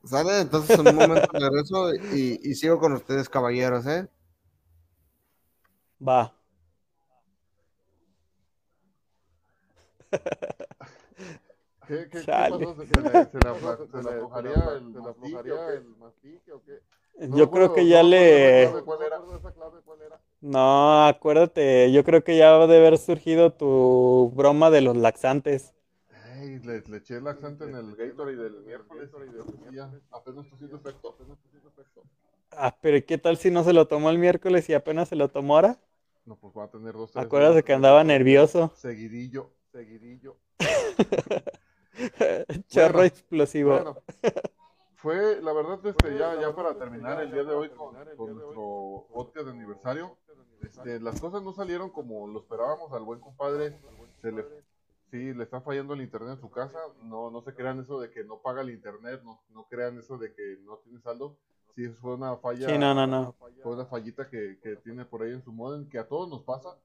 ¿Sale? 0.04 0.40
Entonces 0.42 0.78
en 0.78 0.88
un 0.88 0.96
momento 0.96 1.28
regreso 1.34 1.94
y, 2.14 2.40
y 2.50 2.56
sigo 2.56 2.80
con 2.80 2.94
ustedes, 2.94 3.28
caballeros, 3.28 3.86
¿eh? 3.88 4.08
Va. 6.00 6.34
¿Qué, 11.88 12.08
qué, 12.12 12.24
pasó? 12.24 12.76
¿Se, 12.76 13.02
le, 13.02 13.26
se 13.26 13.40
le 13.40 13.50
afla- 13.50 13.78
se 13.92 14.04
le 14.04 14.10
aflojaría 15.10 15.74
el 15.74 15.84
mastique 15.98 16.52
o 16.54 16.62
qué? 16.64 16.80
No 17.18 17.38
Yo 17.38 17.52
creo 17.52 17.74
que 17.74 17.88
ya 17.88 18.04
le... 18.04 18.70
No, 20.42 21.06
acuérdate, 21.06 21.92
yo 21.92 22.04
creo 22.04 22.24
que 22.24 22.38
ya 22.38 22.58
debe 22.60 22.88
haber 22.88 22.98
surgido 22.98 23.52
tu 23.52 24.32
broma 24.36 24.70
de 24.70 24.82
los 24.82 24.96
laxantes. 24.96 25.74
Ey, 26.40 26.60
le, 26.60 26.82
le 26.92 26.98
eché 26.98 27.20
laxante 27.20 27.66
en 27.66 27.76
el 27.76 27.96
Gatorade 27.96 28.38
del 28.38 28.64
miércoles 28.64 29.10
y 29.72 29.76
ya 29.76 29.92
apenas 30.12 30.46
está 30.46 30.56
haciendo 30.56 30.78
efecto, 30.78 31.10
apenas 31.10 31.38
está 31.38 31.48
haciendo 31.48 31.70
efecto. 31.70 32.02
Ah, 32.52 32.76
pero 32.82 33.06
¿qué 33.06 33.18
tal 33.18 33.38
si 33.38 33.52
no 33.52 33.64
se 33.64 33.74
lo 33.74 33.88
tomó 33.88 34.10
el 34.10 34.18
miércoles 34.18 34.70
y 34.70 34.74
apenas 34.74 35.10
se 35.10 35.16
lo 35.16 35.30
tomó 35.30 35.56
ahora? 35.56 35.80
No, 36.26 36.38
pues 36.38 36.54
va 36.56 36.66
a 36.66 36.70
tener 36.70 36.94
dos, 36.94 37.12
tres 37.12 37.26
Acuérdate 37.26 37.64
que 37.64 37.74
andaba 37.74 38.04
nervioso. 38.04 38.72
Seguidillo, 38.76 39.52
seguidillo. 39.72 40.38
Chorro 42.70 43.00
Bueno, 43.00 43.04
explosivo. 43.04 43.72
Bueno, 43.72 43.98
fue, 45.02 45.42
la 45.42 45.54
verdad, 45.54 45.80
este, 45.86 46.18
ya, 46.18 46.40
ya 46.40 46.54
para 46.54 46.78
terminar 46.78 47.22
el 47.22 47.32
día 47.32 47.44
de 47.44 47.54
hoy 47.54 47.70
con, 47.70 47.96
con 48.18 48.36
nuestro 48.36 49.08
podcast 49.14 49.46
de 49.46 49.52
aniversario, 49.52 50.18
este, 50.62 51.00
las 51.00 51.22
cosas 51.22 51.42
no 51.42 51.54
salieron 51.54 51.90
como 51.90 52.28
lo 52.28 52.40
esperábamos 52.40 52.92
al 52.92 53.04
buen 53.04 53.20
compadre. 53.22 53.80
Se 54.22 54.32
le, 54.32 54.46
sí, 55.10 55.34
le 55.34 55.44
está 55.44 55.62
fallando 55.62 55.94
el 55.94 56.02
internet 56.02 56.34
en 56.34 56.42
su 56.42 56.52
casa. 56.52 56.80
No, 57.04 57.32
no 57.32 57.42
se 57.42 57.54
crean 57.54 57.80
eso 57.80 58.00
de 58.00 58.12
que 58.12 58.26
no 58.26 58.40
paga 58.40 58.62
el 58.62 58.72
internet, 58.72 59.22
no, 59.24 59.42
no 59.52 59.68
crean 59.70 59.98
eso 59.98 60.18
de 60.18 60.34
que 60.34 60.58
no 60.64 60.78
tiene 60.78 61.00
saldo. 61.00 61.38
Sí, 61.76 61.88
fue 61.88 62.16
una 62.16 62.36
falla. 62.36 62.68
Sí, 62.68 62.78
no, 62.78 62.94
no, 62.94 63.08
no. 63.08 63.36
Fue 63.64 63.74
una 63.74 63.86
fallita 63.86 64.30
que, 64.30 64.60
que 64.62 64.76
tiene 64.78 65.06
por 65.06 65.22
ahí 65.22 65.32
en 65.32 65.44
su 65.44 65.54
modem, 65.54 65.88
que 65.88 66.00
a 66.00 66.08
todos 66.08 66.28
nos 66.28 66.44
pasa. 66.44 66.76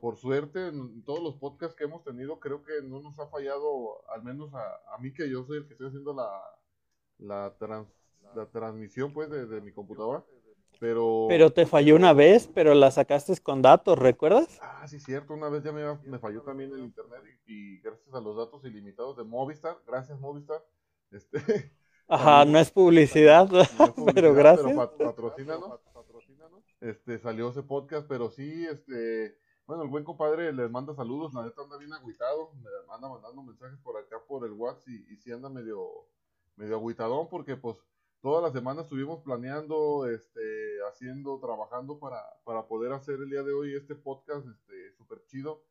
Por 0.00 0.16
suerte, 0.16 0.68
en 0.68 1.02
todos 1.02 1.20
los 1.20 1.34
podcasts 1.34 1.76
que 1.76 1.84
hemos 1.84 2.02
tenido, 2.04 2.38
creo 2.38 2.62
que 2.62 2.80
no 2.84 3.00
nos 3.00 3.18
ha 3.18 3.26
fallado, 3.26 4.08
al 4.10 4.22
menos 4.22 4.54
a, 4.54 4.94
a 4.94 4.98
mí 4.98 5.12
que 5.12 5.28
yo 5.28 5.44
soy 5.44 5.58
el 5.58 5.66
que 5.66 5.72
estoy 5.72 5.88
haciendo 5.88 6.14
la, 6.14 6.30
la, 7.18 7.54
trans- 7.58 7.88
la 8.34 8.46
transmisión 8.46 9.12
pues 9.12 9.30
de, 9.30 9.46
de 9.46 9.60
mi 9.60 9.72
computadora. 9.72 10.24
Pero, 10.80 11.26
Pero 11.28 11.50
te 11.52 11.66
falló 11.66 11.96
una 11.96 12.12
vez, 12.12 12.46
pero 12.54 12.72
la 12.74 12.92
sacaste 12.92 13.36
con 13.38 13.62
datos, 13.62 13.98
¿recuerdas? 13.98 14.58
Ah, 14.62 14.86
sí, 14.86 15.00
cierto, 15.00 15.34
una 15.34 15.48
vez 15.48 15.64
ya 15.64 15.72
me, 15.72 15.82
me 16.04 16.18
falló 16.20 16.42
también 16.42 16.70
el 16.72 16.78
internet 16.80 17.20
y, 17.46 17.52
y 17.52 17.80
gracias 17.80 18.14
a 18.14 18.20
los 18.20 18.36
datos 18.36 18.64
ilimitados 18.64 19.16
de 19.16 19.24
Movistar, 19.24 19.76
gracias 19.86 20.20
Movistar, 20.20 20.64
este, 21.10 21.72
Ajá, 22.06 22.44
no 22.44 22.58
es 22.60 22.70
publicidad, 22.70 23.48
no 23.50 23.60
es 23.60 23.68
pero 23.76 23.92
publicidad, 23.94 24.34
gracias. 24.34 24.66
Pero 24.66 24.76
pat- 24.76 24.96
patrocínanos, 24.96 25.80
este, 26.80 27.18
salió 27.18 27.48
ese 27.50 27.64
podcast, 27.64 28.06
pero 28.08 28.30
sí, 28.30 28.64
este, 28.70 29.36
bueno, 29.66 29.82
el 29.82 29.88
buen 29.88 30.04
compadre 30.04 30.52
les 30.52 30.70
manda 30.70 30.94
saludos, 30.94 31.34
la 31.34 31.42
neta 31.42 31.60
anda 31.62 31.76
bien 31.76 31.92
agüitado, 31.92 32.52
me 32.62 32.94
anda 32.94 33.08
mandando 33.08 33.42
mensajes 33.42 33.78
por 33.80 33.96
acá 33.96 34.16
por 34.28 34.44
el 34.46 34.52
WhatsApp 34.52 34.88
y, 34.88 35.12
y 35.12 35.16
sí 35.16 35.32
anda 35.32 35.48
medio, 35.48 36.06
medio 36.58 36.76
agüitadón 36.76 37.28
porque 37.28 37.56
pues 37.56 37.78
toda 38.20 38.42
la 38.42 38.50
semana 38.52 38.82
estuvimos 38.82 39.22
planeando, 39.22 40.06
este, 40.08 40.40
haciendo, 40.88 41.38
trabajando 41.38 41.98
para, 41.98 42.20
para 42.44 42.66
poder 42.66 42.92
hacer 42.92 43.14
el 43.20 43.30
día 43.30 43.42
de 43.44 43.52
hoy 43.52 43.74
este 43.76 43.94
podcast, 43.94 44.46
este, 44.46 44.92
súper 44.96 45.24
chido 45.26 45.62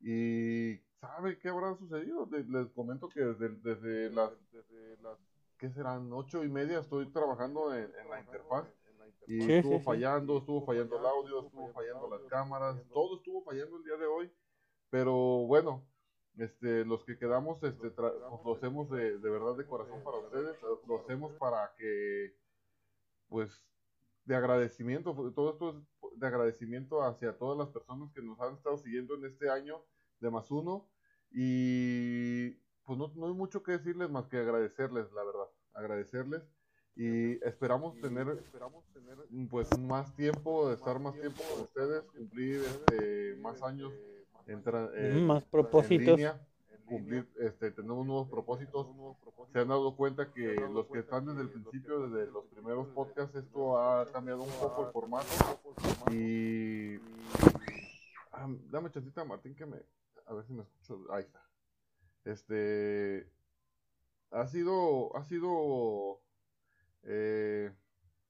y 0.00 0.76
¿sabe 1.00 1.38
qué 1.38 1.48
habrá 1.48 1.74
sucedido? 1.76 2.28
Le- 2.30 2.44
Les 2.44 2.70
comento 2.72 3.08
que 3.08 3.20
desde, 3.20 3.48
desde 3.48 4.10
las, 4.10 4.30
desde 4.52 4.96
las, 5.02 5.18
¿qué 5.58 5.70
serán? 5.70 6.12
Ocho 6.12 6.44
y 6.44 6.48
media 6.48 6.80
estoy 6.80 7.10
trabajando 7.10 7.74
en, 7.74 7.90
en 8.00 8.10
la 8.10 8.20
interfaz 8.20 8.66
y 9.26 9.40
Sí, 9.40 9.52
estuvo 9.54 9.72
sí, 9.72 9.78
sí. 9.78 9.84
fallando, 9.84 10.36
estuvo 10.38 10.64
fallando 10.66 10.98
el 10.98 11.06
audio, 11.06 11.46
estuvo 11.46 11.72
fallando 11.72 12.10
las 12.10 12.20
cámaras, 12.24 12.76
todo 12.92 13.16
estuvo 13.16 13.42
fallando 13.42 13.78
el 13.78 13.84
día 13.84 13.96
de 13.96 14.06
hoy, 14.06 14.30
pero 14.90 15.14
bueno, 15.46 15.86
este, 16.38 16.84
los 16.84 17.04
que 17.04 17.16
quedamos, 17.18 17.62
este, 17.62 17.94
tra- 17.94 18.12
pues, 18.30 18.44
lo 18.44 18.54
hacemos 18.54 18.90
de, 18.90 19.18
de 19.18 19.30
verdad 19.30 19.56
de 19.56 19.66
corazón 19.66 20.02
para 20.02 20.18
ustedes, 20.18 20.56
lo 20.86 21.00
hacemos 21.00 21.32
para 21.34 21.74
que, 21.76 22.36
pues, 23.28 23.64
de 24.24 24.34
agradecimiento, 24.34 25.14
todo 25.34 25.52
esto 25.52 25.70
es 25.70 26.18
de 26.18 26.26
agradecimiento 26.26 27.02
hacia 27.02 27.36
todas 27.36 27.58
las 27.58 27.68
personas 27.68 28.10
que 28.12 28.22
nos 28.22 28.40
han 28.40 28.54
estado 28.54 28.78
siguiendo 28.78 29.14
en 29.16 29.26
este 29.26 29.50
año 29.50 29.84
de 30.20 30.30
más 30.30 30.50
uno 30.50 30.88
y 31.30 32.50
pues 32.86 32.98
no, 32.98 33.12
no 33.16 33.26
hay 33.26 33.34
mucho 33.34 33.62
que 33.62 33.72
decirles 33.72 34.08
más 34.10 34.26
que 34.28 34.38
agradecerles, 34.38 35.10
la 35.12 35.24
verdad, 35.24 35.48
agradecerles 35.72 36.42
y 36.96 37.32
esperamos 37.44 38.00
tener, 38.00 38.28
esperamos 38.28 38.84
tener 38.92 39.18
pues 39.50 39.76
más 39.78 40.14
tiempo, 40.14 40.72
estar 40.72 41.00
más 41.00 41.14
tiempo 41.20 41.42
con 41.52 41.62
ustedes, 41.62 42.04
cumplir 42.12 42.60
este, 42.60 43.36
más 43.40 43.62
años 43.62 43.92
en, 44.46 44.62
en- 44.94 45.24
Mm, 45.24 45.26
más 45.26 45.42
en 45.44 45.50
propósitos. 45.50 46.06
línea, 46.06 46.40
cumplir, 46.86 47.26
este, 47.40 47.70
tenemos 47.70 48.06
nuevos 48.06 48.28
propósitos. 48.28 48.86
Se 49.52 49.60
han 49.60 49.68
dado 49.68 49.96
cuenta 49.96 50.32
que 50.32 50.54
los 50.54 50.86
que 50.88 50.98
están 50.98 51.26
desde 51.26 51.42
el 51.42 51.50
principio, 51.50 52.08
desde 52.08 52.30
los 52.30 52.44
primeros 52.46 52.88
podcasts, 52.88 53.34
esto 53.36 53.78
ha 53.78 54.10
cambiado 54.12 54.42
un 54.42 54.50
poco 54.50 54.86
el 54.86 54.92
formato 54.92 55.28
y 56.12 56.96
Ah, 58.36 58.48
dame 58.68 58.90
chancita 58.90 59.24
Martín 59.24 59.54
que 59.54 59.64
me 59.64 59.76
a 60.26 60.34
ver 60.34 60.44
si 60.44 60.52
me 60.52 60.62
escucho 60.62 61.06
ahí 61.12 61.22
está 61.22 61.40
este 62.24 63.30
ha 64.32 64.46
sido 64.48 65.16
ha 65.16 65.22
sido 65.24 66.20
eh, 67.04 67.72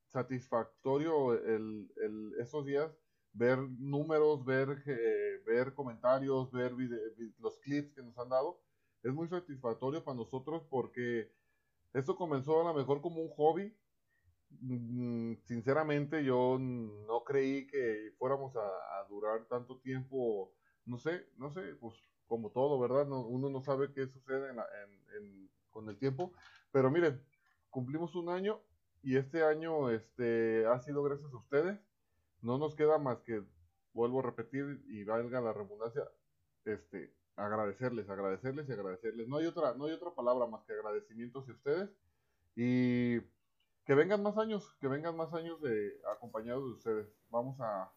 satisfactorio 0.09 1.33
el, 1.35 1.91
el- 1.97 2.35
esos 2.39 2.67
días 2.67 2.93
ver 3.35 3.59
números, 3.59 4.45
ver, 4.45 4.83
eh, 4.87 5.43
ver 5.47 5.75
comentarios, 5.75 6.51
ver 6.53 6.73
los 7.39 7.59
clips 7.59 7.93
que 7.95 8.03
nos 8.03 8.19
han 8.19 8.31
dado, 8.31 8.61
es 9.03 9.13
muy 9.13 9.29
satisfactorio 9.29 10.05
para 10.05 10.17
nosotros 10.17 10.65
porque 10.71 11.31
esto 11.95 12.17
comenzó 12.17 12.61
a 12.63 12.65
lo 12.73 12.75
mejor 12.75 13.01
como 13.03 13.23
un 13.23 13.31
hobby. 13.31 13.75
Mm, 14.61 15.35
Sinceramente, 15.45 16.25
yo 16.25 16.59
no 16.61 17.25
creí 17.25 17.67
que 17.67 18.13
fuéramos 18.19 18.57
a, 18.57 18.61
durar 19.09 19.45
tanto 19.49 19.79
tiempo, 19.81 20.53
no 20.87 20.99
sé, 20.99 21.27
no 21.37 21.51
sé, 21.53 21.61
pues 21.81 21.95
como 22.27 22.51
todo, 22.51 22.79
¿verdad? 22.81 23.07
No- 23.07 23.27
uno 23.27 23.51
no 23.51 23.61
sabe 23.63 23.93
qué 23.93 24.07
sucede 24.09 24.51
en 24.51 24.57
la- 24.57 24.67
en- 25.19 25.51
con 25.71 25.89
el 25.89 25.99
tiempo, 25.99 26.33
pero 26.73 26.91
miren, 26.91 27.21
cumplimos 27.71 28.15
un 28.15 28.29
año 28.29 28.61
y 29.03 29.17
este 29.17 29.43
año 29.45 29.91
este, 29.91 30.67
ha 30.67 30.79
sido 30.81 31.03
gracias 31.03 31.33
a 31.33 31.37
ustedes. 31.37 31.79
No 32.45 32.59
nos 32.59 32.75
queda 32.75 32.99
más 32.99 33.19
que, 33.23 33.43
vuelvo 33.95 34.21
a 34.21 34.25
repetir 34.25 34.85
y 34.89 35.03
valga 35.05 35.41
la 35.41 35.55
redundancia, 35.55 36.03
este, 36.67 37.11
agradecerles, 37.37 38.09
agradecerles 38.11 38.69
y 38.69 38.73
agradecerles. 38.73 39.29
No 39.29 39.39
hay 39.39 39.47
otra, 39.47 39.75
no 39.75 39.87
hay 39.87 39.93
otra 39.93 40.11
palabra 40.11 40.47
más 40.47 40.63
que 40.65 40.75
agradecimientos 40.75 41.43
hacia 41.43 41.55
ustedes 41.55 41.91
y 42.55 43.21
que 43.87 43.95
vengan 43.95 44.23
más 44.23 44.37
años, 44.37 44.77
que 44.81 44.89
vengan 44.89 45.17
más 45.17 45.33
años 45.33 45.61
de 45.63 45.99
acompañados 46.15 46.65
de 46.65 46.71
ustedes. 46.73 47.09
Vamos 47.31 47.59
a, 47.61 47.91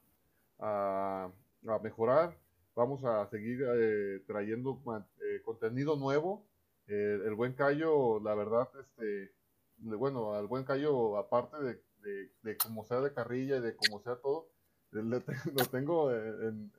a, 0.59 1.29
a 1.67 1.79
mejorar, 1.79 2.37
vamos 2.73 3.03
a 3.03 3.27
seguir 3.27 3.65
eh, 3.67 4.23
trayendo 4.27 4.81
eh, 5.21 5.41
contenido 5.43 5.97
nuevo. 5.97 6.45
Eh, 6.87 7.21
el 7.25 7.35
buen 7.35 7.51
Cayo, 7.51 8.21
la 8.21 8.33
verdad, 8.33 8.69
este, 8.79 9.33
bueno, 9.77 10.33
al 10.35 10.47
buen 10.47 10.63
Cayo, 10.63 11.17
aparte 11.17 11.57
de, 11.61 11.81
de, 12.07 12.31
de 12.41 12.57
como 12.57 12.83
sea 12.85 13.01
de 13.01 13.13
carrilla 13.13 13.57
y 13.57 13.61
de 13.61 13.75
como 13.75 13.99
sea 13.99 14.15
todo, 14.17 14.47
le 14.91 15.19
te- 15.19 15.33
lo 15.53 15.65
tengo 15.65 16.11
en, 16.11 16.71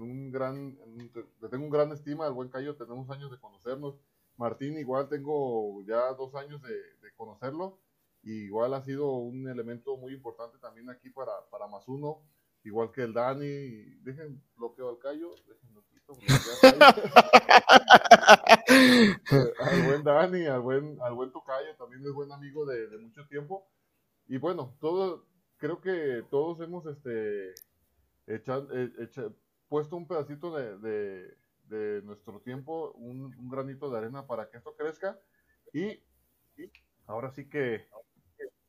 un 0.00 0.30
gran, 0.32 0.76
en 0.84 1.10
le 1.40 1.48
tengo 1.48 1.64
un 1.64 1.70
gran 1.70 1.92
estima 1.92 2.26
al 2.26 2.32
buen 2.32 2.48
Cayo, 2.48 2.76
tenemos 2.76 3.08
años 3.10 3.30
de 3.30 3.38
conocernos. 3.38 3.96
Martín 4.36 4.76
igual 4.78 5.08
tengo 5.08 5.82
ya 5.84 6.12
dos 6.14 6.34
años 6.34 6.60
de, 6.62 6.72
conocerlo, 7.16 7.78
igual 8.24 8.74
ha 8.74 8.82
sido 8.82 9.12
un 9.12 9.48
elemento 9.48 9.96
muy 9.96 10.12
importante 10.12 10.58
también 10.58 10.90
aquí 10.90 11.08
para, 11.10 11.30
para 11.50 11.68
más 11.68 11.86
uno, 11.86 12.20
igual 12.64 12.90
que 12.90 13.02
el 13.02 13.12
Dani, 13.12 13.46
dejen 14.02 14.42
bloqueo 14.56 14.88
al 14.88 14.96
bloqueo 14.96 15.30
al 19.60 19.82
buen 19.86 20.02
Dani, 20.02 20.46
al 20.46 20.60
buen, 20.60 20.98
al 21.00 21.14
buen 21.14 21.30
Tocayo, 21.30 21.76
también 21.78 22.04
es 22.04 22.12
buen 22.12 22.32
amigo 22.32 22.66
de 22.66 22.88
mucho 22.98 23.24
tiempo. 23.28 23.68
Y 24.28 24.38
bueno, 24.38 24.76
todo, 24.80 25.26
creo 25.58 25.80
que 25.80 26.24
todos 26.30 26.60
hemos 26.60 26.86
este 26.86 27.54
echa- 28.26 28.66
eh, 28.72 28.90
echa- 29.00 29.32
puesto 29.68 29.96
un 29.96 30.06
pedacito 30.06 30.54
de, 30.56 30.78
de- 30.78 31.36
de 31.68 32.02
nuestro 32.02 32.40
tiempo, 32.40 32.92
un, 32.92 33.22
un 33.38 33.48
granito 33.50 33.90
de 33.90 33.98
arena 33.98 34.26
para 34.26 34.50
que 34.50 34.58
esto 34.58 34.74
crezca. 34.76 35.18
Y, 35.72 35.88
y 36.56 36.70
ahora 37.06 37.30
sí 37.32 37.48
que 37.48 37.86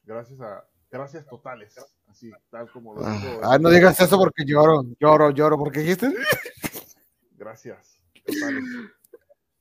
gracias 0.03 0.39
a 0.41 0.65
gracias 0.91 1.25
totales, 1.27 1.75
así 2.07 2.31
tal 2.49 2.71
como 2.71 2.93
lo 2.95 3.01
digo. 3.01 3.41
Ah, 3.43 3.57
no 3.59 3.69
digas 3.69 3.99
eso 3.99 4.17
porque 4.17 4.45
lloro, 4.45 4.83
lloro, 4.99 5.31
lloro, 5.31 5.57
porque 5.57 5.81
dijiste. 5.81 6.07
Gracias. 7.37 7.99
totales. 8.25 8.63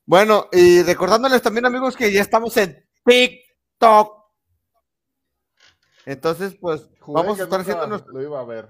Bueno, 0.06 0.48
y 0.52 0.82
recordándoles 0.82 1.42
también, 1.42 1.66
amigos, 1.66 1.96
que 1.96 2.12
ya 2.12 2.20
estamos 2.20 2.56
en 2.56 2.86
TikTok. 3.04 4.23
Entonces, 6.06 6.56
pues, 6.60 6.89
Juré 7.01 7.22
vamos 7.22 7.40
a 7.40 7.44
estar 7.44 7.60
haciendo 7.60 7.86
nuestro... 7.86 8.12
Lo 8.12 8.22
iba 8.22 8.40
a 8.40 8.44
ver. 8.44 8.68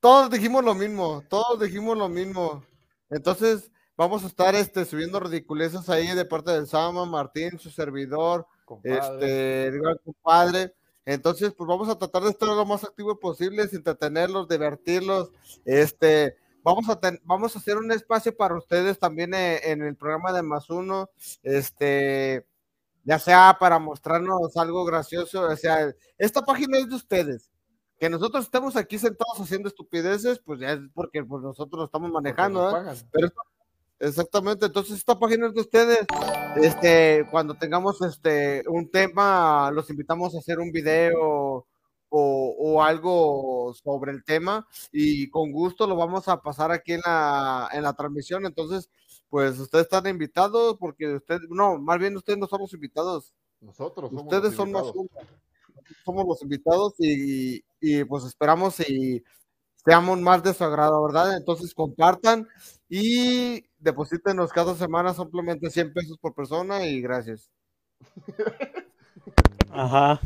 Todos 0.00 0.30
dijimos 0.30 0.64
lo 0.64 0.74
mismo, 0.74 1.22
todos 1.28 1.60
dijimos 1.60 1.96
lo 1.96 2.08
mismo. 2.08 2.64
Entonces, 3.10 3.70
vamos 3.96 4.24
a 4.24 4.28
estar 4.28 4.54
este, 4.54 4.84
subiendo 4.84 5.20
ridiculeces 5.20 5.88
ahí 5.90 6.14
de 6.14 6.24
parte 6.24 6.52
del 6.52 6.66
Sama, 6.66 7.04
Martín, 7.04 7.58
su 7.58 7.70
servidor, 7.70 8.46
este, 8.82 9.66
el 9.66 9.80
gran 9.80 9.96
compadre. 10.04 10.74
Entonces, 11.04 11.52
pues 11.52 11.66
vamos 11.66 11.88
a 11.88 11.98
tratar 11.98 12.22
de 12.22 12.30
estar 12.30 12.48
lo 12.48 12.64
más 12.64 12.84
activo 12.84 13.18
posible, 13.18 13.68
entretenerlos, 13.70 14.48
divertirlos. 14.48 15.32
Este, 15.64 16.36
vamos 16.62 16.88
a 16.88 17.00
ten- 17.00 17.20
vamos 17.24 17.56
a 17.56 17.58
hacer 17.58 17.76
un 17.76 17.90
espacio 17.90 18.36
para 18.36 18.56
ustedes 18.56 18.98
también 18.98 19.34
eh, 19.34 19.60
en 19.64 19.82
el 19.82 19.96
programa 19.96 20.32
de 20.32 20.42
Más 20.42 20.70
Uno, 20.70 21.10
este, 21.42 22.46
ya 23.04 23.18
sea 23.18 23.56
para 23.58 23.78
mostrarnos 23.78 24.56
algo 24.56 24.84
gracioso, 24.84 25.42
o 25.42 25.56
sea, 25.56 25.94
esta 26.18 26.42
página 26.42 26.78
es 26.78 26.88
de 26.88 26.96
ustedes. 26.96 27.50
Que 27.98 28.08
nosotros 28.08 28.44
estemos 28.44 28.76
aquí 28.76 28.98
sentados 28.98 29.38
haciendo 29.38 29.68
estupideces, 29.68 30.38
pues 30.38 30.58
ya 30.60 30.72
es 30.72 30.80
porque 30.94 31.22
pues, 31.22 31.42
nosotros 31.42 31.80
lo 31.80 31.84
estamos 31.84 32.10
manejando, 32.10 32.76
¿eh? 32.76 32.94
Pero 33.12 33.28
exactamente, 33.98 34.66
entonces 34.66 34.96
esta 34.96 35.18
página 35.18 35.48
es 35.48 35.54
de 35.54 35.60
ustedes. 35.60 36.06
Este, 36.56 37.26
cuando 37.30 37.54
tengamos 37.54 38.00
este 38.00 38.62
un 38.68 38.90
tema, 38.90 39.70
los 39.70 39.90
invitamos 39.90 40.34
a 40.34 40.38
hacer 40.38 40.58
un 40.60 40.72
video 40.72 41.66
o, 42.08 42.56
o 42.58 42.82
algo 42.82 43.74
sobre 43.74 44.12
el 44.12 44.24
tema 44.24 44.66
y 44.92 45.28
con 45.28 45.52
gusto 45.52 45.86
lo 45.86 45.94
vamos 45.96 46.26
a 46.28 46.40
pasar 46.40 46.72
aquí 46.72 46.94
en 46.94 47.00
la, 47.04 47.68
en 47.72 47.82
la 47.82 47.92
transmisión. 47.92 48.46
Entonces, 48.46 48.88
pues 49.30 49.58
ustedes 49.58 49.84
están 49.84 50.06
invitados 50.08 50.76
porque 50.78 51.14
ustedes, 51.14 51.42
no, 51.48 51.78
más 51.78 51.98
bien 51.98 52.16
ustedes 52.16 52.38
no 52.38 52.46
somos 52.46 52.72
invitados. 52.74 53.32
Nosotros 53.60 54.10
somos 54.10 54.24
Ustedes 54.24 54.44
los 54.44 54.54
son 54.54 54.68
invitados. 54.68 54.94
somos 56.04 56.26
los 56.26 56.42
invitados 56.42 56.94
y, 56.98 57.62
y, 57.80 58.04
pues 58.04 58.24
esperamos 58.24 58.80
y 58.80 59.22
seamos 59.76 60.18
más 60.20 60.42
de 60.42 60.52
su 60.52 60.64
agrado, 60.64 61.02
¿verdad? 61.04 61.36
Entonces 61.36 61.72
compartan 61.72 62.48
y 62.88 63.64
deposítenos 63.78 64.52
cada 64.52 64.74
semana 64.74 65.14
simplemente 65.14 65.70
100 65.70 65.92
pesos 65.92 66.18
por 66.18 66.34
persona 66.34 66.84
y 66.86 67.00
gracias. 67.00 67.50
Ajá. 69.70 70.20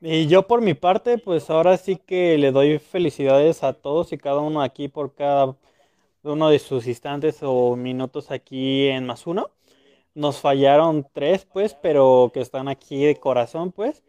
Y 0.00 0.26
yo 0.26 0.48
por 0.48 0.60
mi 0.60 0.74
parte, 0.74 1.16
pues 1.18 1.48
ahora 1.48 1.76
sí 1.76 1.96
que 1.96 2.36
le 2.36 2.50
doy 2.50 2.80
felicidades 2.80 3.62
a 3.62 3.72
todos 3.74 4.12
y 4.12 4.18
cada 4.18 4.40
uno 4.40 4.60
aquí 4.60 4.88
por 4.88 5.14
cada 5.14 5.56
uno 6.22 6.48
de 6.50 6.58
sus 6.58 6.86
instantes 6.86 7.38
o 7.42 7.76
minutos 7.76 8.30
aquí 8.30 8.88
en 8.88 9.06
más 9.06 9.26
uno. 9.26 9.50
Nos 10.14 10.40
fallaron 10.40 11.06
tres, 11.12 11.46
pues, 11.52 11.74
pero 11.74 12.30
que 12.34 12.40
están 12.40 12.68
aquí 12.68 13.04
de 13.04 13.16
corazón, 13.16 13.72
pues. 13.72 14.02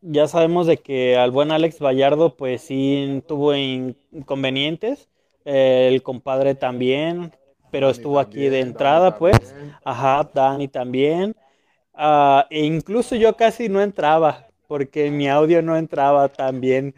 Ya 0.00 0.26
sabemos 0.26 0.66
de 0.66 0.78
que 0.78 1.16
al 1.16 1.30
buen 1.30 1.52
Alex 1.52 1.78
Vallardo, 1.80 2.36
pues 2.36 2.62
sí 2.62 3.22
tuvo 3.26 3.54
in- 3.54 3.96
inconvenientes. 4.10 5.08
El 5.44 6.02
compadre 6.02 6.54
también, 6.54 7.32
pero 7.70 7.88
estuvo 7.90 8.18
aquí 8.18 8.48
de 8.48 8.60
entrada, 8.60 9.16
pues. 9.18 9.54
Ajá, 9.84 10.28
Dani 10.34 10.68
también. 10.68 11.34
Ah, 11.94 12.46
e 12.50 12.64
incluso 12.64 13.16
yo 13.16 13.36
casi 13.36 13.68
no 13.68 13.80
entraba, 13.80 14.48
porque 14.66 15.10
mi 15.10 15.28
audio 15.28 15.62
no 15.62 15.76
entraba 15.76 16.28
tan 16.28 16.60
bien. 16.60 16.94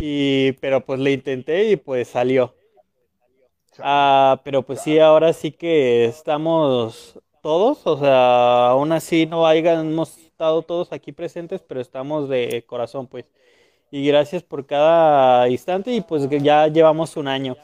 Y, 0.00 0.52
pero 0.60 0.84
pues 0.84 1.00
le 1.00 1.12
intenté 1.12 1.70
y 1.70 1.76
pues 1.76 2.08
salió. 2.08 2.54
Ah, 3.80 4.40
pero 4.44 4.62
pues 4.64 4.80
sí, 4.80 4.98
ahora 4.98 5.32
sí 5.32 5.52
que 5.52 6.04
estamos 6.06 7.18
todos, 7.40 7.86
o 7.86 7.96
sea, 7.98 8.68
aún 8.70 8.92
así 8.92 9.26
no 9.26 9.46
hayamos 9.46 10.16
estado 10.18 10.62
todos 10.62 10.92
aquí 10.92 11.12
presentes, 11.12 11.62
pero 11.62 11.80
estamos 11.80 12.28
de 12.28 12.64
corazón, 12.66 13.06
pues. 13.06 13.26
Y 13.90 14.06
gracias 14.08 14.42
por 14.42 14.66
cada 14.66 15.48
instante 15.48 15.92
y 15.94 16.00
pues 16.02 16.28
ya 16.30 16.68
llevamos 16.68 17.16
un 17.16 17.28
año. 17.28 17.56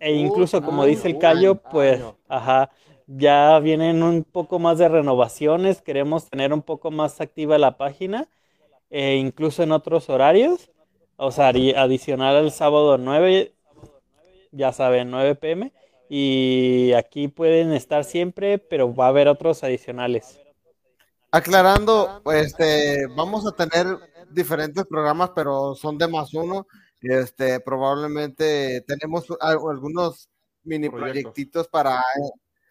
E 0.00 0.12
incluso, 0.14 0.62
como 0.64 0.84
dice 0.86 1.08
el 1.08 1.18
Cayo, 1.18 1.56
pues, 1.56 2.02
ajá, 2.28 2.70
ya 3.06 3.58
vienen 3.60 4.02
un 4.02 4.24
poco 4.24 4.58
más 4.58 4.78
de 4.78 4.88
renovaciones, 4.88 5.82
queremos 5.82 6.28
tener 6.30 6.52
un 6.52 6.62
poco 6.62 6.90
más 6.90 7.20
activa 7.20 7.58
la 7.58 7.76
página, 7.78 8.28
e 8.90 9.16
incluso 9.16 9.62
en 9.62 9.72
otros 9.72 10.08
horarios, 10.08 10.70
o 11.16 11.30
sea, 11.30 11.50
adi- 11.52 11.74
adicional 11.76 12.36
al 12.36 12.50
sábado 12.52 12.98
9, 12.98 13.54
ya 14.52 14.72
saben, 14.72 15.10
9 15.10 15.34
pm, 15.34 15.72
y 16.08 16.92
aquí 16.94 17.28
pueden 17.28 17.72
estar 17.72 18.04
siempre, 18.04 18.58
pero 18.58 18.94
va 18.94 19.06
a 19.06 19.08
haber 19.08 19.28
otros 19.28 19.62
adicionales. 19.64 20.40
Aclarando, 21.30 22.22
este, 22.32 23.06
vamos 23.14 23.46
a 23.46 23.52
tener 23.52 23.86
diferentes 24.30 24.84
programas, 24.86 25.30
pero 25.34 25.74
son 25.74 25.98
de 25.98 26.08
más 26.08 26.32
uno. 26.32 26.66
Este, 27.02 27.60
probablemente 27.60 28.80
tenemos 28.86 29.26
al- 29.40 29.58
algunos 29.70 30.28
mini 30.64 30.88
proyectitos 30.88 31.68
para, 31.68 32.02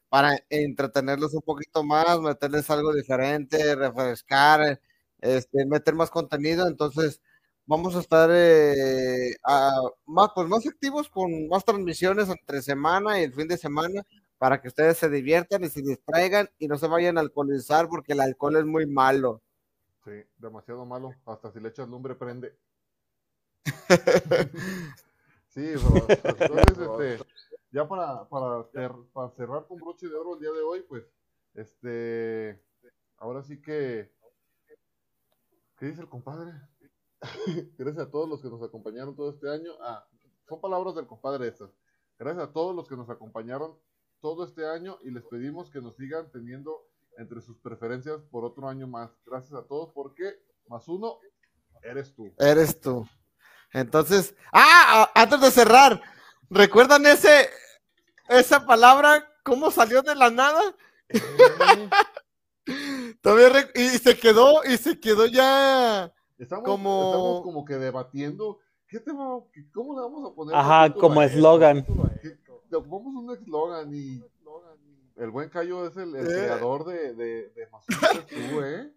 para 0.09 0.37
entretenerlos 0.49 1.33
un 1.35 1.41
poquito 1.41 1.83
más, 1.83 2.19
meterles 2.19 2.69
algo 2.71 2.93
diferente, 2.93 3.75
refrescar, 3.75 4.79
este, 5.21 5.65
meter 5.67 5.93
más 5.93 6.09
contenido. 6.09 6.67
Entonces, 6.67 7.21
vamos 7.67 7.95
a 7.95 7.99
estar 7.99 8.29
eh, 8.33 9.35
a- 9.43 9.81
más, 10.07 10.29
pues 10.33 10.47
más 10.47 10.65
activos 10.65 11.09
con 11.09 11.47
más 11.47 11.63
transmisiones 11.63 12.29
entre 12.29 12.61
semana 12.63 13.19
y 13.19 13.23
el 13.25 13.33
fin 13.33 13.47
de 13.47 13.57
semana 13.57 14.01
para 14.39 14.61
que 14.61 14.67
ustedes 14.69 14.97
se 14.97 15.09
diviertan 15.09 15.63
y 15.63 15.69
se 15.69 15.81
distraigan 15.81 16.49
y 16.57 16.67
no 16.67 16.77
se 16.77 16.87
vayan 16.87 17.17
a 17.17 17.21
alcoholizar 17.21 17.87
porque 17.89 18.13
el 18.13 18.21
alcohol 18.21 18.57
es 18.57 18.65
muy 18.65 18.87
malo. 18.87 19.41
Sí, 20.03 20.11
demasiado 20.37 20.85
malo. 20.85 21.13
Hasta 21.25 21.51
si 21.51 21.59
le 21.59 21.69
echas 21.69 21.87
lumbre 21.89 22.15
prende. 22.15 22.55
Sí, 25.49 25.73
bro. 25.73 26.07
Entonces, 26.07 26.77
este, 27.17 27.25
ya 27.71 27.87
para, 27.87 28.29
para, 28.29 28.67
para 29.11 29.29
cerrar 29.31 29.65
con 29.65 29.79
broche 29.79 30.07
de 30.07 30.15
oro 30.15 30.35
el 30.35 30.39
día 30.41 30.51
de 30.51 30.61
hoy, 30.61 30.81
pues, 30.87 31.03
este, 31.55 32.61
ahora 33.17 33.41
sí 33.41 33.59
que, 33.59 34.11
¿qué 35.79 35.87
dice 35.87 36.01
el 36.01 36.09
compadre? 36.09 36.51
Gracias 37.77 38.07
a 38.07 38.11
todos 38.11 38.29
los 38.29 38.41
que 38.41 38.49
nos 38.49 38.61
acompañaron 38.63 39.15
todo 39.15 39.31
este 39.31 39.49
año. 39.49 39.71
Ah, 39.81 40.05
son 40.47 40.61
palabras 40.61 40.95
del 40.95 41.07
compadre 41.07 41.47
estas. 41.47 41.69
Gracias 42.19 42.49
a 42.49 42.53
todos 42.53 42.75
los 42.75 42.87
que 42.87 42.95
nos 42.95 43.09
acompañaron 43.09 43.77
todo 44.21 44.45
este 44.45 44.67
año 44.67 44.97
y 45.03 45.11
les 45.11 45.23
pedimos 45.25 45.69
que 45.69 45.81
nos 45.81 45.95
sigan 45.95 46.31
teniendo 46.31 46.87
entre 47.17 47.41
sus 47.41 47.59
preferencias 47.59 48.21
por 48.31 48.45
otro 48.45 48.67
año 48.67 48.87
más. 48.87 49.11
Gracias 49.25 49.53
a 49.53 49.65
todos 49.67 49.91
porque 49.93 50.39
más 50.67 50.87
uno 50.87 51.19
eres 51.83 52.13
tú. 52.15 52.33
Eres 52.37 52.79
tú. 52.79 53.07
Entonces, 53.71 54.35
ah, 54.53 55.11
antes 55.13 55.41
de 55.41 55.51
cerrar, 55.51 56.01
¿recuerdan 56.49 57.05
ese, 57.05 57.49
esa 58.29 58.65
palabra? 58.65 59.27
¿Cómo 59.43 59.71
salió 59.71 60.01
de 60.01 60.15
la 60.15 60.29
nada? 60.29 60.61
Todavía 63.21 63.49
rec- 63.49 63.71
y 63.75 63.97
se 63.97 64.17
quedó, 64.17 64.63
y 64.65 64.77
se 64.77 64.99
quedó 64.99 65.25
ya 65.25 66.11
Estamos 66.37 66.65
como, 66.65 67.03
estamos 67.05 67.41
como 67.41 67.65
que 67.65 67.75
debatiendo 67.75 68.59
qué 68.87 68.99
tema, 68.99 69.39
cómo 69.73 69.95
le 69.95 70.01
vamos 70.01 70.31
a 70.31 70.35
poner. 70.35 70.55
Ajá, 70.55 70.93
como 70.93 71.21
eslogan. 71.21 71.85
Pongamos 72.69 73.23
un 73.23 73.31
eslogan 73.35 73.93
y 73.93 74.21
el 75.15 75.31
buen 75.31 75.49
Cayo 75.49 75.87
es 75.87 75.95
el, 75.97 76.15
el 76.15 76.25
Eh. 76.27 76.29
creador 76.29 76.85
de, 76.85 77.13
de, 77.15 77.51
tú, 77.87 77.87
¿eh? 78.63 78.93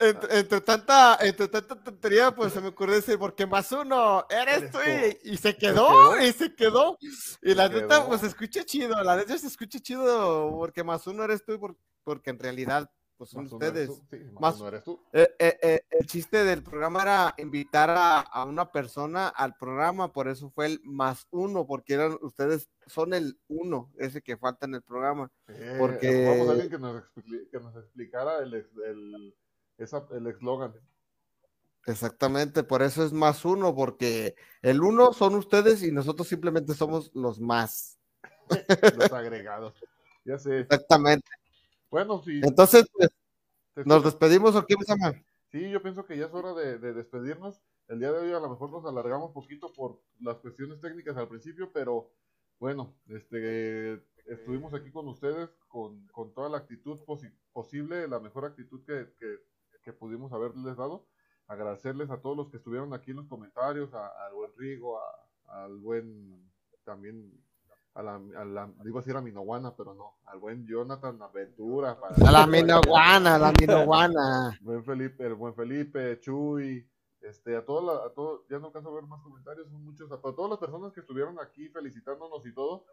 entre, 0.00 0.38
entre 0.40 0.60
tanta, 0.62 1.16
entre 1.20 1.46
tanta 1.46 1.80
tontería, 1.80 2.34
pues 2.34 2.52
se 2.52 2.60
me 2.60 2.68
ocurrió 2.68 2.96
decir, 2.96 3.16
porque 3.20 3.46
más 3.46 3.70
uno, 3.70 4.24
eres 4.28 4.56
Eres 4.56 4.70
tú, 4.72 4.78
tú. 4.78 4.84
y, 5.24 5.32
y 5.32 5.36
se 5.36 5.52
Se 5.52 5.56
quedó, 5.56 6.20
y 6.20 6.32
se 6.32 6.52
quedó. 6.56 6.98
Y 7.40 7.54
la 7.54 7.68
neta, 7.68 8.04
pues 8.06 8.20
se 8.22 8.26
escucha 8.26 8.64
chido, 8.64 9.00
la 9.04 9.14
neta 9.16 9.38
se 9.38 9.46
escucha 9.46 9.78
chido, 9.78 10.50
porque 10.56 10.82
más 10.82 11.06
uno 11.06 11.22
eres 11.22 11.44
tú, 11.44 11.58
por- 11.60 11.76
porque 12.02 12.30
en 12.30 12.38
realidad, 12.40 12.90
pues 13.22 13.30
son 13.30 13.44
Más 13.44 13.52
uno 13.52 13.66
eres 13.66 13.88
ustedes. 13.88 14.08
tú, 14.10 14.16
sí, 14.16 14.32
más 14.32 14.40
Más- 14.40 14.56
uno 14.56 14.68
eres 14.68 14.82
tú. 14.84 15.00
eh, 15.12 15.28
eh, 15.38 15.58
eh, 15.62 15.80
el 15.90 16.06
chiste 16.06 16.42
del 16.44 16.62
programa 16.64 17.02
era 17.02 17.34
invitar 17.38 17.88
a, 17.90 18.18
a 18.20 18.44
una 18.44 18.72
persona 18.72 19.28
al 19.28 19.54
programa, 19.56 20.12
por 20.12 20.26
eso 20.26 20.50
fue 20.50 20.66
el 20.66 20.80
más 20.82 21.28
uno, 21.30 21.64
porque 21.64 21.94
eran 21.94 22.18
ustedes 22.20 22.68
son 22.88 23.14
el 23.14 23.38
uno, 23.46 23.92
ese 23.98 24.22
que 24.22 24.36
falta 24.36 24.66
en 24.66 24.74
el 24.74 24.82
programa. 24.82 25.30
Eh, 25.46 25.76
porque 25.78 26.26
Vamos 26.28 26.48
a 26.48 26.50
alguien 26.52 26.68
que 26.70 26.78
nos, 26.78 27.04
que 27.52 27.60
nos 27.60 27.76
explicara 27.76 28.38
el, 28.38 28.54
el, 28.54 29.36
esa, 29.78 30.04
el 30.10 30.26
eslogan. 30.26 30.74
Exactamente, 31.86 32.62
por 32.64 32.82
eso 32.82 33.04
es 33.04 33.12
más 33.12 33.44
uno, 33.44 33.74
porque 33.74 34.34
el 34.62 34.82
uno 34.82 35.12
son 35.12 35.34
ustedes 35.36 35.82
y 35.84 35.92
nosotros 35.92 36.26
simplemente 36.26 36.74
somos 36.74 37.10
los 37.14 37.40
más. 37.40 37.98
Los 38.96 39.12
agregados. 39.12 39.74
Ya 40.24 40.38
sé. 40.38 40.60
Exactamente. 40.60 41.28
Bueno, 41.92 42.22
sí. 42.24 42.40
Entonces, 42.42 42.86
pues, 42.94 43.10
¿nos 43.86 44.02
despedimos 44.02 44.56
o 44.56 44.64
qué, 44.64 44.76
mis 44.78 44.88
ama? 44.88 45.12
Sí, 45.50 45.68
yo 45.70 45.82
pienso 45.82 46.06
que 46.06 46.16
ya 46.16 46.24
es 46.24 46.32
hora 46.32 46.54
de, 46.54 46.78
de 46.78 46.94
despedirnos. 46.94 47.60
El 47.86 47.98
día 47.98 48.10
de 48.10 48.18
hoy 48.20 48.32
a 48.32 48.40
lo 48.40 48.48
mejor 48.48 48.70
nos 48.70 48.86
alargamos 48.86 49.32
poquito 49.32 49.70
por 49.74 50.00
las 50.20 50.38
cuestiones 50.38 50.80
técnicas 50.80 51.18
al 51.18 51.28
principio, 51.28 51.70
pero 51.70 52.10
bueno, 52.58 52.94
este, 53.08 54.02
estuvimos 54.24 54.72
aquí 54.72 54.90
con 54.90 55.06
ustedes 55.06 55.50
con, 55.68 56.06
con 56.08 56.32
toda 56.32 56.48
la 56.48 56.56
actitud 56.56 57.00
posi- 57.00 57.34
posible, 57.52 58.08
la 58.08 58.20
mejor 58.20 58.46
actitud 58.46 58.82
que, 58.86 59.12
que, 59.18 59.36
que 59.82 59.92
pudimos 59.92 60.32
haberles 60.32 60.78
dado. 60.78 61.06
Agradecerles 61.46 62.08
a 62.08 62.22
todos 62.22 62.38
los 62.38 62.48
que 62.50 62.56
estuvieron 62.56 62.94
aquí 62.94 63.10
en 63.10 63.18
los 63.18 63.26
comentarios, 63.28 63.92
al 63.92 64.32
buen 64.32 64.50
Rigo, 64.56 64.98
a- 64.98 65.62
al 65.64 65.76
buen 65.76 66.50
también 66.84 67.30
a 67.94 68.02
la, 68.02 68.14
a 68.14 68.44
la- 68.44 68.62
a 68.64 68.82
decir 68.84 69.16
a 69.16 69.20
Minoguana, 69.20 69.74
pero 69.76 69.94
no, 69.94 70.14
al 70.26 70.38
buen 70.38 70.66
Jonathan 70.66 71.20
Aventura. 71.20 71.98
para- 72.00 72.14
A 72.26 72.32
la 72.32 72.46
minoguana, 72.46 73.34
a 73.34 73.38
la 73.38 73.52
minoguana. 73.52 74.58
Buen 74.62 74.82
Felipe, 74.84 75.26
el 75.26 75.34
buen 75.34 75.54
Felipe, 75.54 76.18
Chuy, 76.20 76.88
este, 77.20 77.54
a 77.56 77.64
todos, 77.64 78.04
a 78.10 78.14
todos, 78.14 78.40
ya 78.48 78.58
no 78.58 78.68
alcanzo 78.68 78.88
a 78.90 78.94
ver 78.94 79.04
más 79.04 79.20
comentarios, 79.22 79.68
son 79.68 79.84
muchos, 79.84 80.10
a 80.10 80.16
todas 80.20 80.50
las 80.50 80.58
personas 80.58 80.92
que 80.92 81.00
estuvieron 81.00 81.38
aquí 81.38 81.68
felicitándonos 81.68 82.44
y 82.46 82.52
todo, 82.54 82.84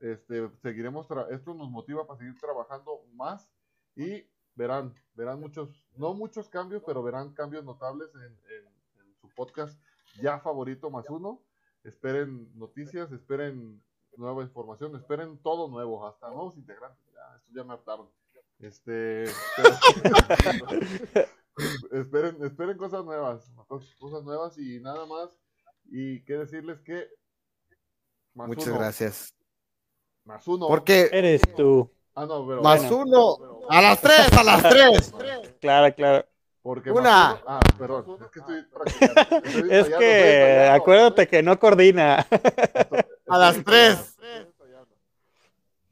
este, 0.00 0.48
seguiremos, 0.62 1.06
tra- 1.08 1.26
esto 1.30 1.52
nos 1.54 1.70
motiva 1.70 2.06
para 2.06 2.18
seguir 2.18 2.38
trabajando 2.40 3.04
más 3.14 3.48
y 3.96 4.24
verán, 4.54 4.94
verán 5.14 5.40
muchos, 5.40 5.68
no 5.96 6.14
muchos 6.14 6.48
cambios, 6.48 6.82
pero 6.86 7.02
verán 7.02 7.32
cambios 7.34 7.64
notables 7.64 8.08
en, 8.14 8.22
en- 8.22 9.06
en 9.06 9.14
su 9.20 9.28
podcast 9.36 9.78
ya 10.20 10.40
favorito 10.40 10.88
más 10.90 11.08
uno, 11.10 11.40
esperen 11.84 12.50
noticias, 12.58 13.12
esperen 13.12 13.80
nueva 14.18 14.42
información, 14.42 14.94
esperen 14.96 15.38
todo 15.38 15.68
nuevo, 15.68 16.06
hasta 16.06 16.28
nuevos 16.28 16.56
integrantes, 16.56 16.98
ya, 17.14 17.36
esto 17.36 17.50
ya 17.54 17.64
me 17.64 17.72
hartaron. 17.74 18.08
Este, 18.60 19.24
esperen, 21.92 22.36
esperen 22.44 22.76
cosas 22.76 23.04
nuevas, 23.04 23.50
cos- 23.68 23.94
cosas 23.98 24.22
nuevas 24.24 24.58
y 24.58 24.80
nada 24.80 25.06
más. 25.06 25.30
Y 25.90 26.20
qué 26.24 26.34
decirles 26.34 26.80
que 26.80 27.08
más 28.34 28.48
Muchas 28.48 28.66
uno, 28.68 28.78
gracias. 28.78 29.34
Más 30.24 30.46
uno. 30.46 30.66
Porque 30.68 31.08
Eres 31.12 31.40
tú. 31.56 31.90
Ah, 32.14 32.26
no, 32.26 32.46
pero 32.46 32.62
más 32.62 32.80
bueno. 32.90 32.96
uno, 33.38 33.60
a 33.70 33.80
las 33.80 34.00
tres, 34.00 34.32
a 34.32 34.42
las 34.42 34.62
tres. 34.68 35.14
Claro, 35.60 35.94
claro. 35.94 36.26
Porque 36.62 36.90
Una. 36.90 37.34
uno- 37.34 37.42
ah, 37.46 37.60
perdón, 37.78 38.18
es 38.20 38.30
que 38.30 38.40
estoy 38.40 38.66
estoy 39.44 39.70
Es 39.70 39.88
que 39.88 40.68
acuérdate 40.72 41.26
que 41.28 41.42
no 41.42 41.58
coordina. 41.58 42.26
A 43.28 43.38
las 43.38 43.64
tres. 43.64 44.16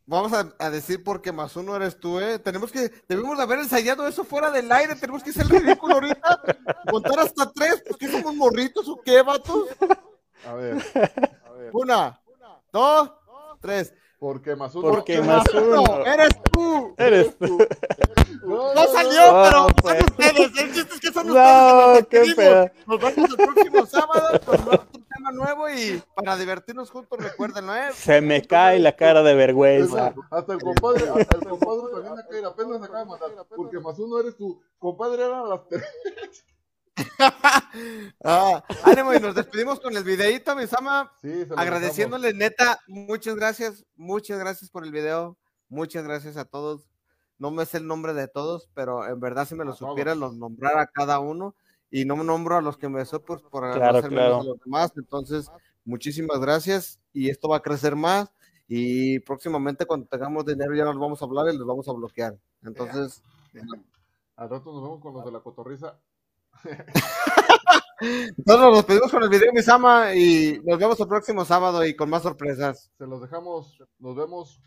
Vamos 0.08 0.32
a, 0.32 0.54
a 0.60 0.70
decir 0.70 1.02
porque 1.02 1.32
más 1.32 1.56
uno 1.56 1.74
eres 1.74 1.98
tú, 1.98 2.20
¿eh? 2.20 2.38
Tenemos 2.38 2.70
que, 2.70 2.92
debemos 3.08 3.36
de 3.36 3.42
haber 3.42 3.58
ensayado 3.58 4.06
eso 4.06 4.22
fuera 4.22 4.52
del 4.52 4.70
aire, 4.70 4.94
tenemos 4.94 5.20
que 5.20 5.32
ser 5.32 5.48
ridículo 5.48 5.94
ahorita. 5.94 6.42
Contar 6.88 7.18
hasta 7.18 7.50
tres, 7.50 7.82
pues 7.84 7.96
que 7.96 8.08
somos 8.08 8.32
morritos 8.36 8.88
o 8.88 9.00
qué, 9.04 9.20
vatos. 9.22 9.68
A 10.46 10.54
ver, 10.54 10.76
a 11.44 11.50
ver. 11.50 11.70
Una, 11.72 12.20
dos, 12.70 13.10
tres. 13.60 13.92
Porque 14.18 14.56
más 14.56 14.74
uno. 14.74 14.88
Porque 14.90 15.20
más 15.20 15.44
uno. 15.52 16.04
Eres 16.06 16.30
tú. 16.50 16.94
Eres 16.96 17.36
tú. 17.38 17.58
No, 18.44 18.72
No 18.72 18.74
no, 18.74 18.86
salió, 18.92 19.32
no, 19.32 19.42
pero 19.44 19.66
pues. 19.82 19.98
son 19.98 20.06
ustedes. 20.06 20.58
El 20.58 20.72
chiste 20.72 20.94
es 20.94 21.00
que 21.00 21.12
son 21.12 21.26
No, 21.26 21.32
ustedes. 21.34 22.06
qué 22.08 22.18
Nos 22.18 22.26
despedimos. 22.26 22.34
pedo. 22.36 22.70
Nos 22.86 23.00
vemos 23.00 23.30
el 23.30 23.36
próximo 23.36 23.86
sábado 23.86 24.40
con 24.46 24.60
otro 24.60 24.86
tema 25.14 25.32
nuevo 25.32 25.68
y 25.68 26.02
para 26.14 26.36
divertirnos 26.36 26.90
juntos, 26.90 27.18
recuerden, 27.18 27.66
¿no? 27.66 27.74
eh? 27.76 27.90
Se 27.94 28.20
me 28.20 28.42
cae 28.42 28.78
la 28.78 28.96
cara 28.96 29.22
de 29.22 29.34
vergüenza. 29.34 30.14
Hasta 30.30 30.52
el 30.54 30.60
compadre, 30.60 31.08
hasta 31.08 31.36
el 31.38 31.46
compadre 31.48 31.92
también 31.92 32.18
acá, 32.18 32.38
era, 32.38 32.48
apenas 32.48 32.82
acaba 32.82 32.98
de 33.00 33.04
matar. 33.06 33.28
Porque 33.54 33.80
más 33.80 33.98
uno 33.98 34.18
eres 34.20 34.36
tú. 34.36 34.62
Compadre 34.78 35.24
era 35.24 35.42
las 35.42 35.60
tres. 35.68 35.84
Ah, 38.24 38.64
ánimo 38.84 39.12
y 39.14 39.20
nos 39.20 39.34
despedimos 39.34 39.80
con 39.80 39.96
el 39.96 40.02
videíto, 40.04 40.56
mi 40.56 40.66
Sama. 40.66 41.12
Sí, 41.20 41.46
Agradeciéndole, 41.56 42.32
neta, 42.32 42.80
muchas 42.88 43.36
gracias, 43.36 43.84
muchas 43.96 44.38
gracias 44.38 44.70
por 44.70 44.84
el 44.84 44.92
video, 44.92 45.36
muchas 45.68 46.04
gracias 46.04 46.36
a 46.36 46.44
todos. 46.44 46.88
No 47.38 47.50
me 47.50 47.66
sé 47.66 47.78
el 47.78 47.86
nombre 47.86 48.14
de 48.14 48.28
todos, 48.28 48.70
pero 48.74 49.06
en 49.06 49.20
verdad 49.20 49.46
si 49.46 49.54
me 49.54 49.64
lo 49.64 49.72
A 49.72 49.76
supiera, 49.76 50.14
todos. 50.14 50.32
los 50.32 50.36
nombrar 50.38 50.78
a 50.78 50.86
cada 50.86 51.18
uno 51.18 51.54
y 51.90 52.04
no 52.04 52.16
me 52.16 52.24
nombro 52.24 52.56
a 52.56 52.62
los 52.62 52.78
que 52.78 52.88
me 52.88 53.04
pues, 53.04 53.42
por 53.42 53.64
no 53.64 53.74
Claro, 53.74 54.02
claro. 54.08 54.40
a 54.40 54.44
los 54.44 54.58
demás. 54.64 54.92
Entonces, 54.96 55.50
muchísimas 55.84 56.40
gracias 56.40 56.98
y 57.12 57.28
esto 57.28 57.48
va 57.48 57.58
a 57.58 57.62
crecer 57.62 57.94
más 57.94 58.32
y 58.68 59.20
próximamente 59.20 59.84
cuando 59.86 60.06
tengamos 60.06 60.44
dinero 60.46 60.74
ya 60.74 60.84
nos 60.84 60.98
vamos 60.98 61.20
a 61.20 61.24
hablar 61.26 61.52
y 61.52 61.56
los 61.56 61.66
vamos 61.66 61.86
a 61.88 61.92
bloquear. 61.92 62.36
Entonces, 62.62 63.22
Al 64.36 64.50
rato 64.50 64.72
nos 64.72 64.82
vemos 64.82 65.00
con 65.00 65.14
los 65.14 65.24
de 65.24 65.32
la 65.32 65.40
cotorriza. 65.40 65.98
Entonces 68.00 68.60
nos 68.60 68.76
despedimos 68.76 69.10
con 69.10 69.22
el 69.22 69.28
video, 69.28 69.52
mi 69.52 69.62
Sama, 69.62 70.14
y 70.14 70.60
nos 70.64 70.78
vemos 70.78 71.00
el 71.00 71.08
próximo 71.08 71.44
sábado 71.44 71.84
y 71.84 71.96
con 71.96 72.10
más 72.10 72.22
sorpresas. 72.22 72.90
Se 72.98 73.06
los 73.06 73.20
dejamos. 73.20 73.78
Nos 73.98 74.16
vemos. 74.16 74.60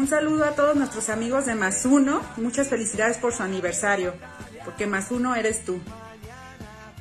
Un 0.00 0.08
saludo 0.08 0.46
a 0.46 0.52
todos 0.52 0.76
nuestros 0.76 1.10
amigos 1.10 1.44
de 1.44 1.54
Más 1.54 1.84
Uno. 1.84 2.22
Muchas 2.38 2.68
felicidades 2.68 3.18
por 3.18 3.34
su 3.34 3.42
aniversario, 3.42 4.14
porque 4.64 4.86
Más 4.86 5.10
Uno 5.10 5.34
eres 5.34 5.62
tú. 5.66 5.78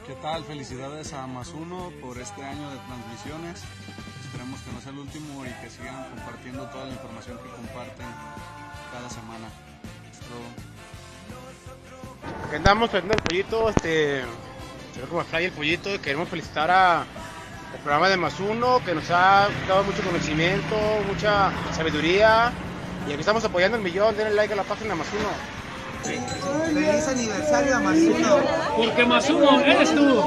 ¿Qué 0.05 0.11
tal? 0.21 0.43
Felicidades 0.43 1.13
a 1.13 1.25
Más 1.25 1.47
Uno 1.53 1.93
por 2.01 2.19
este 2.19 2.43
año 2.43 2.69
de 2.69 2.75
transmisiones. 2.75 3.63
Esperemos 4.25 4.59
que 4.59 4.71
no 4.73 4.81
sea 4.81 4.91
el 4.91 4.97
último 4.97 5.45
y 5.45 5.63
que 5.63 5.69
sigan 5.69 6.09
compartiendo 6.09 6.65
toda 6.71 6.87
la 6.87 6.91
información 6.91 7.37
que 7.37 7.49
comparten 7.51 8.05
cada 8.91 9.09
semana. 9.09 9.47
Es 10.11 10.19
todo. 10.19 10.43
Aquí 12.47 12.55
andamos 12.57 12.89
trayendo 12.89 13.15
el 13.15 13.23
pollito, 13.23 13.69
este, 13.69 14.25
ve 14.97 15.07
como 15.09 15.23
fly 15.23 15.45
el 15.45 15.51
pollito 15.53 16.01
queremos 16.01 16.27
felicitar 16.27 16.69
a 16.69 17.05
el 17.73 17.79
programa 17.79 18.09
de 18.09 18.17
Más 18.17 18.37
Uno 18.41 18.83
que 18.83 18.93
nos 18.93 19.09
ha 19.09 19.47
dado 19.69 19.85
mucho 19.85 20.03
conocimiento, 20.03 20.75
mucha 21.07 21.53
sabiduría 21.71 22.51
y 23.07 23.11
aquí 23.11 23.19
estamos 23.19 23.43
apoyando 23.45 23.77
el 23.77 23.83
millón, 23.83 24.15
denle 24.15 24.33
like 24.35 24.53
a 24.53 24.57
la 24.57 24.63
página 24.63 24.95
Más 24.95 25.07
Uno. 25.13 25.29
Feliz 26.03 27.07
aniversario 27.07 27.75
a 27.75 27.79
Masuno. 27.81 28.37
Porque 28.77 29.05
más 29.05 29.29
uno 29.29 29.59
eres 29.59 29.93
tú. 29.93 30.23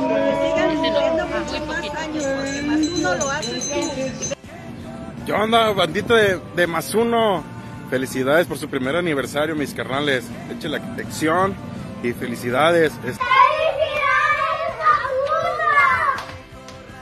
¿Qué 5.24 5.32
onda, 5.32 5.70
bandita 5.72 6.14
de, 6.14 6.40
de 6.56 6.66
más 6.66 6.94
uno? 6.94 7.44
Felicidades 7.90 8.46
por 8.46 8.58
su 8.58 8.68
primer 8.68 8.96
aniversario, 8.96 9.54
mis 9.54 9.72
carnales. 9.74 10.24
Eche 10.50 10.68
la 10.68 10.78
lección 10.78 11.54
y 12.02 12.12
felicidades. 12.12 12.92
Es- 13.06 13.18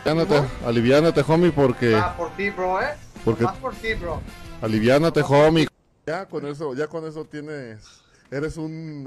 Aliviánate, 0.04 0.48
aliviánate, 0.66 1.24
homie, 1.28 1.52
porque... 1.52 1.94
Ah, 1.94 2.14
por 2.16 2.30
ti, 2.30 2.50
bro, 2.50 2.80
eh. 2.82 2.86
Porque- 3.24 3.44
Más 3.44 3.56
por 3.58 3.74
ti, 3.74 3.94
bro. 3.94 4.20
Aliviánate, 4.62 5.22
homie. 5.22 5.66
Ya 6.06 6.26
con 6.26 6.46
eso, 6.46 6.74
ya 6.74 6.86
con 6.86 7.06
eso 7.06 7.24
tienes... 7.24 8.02
Eres 8.30 8.58
un 8.58 9.02